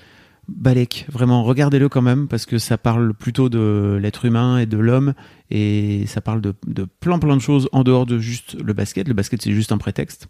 Balek, 0.48 1.06
vraiment 1.10 1.44
regardez-le 1.44 1.88
quand 1.88 2.02
même 2.02 2.26
parce 2.28 2.46
que 2.46 2.58
ça 2.58 2.76
parle 2.78 3.14
plutôt 3.14 3.48
de 3.48 3.98
l'être 4.00 4.24
humain 4.24 4.58
et 4.58 4.66
de 4.66 4.78
l'homme 4.78 5.14
et 5.50 6.04
ça 6.06 6.20
parle 6.20 6.40
de, 6.40 6.54
de 6.66 6.86
plein 7.00 7.18
plein 7.18 7.36
de 7.36 7.42
choses 7.42 7.68
en 7.72 7.84
dehors 7.84 8.06
de 8.06 8.18
juste 8.18 8.56
le 8.60 8.72
basket. 8.72 9.06
Le 9.06 9.14
basket 9.14 9.42
c'est 9.42 9.52
juste 9.52 9.72
un 9.72 9.78
prétexte. 9.78 10.28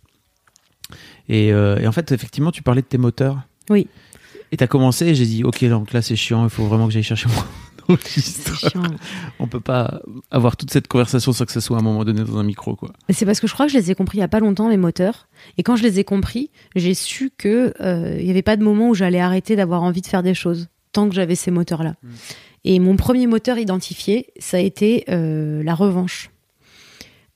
Et, 1.28 1.52
euh, 1.52 1.78
et 1.78 1.86
en 1.86 1.92
fait, 1.92 2.10
effectivement, 2.10 2.50
tu 2.50 2.62
parlais 2.62 2.82
de 2.82 2.86
tes 2.86 2.98
moteurs. 2.98 3.38
Oui. 3.70 3.86
Et 4.52 4.56
t'as 4.56 4.66
commencé 4.66 5.06
et 5.06 5.14
j'ai 5.14 5.26
dit 5.26 5.44
ok 5.44 5.64
donc 5.66 5.92
là 5.92 6.02
c'est 6.02 6.16
chiant, 6.16 6.42
il 6.42 6.50
faut 6.50 6.66
vraiment 6.66 6.88
que 6.88 6.92
j'aille 6.92 7.04
chercher 7.04 7.28
mon 7.28 7.34
Enregistreur. 7.88 8.58
chiant. 8.70 8.82
On 9.38 9.46
peut 9.46 9.60
pas 9.60 10.00
avoir 10.30 10.56
toute 10.56 10.70
cette 10.70 10.88
conversation 10.88 11.32
sans 11.32 11.44
que 11.44 11.52
ce 11.52 11.60
soit 11.60 11.76
à 11.76 11.80
un 11.80 11.82
moment 11.82 12.04
donné 12.04 12.22
dans 12.24 12.38
un 12.38 12.42
micro 12.42 12.76
quoi. 12.76 12.90
Mais 13.08 13.14
c'est 13.14 13.26
parce 13.26 13.40
que 13.40 13.46
je 13.46 13.52
crois 13.54 13.66
que 13.66 13.72
je 13.72 13.78
les 13.78 13.90
ai 13.90 13.94
compris 13.94 14.18
il 14.18 14.20
y 14.20 14.24
a 14.24 14.28
pas 14.28 14.40
longtemps, 14.40 14.68
les 14.68 14.76
moteurs. 14.76 15.28
Et 15.58 15.62
quand 15.62 15.76
je 15.76 15.82
les 15.82 15.98
ai 15.98 16.04
compris, 16.04 16.50
j'ai 16.76 16.94
su 16.94 17.30
que 17.36 17.72
euh, 17.80 18.16
il 18.20 18.26
y 18.26 18.30
avait 18.30 18.42
pas 18.42 18.56
de 18.56 18.62
moment 18.64 18.88
où 18.90 18.94
j'allais 18.94 19.20
arrêter 19.20 19.56
d'avoir 19.56 19.82
envie 19.82 20.00
de 20.02 20.06
faire 20.06 20.22
des 20.22 20.34
choses 20.34 20.68
tant 20.92 21.08
que 21.08 21.14
j'avais 21.14 21.34
ces 21.36 21.50
moteurs-là. 21.50 21.94
Et 22.64 22.78
mon 22.80 22.96
premier 22.96 23.26
moteur 23.26 23.58
identifié, 23.58 24.26
ça 24.38 24.56
a 24.56 24.60
été 24.60 25.04
euh, 25.08 25.62
la 25.62 25.74
revanche. 25.74 26.30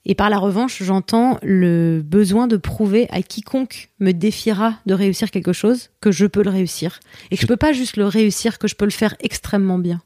Et 0.06 0.14
par 0.14 0.28
la 0.28 0.36
revanche, 0.36 0.82
j'entends 0.82 1.38
le 1.42 2.02
besoin 2.04 2.46
de 2.46 2.58
prouver 2.58 3.06
à 3.10 3.22
quiconque 3.22 3.88
me 4.00 4.12
défiera 4.12 4.74
de 4.84 4.92
réussir 4.92 5.30
quelque 5.30 5.54
chose 5.54 5.88
que 6.02 6.12
je 6.12 6.26
peux 6.26 6.42
le 6.42 6.50
réussir. 6.50 7.00
Et 7.30 7.36
que 7.36 7.40
Je- 7.40 7.42
je 7.42 7.46
peux 7.46 7.56
pas 7.56 7.72
juste 7.72 7.96
le 7.96 8.06
réussir, 8.06 8.58
que 8.58 8.68
je 8.68 8.74
peux 8.74 8.84
le 8.84 8.90
faire 8.90 9.14
extrêmement 9.20 9.78
bien. 9.78 10.02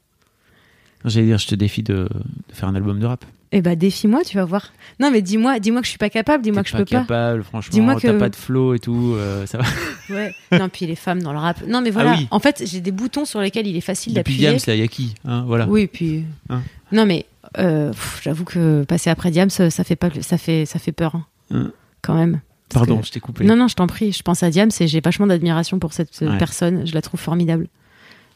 J'allais 1.05 1.27
dire 1.27 1.37
je 1.37 1.47
te 1.47 1.55
défie 1.55 1.83
de, 1.83 2.09
de 2.49 2.53
faire 2.53 2.67
un 2.69 2.75
album 2.75 2.99
de 2.99 3.05
rap. 3.05 3.23
Eh 3.51 3.61
bah 3.61 3.75
défie-moi, 3.75 4.21
tu 4.23 4.37
vas 4.37 4.45
voir. 4.45 4.71
Non 4.99 5.09
mais 5.09 5.21
dis-moi, 5.23 5.59
dis-moi 5.59 5.81
que 5.81 5.85
je 5.85 5.89
suis 5.89 5.97
pas 5.97 6.09
capable, 6.11 6.43
dis-moi 6.43 6.61
que 6.61 6.69
je 6.69 6.77
peux 6.77 6.85
pas 6.85 6.97
pas. 6.97 7.01
capable, 7.01 7.43
franchement. 7.43 7.71
Dis-moi 7.71 7.95
T'as 7.95 8.11
que- 8.13 8.17
pas 8.19 8.29
de 8.29 8.35
flow 8.35 8.75
et 8.75 8.79
tout, 8.79 9.13
euh, 9.15 9.45
ça 9.47 9.57
va. 9.57 9.63
Ouais. 10.11 10.33
non 10.51 10.69
puis 10.69 10.85
les 10.87 10.95
femmes 10.95 11.21
dans 11.23 11.33
le 11.33 11.39
rap. 11.39 11.63
Non 11.67 11.81
mais 11.81 11.89
voilà. 11.89 12.11
Ah 12.11 12.17
oui. 12.19 12.27
En 12.31 12.39
fait, 12.39 12.63
j'ai 12.65 12.79
des 12.81 12.91
boutons 12.91 13.25
sur 13.25 13.39
lesquels 13.41 13.65
il 13.65 13.75
est 13.75 13.81
facile 13.81 14.13
Depuis 14.13 14.33
d'appuyer. 14.33 14.49
Diams 14.49 14.59
là, 14.67 14.75
y 14.75 14.81
a 14.83 14.87
qui 14.87 15.15
hein, 15.25 15.43
Voilà. 15.47 15.67
Oui, 15.67 15.87
puis. 15.87 16.25
Hein. 16.49 16.61
Non 16.91 17.05
mais 17.07 17.25
euh, 17.57 17.91
j'avoue 18.21 18.43
que 18.45 18.83
passer 18.83 19.09
après 19.09 19.31
Diams, 19.31 19.49
ça 19.49 19.69
fait 19.83 19.95
pas, 19.95 20.09
ça 20.21 20.37
fait, 20.37 20.65
ça 20.67 20.77
fait 20.79 20.91
peur, 20.91 21.15
hein, 21.15 21.25
Hein. 21.51 21.71
quand 22.03 22.13
même. 22.15 22.41
Parce 22.69 22.85
Pardon, 22.85 23.01
que- 23.01 23.07
je 23.07 23.11
t'ai 23.11 23.19
coupé. 23.19 23.45
Non 23.45 23.55
non, 23.55 23.67
je 23.67 23.73
t'en 23.75 23.87
prie. 23.87 24.11
Je 24.11 24.21
pense 24.21 24.43
à 24.43 24.51
Diams 24.51 24.69
et 24.79 24.87
j'ai 24.87 25.01
vachement 25.01 25.25
d'admiration 25.25 25.79
pour 25.79 25.93
cette 25.93 26.21
euh, 26.21 26.29
Ouais. 26.31 26.37
personne. 26.37 26.85
Je 26.85 26.93
la 26.93 27.01
trouve 27.01 27.19
formidable. 27.19 27.67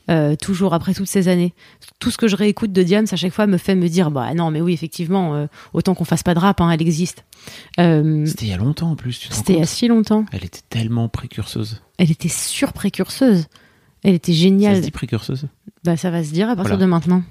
Euh, 0.09 0.35
toujours 0.35 0.73
après 0.73 0.93
toutes 0.93 1.07
ces 1.07 1.29
années, 1.29 1.53
tout 1.99 2.11
ce 2.11 2.17
que 2.17 2.27
je 2.27 2.35
réécoute 2.35 2.73
de 2.73 2.83
Diams 2.83 3.05
à 3.09 3.15
chaque 3.15 3.31
fois 3.31 3.47
me 3.47 3.57
fait 3.57 3.73
me 3.73 3.87
dire 3.87 4.11
bah 4.11 4.33
non 4.33 4.51
mais 4.51 4.59
oui 4.59 4.73
effectivement 4.73 5.33
euh, 5.33 5.47
autant 5.71 5.95
qu'on 5.95 6.03
fasse 6.03 6.23
pas 6.23 6.33
de 6.33 6.39
rap, 6.39 6.59
hein, 6.59 6.69
elle 6.71 6.81
existe. 6.81 7.23
Euh, 7.79 8.25
C'était 8.25 8.47
il 8.47 8.49
y 8.49 8.53
a 8.53 8.57
longtemps 8.57 8.91
en 8.91 8.95
plus, 8.97 9.13
C'était 9.31 9.53
il 9.53 9.59
y 9.59 9.61
a 9.61 9.65
si 9.65 9.87
longtemps. 9.87 10.25
Elle 10.33 10.43
était 10.43 10.59
tellement 10.69 11.07
précurseuse. 11.07 11.81
Elle 11.97 12.11
était 12.11 12.27
surprécurseuse. 12.27 13.45
Elle 14.03 14.15
était 14.15 14.33
Ça 14.33 14.39
géniale. 14.39 14.75
se 14.75 14.81
dit 14.81 14.91
précurseuse 14.91 15.47
Bah, 15.85 15.95
ça 15.95 16.11
va 16.11 16.21
se 16.21 16.31
dire 16.33 16.49
à 16.49 16.55
partir 16.57 16.75
Voilà. 16.77 16.85
de 16.85 16.89
maintenant. 16.89 17.23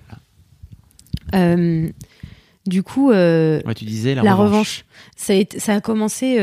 Du 2.65 2.83
coup, 2.83 3.11
Ouais, 3.11 3.63
tu 3.77 3.85
disais 3.85 4.15
la, 4.15 4.23
la, 4.23 4.35
revanche. 4.35 4.85
ça, 5.17 5.35
a 5.35 5.37
ça 5.59 5.81
commencé 5.83 6.37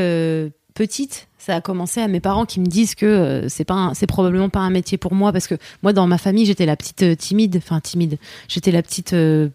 petite. 0.80 1.28
Ça 1.36 1.56
a 1.56 1.60
commencé 1.60 2.00
à 2.00 2.08
mes 2.08 2.20
parents 2.20 2.46
qui 2.46 2.58
me 2.58 2.64
disent 2.64 2.94
que 2.94 3.04
euh, 3.04 3.48
c'est 3.50 3.66
pas, 3.66 3.92
c'est 3.92 4.06
probablement 4.06 4.48
pas 4.48 4.60
un 4.60 4.70
métier 4.70 4.96
pour 4.96 5.14
moi 5.14 5.30
parce 5.30 5.46
que 5.46 5.56
moi 5.82 5.92
dans 5.92 6.06
ma 6.06 6.16
famille 6.16 6.46
j'étais 6.46 6.64
la 6.64 6.74
petite 6.74 7.02
euh, 7.02 7.14
timide, 7.14 7.56
enfin 7.58 7.80
timide. 7.80 8.16
J'étais 8.48 8.72
la 8.72 8.82
petite 8.82 9.12
euh, 9.12 9.50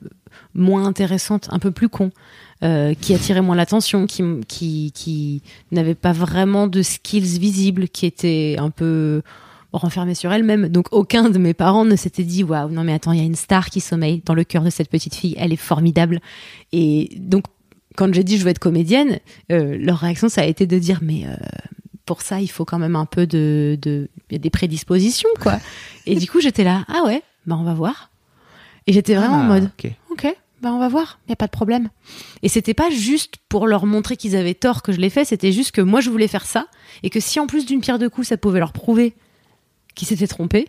moins 0.53 0.86
intéressante, 0.86 1.47
un 1.49 1.57
peu 1.57 1.71
plus 1.71 1.89
con, 1.89 2.11
qui 2.61 3.13
attirait 3.15 3.41
moins 3.41 3.55
l'attention, 3.55 4.05
qui, 4.05 4.23
qui, 4.47 4.91
qui 4.93 5.41
n'avait 5.71 5.95
pas 5.95 6.13
vraiment 6.13 6.67
de 6.67 6.84
skills 6.84 7.39
visibles, 7.39 7.89
qui 7.89 8.05
était 8.05 8.55
un 8.59 8.69
peu 8.69 9.23
renfermée 9.73 10.15
sur 10.15 10.32
elle-même. 10.32 10.69
Donc 10.69 10.88
aucun 10.91 11.30
de 11.30 11.39
mes 11.39 11.55
parents 11.55 11.86
ne 11.86 11.95
s'était 11.95 12.23
dit 12.23 12.43
waouh 12.43 12.69
non 12.69 12.84
mais 12.84 12.93
attends 12.93 13.11
il 13.11 13.19
y 13.19 13.21
a 13.21 13.26
une 13.26 13.36
star 13.36 13.69
qui 13.69 13.82
sommeille 13.82 14.21
dans 14.26 14.36
le 14.36 14.43
cœur 14.43 14.63
de 14.63 14.69
cette 14.69 14.89
petite 14.89 15.15
fille, 15.15 15.36
elle 15.39 15.53
est 15.53 15.57
formidable. 15.71 16.19
Et 16.71 17.09
donc 17.17 17.45
quand 17.96 18.14
j'ai 18.14 18.24
dit 18.24 18.38
je 18.38 18.43
veux 18.43 18.50
être 18.50 18.60
comédienne, 18.60 19.20
euh, 19.52 19.78
leur 19.80 20.00
réaction 20.00 20.30
ça 20.30 20.41
a 20.41 20.46
été 20.46 20.66
de 20.68 20.78
dire 20.80 21.00
mais 21.02 21.26
euh, 21.26 21.36
pour 22.06 22.22
ça, 22.22 22.39
il 22.39 22.48
faut 22.48 22.66
quand 22.66 22.78
même 22.78 22.96
un 22.96 23.06
peu 23.06 23.26
de, 23.26 23.80
de 23.82 24.10
il 24.30 24.34
y 24.34 24.36
a 24.36 24.39
des 24.39 24.52
prédispositions, 24.52 25.30
quoi. 25.41 25.60
et 26.06 26.16
du 26.16 26.28
coup, 26.30 26.39
j'étais 26.39 26.64
là, 26.64 26.86
ah 26.88 27.02
ouais, 27.06 27.24
bah 27.48 27.58
on 27.60 27.64
va 27.64 27.74
voir. 27.74 28.12
Et 28.86 28.93
j'étais 28.93 29.16
vraiment 29.16 29.38
en 29.38 29.50
Ah, 29.50 29.60
mode, 29.60 29.72
ok. 29.84 29.91
ok, 30.12 30.36
bah 30.62 30.72
on 30.72 30.78
va 30.78 30.88
voir, 30.88 31.18
il 31.26 31.32
y 31.32 31.34
a 31.34 31.36
pas 31.36 31.48
de 31.48 31.52
problème. 31.52 31.89
Et 32.43 32.50
c'était 32.50 32.76
pas 32.76 32.91
juste 32.91 33.38
pour 33.50 33.66
leur 33.66 33.88
montrer 33.88 34.18
qu'ils 34.18 34.36
avaient 34.36 34.54
tort 34.54 34.84
que 34.84 34.91
je 34.91 35.00
l'ai 35.00 35.10
fait, 35.10 35.26
c'était 35.26 35.52
juste 35.52 35.72
que 35.72 35.82
moi 35.82 36.00
je 36.00 36.12
voulais 36.12 36.28
faire 36.28 36.46
ça 36.46 36.68
et 37.02 37.10
que 37.10 37.20
si 37.20 37.39
en 37.39 37.48
plus 37.48 37.66
d'une 37.66 37.82
pierre 37.82 37.98
deux 37.98 38.10
coups, 38.10 38.28
ça 38.28 38.38
pouvait 38.38 38.60
leur 38.60 38.72
prouver 38.72 39.16
qu'ils 39.96 40.08
s'étaient 40.08 40.28
trompés, 40.28 40.68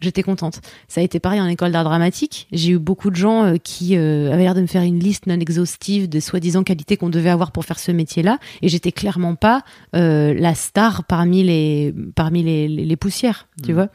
j'étais 0.00 0.22
contente. 0.22 0.60
Ça 0.88 1.00
a 1.00 1.04
été 1.04 1.20
pareil 1.20 1.40
en 1.40 1.46
école 1.46 1.72
d'art 1.72 1.84
dramatique. 1.84 2.48
J'ai 2.52 2.72
eu 2.72 2.78
beaucoup 2.78 3.10
de 3.10 3.16
gens 3.16 3.44
euh, 3.44 3.56
qui 3.56 3.96
euh, 3.96 4.32
avaient 4.32 4.42
l'air 4.44 4.54
de 4.54 4.60
me 4.62 4.66
faire 4.66 4.82
une 4.82 4.98
liste 4.98 5.26
non 5.26 5.38
exhaustive 5.38 6.08
de 6.08 6.20
soi-disant 6.20 6.62
qualités 6.64 6.96
qu'on 6.96 7.10
devait 7.10 7.30
avoir 7.30 7.52
pour 7.52 7.64
faire 7.64 7.78
ce 7.78 7.92
métier-là, 7.92 8.38
et 8.62 8.68
j'étais 8.68 8.92
clairement 8.92 9.34
pas 9.34 9.62
euh, 9.94 10.34
la 10.34 10.54
star 10.54 11.04
parmi 11.04 11.42
les 11.42 11.94
parmi 12.14 12.42
les, 12.42 12.68
les- 12.68 12.84
les 12.84 12.96
poussières, 12.96 13.46
tu 13.64 13.72
vois. 13.72 13.88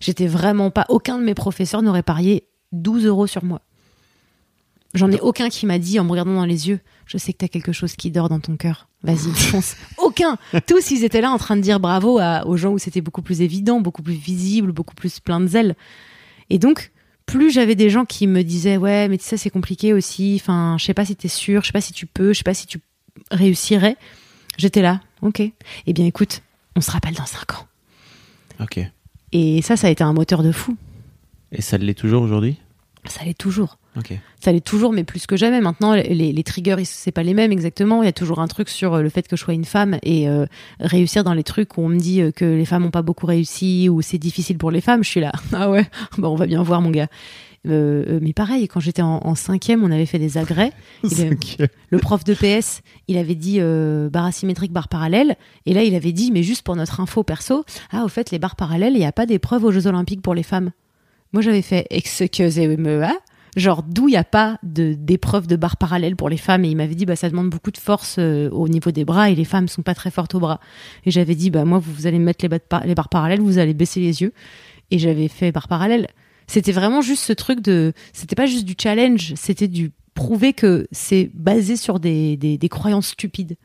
J'étais 0.00 0.26
vraiment 0.26 0.70
pas. 0.70 0.84
Aucun 0.88 1.18
de 1.18 1.22
mes 1.24 1.34
professeurs 1.34 1.82
n'aurait 1.82 2.02
parié 2.02 2.44
12 2.72 3.06
euros 3.06 3.26
sur 3.26 3.44
moi. 3.44 3.60
J'en 4.94 5.10
ai 5.10 5.20
aucun 5.20 5.48
qui 5.48 5.66
m'a 5.66 5.78
dit 5.78 5.98
en 5.98 6.04
me 6.04 6.10
regardant 6.10 6.34
dans 6.34 6.44
les 6.44 6.68
yeux, 6.68 6.78
je 7.06 7.18
sais 7.18 7.32
que 7.32 7.38
t'as 7.38 7.48
quelque 7.48 7.72
chose 7.72 7.96
qui 7.96 8.10
dort 8.12 8.28
dans 8.28 8.38
ton 8.40 8.56
cœur. 8.56 8.88
Vas-y, 9.02 9.30
fonce. 9.34 9.74
aucun. 9.98 10.38
Tous, 10.66 10.90
ils 10.92 11.02
étaient 11.04 11.20
là 11.20 11.30
en 11.32 11.38
train 11.38 11.56
de 11.56 11.60
dire 11.62 11.80
bravo 11.80 12.18
à- 12.18 12.46
aux 12.46 12.56
gens 12.56 12.70
où 12.70 12.78
c'était 12.78 13.00
beaucoup 13.00 13.20
plus 13.22 13.40
évident, 13.42 13.80
beaucoup 13.80 14.02
plus 14.02 14.14
visible, 14.14 14.70
beaucoup 14.72 14.94
plus 14.94 15.18
plein 15.20 15.40
de 15.40 15.46
zèle. 15.48 15.74
Et 16.48 16.58
donc, 16.58 16.92
plus 17.26 17.50
j'avais 17.50 17.74
des 17.74 17.90
gens 17.90 18.04
qui 18.04 18.26
me 18.26 18.42
disaient, 18.42 18.76
ouais, 18.76 19.08
mais 19.08 19.18
tu 19.18 19.24
sais, 19.24 19.36
c'est 19.36 19.50
compliqué 19.50 19.92
aussi. 19.92 20.38
Enfin, 20.40 20.76
je 20.78 20.84
sais 20.84 20.94
pas 20.94 21.04
si 21.04 21.16
t'es 21.16 21.28
sûr, 21.28 21.62
je 21.62 21.66
sais 21.66 21.72
pas 21.72 21.80
si 21.80 21.92
tu 21.92 22.06
peux, 22.06 22.32
je 22.32 22.38
sais 22.38 22.44
pas 22.44 22.54
si 22.54 22.66
tu 22.66 22.78
réussirais. 23.30 23.96
J'étais 24.58 24.82
là, 24.82 25.00
ok. 25.22 25.40
Eh 25.86 25.92
bien, 25.92 26.06
écoute, 26.06 26.42
on 26.76 26.80
se 26.80 26.90
rappelle 26.90 27.14
dans 27.14 27.26
cinq 27.26 27.54
ans. 27.54 27.66
Ok. 28.60 28.78
Et 29.32 29.62
ça, 29.62 29.76
ça 29.76 29.88
a 29.88 29.90
été 29.90 30.04
un 30.04 30.12
moteur 30.12 30.42
de 30.44 30.52
fou. 30.52 30.76
Et 31.50 31.62
ça 31.62 31.78
l'est 31.78 31.94
toujours 31.94 32.22
aujourd'hui? 32.22 32.58
Ça 33.08 33.24
l'est 33.24 33.36
toujours. 33.36 33.78
Ça 34.40 34.52
l'est 34.52 34.64
toujours, 34.64 34.92
mais 34.92 35.04
plus 35.04 35.26
que 35.26 35.36
jamais. 35.36 35.60
Maintenant, 35.60 35.94
les, 35.94 36.32
les 36.32 36.42
triggers, 36.42 36.84
c'est 36.84 37.12
pas 37.12 37.22
les 37.22 37.34
mêmes 37.34 37.52
exactement. 37.52 38.02
Il 38.02 38.06
y 38.06 38.08
a 38.08 38.12
toujours 38.12 38.40
un 38.40 38.48
truc 38.48 38.68
sur 38.68 38.94
euh, 38.94 39.02
le 39.02 39.08
fait 39.08 39.26
que 39.28 39.36
je 39.36 39.42
sois 39.42 39.54
une 39.54 39.64
femme 39.64 39.98
et 40.02 40.28
euh, 40.28 40.46
réussir 40.80 41.24
dans 41.24 41.34
les 41.34 41.44
trucs 41.44 41.78
où 41.78 41.82
on 41.82 41.88
me 41.88 41.98
dit 41.98 42.20
euh, 42.20 42.30
que 42.30 42.44
les 42.44 42.64
femmes 42.64 42.82
n'ont 42.82 42.90
pas 42.90 43.02
beaucoup 43.02 43.26
réussi 43.26 43.88
ou 43.88 44.02
c'est 44.02 44.18
difficile 44.18 44.58
pour 44.58 44.70
les 44.70 44.80
femmes. 44.80 45.04
Je 45.04 45.10
suis 45.10 45.20
là, 45.20 45.32
ah 45.52 45.70
ouais, 45.70 45.86
bah 46.18 46.28
on 46.28 46.36
va 46.36 46.46
bien 46.46 46.62
voir, 46.62 46.80
mon 46.80 46.90
gars. 46.90 47.08
Euh, 47.66 48.18
mais 48.20 48.32
pareil, 48.32 48.68
quand 48.68 48.80
j'étais 48.80 49.02
en, 49.02 49.20
en 49.22 49.34
cinquième, 49.34 49.84
on 49.84 49.90
avait 49.90 50.06
fait 50.06 50.18
des 50.18 50.36
agrès. 50.38 50.72
Le 51.90 51.98
prof 51.98 52.24
de 52.24 52.34
PS, 52.34 52.82
il 53.08 53.16
avait 53.16 53.34
dit 53.34 53.58
euh, 53.60 54.10
barre 54.10 54.26
asymétrique, 54.26 54.72
barre 54.72 54.88
parallèle. 54.88 55.36
Et 55.66 55.74
là, 55.74 55.82
il 55.82 55.94
avait 55.94 56.12
dit, 56.12 56.30
mais 56.30 56.42
juste 56.42 56.62
pour 56.62 56.76
notre 56.76 57.00
info 57.00 57.22
perso, 57.22 57.64
ah, 57.90 58.04
au 58.04 58.08
fait, 58.08 58.30
les 58.30 58.38
barres 58.38 58.56
parallèles, 58.56 58.94
il 58.94 58.98
n'y 58.98 59.06
a 59.06 59.12
pas 59.12 59.26
d'épreuve 59.26 59.64
aux 59.64 59.72
Jeux 59.72 59.86
Olympiques 59.86 60.22
pour 60.22 60.34
les 60.34 60.42
femmes. 60.42 60.72
Moi, 61.32 61.42
j'avais 61.42 61.62
fait 61.62 61.86
excusez-moi. 61.90 63.12
Genre, 63.56 63.82
d'où 63.82 64.08
il 64.08 64.12
n'y 64.12 64.16
a 64.16 64.24
pas 64.24 64.58
de- 64.62 64.94
d'épreuve 64.94 65.46
de, 65.46 65.56
barres 65.56 65.76
parallèles 65.76 66.16
pour 66.16 66.28
les 66.28 66.36
femmes? 66.36 66.64
Et 66.64 66.70
il 66.70 66.76
m'avait 66.76 66.94
dit, 66.94 67.06
bah, 67.06 67.16
ça 67.16 67.30
demande 67.30 67.50
beaucoup 67.50 67.70
de 67.70 67.78
force 67.78 68.16
euh, 68.18 68.50
au 68.50 68.68
niveau 68.68 68.90
des 68.90 69.04
bras 69.04 69.30
et 69.30 69.34
les 69.34 69.44
femmes 69.44 69.68
sont 69.68 69.82
pas 69.82 69.94
très 69.94 70.10
fortes 70.10 70.34
aux 70.34 70.40
bras. 70.40 70.60
Et 71.04 71.10
j'avais 71.10 71.34
dit, 71.34 71.50
bah, 71.50 71.64
moi, 71.64 71.78
vous, 71.78 71.92
vous 71.92 72.06
allez 72.06 72.18
me 72.18 72.24
mettre 72.24 72.44
les, 72.44 72.48
barres 72.48 72.84
les 72.84 72.94
barres 72.94 73.08
parallèles, 73.08 73.40
vous 73.40 73.58
allez 73.58 73.74
baisser 73.74 74.00
les 74.00 74.22
yeux. 74.22 74.32
Et 74.90 74.98
j'avais 74.98 75.28
fait 75.28 75.52
barres 75.52 75.68
parallèles. 75.68 76.08
C'était 76.46 76.72
vraiment 76.72 77.00
juste 77.00 77.22
ce 77.22 77.32
truc 77.32 77.60
de. 77.60 77.92
C'était 78.12 78.36
pas 78.36 78.46
juste 78.46 78.64
du 78.64 78.74
challenge, 78.80 79.32
c'était 79.36 79.68
du 79.68 79.92
prouver 80.14 80.52
que 80.52 80.86
c'est 80.92 81.30
basé 81.34 81.76
sur 81.76 82.00
des, 82.00 82.36
des, 82.36 82.58
des 82.58 82.68
croyances 82.68 83.08
stupides. 83.08 83.56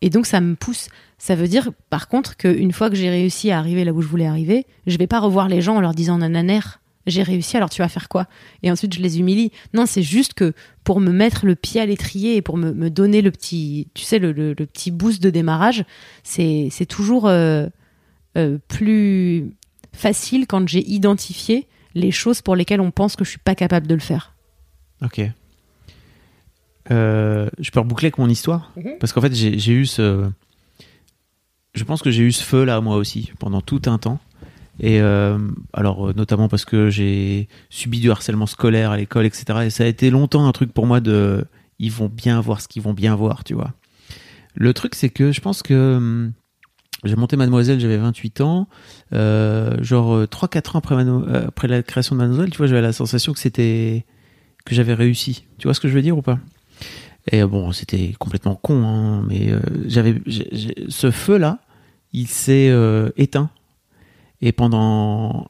Et 0.00 0.10
donc 0.10 0.26
ça 0.26 0.40
me 0.40 0.56
pousse. 0.56 0.88
Ça 1.18 1.36
veut 1.36 1.46
dire, 1.46 1.70
par 1.88 2.08
contre, 2.08 2.36
qu'une 2.36 2.72
fois 2.72 2.90
que 2.90 2.96
j'ai 2.96 3.08
réussi 3.08 3.52
à 3.52 3.58
arriver 3.58 3.84
là 3.84 3.92
où 3.92 4.02
je 4.02 4.08
voulais 4.08 4.26
arriver, 4.26 4.66
je 4.86 4.98
vais 4.98 5.06
pas 5.06 5.20
revoir 5.20 5.48
les 5.48 5.60
gens 5.60 5.76
en 5.76 5.80
leur 5.80 5.94
disant 5.94 6.18
nananère, 6.18 6.80
j'ai 7.06 7.22
réussi, 7.22 7.56
alors 7.56 7.70
tu 7.70 7.82
vas 7.82 7.88
faire 7.88 8.08
quoi? 8.08 8.26
Et 8.62 8.70
ensuite 8.70 8.94
je 8.94 9.00
les 9.00 9.18
humilie. 9.18 9.50
Non, 9.74 9.86
c'est 9.86 10.02
juste 10.02 10.34
que 10.34 10.52
pour 10.84 11.00
me 11.00 11.10
mettre 11.12 11.46
le 11.46 11.54
pied 11.54 11.80
à 11.80 11.86
l'étrier 11.86 12.36
et 12.36 12.42
pour 12.42 12.56
me, 12.56 12.72
me 12.72 12.90
donner 12.90 13.22
le 13.22 13.30
petit, 13.30 13.88
tu 13.94 14.04
sais, 14.04 14.18
le, 14.18 14.32
le- 14.32 14.54
le 14.58 14.66
petit 14.66 14.90
boost 14.90 15.22
de 15.22 15.30
démarrage, 15.30 15.84
c'est 16.22 16.68
c'est 16.70 16.86
toujours 16.86 17.26
euh, 17.28 17.66
euh, 18.36 18.58
plus 18.68 19.50
facile 19.92 20.46
quand 20.46 20.66
j'ai 20.68 20.86
identifié 20.88 21.66
les 21.94 22.10
choses 22.10 22.40
pour 22.40 22.56
lesquelles 22.56 22.80
on 22.80 22.90
pense 22.90 23.16
que 23.16 23.24
je 23.24 23.30
suis 23.30 23.38
pas 23.38 23.54
capable 23.54 23.86
de 23.86 23.94
le 23.94 24.00
faire. 24.00 24.34
Ok. 25.02 25.20
Euh, 26.90 27.48
je 27.58 27.70
peux 27.70 27.80
reboucler 27.80 28.06
avec 28.06 28.18
mon 28.18 28.28
histoire? 28.28 28.72
Mhm. 28.76 28.96
Parce 28.98 29.12
qu'en 29.12 29.20
fait, 29.20 29.34
j'ai 29.34 29.58
j'ai 29.58 29.72
eu 29.72 29.86
ce. 29.86 30.28
Je 31.74 31.84
pense 31.84 32.02
que 32.02 32.10
j'ai 32.10 32.22
eu 32.22 32.32
ce 32.32 32.42
feu 32.44 32.64
là, 32.64 32.80
moi 32.80 32.96
aussi, 32.96 33.32
pendant 33.38 33.60
tout 33.60 33.80
un 33.86 33.98
temps. 33.98 34.18
Et 34.80 35.00
euh, 35.00 35.38
alors, 35.72 36.08
euh, 36.08 36.12
notamment 36.14 36.48
parce 36.48 36.64
que 36.64 36.90
j'ai 36.90 37.48
subi 37.68 38.00
du 38.00 38.10
harcèlement 38.10 38.46
scolaire 38.46 38.90
à 38.90 38.96
l'école, 38.96 39.26
etc. 39.26 39.60
Et 39.64 39.70
ça 39.70 39.84
a 39.84 39.86
été 39.86 40.10
longtemps 40.10 40.46
un 40.46 40.52
truc 40.52 40.72
pour 40.72 40.86
moi 40.86 41.00
de. 41.00 41.44
Ils 41.78 41.92
vont 41.92 42.08
bien 42.08 42.40
voir 42.40 42.60
ce 42.60 42.68
qu'ils 42.68 42.82
vont 42.82 42.94
bien 42.94 43.14
voir, 43.14 43.44
tu 43.44 43.54
vois. 43.54 43.72
Le 44.54 44.72
truc, 44.72 44.94
c'est 44.94 45.10
que 45.10 45.32
je 45.32 45.40
pense 45.40 45.62
que. 45.62 45.96
hum, 45.96 46.32
J'ai 47.04 47.16
monté 47.16 47.36
Mademoiselle, 47.36 47.80
j'avais 47.80 47.98
28 47.98 48.40
ans. 48.40 48.68
Euh, 49.12 49.76
genre 49.82 50.14
euh, 50.14 50.26
3-4 50.26 50.76
ans 50.76 50.80
après, 51.46 51.68
la 51.68 51.82
création 51.82 52.14
de 52.16 52.20
Mademoiselle, 52.20 52.50
tu 52.50 52.58
vois, 52.58 52.66
j'avais 52.66 52.82
la 52.82 52.92
sensation 52.92 53.32
que 53.32 53.38
c'était 53.38 54.06
que 54.64 54.74
j'avais 54.74 54.94
réussi. 54.94 55.44
Tu 55.58 55.66
vois 55.66 55.74
ce 55.74 55.80
que 55.80 55.88
je 55.88 55.94
veux 55.94 56.02
dire 56.02 56.16
ou 56.16 56.22
pas? 56.22 56.38
Et 57.30 57.44
bon, 57.44 57.72
c'était 57.72 58.14
complètement 58.18 58.56
con, 58.56 58.84
hein, 58.84 59.24
mais 59.28 59.52
j'avais 59.86 60.20
ce 60.88 61.10
feu 61.12 61.36
là, 61.38 61.60
il 62.12 62.26
s'est 62.26 62.72
éteint. 63.16 63.50
Et 64.42 64.52
pendant 64.52 65.46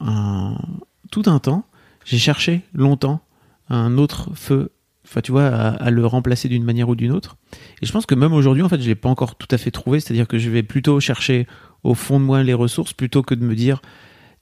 tout 1.10 1.22
un 1.26 1.38
temps, 1.38 1.64
j'ai 2.04 2.18
cherché 2.18 2.62
longtemps 2.74 3.20
un 3.68 3.96
autre 3.96 4.30
feu, 4.34 4.72
enfin 5.04 5.20
tu 5.22 5.32
vois, 5.32 5.46
à, 5.46 5.90
le 5.90 6.06
remplacer 6.06 6.48
d'une 6.48 6.64
manière 6.64 6.88
ou 6.88 6.94
d'une 6.94 7.12
autre. 7.12 7.36
Et 7.80 7.86
je 7.86 7.92
pense 7.92 8.06
que 8.06 8.14
même 8.14 8.32
aujourd'hui, 8.32 8.62
en 8.62 8.68
fait, 8.68 8.80
je 8.80 8.86
l'ai 8.86 8.94
pas 8.94 9.08
encore 9.08 9.36
tout 9.36 9.48
à 9.50 9.58
fait 9.58 9.70
trouvé. 9.70 9.98
C'est-à-dire 9.98 10.28
que 10.28 10.38
je 10.38 10.50
vais 10.50 10.62
plutôt 10.62 11.00
chercher 11.00 11.46
au 11.82 11.94
fond 11.94 12.20
de 12.20 12.24
moi 12.24 12.42
les 12.42 12.54
ressources 12.54 12.92
plutôt 12.92 13.22
que 13.22 13.34
de 13.34 13.44
me 13.44 13.54
dire 13.54 13.80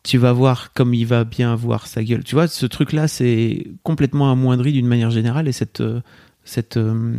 tu 0.03 0.18
vas 0.18 0.32
voir 0.32 0.72
comme 0.72 0.94
il 0.94 1.07
va 1.07 1.24
bien 1.24 1.55
voir 1.55 1.86
sa 1.86 2.03
gueule. 2.03 2.24
Tu 2.24 2.34
vois, 2.34 2.48
ce 2.48 2.66
truc-là, 2.66 3.07
c'est 3.07 3.66
complètement 3.82 4.32
amoindri 4.32 4.72
d'une 4.72 4.86
manière 4.86 5.11
générale 5.11 5.46
et 5.46 5.53
cette, 5.53 5.82
cette, 6.42 6.78
euh, 6.78 7.18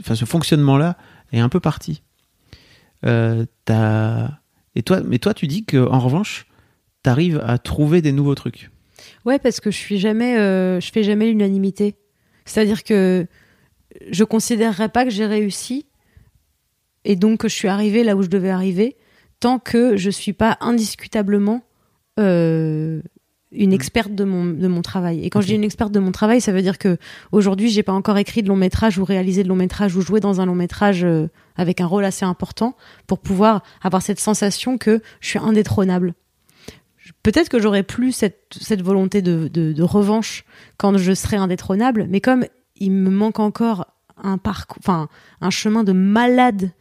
enfin, 0.00 0.14
ce 0.14 0.24
fonctionnement-là 0.24 0.96
est 1.32 1.40
un 1.40 1.50
peu 1.50 1.60
parti. 1.60 2.02
Euh, 3.04 3.44
et 4.74 4.82
toi, 4.82 5.00
mais 5.04 5.18
toi, 5.18 5.34
tu 5.34 5.46
dis 5.46 5.64
que 5.64 5.86
en 5.88 6.00
revanche, 6.00 6.46
tu 7.04 7.10
arrives 7.10 7.42
à 7.44 7.58
trouver 7.58 8.02
des 8.02 8.12
nouveaux 8.12 8.34
trucs. 8.34 8.70
Ouais, 9.24 9.38
parce 9.38 9.60
que 9.60 9.70
je 9.70 9.76
suis 9.76 9.98
jamais, 9.98 10.36
euh, 10.38 10.80
je 10.80 10.90
fais 10.90 11.02
jamais 11.02 11.26
l'unanimité. 11.26 11.96
C'est-à-dire 12.44 12.82
que 12.82 13.26
je 14.10 14.24
considérerais 14.24 14.88
pas 14.88 15.04
que 15.04 15.10
j'ai 15.10 15.26
réussi 15.26 15.86
et 17.04 17.16
donc 17.16 17.40
que 17.40 17.48
je 17.48 17.54
suis 17.54 17.68
arrivée 17.68 18.04
là 18.04 18.16
où 18.16 18.22
je 18.22 18.28
devais 18.28 18.50
arriver 18.50 18.96
tant 19.40 19.58
que 19.58 19.96
je 19.96 20.10
suis 20.10 20.32
pas 20.32 20.56
indiscutablement 20.60 21.62
euh, 22.18 23.00
une 23.52 23.72
experte 23.72 24.14
de 24.14 24.24
mon, 24.24 24.44
de 24.44 24.66
mon 24.66 24.82
travail. 24.82 25.24
Et 25.24 25.30
quand 25.30 25.38
Ok. 25.38 25.44
je 25.44 25.48
dis 25.48 25.54
une 25.54 25.64
experte 25.64 25.92
de 25.92 26.00
mon 26.00 26.12
travail, 26.12 26.40
ça 26.40 26.52
veut 26.52 26.60
dire 26.60 26.76
que 26.76 26.98
aujourd'hui, 27.32 27.70
j'ai 27.70 27.82
pas 27.82 27.92
encore 27.92 28.18
écrit 28.18 28.42
de 28.42 28.48
long 28.48 28.56
métrage 28.56 28.98
ou 28.98 29.04
réalisé 29.04 29.42
de 29.42 29.48
long 29.48 29.56
métrage 29.56 29.94
ou 29.96 30.00
joué 30.00 30.20
dans 30.20 30.40
un 30.40 30.46
long 30.46 30.54
métrage 30.54 31.04
euh, 31.04 31.28
avec 31.56 31.80
un 31.80 31.86
rôle 31.86 32.04
assez 32.04 32.24
important 32.24 32.76
pour 33.06 33.20
pouvoir 33.20 33.62
avoir 33.82 34.02
cette 34.02 34.20
sensation 34.20 34.76
que 34.76 35.00
je 35.20 35.28
suis 35.28 35.38
indétrônable. 35.38 36.14
Peut-être 37.22 37.48
que 37.48 37.58
j'aurais 37.58 37.82
plus 37.82 38.12
cette, 38.12 38.56
cette 38.60 38.82
volonté 38.82 39.22
de, 39.22 39.48
de, 39.48 39.72
de 39.72 39.82
revanche 39.82 40.44
quand 40.76 40.96
je 40.96 41.12
serai 41.12 41.36
indétrônable, 41.36 42.06
mais 42.08 42.20
comme 42.20 42.44
il 42.76 42.90
me 42.92 43.10
manque 43.10 43.40
encore 43.40 43.86
un 44.22 44.38
parcours, 44.38 44.78
enfin 44.80 45.08
un 45.40 45.50
chemin 45.50 45.84
de 45.84 45.92
malade 45.92 46.72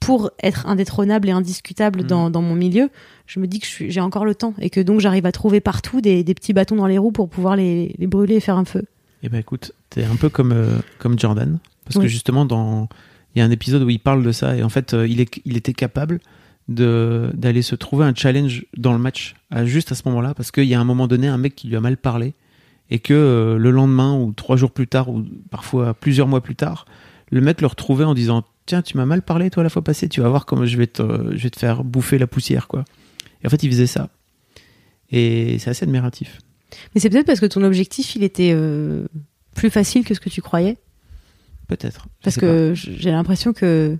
pour 0.00 0.30
être 0.42 0.66
indétrônable 0.66 1.28
et 1.28 1.32
indiscutable 1.32 2.04
dans, 2.04 2.30
dans 2.30 2.42
mon 2.42 2.54
milieu, 2.54 2.88
je 3.26 3.40
me 3.40 3.46
dis 3.46 3.58
que 3.58 3.66
j'ai 3.66 4.00
encore 4.00 4.24
le 4.24 4.34
temps 4.34 4.54
et 4.60 4.70
que 4.70 4.80
donc 4.80 5.00
j'arrive 5.00 5.26
à 5.26 5.32
trouver 5.32 5.60
partout 5.60 6.00
des, 6.00 6.22
des 6.22 6.34
petits 6.34 6.52
bâtons 6.52 6.76
dans 6.76 6.86
les 6.86 6.98
roues 6.98 7.12
pour 7.12 7.28
pouvoir 7.28 7.56
les, 7.56 7.94
les 7.98 8.06
brûler 8.06 8.36
et 8.36 8.40
faire 8.40 8.56
un 8.56 8.64
feu. 8.64 8.84
Eh 9.22 9.28
ben 9.28 9.38
écoute, 9.38 9.72
t'es 9.90 10.04
un 10.04 10.14
peu 10.14 10.28
comme, 10.28 10.52
euh, 10.52 10.78
comme 10.98 11.18
Jordan. 11.18 11.58
Parce 11.84 11.98
que 11.98 12.06
justement, 12.06 12.44
dans... 12.44 12.88
il 13.34 13.40
y 13.40 13.42
a 13.42 13.44
un 13.44 13.50
épisode 13.50 13.82
où 13.82 13.90
il 13.90 13.98
parle 13.98 14.22
de 14.22 14.30
ça. 14.30 14.56
Et 14.56 14.62
en 14.62 14.68
fait, 14.68 14.94
euh, 14.94 15.08
il, 15.08 15.20
est... 15.20 15.40
il 15.44 15.56
était 15.56 15.72
capable. 15.72 16.20
D'aller 16.68 17.62
se 17.62 17.74
trouver 17.74 18.04
un 18.04 18.14
challenge 18.14 18.64
dans 18.76 18.92
le 18.92 18.98
match, 18.98 19.34
à- 19.50 19.64
juste 19.64 19.90
à 19.92 19.94
ce 19.94 20.02
moment-là. 20.06 20.34
Parce 20.34 20.50
qu'il 20.50 20.64
y 20.64 20.74
a 20.74 20.80
un 20.80 20.84
moment 20.84 21.06
donné, 21.08 21.26
un 21.28 21.38
mec 21.38 21.54
qui 21.54 21.68
lui 21.68 21.76
a 21.76 21.80
mal 21.80 21.96
parlé. 21.96 22.34
Et 22.90 22.98
que 23.00 23.12
euh, 23.14 23.58
le 23.58 23.70
lendemain, 23.70 24.14
ou 24.18 24.32
trois 24.32 24.56
jours 24.56 24.70
plus 24.70 24.86
tard, 24.86 25.10
ou 25.10 25.22
parfois 25.50 25.92
plusieurs 25.94 26.26
mois 26.26 26.42
plus 26.42 26.56
tard, 26.56 26.86
le 27.30 27.40
mec 27.42 27.60
le 27.60 27.66
retrouvait 27.66 28.04
en 28.04 28.14
disant 28.14 28.44
Tiens, 28.64 28.82
tu 28.82 28.96
m'as 28.98 29.06
mal 29.06 29.22
parlé, 29.22 29.48
toi, 29.50 29.62
la 29.62 29.70
fois 29.70 29.82
passée. 29.82 30.08
Tu 30.10 30.20
vas 30.20 30.28
voir 30.28 30.44
comment 30.46 30.66
je 30.66 30.76
vais 30.76 30.86
te, 30.86 31.02
je 31.36 31.42
vais 31.42 31.50
te 31.50 31.58
faire 31.58 31.84
bouffer 31.84 32.18
la 32.18 32.26
poussière, 32.26 32.66
quoi. 32.68 32.84
Et 33.42 33.46
en 33.46 33.50
fait, 33.50 33.62
il 33.62 33.70
faisait 33.70 33.86
ça. 33.86 34.10
Et 35.10 35.58
c'est 35.58 35.70
assez 35.70 35.84
admiratif. 35.84 36.38
Mais 36.94 37.00
c'est 37.00 37.08
peut-être 37.08 37.26
parce 37.26 37.40
que 37.40 37.46
ton 37.46 37.62
objectif, 37.62 38.14
il 38.14 38.22
était 38.22 38.52
euh, 38.54 39.06
plus 39.54 39.70
facile 39.70 40.04
que 40.04 40.12
ce 40.14 40.20
que 40.20 40.28
tu 40.28 40.42
croyais? 40.42 40.76
Peut-être. 41.66 42.08
Parce 42.22 42.36
que 42.36 42.72
j'ai 42.74 43.10
l'impression 43.10 43.52
que 43.54 43.96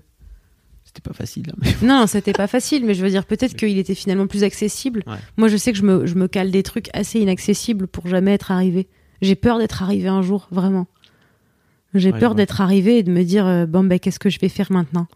C'était 0.91 1.07
pas 1.07 1.13
facile. 1.13 1.43
hein, 1.51 1.55
mais- 1.61 1.87
Non, 1.87 2.07
c'était 2.07 2.33
pas 2.33 2.47
facile, 2.47 2.83
mais 2.83 2.95
je 2.95 3.03
veux 3.03 3.11
dire, 3.11 3.23
peut-être 3.25 3.55
qu'il 3.55 3.77
était 3.77 3.93
finalement 3.93 4.25
plus 4.25 4.43
accessible. 4.43 5.03
Ouais. 5.05 5.17
Moi, 5.37 5.47
je 5.47 5.55
sais 5.55 5.71
que 5.71 5.77
je 5.77 5.83
me, 5.83 6.07
je 6.07 6.15
me 6.15 6.27
cale 6.27 6.49
des 6.49 6.63
trucs 6.63 6.89
assez 6.93 7.19
inaccessibles 7.19 7.85
pour 7.87 8.07
jamais 8.07 8.33
être 8.33 8.49
arrivé. 8.49 8.87
J'ai 9.21 9.35
peur 9.35 9.59
d'être 9.59 9.83
arrivé 9.83 10.07
un 10.07 10.23
jour, 10.23 10.47
vraiment. 10.49 10.87
J'ai 11.93 12.11
Ouais, 12.11 12.19
peur 12.19 12.33
d'être 12.33 12.59
arrivé 12.61 12.97
et 12.97 13.03
de 13.03 13.11
me 13.11 13.23
dire, 13.23 13.45
euh, 13.45 13.65
bon, 13.67 13.83
ben, 13.83 13.99
qu'est-ce 13.99 14.17
que 14.19 14.31
je 14.31 14.39
vais 14.39 14.49
faire 14.49 14.71
maintenant? 14.71 15.07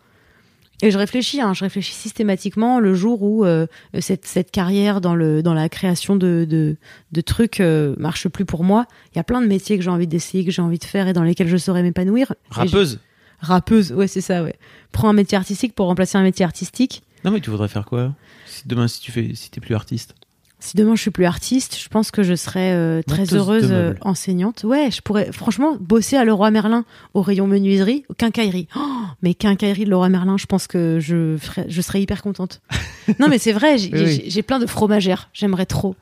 Et 0.84 0.92
je 0.92 0.98
réfléchis, 0.98 1.40
hein, 1.42 1.54
je 1.54 1.64
réfléchis 1.64 1.94
systématiquement 1.94 2.80
le 2.80 2.94
jour 2.94 3.24
où 3.24 3.44
euh, 3.46 3.66
cette, 4.00 4.26
cette 4.26 4.52
carrière 4.52 5.02
dans, 5.02 5.16
le, 5.16 5.42
dans 5.42 5.54
la 5.56 5.70
création 5.70 6.16
de, 6.16 6.46
de, 6.50 6.76
de 7.12 7.22
trucs 7.22 7.62
euh, 7.62 7.96
marche 7.98 8.28
plus 8.28 8.44
pour 8.46 8.64
moi. 8.64 8.86
Il 9.14 9.18
y 9.18 9.20
a 9.20 9.24
plein 9.24 9.42
de 9.42 9.48
métiers 9.48 9.78
que 9.78 9.84
j'ai 9.84 9.90
envie 9.92 10.08
d'essayer, 10.08 10.44
que 10.46 10.52
j'ai 10.52 10.62
envie 10.62 10.80
de 10.80 10.84
faire 10.84 11.08
et 11.08 11.14
dans 11.14 11.24
lesquels 11.24 11.48
je 11.48 11.58
saurais 11.58 11.82
m'épanouir. 11.84 12.34
Rappeuse 12.50 13.00
Rappeuse, 13.44 13.92
ouais, 13.92 14.08
c'est 14.08 14.22
ça, 14.22 14.42
ouais. 14.42 14.56
Prends 14.92 15.10
un 15.10 15.14
métier 15.14 15.38
artistique 15.38 15.76
pour 15.76 15.88
remplacer 15.88 16.18
un 16.18 16.24
métier 16.24 16.46
artistique. 16.46 17.04
Non, 17.26 17.32
mais 17.32 17.42
tu 17.42 17.50
voudrais 17.50 17.68
faire 17.68 17.86
quoi 17.86 18.14
si 18.46 18.68
Demain, 18.68 18.88
si 18.88 19.02
tu 19.02 19.12
fais, 19.12 19.36
si 19.36 19.52
t'es 19.52 19.62
plus 19.62 19.76
artiste? 19.76 20.16
Si 20.60 20.78
demain 20.78 20.96
je 20.96 21.02
suis 21.02 21.12
plus 21.12 21.26
artiste, 21.26 21.78
je 21.78 21.90
pense 21.90 22.10
que 22.10 22.24
je 22.24 22.36
serais 22.36 22.72
euh, 22.72 23.02
très 23.06 23.34
heureuse 23.34 23.68
euh, 23.70 23.96
enseignante. 24.00 24.64
Ouais, 24.64 24.92
je 24.92 25.02
pourrais 25.02 25.30
franchement 25.34 25.76
bosser 25.78 26.16
à 26.16 26.24
Leroy 26.24 26.52
Merlin 26.52 26.86
au 27.14 27.22
rayon 27.22 27.48
menuiserie, 27.48 28.06
au 28.08 28.14
quincaillerie. 28.14 28.70
Oh, 28.78 28.80
mais 29.22 29.34
quincaillerie 29.34 29.84
de 29.84 29.90
Leroy 29.90 30.08
Merlin, 30.08 30.38
je 30.38 30.46
pense 30.46 30.68
que 30.68 31.00
je 31.02 31.36
ferais, 31.36 31.66
je 31.68 31.82
serais 31.82 32.02
hyper 32.02 32.22
contente. 32.22 32.62
non, 33.20 33.28
mais 33.28 33.40
c'est 33.40 33.52
vrai, 33.52 33.78
j'ai 33.78 33.92
Oui, 33.94 34.42
plein 34.44 34.60
de 34.60 34.66
fromagères, 34.66 35.30
j'aimerais 35.34 35.66
trop. 35.66 35.98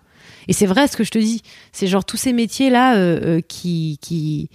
Et 0.47 0.53
c'est 0.53 0.67
vrai 0.67 0.87
ce 0.87 0.95
que 0.95 1.03
je 1.03 1.11
te 1.11 1.17
dis, 1.17 1.41
c'est 1.71 1.87
genre 1.87 2.05
tous 2.05 2.17
ces 2.17 2.31
métiers 2.31 2.69
là 2.69 2.95
euh, 2.97 3.41
qui 3.41 3.97
qui 3.99 4.51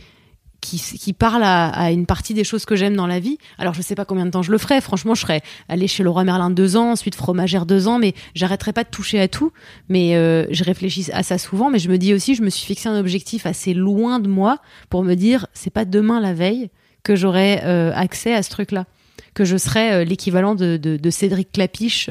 qui, 0.66 1.12
parlent 1.12 1.44
à, 1.44 1.92
une 1.92 2.06
partie 2.06 2.34
des 2.34 2.44
choses 2.44 2.64
que 2.64 2.76
j'aime 2.76 2.96
dans 2.96 3.06
la 3.06 3.20
vie. 3.20 3.38
Alors 3.58 3.74
je 3.74 3.82
sais 3.82 3.94
pas 3.94 4.04
combien 4.04 4.26
de 4.26 4.30
temps 4.30 4.42
je 4.42 4.50
le 4.50 4.58
ferai. 4.58 4.80
Franchement, 4.80 5.14
je 5.14 5.20
serais 5.20 5.42
allée 5.68 5.86
chez 5.86 6.02
Leroy 6.02 6.24
Merlin 6.24 6.50
deux 6.50 6.76
ans, 6.76 6.92
ensuite 6.92 7.14
fromagère 7.14 7.66
deux 7.66 7.88
ans, 7.88 7.98
mais 7.98 8.14
j'arrêterai 8.34 8.72
pas 8.72 8.84
de 8.84 8.88
toucher 8.88 9.20
à 9.20 9.28
tout. 9.28 9.52
Mais 9.88 10.16
euh, 10.16 10.46
je 10.50 10.64
réfléchis 10.64 11.10
à 11.12 11.22
ça 11.22 11.38
souvent, 11.38 11.70
mais 11.70 11.78
je 11.78 11.88
me 11.88 11.98
dis 11.98 12.14
aussi, 12.14 12.34
je 12.34 12.42
me 12.42 12.50
suis 12.50 12.66
fixé 12.66 12.88
un 12.88 12.98
objectif 12.98 13.46
assez 13.46 13.74
loin 13.74 14.18
de 14.18 14.28
moi 14.28 14.58
pour 14.90 15.04
me 15.04 15.14
dire, 15.14 15.46
c'est 15.54 15.70
pas 15.70 15.84
demain 15.84 16.20
la 16.20 16.34
veille 16.34 16.70
que 17.02 17.14
j'aurai 17.14 17.60
euh, 17.64 17.92
accès 17.94 18.34
à 18.34 18.42
ce 18.42 18.50
truc-là, 18.50 18.86
que 19.34 19.44
je 19.44 19.56
serai 19.56 19.92
euh, 19.92 20.04
l'équivalent 20.04 20.54
de, 20.54 20.76
de, 20.76 21.10
Cédric 21.10 21.52
Clapiche 21.52 22.08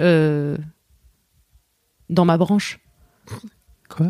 dans 2.09 2.25
ma 2.25 2.37
branche. 2.37 2.79
Quoi? 3.89 4.09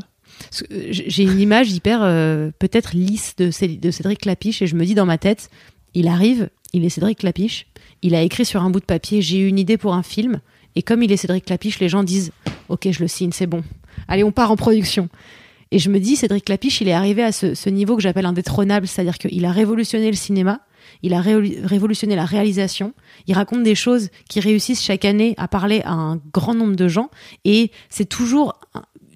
J'ai 0.52 1.24
une 1.24 1.40
image 1.40 1.72
hyper 1.72 2.00
euh, 2.04 2.52
peut-être 2.60 2.92
lisse 2.96 3.36
de, 3.38 3.52
Cé- 3.52 3.68
de 3.78 3.92
Cédric 3.92 4.20
Clapiche 4.22 4.62
et 4.62 4.68
je 4.68 4.76
me 4.76 4.86
dis 4.86 4.96
dans 4.96 5.06
ma 5.06 5.18
tête, 5.18 5.50
il 5.94 6.08
arrive, 6.08 6.50
il 6.74 6.86
est 6.86 6.90
Cédric 6.90 7.20
Clapiche, 7.20 7.68
il 8.02 8.16
a 8.16 8.22
écrit 8.22 8.46
sur 8.46 8.62
un 8.64 8.70
bout 8.70 8.80
de 8.80 8.86
papier, 8.86 9.22
j'ai 9.22 9.40
eu 9.40 9.48
une 9.48 9.60
idée 9.60 9.78
pour 9.78 9.94
un 9.94 10.04
film 10.04 10.42
et 10.76 10.82
comme 10.84 11.04
il 11.04 11.12
est 11.12 11.18
Cédric 11.18 11.46
Clapiche, 11.46 11.80
les 11.80 11.90
gens 11.90 12.04
disent, 12.04 12.32
ok, 12.70 12.90
je 12.92 13.00
le 13.00 13.08
signe, 13.08 13.32
c'est 13.32 13.48
bon. 13.48 13.64
Allez, 14.08 14.24
on 14.24 14.32
part 14.32 14.52
en 14.52 14.56
production. 14.58 15.10
Et 15.72 15.80
je 15.80 15.90
me 15.90 16.00
dis, 16.00 16.16
Cédric 16.16 16.46
Clapiche, 16.46 16.82
il 16.82 16.88
est 16.88 16.94
arrivé 16.94 17.24
à 17.24 17.32
ce, 17.32 17.70
niveau 17.70 17.96
que 17.96 18.02
j'appelle 18.02 18.26
indétrônable, 18.26 18.88
c'est-à-dire 18.88 19.18
qu'il 19.18 19.44
a 19.46 19.52
révolutionné 19.52 20.08
le 20.08 20.16
cinéma, 20.16 20.62
il 21.02 21.14
a 21.14 21.22
révolu- 21.22 21.66
révolutionné 21.66 22.16
la 22.16 22.26
réalisation, 22.26 22.94
il 23.28 23.34
raconte 23.34 23.64
des 23.64 23.74
choses 23.74 24.10
qui 24.30 24.40
réussissent 24.40 24.84
chaque 24.84 25.06
année 25.06 25.34
à 25.38 25.48
parler 25.48 25.82
à 25.84 25.94
un 25.94 26.18
grand 26.34 26.54
nombre 26.54 26.76
de 26.76 26.88
gens, 26.88 27.10
et 27.46 27.72
c'est 27.90 28.06
toujours 28.06 28.60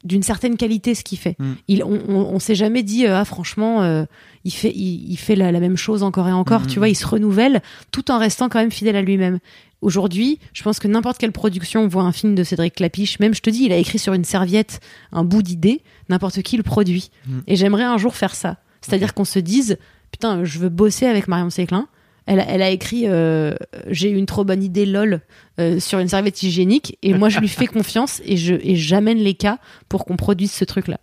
d'une 0.04 0.24
certaine 0.24 0.58
qualité 0.58 0.96
ce 0.96 1.04
qu'il 1.04 1.18
fait. 1.18 1.36
Mm. 1.40 1.54
Il, 1.68 1.84
on, 1.84 2.00
on, 2.08 2.16
on 2.16 2.40
s'est 2.40 2.56
jamais 2.56 2.84
dit, 2.84 3.06
euh, 3.06 3.20
ah 3.20 3.26
franchement, 3.26 3.82
euh, 3.84 4.06
il 4.46 4.52
fait, 4.52 4.72
il, 4.74 5.12
il 5.12 5.18
fait 5.18 5.36
la, 5.36 5.52
la 5.52 5.60
même 5.60 5.78
chose 5.78 6.04
encore 6.04 6.28
et 6.28 6.32
encore, 6.32 6.68
tu 6.68 6.80
vois, 6.80 6.90
il 6.90 6.96
se 6.96 7.06
renouvelle 7.06 7.62
tout 7.92 8.12
en 8.12 8.20
restant 8.20 8.50
quand 8.50 8.60
même 8.60 8.72
fidèle 8.72 8.96
à 8.96 9.02
lui-même. 9.02 9.40
Aujourd'hui, 9.82 10.40
je 10.54 10.62
pense 10.64 10.80
que 10.80 10.88
n'importe 10.88 11.18
quelle 11.18 11.32
production 11.32 11.88
voit 11.88 12.04
un 12.04 12.12
film 12.12 12.36
de 12.36 12.44
Cédric 12.44 12.76
Clapiche, 12.76 13.20
même 13.20 13.34
je 13.34 13.42
te 13.42 13.50
dis, 13.50 13.64
il 13.64 13.72
a 13.72 13.78
écrit 13.78 14.00
sur 14.00 14.14
une 14.14 14.26
serviette 14.26 14.82
un 15.12 15.24
bout 15.24 15.42
d'idée, 15.42 15.82
n'importe 16.10 16.42
qui 16.42 16.58
le 16.58 16.64
produit. 16.64 17.12
Mm. 17.26 17.40
Et 17.48 17.56
j'aimerais 17.56 17.84
un 17.84 17.98
jour 17.98 18.16
faire 18.16 18.36
ça. 18.36 18.58
C'est-à-dire 18.82 19.14
qu'on 19.14 19.26
se 19.26 19.40
dise, 19.40 19.78
putain, 20.12 20.44
je 20.44 20.60
veux 20.60 20.70
bosser 20.70 21.06
avec 21.06 21.28
Marion 21.28 21.50
Séclin. 21.50 21.88
Elle, 22.32 22.40
a- 22.40 22.48
elle 22.48 22.62
a 22.62 22.70
écrit 22.70 23.04
euh, 23.08 23.56
J'ai 23.88 24.12
eu 24.12 24.16
une 24.18 24.26
trop 24.28 24.44
bonne 24.44 24.62
idée, 24.64 24.86
lol, 24.86 25.22
euh, 25.60 25.80
sur 25.80 25.98
une 26.00 26.08
serviette 26.08 26.44
hygiénique. 26.44 26.98
Et 27.02 27.14
moi, 27.14 27.28
je 27.30 27.40
lui 27.40 27.48
fais 27.48 27.66
confiance 27.78 28.22
et 28.24 28.38
je 28.38 28.54
et 28.54 28.76
j'amène 28.76 29.18
les 29.18 29.34
cas 29.34 29.58
pour 29.90 30.06
qu'on 30.06 30.16
produise 30.16 30.52
ce 30.52 30.64
truc-là. 30.66 31.00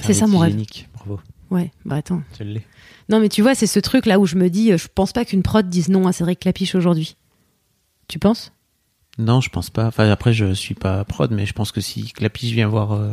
C'est 0.00 0.12
ça, 0.12 0.26
mon 0.26 0.38
rêve. 0.38 0.50
hygiénique. 0.50 0.88
Bravo, 0.94 1.20
Ouais, 1.50 1.72
bah 1.84 1.96
attends. 1.96 2.22
tu 2.36 2.44
l'es. 2.44 2.62
Non, 3.08 3.18
mais 3.18 3.28
tu 3.28 3.42
vois, 3.42 3.54
c'est 3.54 3.66
ce 3.66 3.80
truc-là 3.80 4.20
où 4.20 4.26
je 4.26 4.36
me 4.36 4.48
dis, 4.50 4.72
euh, 4.72 4.78
je 4.78 4.86
pense 4.94 5.12
pas 5.12 5.24
qu'une 5.24 5.42
prod 5.42 5.68
dise 5.68 5.88
non 5.88 6.06
à 6.06 6.12
Cédric 6.12 6.40
Clapiche 6.40 6.74
aujourd'hui. 6.76 7.16
Tu 8.06 8.18
penses? 8.18 8.52
Non, 9.18 9.40
je 9.40 9.48
pense 9.50 9.68
pas. 9.70 9.86
Enfin, 9.86 10.08
après, 10.10 10.32
je 10.32 10.52
suis 10.54 10.74
pas 10.74 11.04
prod, 11.04 11.30
mais 11.32 11.46
je 11.46 11.52
pense 11.52 11.72
que 11.72 11.80
si 11.80 12.04
Clapiche 12.12 12.52
vient 12.52 12.68
voir 12.68 12.92
euh, 12.92 13.12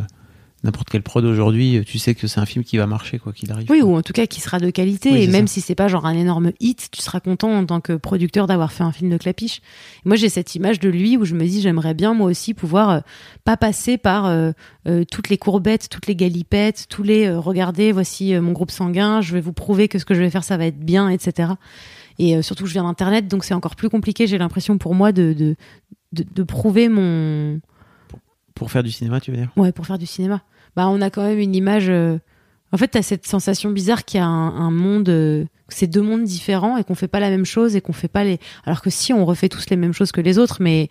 n'importe 0.64 0.90
quelle 0.90 1.04
prod 1.04 1.24
aujourd'hui, 1.24 1.78
euh, 1.78 1.84
tu 1.84 2.00
sais 2.00 2.16
que 2.16 2.28
c'est 2.28 2.40
un 2.40 2.46
film 2.46 2.66
qui 2.66 2.78
va 2.78 2.88
marcher, 2.88 3.20
quoi 3.20 3.32
qu'il 3.32 3.52
arrive. 3.52 3.70
Oui, 3.70 3.82
ou 3.82 3.96
en 3.96 4.02
tout 4.02 4.14
cas 4.14 4.26
qui 4.26 4.42
sera 4.42 4.60
de 4.60 4.70
qualité. 4.70 5.12
Oui, 5.12 5.24
et 5.24 5.28
même 5.28 5.48
ça. 5.48 5.56
si 5.56 5.62
c'est 5.62 5.76
pas 5.76 5.88
genre 5.88 6.06
un 6.06 6.14
énorme 6.14 6.52
hit, 6.60 6.90
tu 6.92 7.02
seras 7.02 7.20
content 7.20 7.52
en 7.52 7.66
tant 7.66 7.80
que 7.80 7.94
producteur 7.94 8.48
d'avoir 8.48 8.72
fait 8.72 8.84
un 8.84 8.92
film 8.92 9.10
de 9.10 9.18
Clapiche. 9.18 9.62
Moi, 10.06 10.16
j'ai 10.16 10.30
cette 10.30 10.56
image 10.56 10.80
de 10.80 10.90
lui 10.90 11.18
où 11.18 11.26
je 11.26 11.36
me 11.36 11.46
dis, 11.46 11.62
j'aimerais 11.62 11.94
bien 11.94 12.14
moi 12.14 12.30
aussi 12.30 12.54
pouvoir 12.54 12.90
euh, 12.90 13.00
pas 13.44 13.58
passer 13.58 13.98
par 13.98 14.26
euh, 14.26 14.52
euh, 14.88 15.04
toutes 15.10 15.30
les 15.30 15.38
courbettes, 15.38 15.90
toutes 15.90 16.08
les 16.08 16.16
galipettes, 16.16 16.88
tous 16.90 17.04
les 17.04 17.30
regardez, 17.30 17.92
voici 17.92 18.34
mon 18.40 18.52
groupe 18.52 18.72
sanguin, 18.72 19.22
je 19.22 19.34
vais 19.34 19.42
vous 19.42 19.54
prouver 19.54 19.88
que 19.88 20.00
ce 20.00 20.06
que 20.06 20.14
je 20.14 20.22
vais 20.22 20.30
faire, 20.30 20.44
ça 20.44 20.58
va 20.58 20.66
être 20.66 20.80
bien, 20.80 21.10
etc. 21.10 21.54
Et 22.20 22.42
surtout, 22.42 22.66
je 22.66 22.74
viens 22.74 22.84
d'internet, 22.84 23.28
donc 23.28 23.44
c'est 23.44 23.54
encore 23.54 23.76
plus 23.76 23.90
compliqué. 23.90 24.26
J'ai 24.26 24.40
l'impression 24.40 24.78
pour 24.78 24.96
moi 24.96 25.12
de, 25.12 25.34
de 25.34 25.56
de, 26.14 26.24
de 26.24 26.44
prouver 26.44 26.90
mon 26.90 27.60
Pour 28.58 28.72
faire 28.72 28.84
du 28.84 28.92
cinéma, 28.92 29.20
tu 29.20 29.32
veux 29.32 29.38
dire? 29.38 29.50
Ouais, 29.56 29.72
pour 29.72 29.86
faire 29.86 29.98
du 29.98 30.06
cinéma. 30.06 30.42
Bah, 30.76 30.88
on 30.90 31.02
a 31.02 31.10
quand 31.10 31.24
même 31.24 31.40
une 31.40 31.56
image. 31.56 31.90
euh, 31.90 32.18
En 32.72 32.78
fait, 32.78 32.88
t'as 32.90 33.02
cette 33.02 33.26
sensation 33.28 33.70
bizarre 33.72 34.04
qu'il 34.06 34.20
y 34.20 34.22
a 34.22 34.26
un, 34.28 34.56
un 34.56 34.72
monde, 34.72 35.10
euh, 35.10 35.46
que 35.68 35.74
c'est 35.74 35.88
deux 35.88 36.02
mondes 36.02 36.24
différents 36.24 36.78
et 36.78 36.84
qu'on 36.84 36.96
fait 36.96 37.08
pas 37.08 37.20
la 37.20 37.30
même 37.30 37.46
chose 37.46 37.76
et 37.76 37.82
qu'on 37.82 37.94
fait 37.94 38.08
pas 38.08 38.24
les. 38.24 38.40
Alors 38.66 38.82
que 38.82 38.90
si 38.90 39.14
on 39.14 39.26
refait 39.26 39.50
tous 39.50 39.70
les 39.70 39.76
mêmes 39.78 39.94
choses 39.94 40.12
que 40.12 40.22
les 40.22 40.38
autres, 40.38 40.58
mais 40.60 40.90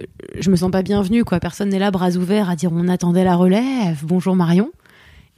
euh, 0.00 0.04
je 0.38 0.50
me 0.50 0.56
sens 0.56 0.70
pas 0.70 0.82
bienvenue, 0.82 1.24
quoi. 1.24 1.40
Personne 1.40 1.68
n'est 1.70 1.78
là, 1.78 1.90
bras 1.90 2.10
ouverts, 2.12 2.48
à 2.50 2.56
dire 2.56 2.70
on 2.72 2.88
attendait 2.88 3.24
la 3.24 3.36
relève. 3.36 3.98
Bonjour 4.04 4.36
Marion. 4.36 4.70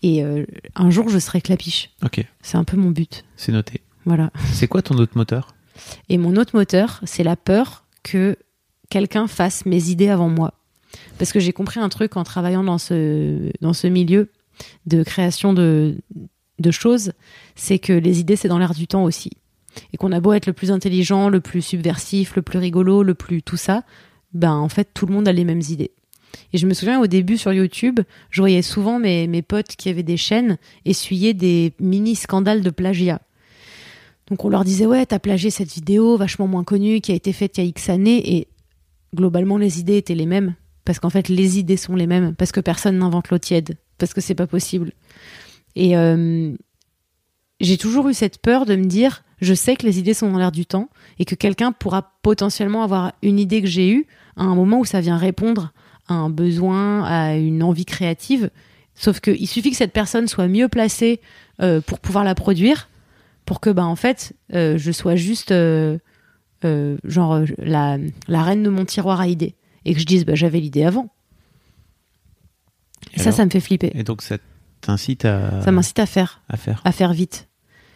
Et 0.02 0.22
euh, 0.22 0.44
un 0.74 0.90
jour, 0.90 1.08
je 1.08 1.18
serai 1.18 1.40
clapiche. 1.40 1.90
Ok, 2.04 2.22
C'est 2.42 2.56
un 2.58 2.64
peu 2.64 2.76
mon 2.76 2.90
but. 2.90 3.24
c'est 3.36 3.52
noté. 3.52 3.80
Voilà. 4.04 4.30
C'est 4.52 4.66
quoi 4.68 4.82
ton 4.82 4.96
autre 4.98 5.16
moteur? 5.16 5.54
Et 6.10 6.18
mon 6.18 6.36
autre 6.36 6.54
moteur, 6.56 7.00
c'est 7.04 7.22
la 7.24 7.36
peur 7.36 7.84
que 8.02 8.36
quelqu'un 8.90 9.26
fasse 9.28 9.64
mes 9.64 9.88
idées 9.88 10.10
avant 10.10 10.28
moi. 10.28 10.52
Parce 11.18 11.32
que 11.32 11.40
j'ai 11.40 11.52
compris 11.52 11.80
un 11.80 11.88
truc 11.88 12.16
en 12.16 12.24
travaillant 12.24 12.64
dans 12.64 12.78
ce, 12.78 13.50
dans 13.60 13.72
ce 13.72 13.86
milieu 13.86 14.30
de 14.86 15.02
création 15.02 15.52
de, 15.52 15.96
de 16.58 16.70
choses, 16.70 17.12
c'est 17.54 17.78
que 17.78 17.92
les 17.92 18.20
idées, 18.20 18.36
c'est 18.36 18.48
dans 18.48 18.58
l'air 18.58 18.74
du 18.74 18.86
temps 18.86 19.04
aussi. 19.04 19.30
Et 19.92 19.96
qu'on 19.96 20.12
a 20.12 20.20
beau 20.20 20.32
être 20.32 20.46
le 20.46 20.52
plus 20.52 20.70
intelligent, 20.70 21.28
le 21.28 21.40
plus 21.40 21.62
subversif, 21.62 22.36
le 22.36 22.42
plus 22.42 22.58
rigolo, 22.58 23.02
le 23.02 23.14
plus 23.14 23.42
tout 23.42 23.56
ça, 23.56 23.82
ben 24.32 24.54
en 24.54 24.68
fait, 24.68 24.88
tout 24.94 25.06
le 25.06 25.14
monde 25.14 25.28
a 25.28 25.32
les 25.32 25.44
mêmes 25.44 25.62
idées. 25.68 25.92
Et 26.52 26.58
je 26.58 26.66
me 26.66 26.74
souviens 26.74 27.00
au 27.00 27.06
début 27.06 27.38
sur 27.38 27.52
YouTube, 27.52 28.00
je 28.30 28.40
voyais 28.40 28.62
souvent 28.62 28.98
mes, 28.98 29.26
mes 29.26 29.42
potes 29.42 29.76
qui 29.76 29.88
avaient 29.88 30.02
des 30.02 30.16
chaînes 30.16 30.58
essuyer 30.84 31.32
des 31.34 31.72
mini 31.80 32.16
scandales 32.16 32.62
de 32.62 32.70
plagiat. 32.70 33.20
Donc 34.28 34.44
on 34.44 34.48
leur 34.48 34.64
disait 34.64 34.86
ouais 34.86 35.04
t'as 35.04 35.18
plagié 35.18 35.50
cette 35.50 35.72
vidéo 35.72 36.16
vachement 36.16 36.46
moins 36.46 36.64
connue 36.64 37.00
qui 37.00 37.12
a 37.12 37.14
été 37.14 37.32
faite 37.32 37.58
il 37.58 37.64
y 37.64 37.66
a 37.66 37.68
X 37.68 37.90
années 37.90 38.36
et 38.36 38.48
globalement 39.14 39.58
les 39.58 39.80
idées 39.80 39.98
étaient 39.98 40.14
les 40.14 40.26
mêmes 40.26 40.54
parce 40.84 40.98
qu'en 40.98 41.10
fait 41.10 41.28
les 41.28 41.58
idées 41.58 41.76
sont 41.76 41.96
les 41.96 42.06
mêmes. 42.06 42.34
Parce 42.34 42.52
que 42.52 42.60
personne 42.60 42.98
n'invente 42.98 43.30
l'eau 43.30 43.38
tiède. 43.38 43.76
Parce 43.98 44.12
que 44.14 44.20
c'est 44.20 44.34
pas 44.34 44.46
possible. 44.46 44.92
Et 45.76 45.96
euh, 45.96 46.54
j'ai 47.60 47.78
toujours 47.78 48.08
eu 48.08 48.14
cette 48.14 48.38
peur 48.38 48.66
de 48.66 48.76
me 48.76 48.84
dire 48.84 49.24
je 49.40 49.54
sais 49.54 49.76
que 49.76 49.84
les 49.84 49.98
idées 49.98 50.14
sont 50.14 50.30
dans 50.30 50.38
l'air 50.38 50.52
du 50.52 50.64
temps 50.64 50.88
et 51.18 51.24
que 51.24 51.34
quelqu'un 51.34 51.72
pourra 51.72 52.12
potentiellement 52.22 52.82
avoir 52.82 53.12
une 53.22 53.38
idée 53.38 53.60
que 53.60 53.66
j'ai 53.66 53.90
eue 53.90 54.06
à 54.36 54.44
un 54.44 54.54
moment 54.54 54.78
où 54.78 54.84
ça 54.84 55.00
vient 55.00 55.16
répondre 55.16 55.72
à 56.08 56.14
un 56.14 56.30
besoin 56.30 57.04
à 57.04 57.34
une 57.34 57.62
envie 57.62 57.84
créative. 57.84 58.50
Sauf 58.94 59.20
qu'il 59.20 59.48
suffit 59.48 59.70
que 59.70 59.76
cette 59.76 59.92
personne 59.92 60.28
soit 60.28 60.46
mieux 60.48 60.68
placée 60.68 61.20
euh, 61.60 61.80
pour 61.80 61.98
pouvoir 61.98 62.24
la 62.24 62.34
produire 62.34 62.88
pour 63.44 63.60
que 63.60 63.70
bah 63.70 63.84
en 63.84 63.96
fait 63.96 64.34
euh, 64.54 64.78
je 64.78 64.92
sois 64.92 65.16
juste 65.16 65.52
genre 67.04 67.40
la 67.58 67.98
reine 68.28 68.62
de 68.62 68.70
mon 68.70 68.84
tiroir 68.86 69.20
à 69.20 69.26
idées 69.26 69.54
et 69.84 69.94
que 69.94 70.00
je 70.00 70.06
dise 70.06 70.24
bah 70.24 70.34
j'avais 70.34 70.60
l'idée 70.60 70.84
avant. 70.84 71.10
Et 73.12 73.16
Et 73.16 73.18
ça 73.18 73.24
alors 73.24 73.36
ça 73.36 73.44
me 73.44 73.50
fait 73.50 73.60
flipper. 73.60 73.90
Et 73.94 74.02
donc, 74.02 74.22
ça 74.22 74.38
t'incite 74.80 75.24
à, 75.24 75.62
ça 75.62 75.72
m'incite 75.72 75.98
à 75.98 76.06
faire. 76.06 76.42
À 76.48 76.56
faire. 76.56 76.80
à 76.84 76.92
faire 76.92 77.12
vite. 77.12 77.48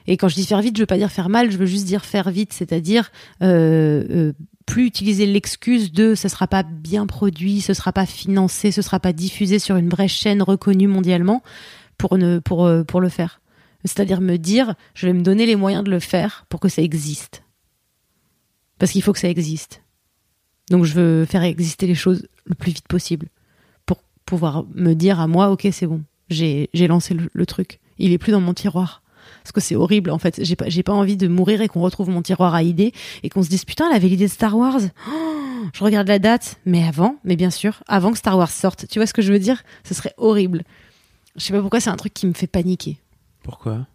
Et 0.07 0.17
quand 0.17 0.29
je 0.29 0.35
dis 0.35 0.47
faire 0.47 0.63
vite 0.63 0.77
je 0.77 0.83
veux 0.83 0.87
pas 0.87 0.97
dire 0.97 1.11
faire 1.11 1.29
mal 1.29 1.51
je 1.51 1.59
veux 1.59 1.67
juste 1.67 1.85
dire 1.85 2.05
faire 2.05 2.31
vite 2.31 2.55
c'est-à-dire 2.55 3.11
euh, 3.43 4.05
euh, 4.11 4.33
plus 4.65 4.87
utiliser 4.87 5.27
l'excuse 5.27 5.93
de 5.93 6.15
ce 6.15 6.29
sera 6.29 6.47
pas 6.47 6.63
bien 6.63 7.07
produit 7.07 7.61
ce 7.61 7.75
sera 7.75 7.93
pas 7.93 8.07
financé 8.07 8.73
ce 8.73 8.81
sera 8.81 9.01
pas 9.01 9.13
diffusé 9.13 9.59
sur 9.59 9.77
une 9.77 9.91
vraie 9.91 10.09
chaîne 10.09 10.41
reconnue 10.41 10.87
mondialement 10.87 11.43
pour 11.99 12.17
ne 12.17 12.39
pour 12.39 12.65
euh, 12.65 12.85
pour 12.85 13.01
le 13.01 13.11
faire. 13.11 13.43
C'est-à-dire 13.85 14.21
me 14.21 14.37
dire 14.37 14.75
je 14.95 15.07
vais 15.07 15.13
me 15.13 15.23
donner 15.23 15.45
les 15.45 15.57
moyens 15.57 15.85
de 15.85 15.91
le 15.91 16.01
faire 16.01 16.47
pour 16.49 16.61
que 16.61 16.69
ça 16.69 16.81
existe. 16.81 17.43
Parce 18.79 18.93
qu'il 18.93 19.03
faut 19.03 19.13
que 19.13 19.19
ça 19.19 19.29
existe. 19.29 19.83
Donc 20.71 20.85
je 20.85 20.95
veux 20.95 21.25
faire 21.25 21.43
exister 21.43 21.87
les 21.87 21.95
choses 21.95 22.27
le 22.45 22.55
plus 22.55 22.73
vite 22.73 22.89
possible 22.89 23.29
pour 23.87 23.99
pouvoir 24.25 24.65
me 24.75 24.95
dire 24.95 25.21
à 25.21 25.27
moi, 25.27 25.51
ok, 25.51 25.69
c'est 25.73 25.87
bon, 25.87 26.03
j'ai 26.31 26.69
lancé 26.89 27.15
le, 27.15 27.47
truc. 27.47 27.81
Il 27.99 28.13
est 28.13 28.19
plus 28.19 28.33
dans 28.33 28.41
mon 28.41 28.55
tiroir. 28.55 29.03
Parce 29.43 29.53
que 29.53 29.61
c'est 29.61 29.77
horrible, 29.77 30.11
en 30.11 30.19
fait. 30.19 30.41
J'ai 30.43 30.57
pas, 30.57 30.67
pas 30.85 30.93
envie 30.93 31.17
de 31.17 31.29
mourir 31.29 31.63
et 31.63 31.69
qu'on 31.69 31.81
retrouve 31.81 32.11
mon 32.11 32.23
tiroir 32.23 32.55
à 32.55 32.63
idées 32.63 32.93
et 33.23 33.31
qu'on 33.31 33.43
se 33.43 33.49
dise, 33.49 33.65
putain, 33.65 33.89
elle 33.89 33.97
avait 33.97 34.09
l'idée 34.09 34.27
de 34.27 34.31
Star 34.31 34.57
Wars. 34.57 34.81
Oh, 35.11 35.65
je 35.73 35.85
regarde 35.85 36.09
la 36.09 36.19
date. 36.19 36.57
Mais 36.67 36.85
avant, 36.85 37.17
mais 37.25 37.37
bien 37.37 37.51
sûr, 37.51 37.83
avant 37.89 38.13
que 38.13 38.19
Star 38.19 38.37
Wars 38.37 38.51
sorte. 38.51 38.87
Tu 38.89 38.99
vois 38.99 39.07
ce 39.07 39.15
que 39.15 39.23
je 39.23 39.33
veux 39.33 39.39
dire? 39.39 39.63
Ce 39.85 39.95
serait 39.95 40.15
horrible. 40.17 40.65
Je 41.37 41.45
sais 41.45 41.53
pas 41.53 41.61
pourquoi 41.61 41.81
c'est 41.81 41.91
un 41.91 41.97
truc 41.97 42.13
qui 42.13 42.27
me 42.27 42.35
fait 42.35 42.47
paniquer. 42.47 42.99
Pourquoi? 43.43 43.87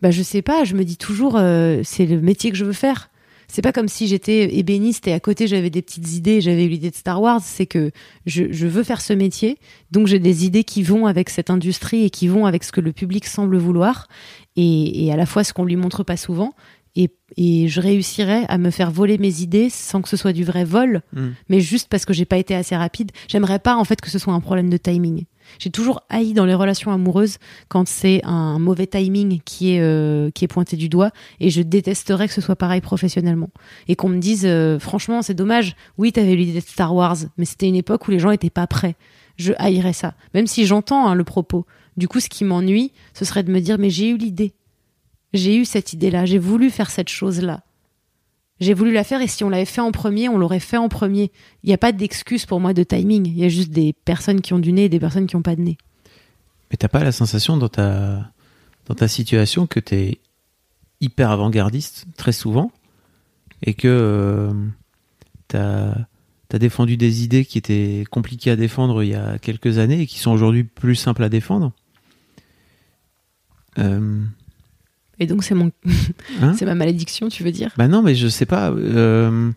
Bah, 0.00 0.10
je 0.10 0.22
sais 0.22 0.42
pas. 0.42 0.64
Je 0.64 0.74
me 0.74 0.84
dis 0.84 0.96
toujours, 0.96 1.36
euh, 1.36 1.80
c'est 1.82 2.06
le 2.06 2.20
métier 2.20 2.50
que 2.50 2.56
je 2.56 2.64
veux 2.64 2.72
faire 2.72 3.10
c'est 3.50 3.62
pas 3.62 3.72
comme 3.72 3.88
si 3.88 4.06
j'étais 4.06 4.56
ébéniste 4.56 5.08
et 5.08 5.14
à 5.14 5.20
côté 5.20 5.46
j'avais 5.46 5.70
des 5.70 5.80
petites 5.80 6.12
idées, 6.12 6.42
j'avais 6.42 6.66
eu 6.66 6.68
l'idée 6.68 6.90
de 6.90 6.94
Star 6.94 7.20
Wars. 7.20 7.40
C'est 7.42 7.66
que 7.66 7.90
je, 8.26 8.66
veux 8.66 8.82
faire 8.82 9.00
ce 9.00 9.14
métier, 9.14 9.58
donc 9.90 10.06
j'ai 10.06 10.18
des 10.18 10.44
idées 10.44 10.64
qui 10.64 10.82
vont 10.82 11.06
avec 11.06 11.30
cette 11.30 11.48
industrie 11.48 12.04
et 12.04 12.10
qui 12.10 12.28
vont 12.28 12.44
avec 12.44 12.62
ce 12.62 12.72
que 12.72 12.82
le 12.82 12.92
public 12.92 13.26
semble 13.26 13.56
vouloir, 13.56 14.06
et, 14.56 15.10
à 15.12 15.16
la 15.16 15.24
fois 15.24 15.44
ce 15.44 15.52
qu'on 15.52 15.64
lui 15.64 15.76
montre 15.76 16.02
pas 16.04 16.16
souvent. 16.16 16.52
Et, 16.94 17.10
je 17.68 17.80
réussirais 17.80 18.44
à 18.48 18.58
me 18.58 18.70
faire 18.70 18.90
voler 18.90 19.18
mes 19.18 19.40
idées 19.40 19.70
sans 19.70 20.02
que 20.02 20.08
ce 20.08 20.16
soit 20.16 20.32
du 20.32 20.44
vrai 20.44 20.64
vol, 20.64 21.02
hmm. 21.12 21.28
mais 21.48 21.60
juste 21.60 21.88
parce 21.88 22.04
que 22.04 22.12
j'ai 22.12 22.24
pas 22.24 22.38
été 22.38 22.54
assez 22.54 22.74
rapide. 22.76 23.12
J'aimerais 23.28 23.60
pas 23.60 23.76
en 23.76 23.84
fait 23.84 24.00
que 24.00 24.10
ce 24.10 24.18
soit 24.18 24.32
un 24.32 24.40
problème 24.40 24.68
de 24.68 24.76
timing. 24.76 25.24
J'ai 25.58 25.70
toujours 25.70 26.02
haï 26.08 26.32
dans 26.32 26.44
les 26.44 26.54
relations 26.54 26.92
amoureuses 26.92 27.38
quand 27.68 27.86
c'est 27.88 28.20
un 28.24 28.58
mauvais 28.58 28.86
timing 28.86 29.40
qui 29.44 29.74
est, 29.74 29.80
euh, 29.80 30.30
qui 30.30 30.44
est 30.44 30.48
pointé 30.48 30.76
du 30.76 30.88
doigt 30.88 31.10
et 31.40 31.50
je 31.50 31.62
détesterais 31.62 32.28
que 32.28 32.34
ce 32.34 32.40
soit 32.40 32.56
pareil 32.56 32.80
professionnellement. 32.80 33.50
Et 33.88 33.96
qu'on 33.96 34.08
me 34.08 34.18
dise, 34.18 34.44
euh, 34.46 34.78
franchement, 34.78 35.22
c'est 35.22 35.34
dommage, 35.34 35.76
oui, 35.96 36.12
t'avais 36.12 36.36
l'idée 36.36 36.60
de 36.60 36.64
Star 36.64 36.94
Wars, 36.94 37.16
mais 37.36 37.44
c'était 37.44 37.68
une 37.68 37.76
époque 37.76 38.06
où 38.08 38.10
les 38.10 38.18
gens 38.18 38.30
étaient 38.30 38.50
pas 38.50 38.66
prêts. 38.66 38.96
Je 39.36 39.52
haïrais 39.58 39.92
ça. 39.92 40.14
Même 40.34 40.46
si 40.46 40.66
j'entends 40.66 41.06
hein, 41.06 41.14
le 41.14 41.24
propos. 41.24 41.64
Du 41.96 42.08
coup, 42.08 42.20
ce 42.20 42.28
qui 42.28 42.44
m'ennuie, 42.44 42.92
ce 43.14 43.24
serait 43.24 43.42
de 43.42 43.52
me 43.52 43.60
dire, 43.60 43.78
mais 43.78 43.90
j'ai 43.90 44.08
eu 44.08 44.16
l'idée. 44.16 44.54
J'ai 45.32 45.56
eu 45.56 45.64
cette 45.64 45.92
idée-là, 45.92 46.24
j'ai 46.24 46.38
voulu 46.38 46.70
faire 46.70 46.90
cette 46.90 47.08
chose-là. 47.08 47.62
J'ai 48.60 48.74
voulu 48.74 48.92
la 48.92 49.04
faire 49.04 49.20
et 49.20 49.28
si 49.28 49.44
on 49.44 49.50
l'avait 49.50 49.64
fait 49.64 49.80
en 49.80 49.92
premier, 49.92 50.28
on 50.28 50.36
l'aurait 50.36 50.58
fait 50.58 50.76
en 50.76 50.88
premier. 50.88 51.30
Il 51.62 51.68
n'y 51.68 51.74
a 51.74 51.78
pas 51.78 51.92
d'excuse 51.92 52.44
pour 52.44 52.58
moi 52.58 52.74
de 52.74 52.82
timing. 52.82 53.26
Il 53.26 53.38
y 53.38 53.44
a 53.44 53.48
juste 53.48 53.70
des 53.70 53.92
personnes 53.92 54.40
qui 54.40 54.52
ont 54.52 54.58
du 54.58 54.72
nez 54.72 54.84
et 54.84 54.88
des 54.88 54.98
personnes 54.98 55.26
qui 55.26 55.36
n'ont 55.36 55.42
pas 55.42 55.54
de 55.54 55.60
nez. 55.60 55.78
Mais 56.70 56.76
t'as 56.76 56.88
pas 56.88 57.04
la 57.04 57.12
sensation 57.12 57.56
dans 57.56 57.68
ta, 57.68 58.30
dans 58.86 58.94
ta 58.94 59.06
situation 59.06 59.66
que 59.66 59.78
tu 59.78 59.94
es 59.94 60.18
hyper 61.00 61.30
avant-gardiste 61.30 62.06
très 62.16 62.32
souvent 62.32 62.72
et 63.62 63.74
que 63.74 63.88
euh, 63.88 64.52
tu 65.48 65.56
as, 65.56 66.58
défendu 66.58 66.96
des 66.96 67.22
idées 67.22 67.44
qui 67.44 67.58
étaient 67.58 68.04
compliquées 68.10 68.50
à 68.50 68.56
défendre 68.56 69.02
il 69.02 69.10
y 69.10 69.14
a 69.14 69.38
quelques 69.38 69.78
années 69.78 70.00
et 70.00 70.06
qui 70.06 70.18
sont 70.18 70.32
aujourd'hui 70.32 70.64
plus 70.64 70.96
simples 70.96 71.22
à 71.22 71.28
défendre? 71.28 71.72
Euh, 73.78 74.24
et 75.20 75.26
donc 75.26 75.44
c'est 75.44 75.54
mon, 75.54 75.70
hein 76.40 76.54
c'est 76.54 76.64
ma 76.64 76.74
malédiction, 76.74 77.28
tu 77.28 77.42
veux 77.42 77.52
dire? 77.52 77.72
Bah 77.76 77.88
non, 77.88 78.02
mais 78.02 78.14
je 78.14 78.28
sais 78.28 78.46
pas. 78.46 78.70
Euh, 78.70 79.50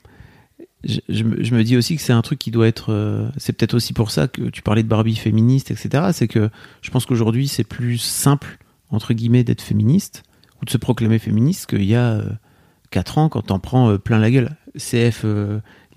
je, 0.84 1.24
me 1.53 1.64
dis 1.64 1.78
aussi 1.78 1.95
que 1.95 2.01
c'est 2.01 2.14
un 2.14 2.22
truc 2.22 2.39
qui 2.39 2.51
doit 2.51 2.68
être. 2.68 2.91
Euh, 2.91 3.30
c'est 3.38 3.53
peut-être 3.53 3.76
aussi 3.76 3.93
pour 3.93 4.12
ça 4.12 4.28
que 4.28 4.49
tu 4.49 4.62
parlais 4.62 4.84
de 4.84 4.88
Barbie 4.88 5.16
féministe, 5.16 5.72
etc. 5.72 6.05
C'est 6.14 6.28
que 6.28 6.49
je 6.82 6.89
pense 6.89 7.05
qu'aujourd'hui 7.05 7.47
c'est 7.47 7.64
plus 7.64 7.97
simple 7.99 8.57
entre 8.89 9.14
guillemets 9.14 9.43
d'être 9.43 9.62
féministe 9.62 10.24
ou 10.62 10.66
de 10.66 10.70
se 10.70 10.78
proclamer 10.78 11.20
féministe 11.20 11.68
qu'il 11.68 11.86
y 11.86 11.95
a 11.95 12.22
4 12.89 13.18
euh, 13.18 13.22
ans 13.22 13.30
quand 13.30 13.43
t'en 13.43 13.59
prends 13.59 13.97
plein 13.97 14.20
la 14.20 14.32
gueule. 14.32 14.55
CF, 14.78 15.26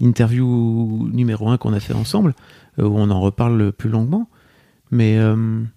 l'interview 0.01 1.09
numéro 1.13 1.49
1 1.49 1.59
qu'on 1.59 1.73
a 1.73 1.81
fait 1.81 1.95
ensemble, 1.95 2.35
où 2.79 2.83
on 2.83 3.09
en 3.11 3.21
reparle 3.21 3.73
plus 3.73 3.89
longuement. 3.89 4.29
Mais 4.91 5.17
mm. 5.19 5.69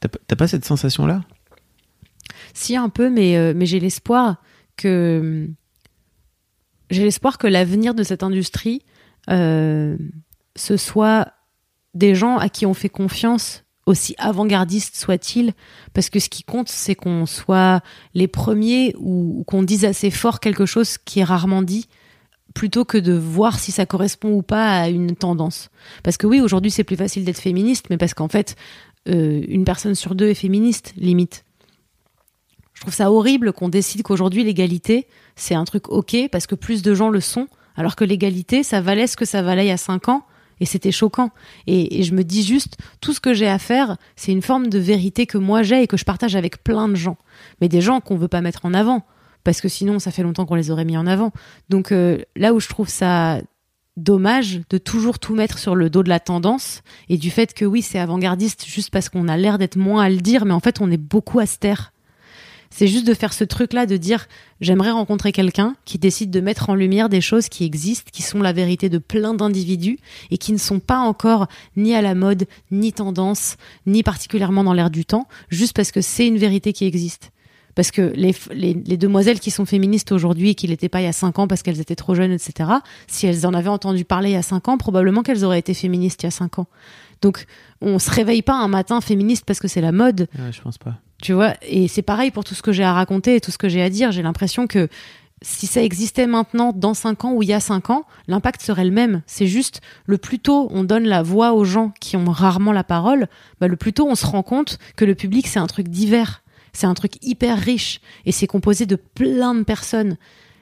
t'as 0.00 0.36
pas 0.36 0.48
cette 0.48 0.64
sensation 0.64 1.06
là 1.06 1.22
si 2.56 2.76
un 2.76 2.88
peu, 2.88 3.10
mais, 3.10 3.36
euh, 3.36 3.52
mais 3.54 3.66
j'ai 3.66 3.80
l'espoir 3.80 4.36
que 4.76 5.48
j'ai 6.90 7.02
l'espoir 7.04 7.38
que 7.38 7.46
l'avenir 7.46 7.94
de 7.94 8.02
cette 8.02 8.22
industrie 8.22 8.82
euh, 9.30 9.96
ce 10.54 10.76
soit 10.76 11.32
des 11.94 12.14
gens 12.14 12.38
à 12.38 12.48
qui 12.48 12.66
on 12.66 12.74
fait 12.74 12.88
confiance 12.88 13.64
aussi 13.86 14.14
avant-gardistes 14.18 14.96
soient-ils, 14.96 15.52
parce 15.94 16.10
que 16.10 16.18
ce 16.18 16.28
qui 16.28 16.42
compte, 16.42 16.68
c'est 16.68 16.96
qu'on 16.96 17.24
soit 17.24 17.82
les 18.14 18.26
premiers 18.26 18.94
ou, 18.98 19.44
qu'on 19.46 19.62
dise 19.62 19.84
assez 19.84 20.10
fort 20.10 20.40
quelque 20.40 20.66
chose 20.66 20.98
qui 20.98 21.20
est 21.20 21.24
rarement 21.24 21.62
dit, 21.62 21.86
plutôt 22.52 22.84
que 22.84 22.98
de 22.98 23.12
voir 23.12 23.58
si 23.58 23.70
ça 23.70 23.86
correspond 23.86 24.32
ou 24.32 24.42
pas 24.42 24.80
à 24.80 24.88
une 24.88 25.14
tendance. 25.14 25.70
Parce 26.02 26.16
que 26.16 26.26
oui, 26.26 26.40
aujourd'hui, 26.40 26.70
c'est 26.70 26.84
plus 26.84 26.96
facile 26.96 27.24
d'être 27.24 27.38
féministe, 27.38 27.86
mais 27.90 27.96
parce 27.96 28.14
qu'en 28.14 28.28
fait, 28.28 28.56
euh, 29.08 29.42
une 29.46 29.64
personne 29.64 29.94
sur 29.94 30.14
deux 30.14 30.28
est 30.28 30.34
féministe, 30.34 30.92
limite. 30.96 31.44
Trouve 32.86 32.94
ça 32.94 33.10
horrible 33.10 33.52
qu'on 33.52 33.68
décide 33.68 34.04
qu'aujourd'hui 34.04 34.44
l'égalité, 34.44 35.08
c'est 35.34 35.56
un 35.56 35.64
truc 35.64 35.88
ok 35.88 36.28
parce 36.30 36.46
que 36.46 36.54
plus 36.54 36.82
de 36.82 36.94
gens 36.94 37.08
le 37.08 37.18
sont, 37.18 37.48
alors 37.74 37.96
que 37.96 38.04
l'égalité, 38.04 38.62
ça 38.62 38.80
valait 38.80 39.08
ce 39.08 39.16
que 39.16 39.24
ça 39.24 39.42
valait 39.42 39.64
il 39.64 39.70
y 39.70 39.72
a 39.72 39.76
cinq 39.76 40.08
ans. 40.08 40.24
Et 40.60 40.66
c'était 40.66 40.92
choquant. 40.92 41.32
Et, 41.66 42.04
je 42.04 42.14
me 42.14 42.22
dis 42.22 42.44
juste, 42.44 42.76
tout 43.00 43.12
ce 43.12 43.18
que 43.18 43.34
j'ai 43.34 43.48
à 43.48 43.58
faire, 43.58 43.96
c'est 44.14 44.30
une 44.30 44.40
forme 44.40 44.68
de 44.68 44.78
vérité 44.78 45.26
que 45.26 45.36
moi 45.36 45.64
j'ai 45.64 45.82
et 45.82 45.86
que 45.88 45.96
je 45.96 46.04
partage 46.04 46.36
avec 46.36 46.62
plein 46.62 46.86
de 46.86 46.94
gens. 46.94 47.16
Mais 47.60 47.68
des 47.68 47.80
gens 47.80 48.00
qu'on 48.00 48.16
veut 48.16 48.28
pas 48.28 48.40
mettre 48.40 48.64
en 48.64 48.72
avant. 48.72 49.04
Parce 49.42 49.60
que 49.60 49.66
sinon, 49.66 49.98
ça 49.98 50.12
fait 50.12 50.22
longtemps 50.22 50.46
qu'on 50.46 50.54
les 50.54 50.70
aurait 50.70 50.84
mis 50.84 50.96
en 50.96 51.08
avant. 51.08 51.32
Donc 51.68 51.90
euh, 51.90 52.20
là 52.36 52.54
où 52.54 52.60
je 52.60 52.68
trouve 52.68 52.88
ça 52.88 53.40
dommage 53.96 54.60
de 54.70 54.78
toujours 54.78 55.18
tout 55.18 55.34
mettre 55.34 55.58
sur 55.58 55.74
le 55.74 55.90
dos 55.90 56.04
de 56.04 56.08
la 56.08 56.20
tendance 56.20 56.82
et 57.08 57.16
du 57.16 57.32
fait 57.32 57.52
que 57.52 57.64
oui, 57.64 57.82
c'est 57.82 57.98
avant-gardiste 57.98 58.64
juste 58.64 58.90
parce 58.90 59.08
qu'on 59.08 59.26
a 59.26 59.36
l'air 59.36 59.58
d'être 59.58 59.74
moins 59.74 60.04
à 60.04 60.08
le 60.08 60.18
dire, 60.18 60.44
mais 60.44 60.54
en 60.54 60.60
fait, 60.60 60.80
on 60.80 60.88
est 60.88 60.96
beaucoup 60.96 61.40
à 61.40 61.46
se 61.46 61.58
taire. 61.58 61.90
C'est 62.70 62.86
juste 62.86 63.06
de 63.06 63.14
faire 63.14 63.32
ce 63.32 63.44
truc-là, 63.44 63.86
de 63.86 63.96
dire 63.96 64.26
j'aimerais 64.60 64.90
rencontrer 64.90 65.32
quelqu'un 65.32 65.76
qui 65.84 65.98
décide 65.98 66.30
de 66.30 66.40
mettre 66.40 66.70
en 66.70 66.74
lumière 66.74 67.08
des 67.08 67.20
choses 67.20 67.48
qui 67.48 67.64
existent, 67.64 68.10
qui 68.12 68.22
sont 68.22 68.40
la 68.40 68.52
vérité 68.52 68.88
de 68.88 68.98
plein 68.98 69.34
d'individus 69.34 69.98
et 70.30 70.38
qui 70.38 70.52
ne 70.52 70.58
sont 70.58 70.80
pas 70.80 70.98
encore 70.98 71.46
ni 71.76 71.94
à 71.94 72.02
la 72.02 72.14
mode, 72.14 72.46
ni 72.70 72.92
tendance, 72.92 73.56
ni 73.86 74.02
particulièrement 74.02 74.64
dans 74.64 74.72
l'air 74.72 74.90
du 74.90 75.04
temps, 75.04 75.28
juste 75.48 75.74
parce 75.74 75.92
que 75.92 76.00
c'est 76.00 76.26
une 76.26 76.38
vérité 76.38 76.72
qui 76.72 76.84
existe. 76.84 77.30
Parce 77.74 77.90
que 77.90 78.12
les, 78.16 78.34
les, 78.52 78.96
demoiselles 78.96 79.38
qui 79.38 79.50
sont 79.50 79.66
féministes 79.66 80.10
aujourd'hui 80.10 80.50
et 80.50 80.54
qui 80.54 80.66
l'étaient 80.66 80.88
pas 80.88 81.02
il 81.02 81.04
y 81.04 81.08
a 81.08 81.12
5 81.12 81.38
ans 81.38 81.46
parce 81.46 81.62
qu'elles 81.62 81.78
étaient 81.78 81.94
trop 81.94 82.14
jeunes, 82.14 82.32
etc., 82.32 82.70
si 83.06 83.26
elles 83.26 83.46
en 83.46 83.52
avaient 83.52 83.68
entendu 83.68 84.06
parler 84.06 84.30
il 84.30 84.32
y 84.32 84.36
a 84.36 84.42
5 84.42 84.68
ans, 84.68 84.78
probablement 84.78 85.22
qu'elles 85.22 85.44
auraient 85.44 85.58
été 85.58 85.74
féministes 85.74 86.22
il 86.22 86.26
y 86.26 86.28
a 86.28 86.30
5 86.30 86.58
ans. 86.58 86.68
Donc, 87.20 87.44
on 87.82 87.98
se 87.98 88.10
réveille 88.10 88.40
pas 88.40 88.54
un 88.54 88.68
matin 88.68 89.02
féministe 89.02 89.44
parce 89.46 89.60
que 89.60 89.68
c'est 89.68 89.82
la 89.82 89.92
mode. 89.92 90.26
Ouais, 90.38 90.52
je 90.52 90.62
pense 90.62 90.78
pas. 90.78 90.98
Tu 91.22 91.32
vois, 91.32 91.54
et 91.62 91.88
c'est 91.88 92.02
pareil 92.02 92.30
pour 92.30 92.44
tout 92.44 92.54
ce 92.54 92.62
que 92.62 92.72
j'ai 92.72 92.84
à 92.84 92.92
raconter 92.92 93.36
et 93.36 93.40
tout 93.40 93.50
ce 93.50 93.58
que 93.58 93.68
j'ai 93.68 93.82
à 93.82 93.90
dire. 93.90 94.12
J'ai 94.12 94.22
l'impression 94.22 94.66
que 94.66 94.88
si 95.42 95.66
ça 95.66 95.82
existait 95.82 96.26
maintenant 96.26 96.72
dans 96.74 96.94
5 96.94 97.24
ans 97.24 97.32
ou 97.32 97.42
il 97.42 97.48
y 97.48 97.52
a 97.52 97.60
5 97.60 97.90
ans, 97.90 98.04
l'impact 98.26 98.62
serait 98.62 98.84
le 98.84 98.90
même. 98.90 99.22
C'est 99.26 99.46
juste 99.46 99.80
le 100.06 100.18
plus 100.18 100.38
tôt 100.38 100.68
on 100.70 100.84
donne 100.84 101.04
la 101.04 101.22
voix 101.22 101.52
aux 101.52 101.64
gens 101.64 101.92
qui 102.00 102.16
ont 102.16 102.30
rarement 102.30 102.72
la 102.72 102.84
parole, 102.84 103.28
bah 103.60 103.68
le 103.68 103.76
plus 103.76 103.92
tôt 103.92 104.08
on 104.08 104.14
se 104.14 104.26
rend 104.26 104.42
compte 104.42 104.78
que 104.96 105.04
le 105.04 105.14
public 105.14 105.46
c'est 105.46 105.58
un 105.58 105.66
truc 105.66 105.88
divers, 105.88 106.42
c'est 106.72 106.86
un 106.86 106.94
truc 106.94 107.14
hyper 107.22 107.58
riche 107.58 108.00
et 108.24 108.32
c'est 108.32 108.46
composé 108.46 108.86
de 108.86 108.96
plein 108.96 109.54
de 109.54 109.62
personnes. 109.62 110.16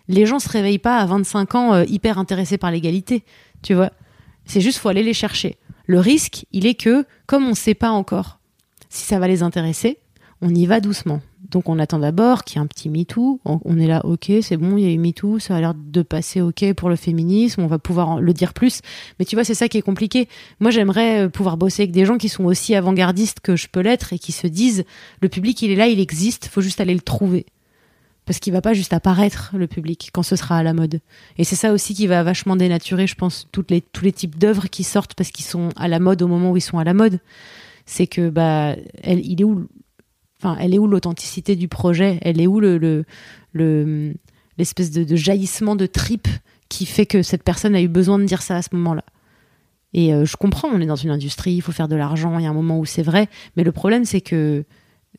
Les 0.09 0.27
gens 0.27 0.39
se 0.39 0.49
réveillent 0.49 0.79
pas 0.79 0.99
à 0.99 1.07
25 1.07 1.55
ans 1.55 1.75
euh, 1.75 1.85
hyper 1.89 2.19
intéressés 2.19 2.59
par 2.59 2.71
l'égalité, 2.71 3.25
tu 3.63 3.75
vois? 3.75 3.91
C'est 4.45 4.61
juste 4.61 4.79
faut 4.79 4.91
aller 4.91 5.03
les 5.03 5.15
chercher. 5.15 5.57
Le 5.87 6.01
risque, 6.01 6.45
il 6.53 6.67
est 6.67 6.75
que 6.75 7.07
comme 7.27 7.47
on 7.47 7.51
ne 7.51 7.55
sait 7.55 7.75
pas 7.75 7.91
encore 7.91 8.39
si 8.91 9.05
ça 9.05 9.19
va 9.19 9.27
les 9.29 9.43
intéresser, 9.43 9.99
on 10.41 10.55
y 10.55 10.67
va 10.67 10.81
doucement. 10.81 11.21
Donc 11.51 11.69
on 11.69 11.79
attend 11.79 11.99
d'abord 11.99 12.45
qu'il 12.45 12.57
y 12.57 12.59
ait 12.59 12.65
un 12.65 12.67
petit 12.67 12.89
MeToo. 12.89 13.41
On, 13.45 13.79
est 13.79 13.87
là, 13.87 14.05
ok, 14.05 14.33
c'est 14.43 14.57
bon, 14.57 14.77
il 14.77 14.85
y 14.85 14.89
a 14.89 14.91
eu 14.91 14.99
MeToo, 14.99 15.39
ça 15.39 15.57
a 15.57 15.61
l'air 15.61 15.75
de 15.75 16.03
passer 16.03 16.41
ok 16.41 16.73
pour 16.75 16.89
le 16.89 16.97
féminisme, 16.97 17.63
on 17.63 17.67
va 17.67 17.79
pouvoir 17.79 18.21
le 18.21 18.33
dire 18.33 18.55
plus. 18.55 18.81
Mais 19.19 19.25
tu 19.25 19.37
vois, 19.37 19.45
c'est 19.45 19.55
ça 19.55 19.69
qui 19.69 19.79
est 19.79 19.83
compliqué. 19.83 20.29
Moi, 20.61 20.71
j'aimerais 20.71 21.25
euh, 21.25 21.29
pouvoir 21.29 21.57
bosser 21.57 21.83
avec 21.83 21.93
des 21.93 22.05
gens 22.07 22.19
qui 22.19 22.29
sont 22.29 22.45
aussi 22.45 22.75
avant-gardistes 22.75 23.41
que 23.41 23.57
je 23.57 23.69
peux 23.69 23.81
l'être 23.81 24.13
et 24.13 24.19
qui 24.19 24.33
se 24.33 24.47
disent, 24.47 24.85
le 25.21 25.29
public, 25.29 25.61
il 25.63 25.71
est 25.71 25.77
là, 25.77 25.87
il 25.87 26.01
existe, 26.01 26.47
faut 26.47 26.61
juste 26.61 26.81
aller 26.81 26.95
le 26.95 27.01
trouver. 27.01 27.47
Parce 28.27 28.39
qu'il 28.39 28.55
va 28.55 28.63
pas 28.63 28.73
juste 28.73 28.95
apparaître, 28.95 29.51
le 29.55 29.67
public, 29.67 30.09
quand 30.13 30.23
ce 30.23 30.35
sera 30.35 30.57
à 30.57 30.63
la 30.63 30.73
mode. 30.73 31.01
Et 31.37 31.45
c'est 31.45 31.57
ça 31.57 31.73
aussi 31.73 31.95
qui 31.95 32.07
va 32.07 32.23
vachement 32.23 32.57
dénaturer, 32.57 33.07
je 33.07 33.15
pense, 33.15 33.47
les, 33.69 33.83
tous 33.83 34.05
les 34.05 34.13
types 34.13 34.39
d'œuvres 34.39 34.69
qui 34.69 34.83
sortent 34.83 35.15
parce 35.15 35.31
qu'ils 35.31 35.45
sont 35.45 35.69
à 35.77 35.89
la 35.89 35.99
mode 35.99 36.23
au 36.23 36.27
moment 36.27 36.53
où 36.53 36.57
ils 36.57 36.63
sont 36.63 36.79
à 36.79 36.85
la 36.85 36.95
mode. 36.95 37.21
C'est 37.85 38.07
que, 38.07 38.31
bah, 38.31 38.77
il 39.07 39.43
est 39.43 39.45
où 39.45 39.69
elle 40.59 40.75
est 40.75 40.79
où 40.79 40.87
l'authenticité 40.87 41.57
du 41.57 41.69
projet? 41.69 42.19
Elle 42.23 42.41
est 42.41 42.47
où 42.47 42.61
le, 42.61 43.05
l'espèce 44.59 44.91
de, 44.91 45.17
jaillissement 45.17 45.77
de 45.77 45.87
trip 45.87 46.29
qui 46.69 46.87
fait 46.87 47.07
que 47.07 47.23
cette 47.23 47.43
personne 47.43 47.75
a 47.75 47.81
eu 47.81 47.89
besoin 47.89 48.19
de 48.19 48.25
dire 48.25 48.43
ça 48.43 48.57
à 48.57 48.63
ce 48.63 48.69
moment-là? 48.73 49.05
Et 49.93 50.13
euh, 50.13 50.25
je 50.25 50.37
comprends, 50.37 50.69
on 50.69 50.81
est 50.81 50.87
dans 50.87 50.97
une 50.97 51.11
industrie, 51.11 51.53
il 51.53 51.61
faut 51.61 51.73
faire 51.73 51.89
de 51.89 51.95
l'argent, 51.95 52.39
il 52.39 52.45
y 52.45 52.47
a 52.47 52.51
un 52.51 52.55
moment 52.55 52.81
où 52.81 52.85
c'est 52.85 53.03
vrai, 53.03 53.29
mais 53.57 53.63
le 53.63 53.71
problème 53.71 54.05
c'est 54.05 54.21
que 54.21 54.65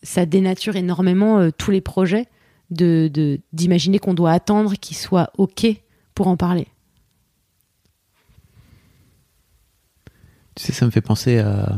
ça 0.03 0.25
dénature 0.25 0.75
énormément 0.75 1.39
euh, 1.39 1.49
tous 1.57 1.71
les 1.71 1.79
projets 1.81 2.27
de 2.71 3.39
d'imaginer 3.53 3.99
qu'on 3.99 4.13
doit 4.13 4.31
attendre 4.31 4.73
qu'il 4.73 4.97
soit 4.97 5.31
ok 5.37 5.67
pour 6.13 6.27
en 6.27 6.35
parler. 6.35 6.67
Tu 10.55 10.63
sais, 10.63 10.73
ça 10.73 10.85
me 10.85 10.91
fait 10.91 11.01
penser 11.01 11.39
à. 11.39 11.77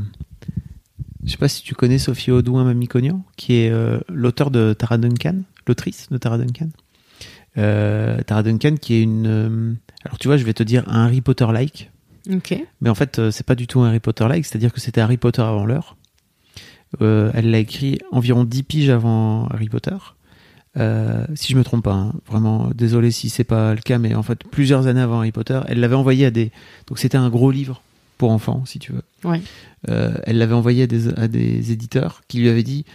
Je 1.28 1.32
sais 1.34 1.38
pas 1.38 1.48
si 1.50 1.62
tu 1.62 1.76
connais 1.76 1.98
Sophie 2.00 2.32
Audouin 2.32 2.64
Mamicognan, 2.64 3.24
qui 3.36 3.56
est 3.58 3.70
euh, 3.70 4.00
l'auteur 4.10 4.50
de 4.50 4.74
Tara 4.74 4.98
Duncan, 4.98 5.36
l'autrice 5.68 6.08
de 6.10 6.18
Tara 6.18 6.38
Duncan. 6.38 6.70
Euh, 7.58 8.22
Tara 8.24 8.44
Duncan, 8.44 8.76
qui 8.80 8.94
est 8.96 9.02
une. 9.04 9.28
euh, 9.28 9.74
Alors, 10.06 10.18
tu 10.20 10.28
vois, 10.30 10.38
je 10.38 10.46
vais 10.46 10.54
te 10.54 10.64
dire 10.64 10.84
un 10.88 11.04
Harry 11.06 11.20
Potter-like, 11.22 11.92
Ok. 12.32 12.58
mais 12.82 12.90
en 12.90 12.96
fait, 12.96 13.20
euh, 13.20 13.30
c'est 13.32 13.46
pas 13.46 13.56
du 13.56 13.68
tout 13.68 13.82
un 13.82 13.88
Harry 13.90 14.00
Potter-like, 14.00 14.46
c'est-à-dire 14.46 14.72
que 14.72 14.80
c'était 14.80 15.02
Harry 15.02 15.18
Potter 15.18 15.42
avant 15.42 15.66
l'heure. 15.66 15.98
Euh, 17.02 17.32
elle 17.34 17.52
l'a 17.52 17.60
écrit 17.60 18.00
environ 18.12 18.46
10 18.46 18.64
piges 18.64 18.90
avant 18.90 19.48
Harry 19.48 19.68
Potter. 19.68 19.96
Euh, 20.78 21.26
si 21.36 21.52
je 21.52 21.58
me 21.58 21.64
trompe 21.66 21.84
pas, 21.84 21.94
hein. 21.94 22.14
vraiment 22.28 22.70
désolé 22.74 23.12
si 23.12 23.30
c'est 23.30 23.44
pas 23.44 23.74
le 23.74 23.82
cas, 23.82 23.98
mais 23.98 24.14
en 24.16 24.24
fait 24.24 24.44
plusieurs 24.46 24.88
années 24.88 25.02
avant 25.02 25.18
Harry 25.18 25.32
Potter, 25.34 25.60
elle 25.68 25.80
l'avait 25.82 25.96
envoyé 25.96 26.26
à 26.26 26.32
des. 26.32 26.52
Donc 26.88 27.00
c'était 27.00 27.18
un 27.18 27.30
gros 27.30 27.50
livre 27.52 27.82
pour 28.18 28.32
enfants, 28.32 28.64
si 28.66 28.80
tu 28.80 28.92
veux. 28.92 29.04
Ouais. 29.24 29.42
Euh, 29.90 30.14
elle 30.24 30.38
l'avait 30.38 30.54
envoyé 30.54 30.84
à 30.84 30.88
des, 30.88 31.10
à 31.10 31.28
des 31.28 31.72
éditeurs 31.72 32.22
qui 32.28 32.40
lui 32.40 32.50
avaient 32.50 32.64
dit 32.64 32.86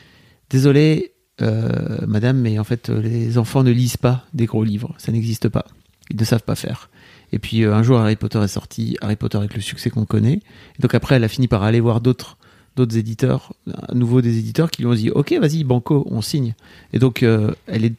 Désolé, 0.51 1.13
euh, 1.41 1.99
madame, 2.07 2.39
mais 2.39 2.59
en 2.59 2.65
fait, 2.65 2.91
euh, 2.91 3.01
les 3.01 3.39
enfants 3.39 3.63
ne 3.63 3.71
lisent 3.71 3.97
pas 3.97 4.27
des 4.35 4.47
gros 4.47 4.65
livres, 4.65 4.95
ça 4.99 5.11
n'existe 5.11 5.49
pas. 5.49 5.65
Ils 6.11 6.17
ne 6.21 6.25
savent 6.25 6.43
pas 6.43 6.55
faire. 6.55 6.91
Et 7.33 7.39
puis 7.39 7.65
euh, 7.65 7.75
un 7.75 7.83
jour, 7.83 7.99
Harry 7.99 8.17
Potter 8.17 8.39
est 8.43 8.49
sorti, 8.49 8.99
Harry 9.01 9.17
Potter 9.17 9.39
avec 9.39 9.55
le 9.55 9.63
succès 9.63 9.89
qu'on 9.89 10.05
connaît. 10.05 10.41
Et 10.79 10.83
donc 10.83 10.95
après, 10.95 11.15
elle 11.15 11.25
a 11.25 11.29
fini 11.29 11.49
par 11.49 11.63
aller 11.63 11.81
voir 11.81 12.01
d'autres 12.01 12.37
d'autres 12.77 12.97
éditeurs, 12.97 13.53
à 13.89 13.95
nouveau 13.95 14.23
des 14.23 14.39
éditeurs 14.39 14.71
qui 14.71 14.83
lui 14.83 14.89
ont 14.89 14.95
dit 14.95 15.11
Ok, 15.11 15.33
vas-y, 15.33 15.65
Banco, 15.65 16.07
on 16.11 16.23
signe. 16.23 16.55
Et 16.93 16.99
donc, 16.99 17.23
elle 17.23 17.85
est 17.85 17.95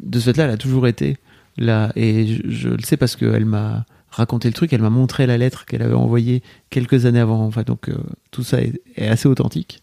de 0.00 0.18
ce 0.18 0.24
fait-là, 0.24 0.44
elle 0.44 0.50
a 0.50 0.56
toujours 0.56 0.86
été 0.86 1.16
là. 1.56 1.92
Et 1.96 2.26
je, 2.26 2.42
je 2.50 2.68
le 2.68 2.82
sais 2.82 2.96
parce 2.96 3.16
qu'elle 3.16 3.44
m'a 3.44 3.84
raconté 4.10 4.48
le 4.48 4.54
truc, 4.54 4.72
elle 4.72 4.82
m'a 4.82 4.90
montré 4.90 5.26
la 5.26 5.38
lettre 5.38 5.66
qu'elle 5.66 5.82
avait 5.82 5.94
envoyée 5.94 6.42
quelques 6.70 7.06
années 7.06 7.20
avant. 7.20 7.44
Enfin, 7.44 7.62
donc 7.62 7.88
euh, 7.88 7.96
tout 8.30 8.42
ça 8.42 8.60
est, 8.60 8.80
est 8.96 9.08
assez 9.08 9.28
authentique. 9.28 9.82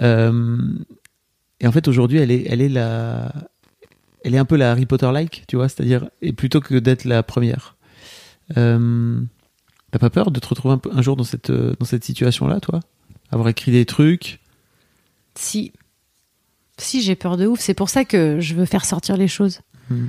Euh, 0.00 0.58
et 1.60 1.66
en 1.66 1.72
fait, 1.72 1.88
aujourd'hui, 1.88 2.18
elle 2.18 2.30
est, 2.30 2.44
elle 2.48 2.60
est 2.60 2.68
la, 2.68 3.32
elle 4.24 4.34
est 4.34 4.38
un 4.38 4.44
peu 4.44 4.56
la 4.56 4.70
Harry 4.70 4.86
Potter-like, 4.86 5.44
tu 5.48 5.56
vois, 5.56 5.68
c'est-à-dire, 5.68 6.08
et 6.22 6.32
plutôt 6.32 6.60
que 6.60 6.76
d'être 6.76 7.04
la 7.04 7.22
première. 7.22 7.76
Euh, 8.56 9.20
T'as 9.90 9.98
pas 9.98 10.10
peur 10.10 10.30
de 10.30 10.38
te 10.38 10.46
retrouver 10.46 10.76
un, 10.92 11.02
jour 11.02 11.16
dans 11.16 11.24
cette, 11.24 11.50
dans 11.50 11.86
cette 11.86 12.04
situation-là, 12.04 12.60
toi? 12.60 12.80
Avoir 13.30 13.48
écrit 13.48 13.72
des 13.72 13.86
trucs? 13.86 14.38
Si. 15.34 15.72
Si, 16.76 17.00
j'ai 17.00 17.14
peur 17.14 17.38
de 17.38 17.46
ouf. 17.46 17.60
C'est 17.60 17.74
pour 17.74 17.88
ça 17.88 18.04
que 18.04 18.38
je 18.38 18.54
veux 18.54 18.66
faire 18.66 18.84
sortir 18.84 19.16
les 19.16 19.28
choses. 19.28 19.60
Mhm. 19.88 20.08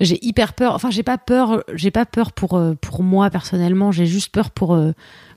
J'ai 0.00 0.18
hyper 0.24 0.54
peur. 0.54 0.74
Enfin, 0.74 0.90
j'ai 0.90 1.02
pas 1.02 1.18
peur. 1.18 1.62
J'ai 1.74 1.90
pas 1.90 2.06
peur 2.06 2.32
pour 2.32 2.54
euh, 2.54 2.74
pour 2.74 3.02
moi 3.02 3.30
personnellement. 3.30 3.92
J'ai 3.92 4.06
juste 4.06 4.32
peur 4.32 4.50
pour 4.50 4.74
euh, 4.74 4.92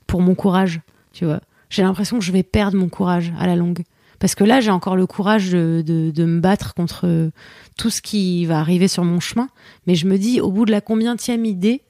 pour 0.06 0.20
mon 0.20 0.34
courage. 0.34 0.80
Tu 1.12 1.24
vois. 1.24 1.40
J'ai 1.70 1.82
l'impression 1.82 2.18
que 2.18 2.24
je 2.24 2.32
vais 2.32 2.42
perdre 2.42 2.76
mon 2.76 2.88
courage 2.88 3.32
à 3.38 3.46
la 3.46 3.56
longue. 3.56 3.84
Parce 4.18 4.34
que 4.34 4.42
là, 4.42 4.60
j'ai 4.60 4.70
encore 4.70 4.96
le 4.96 5.06
courage 5.06 5.50
de, 5.50 5.82
de, 5.86 6.10
de 6.10 6.24
me 6.24 6.40
battre 6.40 6.74
contre 6.74 7.06
euh, 7.06 7.30
tout 7.76 7.90
ce 7.90 8.02
qui 8.02 8.46
va 8.46 8.58
arriver 8.58 8.88
sur 8.88 9.04
mon 9.04 9.20
chemin. 9.20 9.48
Mais 9.86 9.94
je 9.94 10.06
me 10.06 10.18
dis, 10.18 10.40
au 10.40 10.50
bout 10.50 10.64
de 10.64 10.72
la 10.72 10.80
combientième 10.80 11.44
idée 11.44 11.82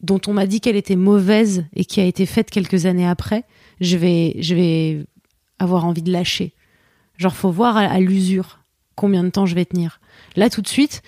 dont 0.00 0.20
on 0.28 0.34
m'a 0.34 0.46
dit 0.46 0.60
qu'elle 0.60 0.76
était 0.76 0.94
mauvaise 0.94 1.64
et 1.74 1.84
qui 1.84 2.00
a 2.00 2.04
été 2.04 2.26
faite 2.26 2.50
quelques 2.50 2.86
années 2.86 3.08
après, 3.08 3.44
je 3.80 3.96
vais, 3.96 4.36
je 4.40 4.54
vais 4.54 5.06
avoir 5.58 5.84
envie 5.84 6.02
de 6.02 6.12
lâcher. 6.12 6.52
Genre, 7.16 7.34
faut 7.34 7.50
voir 7.50 7.76
à, 7.76 7.86
à 7.86 7.98
l'usure 7.98 8.60
combien 8.94 9.24
de 9.24 9.30
temps 9.30 9.46
je 9.46 9.54
vais 9.54 9.64
tenir. 9.64 10.00
Là, 10.36 10.48
tout 10.48 10.62
de 10.62 10.68
suite, 10.68 11.02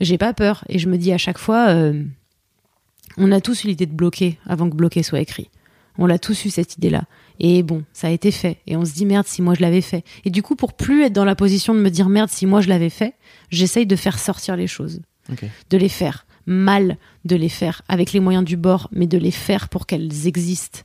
j'ai 0.00 0.18
pas 0.18 0.32
peur 0.34 0.64
et 0.68 0.78
je 0.78 0.88
me 0.88 0.96
dis 0.98 1.12
à 1.12 1.18
chaque 1.18 1.38
fois, 1.38 1.68
euh, 1.70 2.02
on 3.16 3.30
a 3.32 3.40
tous 3.40 3.64
eu 3.64 3.68
l'idée 3.68 3.86
de 3.86 3.92
bloquer 3.94 4.38
avant 4.46 4.68
que 4.68 4.74
bloquer 4.74 5.02
soit 5.02 5.20
écrit. 5.20 5.50
On 5.98 6.06
l'a 6.06 6.18
tous 6.18 6.44
eu 6.44 6.50
cette 6.50 6.76
idée-là. 6.76 7.04
Et 7.38 7.62
bon, 7.62 7.84
ça 7.92 8.08
a 8.08 8.10
été 8.10 8.30
fait. 8.32 8.58
Et 8.66 8.76
on 8.76 8.84
se 8.84 8.92
dit 8.92 9.06
merde 9.06 9.26
si 9.26 9.42
moi 9.42 9.54
je 9.54 9.60
l'avais 9.60 9.80
fait. 9.80 10.04
Et 10.24 10.30
du 10.30 10.42
coup, 10.42 10.56
pour 10.56 10.72
plus 10.72 11.04
être 11.04 11.12
dans 11.12 11.24
la 11.24 11.36
position 11.36 11.74
de 11.74 11.78
me 11.80 11.90
dire 11.90 12.08
merde 12.08 12.30
si 12.30 12.46
moi 12.46 12.60
je 12.60 12.68
l'avais 12.68 12.90
fait, 12.90 13.14
j'essaye 13.50 13.86
de 13.86 13.94
faire 13.96 14.18
sortir 14.18 14.56
les 14.56 14.66
choses 14.66 15.00
de 15.70 15.76
les 15.78 15.88
faire 15.88 16.26
mal 16.46 16.98
de 17.24 17.36
les 17.36 17.48
faire 17.48 17.80
avec 17.88 18.12
les 18.12 18.20
moyens 18.20 18.44
du 18.44 18.58
bord 18.58 18.88
mais 18.92 19.06
de 19.06 19.16
les 19.16 19.30
faire 19.30 19.70
pour 19.70 19.86
qu'elles 19.86 20.26
existent 20.26 20.80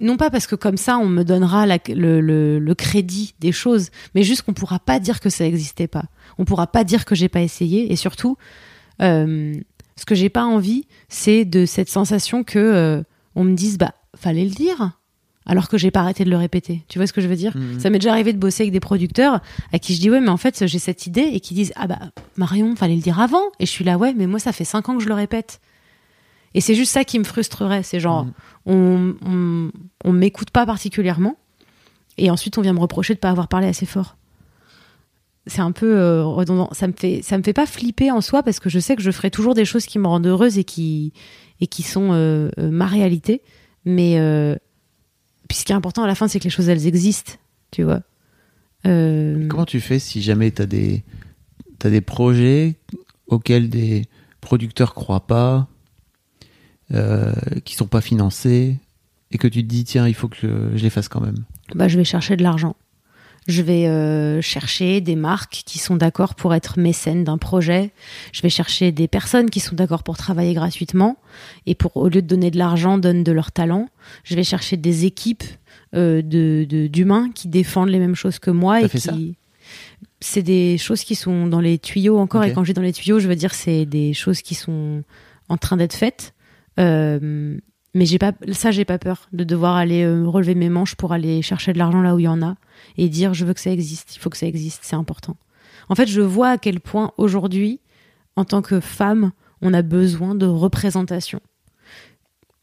non 0.00 0.16
pas 0.16 0.30
parce 0.30 0.46
que 0.46 0.54
comme 0.54 0.78
ça 0.78 0.96
on 0.96 1.06
me 1.08 1.24
donnera 1.24 1.66
la- 1.66 1.76
le, 1.88 2.20
le- 2.22 2.58
le 2.58 2.74
crédit 2.74 3.34
des 3.40 3.52
choses 3.52 3.90
mais 4.14 4.22
juste 4.22 4.40
qu'on 4.42 4.54
pourra 4.54 4.78
pas 4.78 5.00
dire 5.00 5.20
que 5.20 5.28
ça 5.28 5.44
n'existait 5.44 5.88
pas 5.88 6.04
on 6.38 6.44
pourra 6.44 6.66
pas 6.66 6.84
dire 6.84 7.04
que 7.04 7.14
j'ai 7.14 7.28
pas 7.28 7.40
essayé. 7.42 7.92
Et 7.92 7.96
surtout 7.96 8.36
euh, 9.02 9.54
ce 9.96 10.04
que 10.04 10.14
j'ai 10.14 10.28
pas 10.28 10.44
envie 10.44 10.86
c'est 11.08 11.44
de 11.44 11.66
cette 11.66 11.88
sensation 11.88 12.44
que 12.44 12.58
euh, 12.58 13.02
on 13.34 13.44
me 13.44 13.54
dise 13.54 13.78
bah 13.78 13.92
fallait 14.16 14.44
le 14.44 14.50
dire 14.50 14.92
alors 15.46 15.68
que 15.68 15.78
j'ai 15.78 15.90
pas 15.90 16.00
arrêté 16.00 16.24
de 16.24 16.30
le 16.30 16.36
répéter. 16.36 16.84
Tu 16.88 16.98
vois 16.98 17.06
ce 17.06 17.12
que 17.14 17.20
je 17.22 17.26
veux 17.28 17.36
dire? 17.36 17.56
Mhm. 17.56 17.80
ça 17.80 17.88
m'est 17.90 17.98
déjà 17.98 18.10
arrivé 18.12 18.32
de 18.34 18.38
bosser 18.38 18.64
avec 18.64 18.72
des 18.72 18.80
producteurs 18.80 19.40
à 19.72 19.78
qui 19.78 19.94
je 19.94 20.00
dis 20.00 20.10
ouais 20.10 20.20
mais 20.20 20.28
en 20.28 20.36
fait 20.36 20.66
j'ai 20.66 20.78
cette 20.78 21.06
idée 21.06 21.22
et 21.32 21.40
qui 21.40 21.54
disent 21.54 21.72
ah 21.76 21.86
bah 21.86 21.98
Marion 22.36 22.76
fallait 22.76 22.96
le 22.96 23.00
dire 23.02 23.18
avant. 23.20 23.42
Et 23.58 23.66
je 23.66 23.70
suis 23.70 23.84
là 23.84 23.96
ouais 23.98 24.12
mais 24.14 24.26
moi 24.26 24.38
ça 24.38 24.52
fait 24.52 24.64
cinq 24.64 24.88
ans 24.88 24.96
que 24.96 25.02
je 25.02 25.08
le 25.08 25.14
répète. 25.14 25.60
Et 26.54 26.60
c'est 26.60 26.74
juste 26.74 26.92
ça 26.92 27.04
qui 27.04 27.18
me 27.18 27.24
frustrerait. 27.24 27.82
C'est 27.82 28.00
genre 28.00 28.24
Mhm. 28.24 28.32
on 28.66 29.14
on, 29.26 29.70
on 30.04 30.12
m'écoute 30.12 30.50
pas 30.50 30.66
particulièrement 30.66 31.36
et 32.18 32.30
ensuite 32.30 32.58
on 32.58 32.62
vient 32.62 32.72
me 32.74 32.80
reprocher 32.80 33.14
de 33.14 33.18
pas 33.20 33.30
avoir 33.30 33.48
parlé 33.48 33.68
assez 33.68 33.86
fort 33.86 34.16
c'est 35.48 35.60
un 35.60 35.72
peu 35.72 35.98
euh, 35.98 36.24
redondant. 36.24 36.68
Ça 36.72 36.86
me 36.86 36.92
fait 36.92 37.20
ça 37.22 37.36
me 37.36 37.42
fait 37.42 37.52
pas 37.52 37.66
flipper 37.66 38.10
en 38.10 38.20
soi 38.20 38.42
parce 38.42 38.60
que 38.60 38.68
je 38.68 38.78
sais 38.78 38.94
que 38.94 39.02
je 39.02 39.10
ferai 39.10 39.30
toujours 39.30 39.54
des 39.54 39.64
choses 39.64 39.86
qui 39.86 39.98
me 39.98 40.06
rendent 40.06 40.26
heureuse 40.26 40.58
et 40.58 40.64
qui 40.64 41.12
et 41.60 41.66
qui 41.66 41.82
sont 41.82 42.12
euh, 42.12 42.50
euh, 42.58 42.70
ma 42.70 42.86
réalité. 42.86 43.42
Mais 43.84 44.18
euh, 44.18 44.54
puis 45.48 45.58
ce 45.58 45.64
qui 45.64 45.72
est 45.72 45.74
important 45.74 46.02
à 46.02 46.06
la 46.06 46.14
fin 46.14 46.28
c'est 46.28 46.38
que 46.38 46.44
les 46.44 46.50
choses 46.50 46.68
elles 46.68 46.86
existent 46.86 47.32
tu 47.70 47.82
vois. 47.82 48.02
Comment 48.84 49.66
tu 49.66 49.80
fais 49.80 49.98
si 49.98 50.22
jamais 50.22 50.50
tu 50.50 50.62
as 50.62 50.66
des, 50.66 51.02
t'as 51.78 51.90
des 51.90 52.00
projets 52.00 52.76
auxquels 53.26 53.68
des 53.68 54.06
producteurs 54.40 54.94
croient 54.94 55.26
pas, 55.26 55.68
qui 57.64 57.74
sont 57.74 57.86
pas 57.86 58.00
financés, 58.00 58.78
et 59.30 59.36
que 59.36 59.46
tu 59.46 59.62
te 59.62 59.68
dis, 59.68 59.84
tiens, 59.84 60.08
il 60.08 60.14
faut 60.14 60.28
que 60.28 60.70
je 60.74 60.82
les 60.82 60.88
fasse 60.88 61.08
quand 61.08 61.20
même? 61.20 61.44
Bah, 61.74 61.88
je 61.88 61.98
vais 61.98 62.04
chercher 62.04 62.36
de 62.36 62.42
l'argent. 62.42 62.76
Je 63.48 63.62
vais 63.62 63.86
euh, 63.86 64.40
chercher 64.42 65.00
des 65.00 65.16
marques 65.16 65.62
qui 65.64 65.78
sont 65.78 65.96
d'accord 65.96 66.34
pour 66.34 66.54
être 66.54 66.78
mécènes 66.78 67.24
d'un 67.24 67.38
projet. 67.38 67.92
Je 68.32 68.42
vais 68.42 68.50
chercher 68.50 68.92
des 68.92 69.08
personnes 69.08 69.48
qui 69.48 69.58
sont 69.60 69.74
d'accord 69.74 70.02
pour 70.02 70.16
travailler 70.18 70.52
gratuitement 70.54 71.16
et 71.66 71.74
pour, 71.74 71.96
au 71.96 72.08
lieu 72.08 72.20
de 72.22 72.26
donner 72.26 72.50
de 72.50 72.58
l'argent, 72.58 72.98
donnent 72.98 73.24
de 73.24 73.32
leur 73.32 73.50
talent. 73.50 73.88
Je 74.22 74.34
vais 74.34 74.44
chercher 74.44 74.76
des 74.76 75.06
équipes 75.06 75.44
euh, 75.94 76.20
de 76.20 76.66
de- 76.68 76.86
d'humains 76.88 77.30
qui 77.34 77.48
défendent 77.48 77.88
les 77.88 77.98
mêmes 77.98 78.14
choses 78.14 78.38
que 78.38 78.50
moi 78.50 78.82
et 78.82 78.88
fait 78.88 78.98
qui. 78.98 79.04
ça? 79.04 79.14
C'est 80.20 80.42
des 80.42 80.76
choses 80.78 81.02
qui 81.04 81.14
sont 81.14 81.46
dans 81.46 81.60
les 81.60 81.78
tuyaux 81.78 82.18
encore. 82.18 82.42
Et 82.44 82.52
quand 82.54 82.64
je 82.64 82.72
dis 82.72 82.74
dans 82.74 82.82
les 82.82 82.92
tuyaux, 82.92 83.18
je 83.18 83.28
veux 83.28 83.36
dire 83.36 83.54
c'est 83.54 83.86
des 83.86 84.12
choses 84.14 84.42
qui 84.42 84.54
sont 84.54 85.02
en 85.48 85.56
train 85.56 85.76
d'être 85.78 85.94
faites. 85.94 86.34
Euh, 86.78 87.56
mais 87.94 88.06
j'ai 88.06 88.18
pas 88.18 88.32
ça 88.52 88.70
j'ai 88.70 88.84
pas 88.84 88.98
peur 88.98 89.28
de 89.32 89.44
devoir 89.44 89.76
aller 89.76 90.04
euh, 90.04 90.26
relever 90.26 90.54
mes 90.54 90.68
manches 90.68 90.94
pour 90.94 91.12
aller 91.12 91.42
chercher 91.42 91.72
de 91.72 91.78
l'argent 91.78 92.02
là 92.02 92.14
où 92.14 92.18
il 92.18 92.24
y 92.24 92.28
en 92.28 92.42
a 92.42 92.56
et 92.96 93.08
dire 93.08 93.34
je 93.34 93.44
veux 93.44 93.54
que 93.54 93.60
ça 93.60 93.70
existe 93.70 94.16
il 94.16 94.18
faut 94.18 94.30
que 94.30 94.36
ça 94.36 94.46
existe 94.46 94.80
c'est 94.82 94.96
important. 94.96 95.36
En 95.88 95.94
fait 95.94 96.06
je 96.06 96.20
vois 96.20 96.50
à 96.50 96.58
quel 96.58 96.80
point 96.80 97.12
aujourd'hui 97.16 97.80
en 98.36 98.44
tant 98.44 98.62
que 98.62 98.80
femme 98.80 99.32
on 99.62 99.74
a 99.74 99.82
besoin 99.82 100.34
de 100.34 100.46
représentation. 100.46 101.40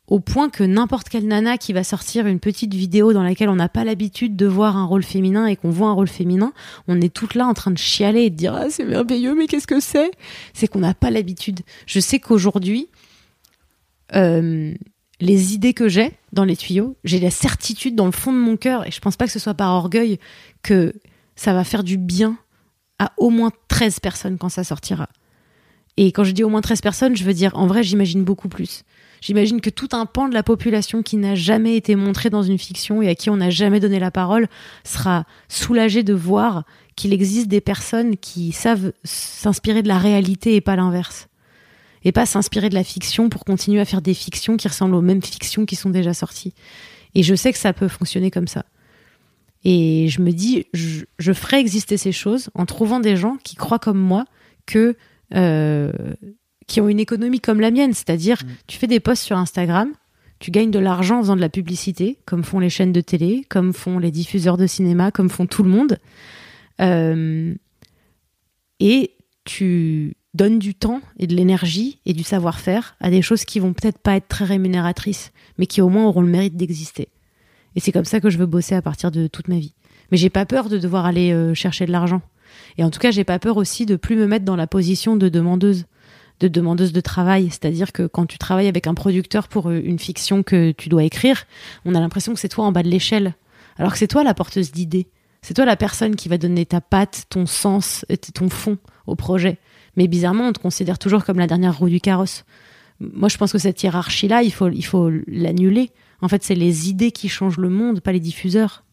Au 0.07 0.19
point 0.19 0.49
que 0.49 0.63
n'importe 0.63 1.09
quelle 1.09 1.27
nana 1.27 1.57
qui 1.57 1.73
va 1.73 1.83
sortir 1.83 2.27
une 2.27 2.39
petite 2.39 2.75
vidéo 2.75 3.11
dans 3.11 3.23
laquelle 3.23 3.49
on 3.49 3.55
n'a 3.55 3.69
pas 3.69 3.83
l'habitude 3.83 4.35
de 4.35 4.45
voir 4.45 4.77
un 4.77 4.85
rôle 4.85 5.01
féminin 5.01 5.47
et 5.47 5.55
qu'on 5.55 5.71
voit 5.71 5.87
un 5.87 5.93
rôle 5.93 6.07
féminin, 6.07 6.53
on 6.87 7.01
est 7.01 7.11
toutes 7.11 7.33
là 7.33 7.47
en 7.47 7.55
train 7.55 7.71
de 7.71 7.77
chialer 7.79 8.21
et 8.21 8.29
de 8.29 8.35
dire 8.35 8.53
ah 8.53 8.69
c'est 8.69 8.85
merveilleux 8.85 9.33
mais 9.33 9.47
qu'est-ce 9.47 9.65
que 9.65 9.79
c'est? 9.79 10.11
C'est 10.53 10.67
qu'on 10.67 10.79
n'a 10.79 10.93
pas 10.93 11.09
l'habitude. 11.09 11.61
Je 11.87 11.99
sais 11.99 12.19
qu'aujourd'hui 12.19 12.87
euh, 14.13 14.75
les 15.19 15.53
idées 15.53 15.73
que 15.73 15.87
j'ai 15.87 16.11
dans 16.33 16.43
les 16.43 16.57
tuyaux, 16.57 16.97
j'ai 17.03 17.19
la 17.19 17.31
certitude 17.31 17.95
dans 17.95 18.05
le 18.05 18.11
fond 18.11 18.33
de 18.33 18.37
mon 18.37 18.57
cœur, 18.57 18.85
et 18.87 18.91
je 18.91 18.99
pense 18.99 19.15
pas 19.15 19.25
que 19.25 19.31
ce 19.31 19.39
soit 19.39 19.53
par 19.53 19.71
orgueil, 19.71 20.19
que 20.61 20.93
ça 21.35 21.53
va 21.53 21.63
faire 21.63 21.83
du 21.83 21.97
bien 21.97 22.37
à 22.99 23.11
au 23.17 23.29
moins 23.29 23.51
13 23.67 23.99
personnes 23.99 24.37
quand 24.37 24.49
ça 24.49 24.63
sortira. 24.63 25.09
Et 25.97 26.11
quand 26.11 26.23
je 26.23 26.31
dis 26.31 26.43
au 26.43 26.49
moins 26.49 26.61
13 26.61 26.81
personnes, 26.81 27.15
je 27.15 27.23
veux 27.23 27.33
dire, 27.33 27.51
en 27.55 27.67
vrai, 27.67 27.83
j'imagine 27.83 28.23
beaucoup 28.23 28.49
plus. 28.49 28.83
J'imagine 29.21 29.61
que 29.61 29.69
tout 29.69 29.89
un 29.93 30.05
pan 30.05 30.27
de 30.27 30.33
la 30.33 30.43
population 30.43 31.01
qui 31.01 31.17
n'a 31.17 31.35
jamais 31.35 31.75
été 31.77 31.95
montré 31.95 32.29
dans 32.29 32.43
une 32.43 32.57
fiction 32.57 33.01
et 33.01 33.07
à 33.07 33.15
qui 33.15 33.29
on 33.29 33.37
n'a 33.37 33.49
jamais 33.49 33.79
donné 33.79 33.99
la 33.99 34.11
parole 34.11 34.47
sera 34.83 35.25
soulagé 35.47 36.03
de 36.03 36.13
voir 36.13 36.63
qu'il 36.95 37.13
existe 37.13 37.47
des 37.47 37.61
personnes 37.61 38.17
qui 38.17 38.51
savent 38.51 38.91
s'inspirer 39.03 39.81
de 39.81 39.87
la 39.87 39.97
réalité 39.97 40.55
et 40.55 40.61
pas 40.61 40.75
l'inverse 40.75 41.27
et 42.05 42.13
pas 42.13 42.25
s'inspirer 42.25 42.69
de 42.69 42.75
la 42.75 42.83
fiction 42.85 43.29
pour 43.29 43.43
continuer 43.43 43.81
à 43.81 43.85
faire 43.85 44.01
des 44.01 44.13
fictions 44.13 44.55
qui 44.55 44.67
ressemblent 44.67 44.95
aux 44.95 45.01
mêmes 45.01 45.21
fictions 45.21 45.65
qui 45.65 45.75
sont 45.75 45.89
déjà 45.89 46.13
sorties. 46.13 46.53
Et 47.15 47.23
je 47.23 47.35
sais 47.35 47.51
que 47.51 47.59
ça 47.59 47.73
peut 47.73 47.87
fonctionner 47.89 48.31
comme 48.31 48.47
ça. 48.47 48.65
Et 49.63 50.07
je 50.07 50.21
me 50.21 50.31
dis, 50.31 50.67
je, 50.73 51.05
je 51.17 51.33
ferai 51.33 51.59
exister 51.59 51.97
ces 51.97 52.11
choses 52.11 52.49
en 52.53 52.65
trouvant 52.65 52.99
des 52.99 53.17
gens 53.17 53.37
qui 53.43 53.55
croient 53.55 53.79
comme 53.79 53.97
moi 53.97 54.25
que 54.65 54.95
euh, 55.33 55.91
qui 56.67 56.81
ont 56.81 56.87
une 56.87 56.99
économie 56.99 57.39
comme 57.39 57.59
la 57.59 57.71
mienne, 57.71 57.93
c'est-à-dire 57.93 58.43
Mm. 58.43 58.47
tu 58.67 58.77
fais 58.77 58.87
des 58.87 58.99
posts 58.99 59.23
sur 59.23 59.37
Instagram, 59.37 59.91
tu 60.39 60.51
gagnes 60.51 60.71
de 60.71 60.79
l'argent 60.79 61.17
en 61.19 61.21
faisant 61.21 61.35
de 61.35 61.41
la 61.41 61.49
publicité, 61.49 62.19
comme 62.25 62.43
font 62.43 62.59
les 62.59 62.69
chaînes 62.69 62.91
de 62.91 63.01
télé, 63.01 63.45
comme 63.49 63.73
font 63.73 63.97
les 63.99 64.11
diffuseurs 64.11 64.57
de 64.57 64.67
cinéma, 64.67 65.11
comme 65.11 65.29
font 65.29 65.47
tout 65.47 65.63
le 65.63 65.69
monde, 65.69 65.97
Euh, 66.81 67.55
et 68.81 69.11
tu 69.45 70.17
donnes 70.35 70.59
du 70.59 70.75
temps 70.75 71.01
et 71.17 71.27
de 71.27 71.35
l'énergie 71.35 71.99
et 72.05 72.13
du 72.13 72.23
savoir-faire 72.23 72.95
à 72.99 73.09
des 73.09 73.21
choses 73.21 73.45
qui 73.45 73.59
vont 73.59 73.73
peut-être 73.73 73.97
pas 73.97 74.15
être 74.15 74.27
très 74.27 74.45
rémunératrices, 74.45 75.31
mais 75.57 75.65
qui 75.65 75.81
au 75.81 75.89
moins 75.89 76.05
auront 76.05 76.21
le 76.21 76.27
mérite 76.27 76.57
d'exister. 76.57 77.07
Et 77.75 77.79
c'est 77.79 77.91
comme 77.91 78.05
ça 78.05 78.19
que 78.19 78.29
je 78.29 78.37
veux 78.37 78.45
bosser 78.45 78.75
à 78.75 78.81
partir 78.81 79.11
de 79.11 79.27
toute 79.27 79.47
ma 79.47 79.57
vie. 79.57 79.73
Mais 80.11 80.17
j'ai 80.17 80.29
pas 80.29 80.45
peur 80.45 80.69
de 80.69 80.77
devoir 80.77 81.05
aller 81.05 81.31
euh, 81.31 81.53
chercher 81.53 81.85
de 81.85 81.91
l'argent. 81.91 82.21
Et 82.77 82.83
en 82.83 82.89
tout 82.89 82.99
cas, 82.99 83.11
j'ai 83.11 83.23
pas 83.23 83.39
peur 83.39 83.57
aussi 83.57 83.85
de 83.85 83.95
plus 83.95 84.15
me 84.15 84.27
mettre 84.27 84.45
dans 84.45 84.55
la 84.55 84.67
position 84.67 85.15
de 85.15 85.29
demandeuse, 85.29 85.85
de 86.39 86.47
demandeuse 86.47 86.93
de 86.93 87.01
travail. 87.01 87.49
C'est-à-dire 87.49 87.91
que 87.91 88.05
quand 88.05 88.25
tu 88.25 88.37
travailles 88.37 88.67
avec 88.67 88.87
un 88.87 88.93
producteur 88.93 89.47
pour 89.47 89.69
euh, 89.69 89.81
une 89.83 89.99
fiction 89.99 90.43
que 90.43 90.71
tu 90.71 90.89
dois 90.89 91.03
écrire, 91.03 91.45
on 91.85 91.95
a 91.95 91.99
l'impression 91.99 92.33
que 92.33 92.39
c'est 92.39 92.49
toi 92.49 92.65
en 92.65 92.71
bas 92.71 92.83
de 92.83 92.89
l'échelle. 92.89 93.35
Alors 93.77 93.93
que 93.93 93.97
c'est 93.97 94.07
toi 94.07 94.23
la 94.23 94.33
porteuse 94.33 94.71
d'idées. 94.71 95.07
C'est 95.41 95.53
toi 95.53 95.65
la 95.65 95.75
personne 95.75 96.15
qui 96.15 96.27
va 96.27 96.37
donner 96.37 96.65
ta 96.65 96.81
patte, 96.81 97.25
ton 97.29 97.45
sens 97.45 98.05
et 98.09 98.17
ton 98.17 98.49
fond 98.49 98.77
au 99.05 99.15
projet. 99.15 99.59
Mais 99.97 100.07
bizarrement, 100.07 100.47
on 100.47 100.53
te 100.53 100.59
considère 100.59 100.99
toujours 100.99 101.23
comme 101.25 101.37
la 101.39 101.47
dernière 101.47 101.77
roue 101.77 101.89
du 101.89 102.01
carrosse. 102.01 102.43
Moi, 102.99 103.29
je 103.29 103.37
pense 103.37 103.51
que 103.51 103.57
cette 103.57 103.81
hiérarchie-là, 103.83 104.43
il 104.43 104.51
faut, 104.51 104.69
il 104.69 104.83
faut 104.85 105.09
l'annuler. 105.27 105.91
En 106.21 106.27
fait, 106.27 106.43
c'est 106.43 106.55
les 106.55 106.89
idées 106.89 107.11
qui 107.11 107.27
changent 107.29 107.57
le 107.57 107.69
monde, 107.69 107.99
pas 108.01 108.11
les 108.11 108.19
diffuseurs. 108.19 108.83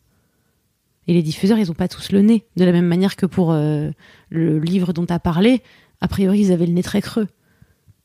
Et 1.09 1.13
les 1.15 1.23
diffuseurs, 1.23 1.59
ils 1.59 1.71
ont 1.71 1.75
pas 1.75 1.89
tous 1.89 2.13
le 2.13 2.21
nez. 2.23 2.45
De 2.57 2.65
la 2.65 2.73
même 2.73 2.87
manière 2.87 3.17
que 3.17 3.27
pour 3.27 3.53
euh, 3.53 3.91
le 4.31 4.59
livre 4.61 4.93
dont 4.93 5.07
tu 5.07 5.13
as 5.13 5.19
parlé, 5.19 5.63
a 6.01 6.09
priori, 6.09 6.41
ils 6.41 6.53
avaient 6.53 6.67
le 6.67 6.73
nez 6.73 6.83
très 6.83 7.01
creux. 7.03 7.27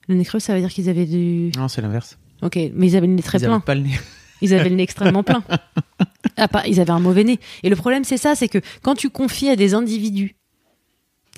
Le 0.08 0.16
nez 0.16 0.26
creux, 0.26 0.40
ça 0.40 0.54
veut 0.56 0.60
dire 0.62 0.70
qu'ils 0.70 0.90
avaient 0.90 1.06
du. 1.06 1.52
Non, 1.58 1.68
c'est 1.68 1.82
l'inverse. 1.82 2.18
Ok, 2.42 2.58
mais 2.74 2.88
ils 2.88 2.96
avaient 2.96 3.08
le 3.08 3.14
nez 3.14 3.22
très 3.24 3.40
Ils 3.40 3.46
plein. 3.46 3.56
avaient 3.56 3.64
pas 3.64 3.76
le 3.76 3.82
nez. 3.82 4.00
Ils 4.44 4.54
avaient 4.54 4.70
le 4.70 4.76
nez 4.76 4.84
extrêmement 4.84 5.24
plein. 5.24 5.44
Ah, 6.40 6.48
pas- 6.48 6.68
ils 6.68 6.80
avaient 6.80 6.92
un 6.92 7.00
mauvais 7.00 7.24
nez. 7.24 7.40
Et 7.64 7.70
le 7.70 7.76
problème, 7.76 8.04
c'est 8.04 8.18
ça, 8.18 8.36
c'est 8.36 8.48
que 8.48 8.60
quand 8.84 8.94
tu 8.94 9.10
confies 9.10 9.50
à 9.50 9.56
des 9.56 9.74
individus, 9.74 10.36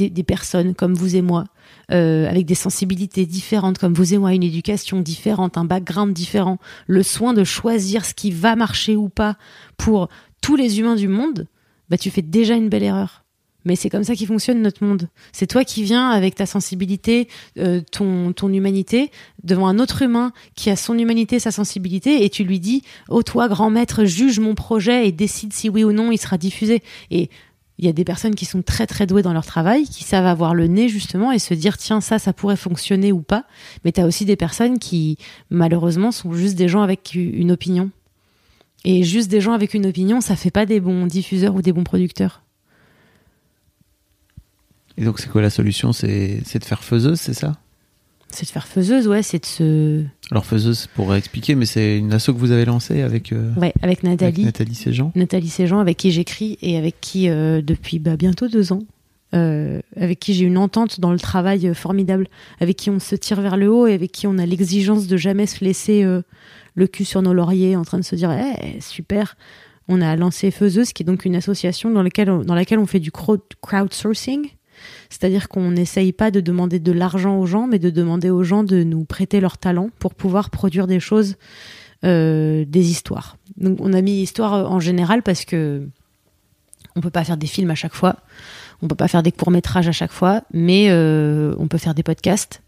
des, 0.07 0.23
personnes 0.23 0.73
comme 0.73 0.93
vous 0.93 1.15
et 1.15 1.21
moi, 1.21 1.45
euh, 1.91 2.29
avec 2.29 2.45
des 2.45 2.55
sensibilités 2.55 3.25
différentes 3.25 3.77
comme 3.77 3.93
vous 3.93 4.13
et 4.13 4.17
moi, 4.17 4.33
une 4.33 4.43
éducation 4.43 5.01
différente, 5.01 5.57
un 5.57 5.65
background 5.65 6.13
différent, 6.13 6.57
le 6.87 7.03
soin 7.03 7.33
de 7.33 7.43
choisir 7.43 8.05
ce 8.05 8.13
qui 8.13 8.31
va 8.31 8.55
marcher 8.55 8.95
ou 8.95 9.09
pas 9.09 9.35
pour 9.77 10.07
tous 10.41 10.55
les 10.55 10.79
humains 10.79 10.95
du 10.95 11.07
monde, 11.07 11.47
bah 11.89 11.97
tu 11.97 12.09
fais 12.09 12.21
déjà 12.21 12.55
une 12.55 12.69
belle 12.69 12.83
erreur. 12.83 13.23
Mais 13.65 13.75
c'est 13.75 13.89
comme 13.89 14.05
ça 14.05 14.15
qui 14.15 14.25
fonctionne 14.25 14.61
notre 14.61 14.83
monde. 14.83 15.09
C'est 15.33 15.47
toi 15.47 15.65
qui 15.65 15.83
viens 15.83 16.09
avec 16.09 16.33
ta 16.35 16.45
sensibilité, 16.45 17.27
euh, 17.57 17.81
ton, 17.91 18.31
ton 18.31 18.51
humanité, 18.53 19.11
devant 19.43 19.67
un 19.67 19.79
autre 19.79 20.01
humain 20.01 20.31
qui 20.55 20.69
a 20.69 20.77
son 20.77 20.97
humanité, 20.97 21.39
sa 21.39 21.51
sensibilité, 21.51 22.23
et 22.23 22.29
tu 22.29 22.45
lui 22.45 22.59
dis 22.59 22.83
Oh, 23.09 23.21
toi, 23.21 23.49
grand 23.49 23.69
maître, 23.69 24.05
juge 24.05 24.39
mon 24.39 24.55
projet 24.55 25.07
et 25.07 25.11
décide 25.11 25.51
si 25.51 25.69
oui 25.69 25.83
ou 25.83 25.91
non 25.91 26.11
il 26.11 26.17
sera 26.17 26.37
diffusé. 26.37 26.81
Et 27.11 27.29
il 27.79 27.85
y 27.85 27.87
a 27.87 27.93
des 27.93 28.03
personnes 28.03 28.35
qui 28.35 28.43
sont 28.43 28.61
très 28.61 28.85
très 28.87 29.07
douées 29.07 29.21
dans 29.21 29.31
leur 29.31 29.45
travail, 29.45 29.85
qui 29.85 30.03
savent 30.03 30.25
avoir 30.25 30.53
le 30.53 30.67
nez 30.67 30.89
justement 30.89 31.31
et 31.31 31.39
se 31.39 31.53
dire 31.53 31.77
Tiens, 31.77 32.01
ça, 32.01 32.19
ça 32.19 32.33
pourrait 32.33 32.57
fonctionner 32.57 33.13
ou 33.13 33.21
pas. 33.21 33.45
Mais 33.85 33.93
tu 33.93 34.01
as 34.01 34.05
aussi 34.05 34.25
des 34.25 34.35
personnes 34.35 34.79
qui, 34.79 35.17
malheureusement, 35.49 36.11
sont 36.11 36.33
juste 36.33 36.55
des 36.55 36.67
gens 36.67 36.81
avec 36.81 37.15
une 37.15 37.53
opinion. 37.53 37.89
Et 38.83 39.03
juste 39.03 39.31
des 39.31 39.39
gens 39.39 39.53
avec 39.53 39.73
une 39.73 39.85
opinion, 39.85 40.19
ça 40.19 40.35
fait 40.35 40.51
pas 40.51 40.65
des 40.65 40.81
bons 40.81 41.07
diffuseurs 41.07 41.55
ou 41.55 41.61
des 41.61 41.71
bons 41.71 41.85
producteurs. 41.85 42.43
Et 44.97 45.05
donc, 45.05 45.19
c'est 45.19 45.29
quoi 45.29 45.41
la 45.41 45.49
solution? 45.49 45.93
C'est 45.93 46.41
c'est 46.43 46.59
de 46.59 46.65
faire 46.65 46.83
faiseuse, 46.83 47.19
c'est 47.19 47.33
ça? 47.33 47.55
C'est 48.31 48.45
de 48.45 48.51
faire 48.51 48.67
faiseuse, 48.67 49.07
ouais, 49.07 49.23
c'est 49.23 49.39
de 49.39 49.45
se. 49.45 50.03
Alors, 50.31 50.45
faiseuse, 50.45 50.87
pour 50.95 51.13
expliquer, 51.15 51.55
mais 51.55 51.65
c'est 51.65 51.97
une 51.97 52.13
asso 52.13 52.27
que 52.27 52.37
vous 52.37 52.51
avez 52.51 52.65
lancée 52.65 53.01
avec, 53.01 53.31
euh, 53.33 53.51
Ouais, 53.55 53.73
avec 53.81 53.99
avec 53.99 54.03
Nathalie. 54.03 54.45
Nathalie 54.45 54.75
Séjean. 54.75 55.11
Nathalie 55.15 55.49
Séjean, 55.49 55.79
avec 55.79 55.97
qui 55.97 56.11
j'écris 56.11 56.57
et 56.61 56.77
avec 56.77 57.01
qui, 57.01 57.27
euh, 57.29 57.61
depuis 57.63 57.97
bah, 57.99 58.17
bientôt 58.17 58.47
deux 58.47 58.71
ans, 58.71 58.83
euh, 59.33 59.79
avec 59.95 60.19
qui 60.19 60.33
j'ai 60.35 60.45
une 60.45 60.57
entente 60.57 60.99
dans 60.99 61.11
le 61.11 61.19
travail 61.19 61.73
formidable, 61.73 62.27
avec 62.59 62.77
qui 62.77 62.89
on 62.89 62.99
se 62.99 63.15
tire 63.15 63.41
vers 63.41 63.57
le 63.57 63.71
haut 63.71 63.87
et 63.87 63.93
avec 63.93 64.11
qui 64.11 64.27
on 64.27 64.37
a 64.37 64.45
l'exigence 64.45 65.07
de 65.07 65.17
jamais 65.17 65.45
se 65.47 65.63
laisser 65.65 66.03
le 66.75 66.87
cul 66.87 67.05
sur 67.05 67.21
nos 67.21 67.33
lauriers 67.33 67.75
en 67.75 67.83
train 67.83 67.97
de 67.99 68.03
se 68.05 68.15
dire 68.15 68.31
Eh, 68.31 68.79
super. 68.81 69.35
On 69.87 70.01
a 70.01 70.15
lancé 70.15 70.51
Faiseuse, 70.51 70.93
qui 70.93 71.01
est 71.01 71.05
donc 71.05 71.25
une 71.25 71.35
association 71.35 71.89
dans 71.89 72.03
laquelle 72.03 72.29
on, 72.29 72.43
dans 72.43 72.53
laquelle 72.53 72.77
on 72.77 72.85
fait 72.85 72.99
du 72.99 73.09
crowd- 73.11 73.41
crowdsourcing. 73.61 74.49
C'est-à-dire 75.09 75.49
qu'on 75.49 75.71
n'essaye 75.71 76.11
pas 76.13 76.31
de 76.31 76.39
demander 76.39 76.79
de 76.79 76.91
l'argent 76.91 77.37
aux 77.39 77.45
gens, 77.45 77.67
mais 77.67 77.79
de 77.79 77.89
demander 77.89 78.29
aux 78.29 78.43
gens 78.43 78.63
de 78.63 78.83
nous 78.83 79.05
prêter 79.05 79.39
leur 79.39 79.57
talent 79.57 79.89
pour 79.99 80.13
pouvoir 80.13 80.49
produire 80.49 80.87
des 80.87 80.99
choses, 80.99 81.35
euh, 82.05 82.65
des 82.67 82.89
histoires. 82.89 83.37
Donc 83.57 83.77
on 83.81 83.93
a 83.93 84.01
mis 84.01 84.21
histoire 84.21 84.53
euh, 84.53 84.63
en 84.65 84.79
général 84.79 85.23
parce 85.23 85.45
que 85.45 85.87
on 86.95 87.01
peut 87.01 87.09
pas 87.09 87.23
faire 87.23 87.37
des 87.37 87.47
films 87.47 87.71
à 87.71 87.75
chaque 87.75 87.93
fois, 87.93 88.17
on 88.81 88.87
peut 88.87 88.95
pas 88.95 89.07
faire 89.07 89.23
des 89.23 89.31
courts 89.31 89.51
métrages 89.51 89.87
à 89.87 89.91
chaque 89.91 90.11
fois, 90.11 90.41
mais 90.53 90.87
euh, 90.89 91.53
on 91.57 91.67
peut 91.67 91.77
faire 91.77 91.93
des 91.93 92.03
podcasts, 92.03 92.61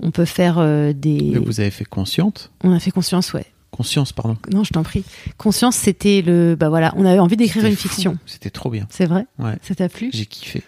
on 0.00 0.10
peut 0.10 0.24
faire 0.24 0.58
euh, 0.58 0.92
des. 0.92 1.38
Vous 1.38 1.60
avez 1.60 1.70
fait 1.70 1.84
Consciente 1.84 2.50
On 2.64 2.72
a 2.72 2.78
fait 2.78 2.90
conscience, 2.90 3.32
ouais. 3.32 3.46
Conscience, 3.70 4.12
pardon. 4.12 4.36
Non, 4.52 4.64
je 4.64 4.70
t'en 4.70 4.82
prie. 4.82 5.02
Conscience, 5.38 5.76
c'était 5.76 6.22
le. 6.24 6.56
Bah 6.56 6.68
voilà, 6.68 6.92
on 6.96 7.06
avait 7.06 7.18
envie 7.18 7.36
d'écrire 7.36 7.64
une 7.64 7.76
fiction. 7.76 8.18
C'était 8.26 8.50
trop 8.50 8.68
bien. 8.68 8.86
C'est 8.90 9.06
vrai? 9.06 9.26
Ouais, 9.38 9.56
Ça 9.62 9.74
t'a 9.74 9.88
plu? 9.88 10.10
J'ai 10.12 10.26
kiffé. 10.26 10.62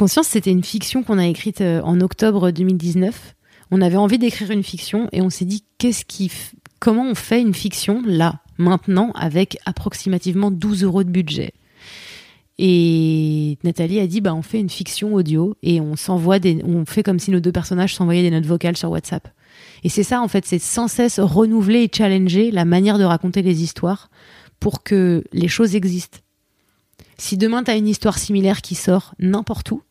Conscience, 0.00 0.28
c'était 0.28 0.50
une 0.50 0.64
fiction 0.64 1.02
qu'on 1.02 1.18
a 1.18 1.26
écrite 1.26 1.60
euh, 1.60 1.82
en 1.82 2.00
octobre 2.00 2.50
2019. 2.52 3.34
On 3.70 3.82
avait 3.82 3.98
envie 3.98 4.16
d'écrire 4.16 4.50
une 4.50 4.62
fiction 4.62 5.10
et 5.12 5.20
on 5.20 5.28
s'est 5.28 5.44
dit 5.44 5.62
qu'est-ce 5.76 6.06
qui, 6.06 6.32
comment 6.78 7.04
on 7.04 7.14
fait 7.14 7.42
une 7.42 7.52
fiction 7.52 8.02
là, 8.06 8.40
maintenant, 8.56 9.12
avec 9.14 9.58
approximativement 9.66 10.50
12 10.50 10.84
euros 10.84 11.04
de 11.04 11.10
budget? 11.10 11.52
Et 12.56 13.58
Nathalie 13.62 14.00
a 14.00 14.06
dit 14.06 14.22
bah 14.22 14.34
on 14.34 14.40
fait 14.40 14.58
une 14.58 14.70
fiction 14.70 15.12
audio 15.12 15.54
et 15.62 15.82
on 15.82 15.96
s'envoie 15.96 16.38
des, 16.38 16.62
on 16.64 16.86
fait 16.86 17.02
comme 17.02 17.18
si 17.18 17.30
nos 17.30 17.40
deux 17.40 17.52
personnages 17.52 17.94
s'envoyaient 17.94 18.22
des 18.22 18.30
notes 18.30 18.46
vocales 18.46 18.78
sur 18.78 18.90
WhatsApp. 18.90 19.28
Et 19.84 19.90
c'est 19.90 20.02
ça 20.02 20.22
en 20.22 20.28
fait, 20.28 20.46
c'est 20.46 20.58
sans 20.58 20.88
cesse 20.88 21.20
renouveler 21.20 21.82
et 21.82 21.90
challenger 21.94 22.50
la 22.50 22.64
manière 22.64 22.96
de 22.96 23.04
raconter 23.04 23.42
les 23.42 23.62
histoires 23.62 24.08
pour 24.60 24.82
que 24.82 25.22
les 25.34 25.48
choses 25.48 25.76
existent. 25.76 26.20
Si 27.18 27.36
demain 27.36 27.62
tu 27.62 27.70
as 27.70 27.76
une 27.76 27.86
histoire 27.86 28.16
similaire 28.16 28.62
qui 28.62 28.74
sort 28.74 29.14
n'importe 29.18 29.72
où, 29.72 29.82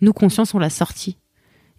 nous, 0.00 0.12
Conscience, 0.12 0.54
on 0.54 0.58
l'a 0.58 0.70
sorti. 0.70 1.16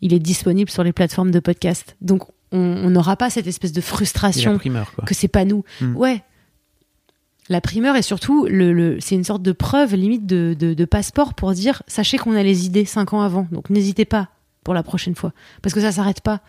Il 0.02 0.14
est 0.14 0.20
disponible 0.20 0.70
sur 0.70 0.84
les 0.84 0.94
plateformes 0.94 1.32
de 1.32 1.40
podcast. 1.40 1.96
Donc, 2.02 2.24
on 2.52 2.90
n'aura 2.90 3.16
pas 3.16 3.30
cette 3.30 3.46
espèce 3.48 3.72
de 3.74 3.82
frustration 3.82 4.58
primeur, 4.58 4.92
que 5.06 5.14
c'est 5.14 5.28
pas 5.28 5.46
nous. 5.46 5.64
Hmm. 5.82 5.96
Ouais. 5.96 6.24
La 7.50 7.62
primeur 7.62 7.96
et 7.96 8.02
surtout, 8.02 8.46
le, 8.46 8.74
le- 8.74 9.00
c'est 9.00 9.16
une 9.16 9.24
sorte 9.24 9.42
de 9.42 9.52
preuve, 9.52 9.96
limite 9.96 10.26
de, 10.28 10.56
de- 10.58 10.74
de 10.74 10.86
passeport 10.86 11.34
pour 11.34 11.52
dire 11.54 11.82
sachez 11.88 12.18
qu'on 12.18 12.36
a 12.36 12.44
les 12.44 12.66
idées 12.66 12.86
cinq 12.86 13.14
ans 13.14 13.22
avant. 13.22 13.48
Donc, 13.52 13.70
n'hésitez 13.70 14.06
pas 14.06 14.30
pour 14.64 14.74
la 14.74 14.84
prochaine 14.84 15.16
fois. 15.16 15.34
Parce 15.62 15.74
que 15.74 15.82
ça 15.82 15.92
s'arrête 15.92 16.22
pas. 16.22 16.42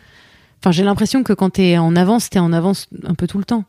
Enfin, 0.60 0.72
j'ai 0.72 0.84
l'impression 0.84 1.22
que 1.22 1.32
quand 1.32 1.50
t'es 1.50 1.78
en 1.78 1.96
avance, 1.96 2.28
t'es 2.28 2.38
en 2.38 2.52
avance 2.52 2.88
un 3.04 3.14
peu 3.14 3.26
tout 3.26 3.38
le 3.38 3.44
temps. 3.44 3.64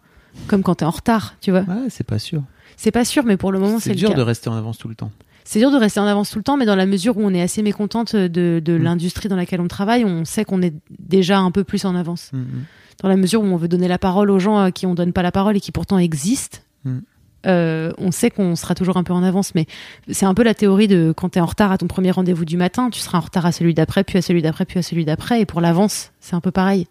Comme 0.47 0.61
quand 0.63 0.75
t'es 0.75 0.85
en 0.85 0.89
retard, 0.91 1.35
tu 1.41 1.51
vois. 1.51 1.61
Ouais, 1.61 1.89
c'est 1.89 2.05
pas 2.05 2.19
sûr. 2.19 2.43
C'est 2.77 2.91
pas 2.91 3.03
sûr, 3.05 3.23
mais 3.25 3.37
pour 3.37 3.51
le 3.51 3.59
moment, 3.59 3.79
c'est 3.79 3.85
C'est 3.85 3.89
le 3.91 3.95
dur 3.95 4.09
cas. 4.09 4.15
de 4.15 4.21
rester 4.21 4.49
en 4.49 4.55
avance 4.55 4.77
tout 4.77 4.87
le 4.87 4.95
temps. 4.95 5.11
C'est 5.43 5.59
dur 5.59 5.71
de 5.71 5.77
rester 5.77 5.99
en 5.99 6.05
avance 6.05 6.29
tout 6.31 6.37
le 6.39 6.43
temps, 6.43 6.57
mais 6.57 6.65
dans 6.65 6.75
la 6.75 6.85
mesure 6.85 7.17
où 7.17 7.21
on 7.23 7.33
est 7.33 7.41
assez 7.41 7.61
mécontente 7.61 8.15
de, 8.15 8.61
de 8.63 8.77
Mm. 8.77 8.83
l'industrie 8.83 9.29
dans 9.29 9.35
laquelle 9.35 9.61
on 9.61 9.67
travaille, 9.67 10.05
on 10.05 10.23
sait 10.25 10.45
qu'on 10.45 10.61
est 10.61 10.73
déjà 10.99 11.39
un 11.39 11.51
peu 11.51 11.63
plus 11.63 11.85
en 11.85 11.95
avance. 11.95 12.29
Mhm. 12.33 12.65
Dans 13.01 13.09
la 13.09 13.15
mesure 13.17 13.41
où 13.41 13.45
on 13.45 13.57
veut 13.57 13.67
donner 13.67 13.87
la 13.87 13.97
parole 13.97 14.29
aux 14.29 14.39
gens 14.39 14.57
à 14.59 14.71
qui 14.71 14.85
on 14.85 14.93
donne 14.93 15.11
pas 15.13 15.23
la 15.23 15.31
parole 15.31 15.57
et 15.57 15.59
qui 15.59 15.71
pourtant 15.71 15.97
existent, 15.97 16.59
Mm. 16.85 16.99
euh, 17.47 17.91
on 17.97 18.11
sait 18.11 18.29
qu'on 18.29 18.55
sera 18.55 18.75
toujours 18.75 18.97
un 18.97 19.03
peu 19.03 19.13
en 19.13 19.23
avance. 19.23 19.55
Mais 19.55 19.65
c'est 20.11 20.25
un 20.27 20.33
peu 20.35 20.43
la 20.43 20.53
théorie 20.53 20.87
de 20.87 21.13
quand 21.15 21.29
tu 21.29 21.39
es 21.39 21.41
en 21.41 21.45
retard 21.47 21.71
à 21.71 21.77
ton 21.79 21.87
premier 21.87 22.11
rendez-vous 22.11 22.45
du 22.45 22.57
matin, 22.57 22.89
tu 22.91 22.99
seras 22.99 23.17
en 23.17 23.21
retard 23.21 23.45
à 23.47 23.51
celui 23.51 23.73
d'après, 23.73 24.03
puis 24.03 24.17
à 24.19 24.21
celui 24.21 24.41
d'après, 24.43 24.65
puis 24.65 24.77
à 24.79 24.83
celui 24.83 25.05
d'après. 25.05 25.41
Et 25.41 25.45
pour 25.45 25.61
l'avance, 25.61 26.11
c'est 26.19 26.35
un 26.35 26.41
peu 26.41 26.51
pareil. 26.51 26.87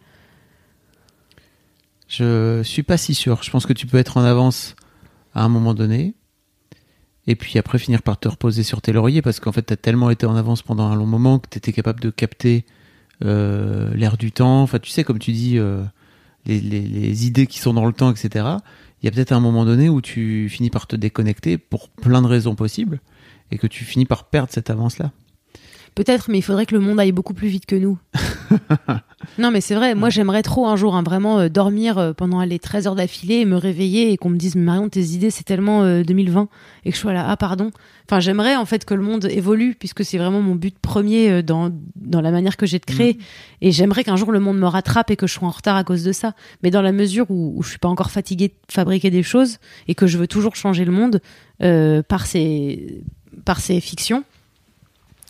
Je 2.09 2.63
suis 2.65 2.83
pas 2.83 2.97
si 2.97 3.15
sûr. 3.15 3.43
Je 3.43 3.51
pense 3.51 3.67
que 3.67 3.73
tu 3.73 3.87
peux 3.87 3.99
être 3.99 4.17
en 4.17 4.25
avance 4.25 4.75
à 5.35 5.45
un 5.45 5.49
moment 5.49 5.75
donné. 5.75 6.15
Et 7.31 7.37
puis 7.37 7.61
après 7.61 7.79
finir 7.79 8.03
par 8.03 8.19
te 8.19 8.27
reposer 8.27 8.65
sur 8.65 8.83
tes 8.83 8.91
lauriers 8.93 9.23
parce 9.23 9.39
qu'en 9.39 9.53
fait 9.53 9.63
tu 9.63 9.73
as 9.73 9.77
tellement 9.77 10.11
été 10.11 10.27
en 10.27 10.35
avance 10.35 10.63
pendant 10.63 10.89
un 10.89 10.97
long 10.97 11.07
moment 11.07 11.39
que 11.39 11.47
tu 11.49 11.59
étais 11.59 11.73
capable 11.73 12.01
de 12.01 12.11
capter 12.11 12.65
euh, 13.25 13.95
l'air 13.95 14.17
du 14.17 14.33
temps. 14.33 14.63
Enfin 14.63 14.81
tu 14.81 14.91
sais 14.91 15.05
comme 15.05 15.21
tu 15.21 15.31
dis 15.31 15.57
euh, 15.57 15.81
les, 16.45 17.27
idées 17.29 17.47
qui 17.47 17.61
sont 17.61 17.73
dans 17.73 17.87
le 17.87 17.93
temps 17.93 18.11
etc. 18.11 18.47
Il 19.01 19.07
y 19.07 19.09
a 19.09 19.13
peut-être 19.13 19.31
un 19.31 19.39
moment 19.39 19.65
donné 19.65 19.89
où 19.89 20.01
tu 20.01 20.49
finis 20.49 20.71
par 20.71 20.89
te 20.89 20.97
déconnecter 20.97 21.57
pour 21.57 21.89
plein 21.89 22.21
de 22.21 22.27
raisons 22.27 22.57
possibles 22.57 22.99
et 23.53 23.59
que 23.59 23.69
tu 23.69 23.85
finis 23.85 24.07
par 24.07 24.25
perdre 24.25 24.51
cette 24.51 24.69
avance 24.69 24.99
là. 24.99 25.13
Peut-être, 25.95 26.31
mais 26.31 26.39
il 26.39 26.43
faudrait 26.43 26.67
que 26.67 26.75
le 26.75 26.81
monde 26.81 27.01
aille 27.01 27.13
beaucoup 27.13 27.35
plus 27.35 27.49
vite 27.49 27.67
que 27.67 27.77
nous. 27.77 27.99
non, 29.39 29.51
mais 29.51 29.61
c'est 29.61 29.75
vrai. 29.75 29.95
Moi, 29.95 30.09
j'aimerais 30.09 30.43
trop 30.43 30.67
un 30.67 30.77
jour, 30.77 30.95
hein, 30.95 31.03
vraiment 31.03 31.41
euh, 31.41 31.49
dormir 31.49 31.99
euh, 31.99 32.13
pendant 32.13 32.43
les 32.43 32.59
13 32.59 32.87
heures 32.87 32.95
d'affilée 32.95 33.37
et 33.37 33.45
me 33.45 33.57
réveiller 33.57 34.13
et 34.13 34.17
qu'on 34.17 34.31
me 34.31 34.37
dise, 34.37 34.57
Marion, 34.57 34.89
tes 34.89 35.03
idées, 35.03 35.31
c'est 35.31 35.45
tellement 35.45 35.85
2020 36.03 36.49
et 36.85 36.91
que 36.91 36.97
je 36.97 37.01
sois 37.01 37.13
là, 37.13 37.27
ah, 37.29 37.37
pardon. 37.37 37.71
Enfin, 38.07 38.21
j'aimerais 38.21 38.57
en 38.57 38.65
fait 38.65 38.85
que 38.85 38.95
le 38.95 39.03
monde 39.03 39.27
évolue 39.27 39.77
puisque 39.79 40.05
c'est 40.05 40.19
vraiment 40.19 40.41
mon 40.41 40.55
but 40.55 40.77
premier 40.79 41.43
dans, 41.43 41.71
dans 41.97 42.21
la 42.21 42.31
manière 42.31 42.57
que 42.57 42.67
j'ai 42.67 42.79
de 42.79 42.85
créer. 42.85 43.19
Et 43.61 43.71
j'aimerais 43.71 44.03
qu'un 44.03 44.17
jour 44.17 44.33
le 44.33 44.41
monde 44.41 44.59
me 44.59 44.67
rattrape 44.67 45.11
et 45.11 45.17
que 45.17 45.27
je 45.27 45.35
sois 45.35 45.49
en 45.49 45.53
retard 45.53 45.77
à 45.77 45.85
cause 45.85 46.03
de 46.03 46.13
ça. 46.13 46.35
Mais 46.63 46.71
dans 46.71 46.83
la 46.83 46.93
mesure 46.93 47.31
où, 47.31 47.55
où 47.57 47.63
je 47.63 47.71
suis 47.71 47.79
pas 47.79 47.89
encore 47.89 48.11
fatiguée 48.11 48.49
de 48.49 48.73
fabriquer 48.73 49.11
des 49.11 49.23
choses 49.23 49.59
et 49.87 49.95
que 49.95 50.07
je 50.07 50.19
veux 50.19 50.27
toujours 50.27 50.57
changer 50.57 50.85
le 50.85 50.93
monde 50.93 51.21
par 52.09 52.27
ces 52.27 53.05
par 53.45 53.61
ces 53.61 53.81
fictions, 53.81 54.25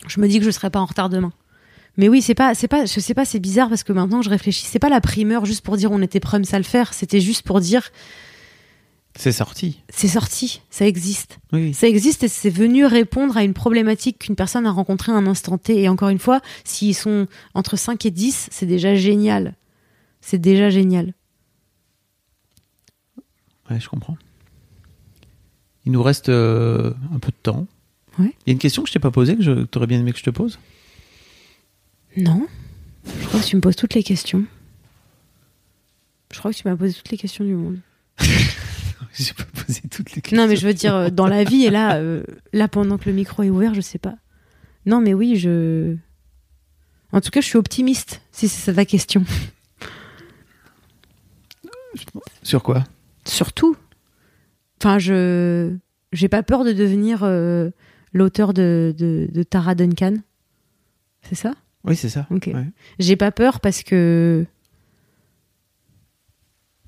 je 0.07 0.21
me 0.21 0.29
dis 0.29 0.39
que 0.39 0.45
je 0.45 0.51
serai 0.51 0.71
pas 0.71 0.81
en 0.81 0.87
retard 0.87 1.09
demain. 1.09 1.33
Mais 1.97 2.09
oui, 2.09 2.23
c'est 2.23 2.35
pas, 2.35 2.55
c'est 2.55 2.69
pas, 2.69 2.87
je 2.87 3.01
sais 3.01 3.15
pas, 3.15 3.25
c'est 3.25 3.41
bizarre 3.41 3.69
parce 3.69 3.83
que 3.83 3.93
maintenant 3.93 4.23
je 4.23 4.31
réfléchis, 4.31 4.65
c'est 4.67 4.79
pas 4.79 4.89
la 4.89 5.01
primeur 5.01 5.45
juste 5.45 5.63
pour 5.63 5.77
dire 5.77 5.91
on 5.93 6.01
était 6.01 6.21
prêts 6.21 6.41
à 6.53 6.59
le 6.59 6.65
faire, 6.65 6.95
c'était 6.95 7.21
juste 7.21 7.43
pour 7.43 7.61
dire. 7.61 7.91
C'est 9.17 9.33
sorti. 9.33 9.83
C'est 9.89 10.09
sorti, 10.09 10.63
ça 10.71 10.87
existe. 10.87 11.41
Oui. 11.53 11.75
Ça 11.75 11.89
existe 11.89 12.23
et 12.23 12.29
c'est 12.29 12.49
venu 12.49 12.87
répondre 12.87 13.37
à 13.37 13.43
une 13.43 13.55
problématique 13.55 14.21
qu'une 14.21 14.37
personne 14.37 14.67
a 14.67 14.71
rencontrée 14.71 15.11
à 15.11 15.17
un 15.17 15.27
instant 15.27 15.59
T. 15.59 15.83
Et 15.83 15.89
encore 15.89 16.11
une 16.11 16.21
fois, 16.21 16.41
s'ils 16.63 16.95
sont 16.95 17.27
entre 17.55 17.77
5 17.77 18.07
et 18.07 18.11
10, 18.13 18.49
c'est 18.53 18.67
déjà 18.67 18.95
génial. 18.95 19.57
C'est 20.21 20.39
déjà 20.39 20.71
génial. 20.71 21.13
Ouais, 23.69 23.81
je 23.81 23.89
comprends. 23.89 24.17
Il 25.85 25.93
nous 25.93 26.03
reste 26.03 26.29
euh, 26.29 26.93
un 27.13 27.19
peu 27.19 27.33
de 27.33 27.37
temps. 27.43 27.67
Ouais. 28.21 28.35
Il 28.47 28.49
y 28.49 28.51
a 28.51 28.53
une 28.53 28.59
question 28.59 28.83
que 28.83 28.89
je 28.89 28.93
t'ai 28.93 28.99
pas 28.99 29.11
posée, 29.11 29.37
que 29.37 29.65
tu 29.65 29.79
aurais 29.79 29.87
bien 29.87 29.99
aimé 29.99 30.13
que 30.13 30.19
je 30.19 30.25
te 30.25 30.31
pose? 30.31 30.59
Non. 32.17 32.47
Je 33.05 33.27
crois 33.27 33.41
que 33.41 33.47
tu 33.47 33.57
me 33.57 33.61
poses 33.61 33.77
toutes 33.77 33.95
les 33.95 34.03
questions. 34.03 34.45
Je 36.33 36.39
crois 36.39 36.53
que 36.53 36.57
tu 36.57 36.69
m'as 36.69 36.77
posé 36.77 36.95
toutes 36.95 37.11
les 37.11 37.19
questions 37.19 37.45
du 37.45 37.55
monde. 37.55 37.79
J'ai 39.15 39.33
pas 39.33 39.45
posé 39.45 39.81
toutes 39.91 40.15
les 40.15 40.23
questions. 40.23 40.37
Non, 40.37 40.47
mais 40.47 40.57
je 40.57 40.67
veux 40.67 40.75
dire, 40.75 40.95
euh, 40.95 41.11
dans 41.11 41.27
la 41.27 41.45
vie, 41.45 41.65
et 41.65 41.71
là, 41.71 41.97
euh, 41.97 42.23
là, 42.53 42.69
pendant 42.69 42.99
que 42.99 43.09
le 43.09 43.15
micro 43.15 43.43
est 43.43 43.51
ouvert, 43.51 43.75
je 43.75 43.81
sais 43.81 43.99
pas. 43.99 44.15
Non, 44.87 45.01
mais 45.01 45.15
oui, 45.15 45.37
je. 45.37 45.97
En 47.13 47.21
tout 47.21 47.31
cas, 47.31 47.41
je 47.41 47.47
suis 47.47 47.59
optimiste, 47.59 48.23
si 48.31 48.49
c'est 48.49 48.61
ça 48.61 48.75
ta 48.75 48.85
question. 48.85 49.25
Sur 52.43 52.63
quoi? 52.63 52.85
Surtout. 53.25 53.77
Enfin, 54.81 54.99
je. 54.99 55.75
J'ai 56.13 56.29
pas 56.29 56.43
peur 56.43 56.65
de 56.65 56.73
devenir 56.73 57.21
euh, 57.23 57.71
l'auteur 58.13 58.53
de, 58.53 58.95
de, 58.97 59.29
de 59.33 59.43
Tara 59.43 59.75
Duncan. 59.75 60.17
C'est 61.23 61.35
ça? 61.35 61.53
Oui, 61.85 61.97
c'est 61.97 62.09
ça. 62.09 62.27
Ok. 62.31 62.51
Ouais. 62.53 62.67
J'ai 62.99 63.17
pas 63.17 63.31
peur 63.31 63.61
parce 63.61 63.83
que. 63.83 64.45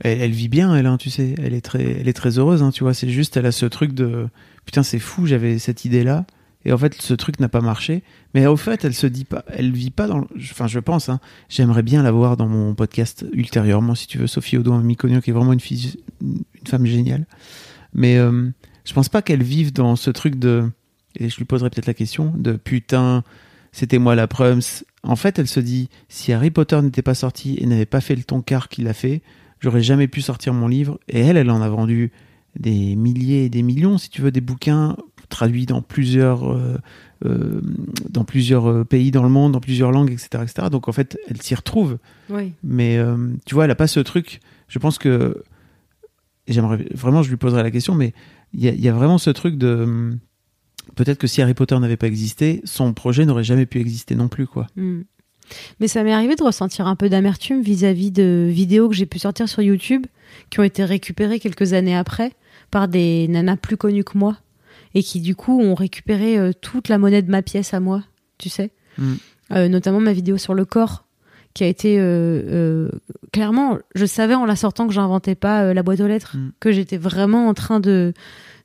Elle, 0.00 0.20
elle 0.20 0.32
vit 0.32 0.48
bien, 0.48 0.74
elle, 0.74 0.86
hein, 0.86 0.96
tu 0.98 1.10
sais. 1.10 1.34
Elle 1.38 1.54
est 1.54 1.60
très, 1.60 2.00
elle 2.00 2.08
est 2.08 2.12
très 2.12 2.38
heureuse, 2.38 2.62
hein, 2.62 2.70
tu 2.70 2.84
vois. 2.84 2.94
C'est 2.94 3.08
juste, 3.08 3.36
elle 3.36 3.46
a 3.46 3.52
ce 3.52 3.66
truc 3.66 3.92
de 3.92 4.28
putain, 4.64 4.82
c'est 4.82 4.98
fou, 4.98 5.26
j'avais 5.26 5.58
cette 5.58 5.84
idée-là. 5.84 6.26
Et 6.64 6.72
en 6.72 6.78
fait, 6.78 6.94
ce 7.00 7.14
truc 7.14 7.40
n'a 7.40 7.48
pas 7.48 7.60
marché. 7.60 8.04
Mais 8.34 8.46
au 8.46 8.56
fait, 8.56 8.84
elle 8.84 8.94
se 8.94 9.06
dit 9.08 9.24
pas, 9.24 9.44
elle 9.48 9.72
vit 9.72 9.90
pas 9.90 10.06
dans. 10.06 10.26
Enfin, 10.36 10.68
je 10.68 10.78
pense. 10.78 11.08
Hein, 11.08 11.18
J'aimerais 11.48 11.82
bien 11.82 12.02
la 12.02 12.12
voir 12.12 12.36
dans 12.36 12.48
mon 12.48 12.74
podcast 12.74 13.26
ultérieurement, 13.32 13.94
si 13.94 14.06
tu 14.06 14.18
veux. 14.18 14.26
Sophie 14.26 14.58
Audouin 14.58 14.80
Micogno, 14.82 15.20
qui 15.20 15.30
est 15.30 15.32
vraiment 15.32 15.52
une 15.52 15.60
fille, 15.60 15.96
une 16.20 16.66
femme 16.66 16.86
géniale. 16.86 17.26
Mais 17.94 18.16
euh, 18.16 18.50
je 18.84 18.92
pense 18.92 19.08
pas 19.08 19.22
qu'elle 19.22 19.42
vive 19.42 19.72
dans 19.72 19.96
ce 19.96 20.10
truc 20.10 20.36
de. 20.38 20.70
Et 21.18 21.28
je 21.28 21.36
lui 21.36 21.44
poserai 21.44 21.70
peut-être 21.70 21.86
la 21.86 21.94
question 21.94 22.32
de 22.36 22.52
putain, 22.52 23.22
c'était 23.72 23.98
moi 23.98 24.14
la 24.14 24.26
Prums. 24.26 24.60
En 25.02 25.16
fait, 25.16 25.38
elle 25.38 25.48
se 25.48 25.60
dit 25.60 25.88
si 26.08 26.32
Harry 26.32 26.50
Potter 26.50 26.80
n'était 26.82 27.02
pas 27.02 27.14
sorti 27.14 27.56
et 27.60 27.66
n'avait 27.66 27.86
pas 27.86 28.00
fait 28.00 28.14
le 28.16 28.22
ton 28.24 28.40
quart 28.42 28.68
qu'il 28.68 28.86
a 28.88 28.92
fait, 28.94 29.22
j'aurais 29.60 29.82
jamais 29.82 30.08
pu 30.08 30.20
sortir 30.22 30.52
mon 30.54 30.68
livre. 30.68 30.98
Et 31.08 31.20
elle, 31.20 31.36
elle 31.36 31.50
en 31.50 31.60
a 31.62 31.68
vendu 31.68 32.12
des 32.58 32.96
milliers 32.96 33.44
et 33.46 33.48
des 33.48 33.62
millions, 33.62 33.98
si 33.98 34.10
tu 34.10 34.20
veux, 34.22 34.30
des 34.30 34.40
bouquins 34.42 34.96
traduits 35.30 35.64
dans 35.66 35.80
plusieurs, 35.80 36.52
euh, 36.52 36.76
euh, 37.24 37.60
dans 38.10 38.24
plusieurs 38.24 38.68
euh, 38.70 38.84
pays 38.84 39.10
dans 39.10 39.22
le 39.22 39.30
monde, 39.30 39.52
dans 39.52 39.60
plusieurs 39.60 39.90
langues, 39.90 40.10
etc. 40.12 40.28
etc. 40.42 40.68
Donc 40.70 40.88
en 40.88 40.92
fait, 40.92 41.18
elle 41.28 41.40
s'y 41.40 41.54
retrouve. 41.54 41.98
Oui. 42.28 42.52
Mais 42.62 42.98
euh, 42.98 43.16
tu 43.46 43.54
vois, 43.54 43.64
elle 43.64 43.70
a 43.70 43.74
pas 43.76 43.86
ce 43.86 44.00
truc. 44.00 44.40
Je 44.68 44.78
pense 44.78 44.98
que. 44.98 45.42
J'aimerais 46.48 46.84
vraiment, 46.92 47.22
je 47.22 47.30
lui 47.30 47.36
poserai 47.36 47.62
la 47.62 47.70
question, 47.70 47.94
mais 47.94 48.12
il 48.52 48.60
y, 48.64 48.68
a- 48.68 48.72
il 48.72 48.80
y 48.80 48.88
a 48.88 48.92
vraiment 48.92 49.16
ce 49.18 49.30
truc 49.30 49.56
de. 49.56 50.18
Peut-être 50.94 51.18
que 51.18 51.26
si 51.26 51.40
Harry 51.42 51.54
Potter 51.54 51.78
n'avait 51.78 51.96
pas 51.96 52.06
existé, 52.06 52.60
son 52.64 52.92
projet 52.92 53.24
n'aurait 53.24 53.44
jamais 53.44 53.66
pu 53.66 53.80
exister 53.80 54.14
non 54.14 54.28
plus, 54.28 54.46
quoi. 54.46 54.66
Hmm. 54.76 55.02
Mais 55.80 55.88
ça 55.88 56.02
m'est 56.02 56.12
arrivé 56.12 56.36
de 56.36 56.42
ressentir 56.42 56.86
un 56.86 56.96
peu 56.96 57.08
d'amertume 57.08 57.62
vis-à-vis 57.62 58.10
de 58.10 58.48
vidéos 58.50 58.88
que 58.88 58.94
j'ai 58.94 59.06
pu 59.06 59.18
sortir 59.18 59.48
sur 59.48 59.62
YouTube, 59.62 60.06
qui 60.50 60.60
ont 60.60 60.64
été 60.64 60.84
récupérées 60.84 61.40
quelques 61.40 61.72
années 61.72 61.96
après 61.96 62.32
par 62.70 62.88
des 62.88 63.28
nanas 63.28 63.56
plus 63.56 63.76
connues 63.76 64.04
que 64.04 64.16
moi, 64.16 64.38
et 64.94 65.02
qui 65.02 65.20
du 65.20 65.34
coup 65.34 65.60
ont 65.60 65.74
récupéré 65.74 66.38
euh, 66.38 66.52
toute 66.58 66.88
la 66.88 66.98
monnaie 66.98 67.22
de 67.22 67.30
ma 67.30 67.42
pièce 67.42 67.74
à 67.74 67.80
moi, 67.80 68.02
tu 68.38 68.48
sais. 68.48 68.70
Mm. 68.98 69.14
Euh, 69.52 69.68
notamment 69.68 70.00
ma 70.00 70.12
vidéo 70.12 70.38
sur 70.38 70.54
le 70.54 70.64
corps, 70.64 71.04
qui 71.52 71.64
a 71.64 71.66
été 71.66 71.96
euh, 71.98 72.88
clairement, 73.30 73.78
je 73.94 74.06
savais 74.06 74.34
en 74.34 74.46
la 74.46 74.56
sortant 74.56 74.86
que 74.86 74.94
j'inventais 74.94 75.34
pas 75.34 75.74
la 75.74 75.82
boîte 75.82 76.00
aux 76.00 76.06
lettres, 76.06 76.36
Mm. 76.36 76.52
que 76.60 76.72
j'étais 76.72 76.96
vraiment 76.96 77.48
en 77.48 77.54
train 77.54 77.80
de 77.80 78.14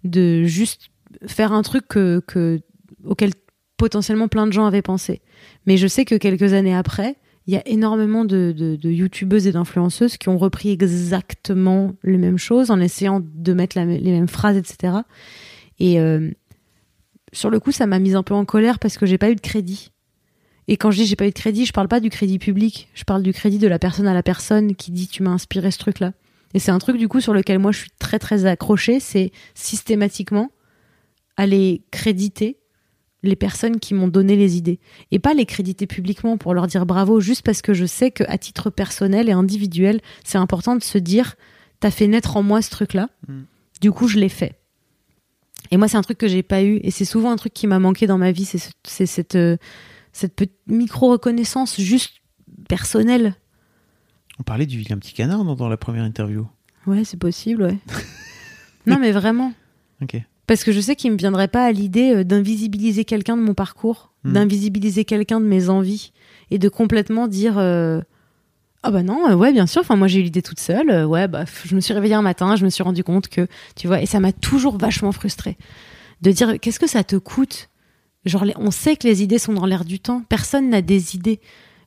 de 0.05 0.43
juste 0.45 0.89
faire 1.25 1.51
un 1.53 1.61
truc 1.61 1.87
que, 1.87 2.21
que 2.25 2.59
auquel 3.03 3.31
potentiellement 3.77 4.27
plein 4.27 4.47
de 4.47 4.53
gens 4.53 4.65
avaient 4.65 4.81
pensé. 4.81 5.21
Mais 5.65 5.77
je 5.77 5.87
sais 5.87 6.05
que 6.05 6.15
quelques 6.15 6.53
années 6.53 6.75
après, 6.75 7.15
il 7.45 7.53
y 7.53 7.57
a 7.57 7.65
énormément 7.65 8.25
de, 8.25 8.51
de, 8.51 8.89
youtubeuses 8.89 9.47
et 9.47 9.53
d'influenceuses 9.53 10.17
qui 10.17 10.27
ont 10.27 10.37
repris 10.37 10.69
exactement 10.69 11.93
les 12.03 12.17
mêmes 12.17 12.37
choses 12.37 12.71
en 12.71 12.81
essayant 12.81 13.21
de 13.23 13.53
mettre 13.53 13.79
les 13.79 14.11
mêmes 14.11 14.27
phrases, 14.27 14.57
etc. 14.57 14.97
Et 15.79 15.99
euh, 16.01 16.29
sur 17.31 17.49
le 17.49 17.59
coup, 17.61 17.71
ça 17.71 17.87
m'a 17.87 17.99
mise 17.99 18.15
un 18.15 18.23
peu 18.23 18.33
en 18.33 18.43
colère 18.43 18.79
parce 18.79 18.97
que 18.97 19.05
j'ai 19.05 19.17
pas 19.17 19.29
eu 19.29 19.35
de 19.35 19.41
crédit. 19.41 19.91
Et 20.67 20.75
quand 20.75 20.91
je 20.91 20.97
dis 20.97 21.05
j'ai 21.05 21.15
pas 21.15 21.25
eu 21.25 21.29
de 21.29 21.35
crédit, 21.35 21.65
je 21.65 21.71
parle 21.71 21.87
pas 21.87 22.01
du 22.01 22.09
crédit 22.09 22.39
public, 22.39 22.89
je 22.93 23.05
parle 23.05 23.23
du 23.23 23.31
crédit 23.31 23.57
de 23.57 23.69
la 23.69 23.79
personne 23.79 24.07
à 24.07 24.13
la 24.13 24.23
personne 24.23 24.75
qui 24.75 24.91
dit 24.91 25.07
tu 25.07 25.23
m'as 25.23 25.31
inspiré 25.31 25.71
ce 25.71 25.77
truc-là. 25.77 26.11
Et 26.53 26.59
c'est 26.59 26.71
un 26.71 26.79
truc 26.79 26.97
du 26.97 27.07
coup 27.07 27.21
sur 27.21 27.33
lequel 27.33 27.59
moi 27.59 27.71
je 27.71 27.79
suis 27.79 27.91
très 27.99 28.19
très 28.19 28.45
accrochée, 28.45 28.99
c'est 28.99 29.31
systématiquement 29.53 30.51
aller 31.37 31.83
créditer 31.91 32.57
les 33.23 33.35
personnes 33.35 33.79
qui 33.79 33.93
m'ont 33.93 34.07
donné 34.07 34.35
les 34.35 34.57
idées. 34.57 34.79
Et 35.11 35.19
pas 35.19 35.33
les 35.33 35.45
créditer 35.45 35.87
publiquement 35.87 36.37
pour 36.37 36.53
leur 36.53 36.67
dire 36.67 36.85
bravo 36.85 37.19
juste 37.19 37.41
parce 37.43 37.61
que 37.61 37.73
je 37.73 37.85
sais 37.85 38.11
que 38.11 38.23
à 38.27 38.37
titre 38.37 38.69
personnel 38.69 39.27
et 39.29 39.31
individuel 39.31 40.01
c'est 40.23 40.37
important 40.37 40.75
de 40.75 40.83
se 40.83 40.97
dire 40.97 41.35
t'as 41.79 41.91
fait 41.91 42.07
naître 42.07 42.37
en 42.37 42.43
moi 42.43 42.61
ce 42.61 42.69
truc 42.69 42.93
là 42.93 43.09
Mm. 43.27 43.41
du 43.81 43.91
coup 43.91 44.07
je 44.07 44.17
l'ai 44.19 44.29
fait. 44.29 44.59
Et 45.71 45.77
moi 45.77 45.87
c'est 45.87 45.97
un 45.97 46.01
truc 46.03 46.17
que 46.17 46.27
j'ai 46.27 46.43
pas 46.43 46.63
eu. 46.63 46.79
Et 46.83 46.91
c'est 46.91 47.05
souvent 47.05 47.31
un 47.31 47.35
truc 47.35 47.53
qui 47.53 47.67
m'a 47.67 47.79
manqué 47.79 48.07
dans 48.07 48.17
ma 48.17 48.31
vie 48.31 48.45
c'est 48.45 48.59
ce- 48.59 49.05
cette 49.05 49.35
euh, 49.35 49.57
cette 50.13 50.35
petite 50.35 50.55
micro 50.67 51.11
reconnaissance 51.11 51.79
juste 51.81 52.21
personnelle. 52.69 53.35
On 54.39 54.43
parlait 54.43 54.65
du 54.67 54.77
vilain 54.77 54.97
petit 54.97 55.13
canard 55.13 55.43
dans, 55.43 55.55
dans 55.55 55.67
la 55.69 55.77
première 55.77 56.03
interview. 56.03 56.47
ouais 56.85 57.03
c'est 57.03 57.17
possible 57.19 57.63
ouais. 57.63 57.77
Non 58.85 58.99
mais 58.99 59.11
vraiment. 59.11 59.53
Ok. 60.01 60.21
Parce 60.47 60.63
que 60.63 60.71
je 60.71 60.79
sais 60.79 60.95
qu'il 60.95 61.11
me 61.11 61.17
viendrait 61.17 61.49
pas 61.49 61.65
à 61.65 61.71
l'idée 61.71 62.15
euh, 62.15 62.23
d'invisibiliser 62.23 63.05
quelqu'un 63.05 63.37
de 63.37 63.41
mon 63.41 63.53
parcours, 63.53 64.13
Hmm. 64.27 64.33
d'invisibiliser 64.33 65.05
quelqu'un 65.05 65.39
de 65.39 65.45
mes 65.45 65.69
envies 65.69 66.11
et 66.51 66.57
de 66.57 66.69
complètement 66.69 67.27
dire 67.27 67.57
euh, 67.57 68.01
ah 68.83 68.91
bah 68.91 69.03
non 69.03 69.29
euh, 69.29 69.35
ouais 69.35 69.53
bien 69.53 69.67
sûr 69.67 69.81
enfin 69.81 69.95
moi 69.95 70.07
j'ai 70.07 70.19
eu 70.19 70.23
l'idée 70.23 70.41
toute 70.41 70.59
seule 70.59 70.89
euh, 70.89 71.05
ouais 71.05 71.27
bah 71.27 71.45
je 71.65 71.75
me 71.75 71.79
suis 71.79 71.93
réveillée 71.93 72.15
un 72.15 72.21
matin 72.21 72.55
je 72.55 72.65
me 72.65 72.69
suis 72.69 72.83
rendu 72.83 73.03
compte 73.03 73.27
que 73.27 73.47
tu 73.75 73.87
vois 73.87 74.01
et 74.01 74.05
ça 74.05 74.19
m'a 74.19 74.33
toujours 74.33 74.77
vachement 74.77 75.11
frustrée 75.11 75.57
de 76.21 76.31
dire 76.31 76.59
qu'est-ce 76.59 76.79
que 76.79 76.87
ça 76.87 77.03
te 77.03 77.15
coûte? 77.15 77.69
Genre 78.25 78.43
on 78.57 78.71
sait 78.71 78.95
que 78.97 79.07
les 79.07 79.21
idées 79.23 79.37
sont 79.37 79.53
dans 79.53 79.65
l'air 79.65 79.85
du 79.85 79.99
temps 79.99 80.23
personne 80.27 80.69
n'a 80.69 80.81
des 80.81 81.15
idées 81.15 81.39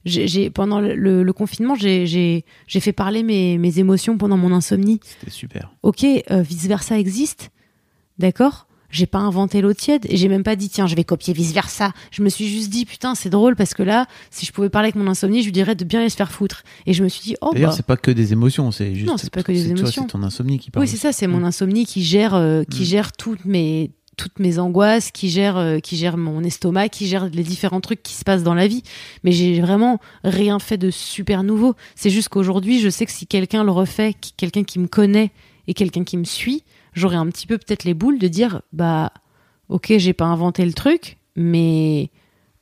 j'ai 0.07 0.49
pendant 0.49 0.81
le, 0.81 1.31
confinement 1.33 1.75
j'ai 1.75 2.45
fait 2.69 2.93
parler 2.93 3.23
mes, 3.23 3.59
mes 3.59 3.81
émotions 3.81 4.17
pendant 4.17 4.39
mon 4.39 4.53
insomnie 4.53 5.01
C'était 5.03 5.31
super. 5.31 5.75
ok, 5.83 6.07
vice 6.31 6.67
versa 6.69 6.99
existe, 6.99 7.51
d'accord? 8.21 8.67
J'ai 8.93 9.07
pas 9.07 9.19
inventé 9.19 9.61
l'eau 9.61 9.73
tiède 9.73 10.05
et 10.09 10.17
j'ai 10.17 10.27
même 10.29 10.43
pas 10.43 10.57
dit 10.57 10.69
tiens 10.69 10.89
je 10.89 10.97
vais 10.97 11.05
copier 11.05 11.33
vice 11.33 11.53
versa. 11.53 11.93
Je 12.11 12.23
me 12.23 12.29
suis 12.29 12.49
juste 12.49 12.71
dit 12.71 12.85
putain 12.87 13.15
c'est 13.15 13.31
drôle 13.31 13.55
parce 13.55 13.73
que 13.73 13.85
là 13.85 14.07
si 14.33 14.45
je 14.47 14.51
pouvais 14.53 14.69
parler 14.69 14.87
avec 14.87 14.97
mon 14.97 15.07
insomnie 15.07 15.41
je 15.43 15.45
lui 15.45 15.53
dirais 15.53 15.77
de 15.77 15.85
bien 15.85 16.01
aller 16.01 16.09
se 16.09 16.17
faire 16.17 16.33
foutre. 16.33 16.65
Et 16.87 16.93
je 16.93 17.05
me 17.05 17.09
suis 17.09 17.23
dit 17.23 17.37
oh 17.41 17.51
D'ailleurs, 17.53 17.71
bah 17.71 17.77
c'est 17.77 17.87
pas 17.87 17.97
que 17.97 18.11
des 18.11 18.33
émotions, 18.33 18.73
c'est 18.73 18.93
juste. 18.97 19.07
Non, 19.07 19.17
c'est 19.17 19.31
pas 19.33 19.45
que 19.45 19.53
des 19.53 19.69
émotions. 19.71 20.03
C'est 20.07 20.13
ton 20.13 20.25
insomnie 20.25 20.59
qui 20.59 20.73
parle. 20.73 20.85
oui 20.85 20.89
c'est 20.91 20.97
ça 20.97 21.13
c'est 21.13 21.29
mon 21.29 21.39
Mm. 21.41 21.45
insomnie 21.45 21.87
qui 21.87 22.03
gère 22.03 22.35
euh, 22.35 22.65
qui 22.65 22.83
Mm. 22.83 22.87
gère 22.87 23.13
toutes 23.13 23.45
mes 23.45 23.93
toutes 24.17 24.41
mes 24.41 24.59
angoisses, 24.59 25.13
qui 25.13 25.31
gère 25.31 25.57
euh, 25.57 25.79
qui 25.79 25.97
gère 25.97 26.17
mon 26.17 26.43
estomac, 26.43 26.89
qui 26.89 27.07
gère 27.07 27.27
les 27.31 27.45
différents 27.45 27.81
trucs 27.81 28.03
qui 28.03 28.15
se 28.15 28.25
passent 28.25 28.43
dans 28.43 28.55
la 28.55 28.67
vie. 28.67 28.83
Mais 29.23 29.31
j'ai 29.31 29.61
vraiment 29.61 30.01
rien 30.25 30.59
fait 30.59 30.77
de 30.79 30.91
super 30.91 31.45
nouveau. 31.45 31.75
C'est 31.95 32.11
juste 32.11 32.29
qu'aujourd'hui 32.29 32.81
je 32.81 32.89
sais 32.91 33.07
que 33.07 33.13
si 33.13 33.29
quelqu'un 33.29 33.63
le 33.63 33.71
refait, 33.71 34.15
quelqu'un 34.37 34.65
qui 34.65 34.81
me 34.81 34.89
connaît 34.89 35.31
et 35.69 35.75
quelqu'un 35.75 36.03
qui 36.03 36.17
me 36.17 36.25
suit, 36.25 36.65
j'aurais 36.95 37.17
un 37.17 37.27
petit 37.27 37.47
peu 37.47 37.59
peut-être 37.59 37.85
les 37.85 37.95
boules 37.95 38.19
de 38.19 38.29
dire 38.29 38.63
bah 38.73 39.13
ok 39.69 39.93
j'ai 39.99 40.13
pas 40.13 40.27
inventé 40.27 40.65
le 40.65 40.73
truc 40.73 41.19
mais 41.37 42.11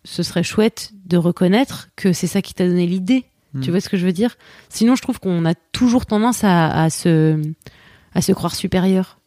ce 0.04 0.22
serait 0.22 0.42
chouette 0.42 0.92
de 1.06 1.16
reconnaître 1.16 1.88
que 1.96 2.12
c'est 2.12 2.26
ça 2.26 2.40
qui 2.42 2.54
t'a 2.54 2.66
donné 2.66 2.86
l'idée. 2.86 3.24
Hmm. 3.54 3.60
Tu 3.60 3.70
vois 3.70 3.80
ce 3.80 3.88
que 3.88 3.96
je 3.96 4.06
veux 4.06 4.12
dire? 4.12 4.36
Sinon, 4.68 4.94
je 4.94 5.02
trouve 5.02 5.18
qu'on 5.20 5.44
a 5.44 5.54
toujours 5.72 6.06
tendance 6.06 6.44
à, 6.44 6.82
à 6.82 6.88
se, 6.90 7.40
à 8.14 8.20
se 8.22 8.32
croire 8.32 8.54
supérieur 8.54 9.18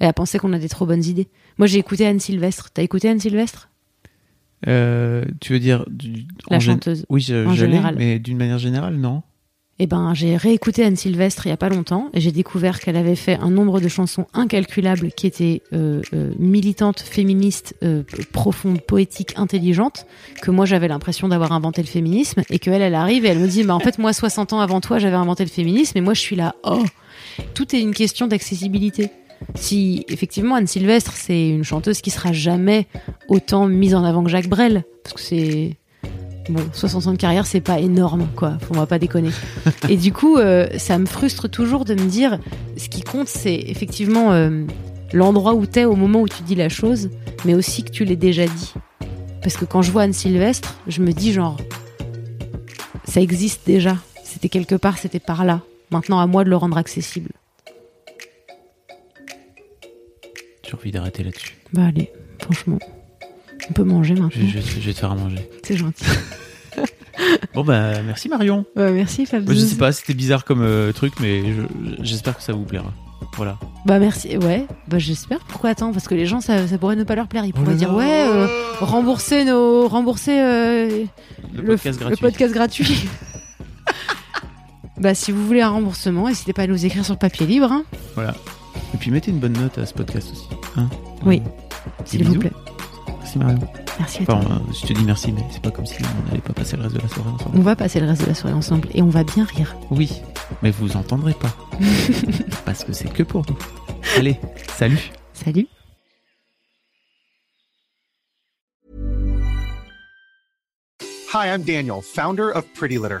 et 0.00 0.06
à 0.06 0.12
penser 0.12 0.38
qu'on 0.38 0.52
a 0.52 0.58
des 0.58 0.68
trop 0.68 0.86
bonnes 0.86 1.04
idées. 1.04 1.28
Moi, 1.58 1.66
j'ai 1.66 1.78
écouté 1.78 2.06
Anne 2.06 2.20
Sylvestre. 2.20 2.70
T'as 2.72 2.82
écouté 2.82 3.08
Anne 3.08 3.18
Sylvestre? 3.20 3.68
Euh, 4.68 5.24
tu 5.40 5.52
veux 5.54 5.58
dire 5.58 5.84
du, 5.90 6.26
La 6.48 6.58
gén- 6.58 6.60
chanteuse. 6.72 7.04
Oui, 7.08 7.20
je, 7.20 7.46
en 7.46 7.54
je 7.54 7.64
l'ai, 7.64 7.72
général. 7.72 7.96
mais 7.98 8.18
d'une 8.18 8.36
manière 8.38 8.58
générale, 8.58 8.96
non? 8.96 9.22
Eh 9.84 9.88
ben, 9.88 10.14
j'ai 10.14 10.36
réécouté 10.36 10.84
Anne 10.84 10.94
Sylvestre 10.94 11.46
il 11.46 11.48
y 11.48 11.52
a 11.52 11.56
pas 11.56 11.68
longtemps 11.68 12.08
et 12.14 12.20
j'ai 12.20 12.30
découvert 12.30 12.78
qu'elle 12.78 12.94
avait 12.94 13.16
fait 13.16 13.34
un 13.34 13.50
nombre 13.50 13.80
de 13.80 13.88
chansons 13.88 14.26
incalculables 14.32 15.10
qui 15.10 15.26
étaient 15.26 15.60
euh, 15.72 16.02
euh, 16.14 16.32
militantes, 16.38 17.00
féministes, 17.00 17.74
euh, 17.82 18.04
profondes, 18.32 18.80
poétiques, 18.80 19.32
intelligentes, 19.34 20.06
que 20.40 20.52
moi 20.52 20.66
j'avais 20.66 20.86
l'impression 20.86 21.26
d'avoir 21.26 21.50
inventé 21.50 21.82
le 21.82 21.88
féminisme 21.88 22.44
et 22.48 22.60
qu'elle, 22.60 22.80
elle 22.80 22.94
arrive 22.94 23.24
et 23.24 23.30
elle 23.30 23.40
me 23.40 23.48
dit, 23.48 23.64
bah 23.64 23.74
en 23.74 23.80
fait 23.80 23.98
moi 23.98 24.12
60 24.12 24.52
ans 24.52 24.60
avant 24.60 24.80
toi 24.80 25.00
j'avais 25.00 25.16
inventé 25.16 25.42
le 25.42 25.50
féminisme 25.50 25.98
et 25.98 26.00
moi 26.00 26.14
je 26.14 26.20
suis 26.20 26.36
là, 26.36 26.54
oh, 26.62 26.84
tout 27.54 27.74
est 27.74 27.80
une 27.80 27.92
question 27.92 28.28
d'accessibilité. 28.28 29.10
Si 29.56 30.04
effectivement 30.06 30.54
Anne 30.54 30.68
Sylvestre 30.68 31.14
c'est 31.16 31.48
une 31.48 31.64
chanteuse 31.64 32.02
qui 32.02 32.10
sera 32.10 32.32
jamais 32.32 32.86
autant 33.26 33.66
mise 33.66 33.96
en 33.96 34.04
avant 34.04 34.22
que 34.22 34.30
Jacques 34.30 34.48
Brel, 34.48 34.84
parce 35.02 35.14
que 35.14 35.20
c'est 35.20 35.76
Bon, 36.48 36.62
60 36.72 37.06
ans 37.06 37.12
de 37.12 37.16
carrière, 37.16 37.46
c'est 37.46 37.60
pas 37.60 37.78
énorme, 37.78 38.26
quoi. 38.34 38.58
On 38.70 38.74
va 38.74 38.86
pas 38.86 38.98
déconner. 38.98 39.30
Et 39.88 39.96
du 39.96 40.12
coup, 40.12 40.38
euh, 40.38 40.66
ça 40.76 40.98
me 40.98 41.06
frustre 41.06 41.48
toujours 41.48 41.84
de 41.84 41.94
me 41.94 42.08
dire, 42.08 42.38
ce 42.76 42.88
qui 42.88 43.02
compte, 43.02 43.28
c'est 43.28 43.54
effectivement 43.54 44.32
euh, 44.32 44.64
l'endroit 45.12 45.54
où 45.54 45.66
t'es 45.66 45.84
au 45.84 45.94
moment 45.94 46.20
où 46.20 46.28
tu 46.28 46.42
dis 46.42 46.56
la 46.56 46.68
chose, 46.68 47.10
mais 47.44 47.54
aussi 47.54 47.84
que 47.84 47.90
tu 47.90 48.04
l'aies 48.04 48.16
déjà 48.16 48.46
dit. 48.46 48.74
Parce 49.40 49.56
que 49.56 49.64
quand 49.64 49.82
je 49.82 49.92
vois 49.92 50.02
Anne 50.02 50.12
Sylvestre, 50.12 50.76
je 50.88 51.00
me 51.02 51.12
dis 51.12 51.32
genre, 51.32 51.56
ça 53.04 53.20
existe 53.20 53.62
déjà. 53.66 53.96
C'était 54.24 54.48
quelque 54.48 54.74
part, 54.74 54.98
c'était 54.98 55.20
par 55.20 55.44
là. 55.44 55.60
Maintenant, 55.90 56.18
à 56.18 56.26
moi 56.26 56.42
de 56.42 56.50
le 56.50 56.56
rendre 56.56 56.76
accessible. 56.76 57.30
J'ai 60.66 60.74
envie 60.74 60.90
d'arrêter 60.90 61.22
là-dessus. 61.22 61.56
Bah 61.72 61.82
allez, 61.86 62.10
franchement, 62.40 62.78
on 63.70 63.72
peut 63.72 63.84
manger 63.84 64.14
maintenant. 64.14 64.30
je- 64.32 64.60
je 64.60 64.80
vais 64.86 64.92
te 64.92 64.98
faire 64.98 65.12
à 65.12 65.14
manger. 65.16 65.48
C'est 65.62 65.76
gentil. 65.76 66.04
Bon, 67.54 67.62
bah, 67.62 68.02
merci 68.02 68.28
Marion. 68.30 68.64
Ouais, 68.74 68.90
merci 68.90 69.26
Fab. 69.26 69.44
Moi, 69.44 69.52
je 69.54 69.60
sais 69.60 69.76
pas, 69.76 69.92
c'était 69.92 70.14
bizarre 70.14 70.44
comme 70.46 70.62
euh, 70.62 70.92
truc, 70.92 71.12
mais 71.20 71.42
je- 71.52 72.02
j'espère 72.02 72.36
que 72.36 72.42
ça 72.42 72.52
vous 72.54 72.64
plaira. 72.64 72.90
Voilà. 73.36 73.58
Bah 73.86 73.98
merci, 73.98 74.36
ouais, 74.38 74.66
bah 74.88 74.98
j'espère. 74.98 75.38
Pourquoi 75.40 75.70
attends? 75.70 75.92
Parce 75.92 76.08
que 76.08 76.14
les 76.14 76.24
gens, 76.26 76.40
ça, 76.40 76.66
ça 76.66 76.78
pourrait 76.78 76.96
ne 76.96 77.04
pas 77.04 77.14
leur 77.14 77.28
plaire. 77.28 77.44
Ils 77.44 77.52
Oh 77.54 77.58
pourraient 77.58 77.72
là 77.72 77.76
dire 77.78 77.94
ouais, 77.94 78.24
euh, 78.26 78.46
rembourser 78.80 79.44
nos, 79.44 79.86
rembourser 79.88 80.40
euh, 80.40 81.04
Le 81.54 81.62
podcast 81.62 82.00
le 82.00 82.06
gratuit. 82.06 82.22
podcast 82.22 82.54
gratuit. 82.54 83.08
bah 84.98 85.14
si 85.14 85.30
vous 85.32 85.46
voulez 85.46 85.60
un 85.60 85.68
remboursement, 85.70 86.28
n'hésitez 86.28 86.52
pas 86.54 86.62
à 86.62 86.66
nous 86.66 86.84
écrire 86.86 87.04
sur 87.04 87.14
le 87.14 87.18
papier 87.18 87.46
libre, 87.46 87.70
hein, 87.70 87.84
Voilà. 88.14 88.34
Et 88.94 88.96
puis 88.96 89.10
mettez 89.10 89.30
une 89.30 89.38
bonne 89.38 89.52
note 89.52 89.76
à 89.78 89.84
ce 89.86 89.92
podcast 89.94 90.28
aussi. 90.32 90.48
Hein 90.76 90.88
Oui. 91.24 91.42
S'il 92.06 92.24
vous 92.24 92.38
plaît. 92.38 92.50
Merci 93.36 93.38
Marion. 93.38 93.68
Merci 93.98 94.22
à 94.22 94.26
toi. 94.26 94.34
Enfin, 94.36 94.54
euh, 94.56 94.72
je 94.72 94.86
te 94.86 94.92
dis 94.92 95.04
merci, 95.04 95.32
mais 95.32 95.42
c'est 95.50 95.62
pas 95.62 95.70
comme 95.70 95.86
si 95.86 95.96
on 96.02 96.28
n'allait 96.28 96.40
pas 96.40 96.52
passer 96.52 96.76
le 96.76 96.82
reste 96.82 96.94
de 96.96 97.00
la 97.00 97.08
soirée 97.08 97.30
ensemble. 97.30 97.58
On 97.58 97.62
va 97.62 97.76
passer 97.76 98.00
le 98.00 98.06
reste 98.06 98.22
de 98.22 98.26
la 98.26 98.34
soirée 98.34 98.54
ensemble 98.54 98.88
et 98.94 99.02
on 99.02 99.08
va 99.08 99.24
bien 99.24 99.44
rire. 99.44 99.74
Oui, 99.90 100.22
mais 100.62 100.70
vous 100.70 100.96
entendrez 100.96 101.34
pas. 101.34 101.54
Parce 102.64 102.84
que 102.84 102.92
c'est 102.92 103.12
que 103.12 103.22
pour 103.22 103.44
nous. 103.48 103.56
Allez, 104.16 104.38
salut 104.76 105.10
Salut. 105.32 105.66
Hi, 111.34 111.46
I'm 111.48 111.62
Daniel, 111.62 112.02
founder 112.02 112.50
of 112.54 112.66
Pretty 112.74 112.98
Litter. 112.98 113.20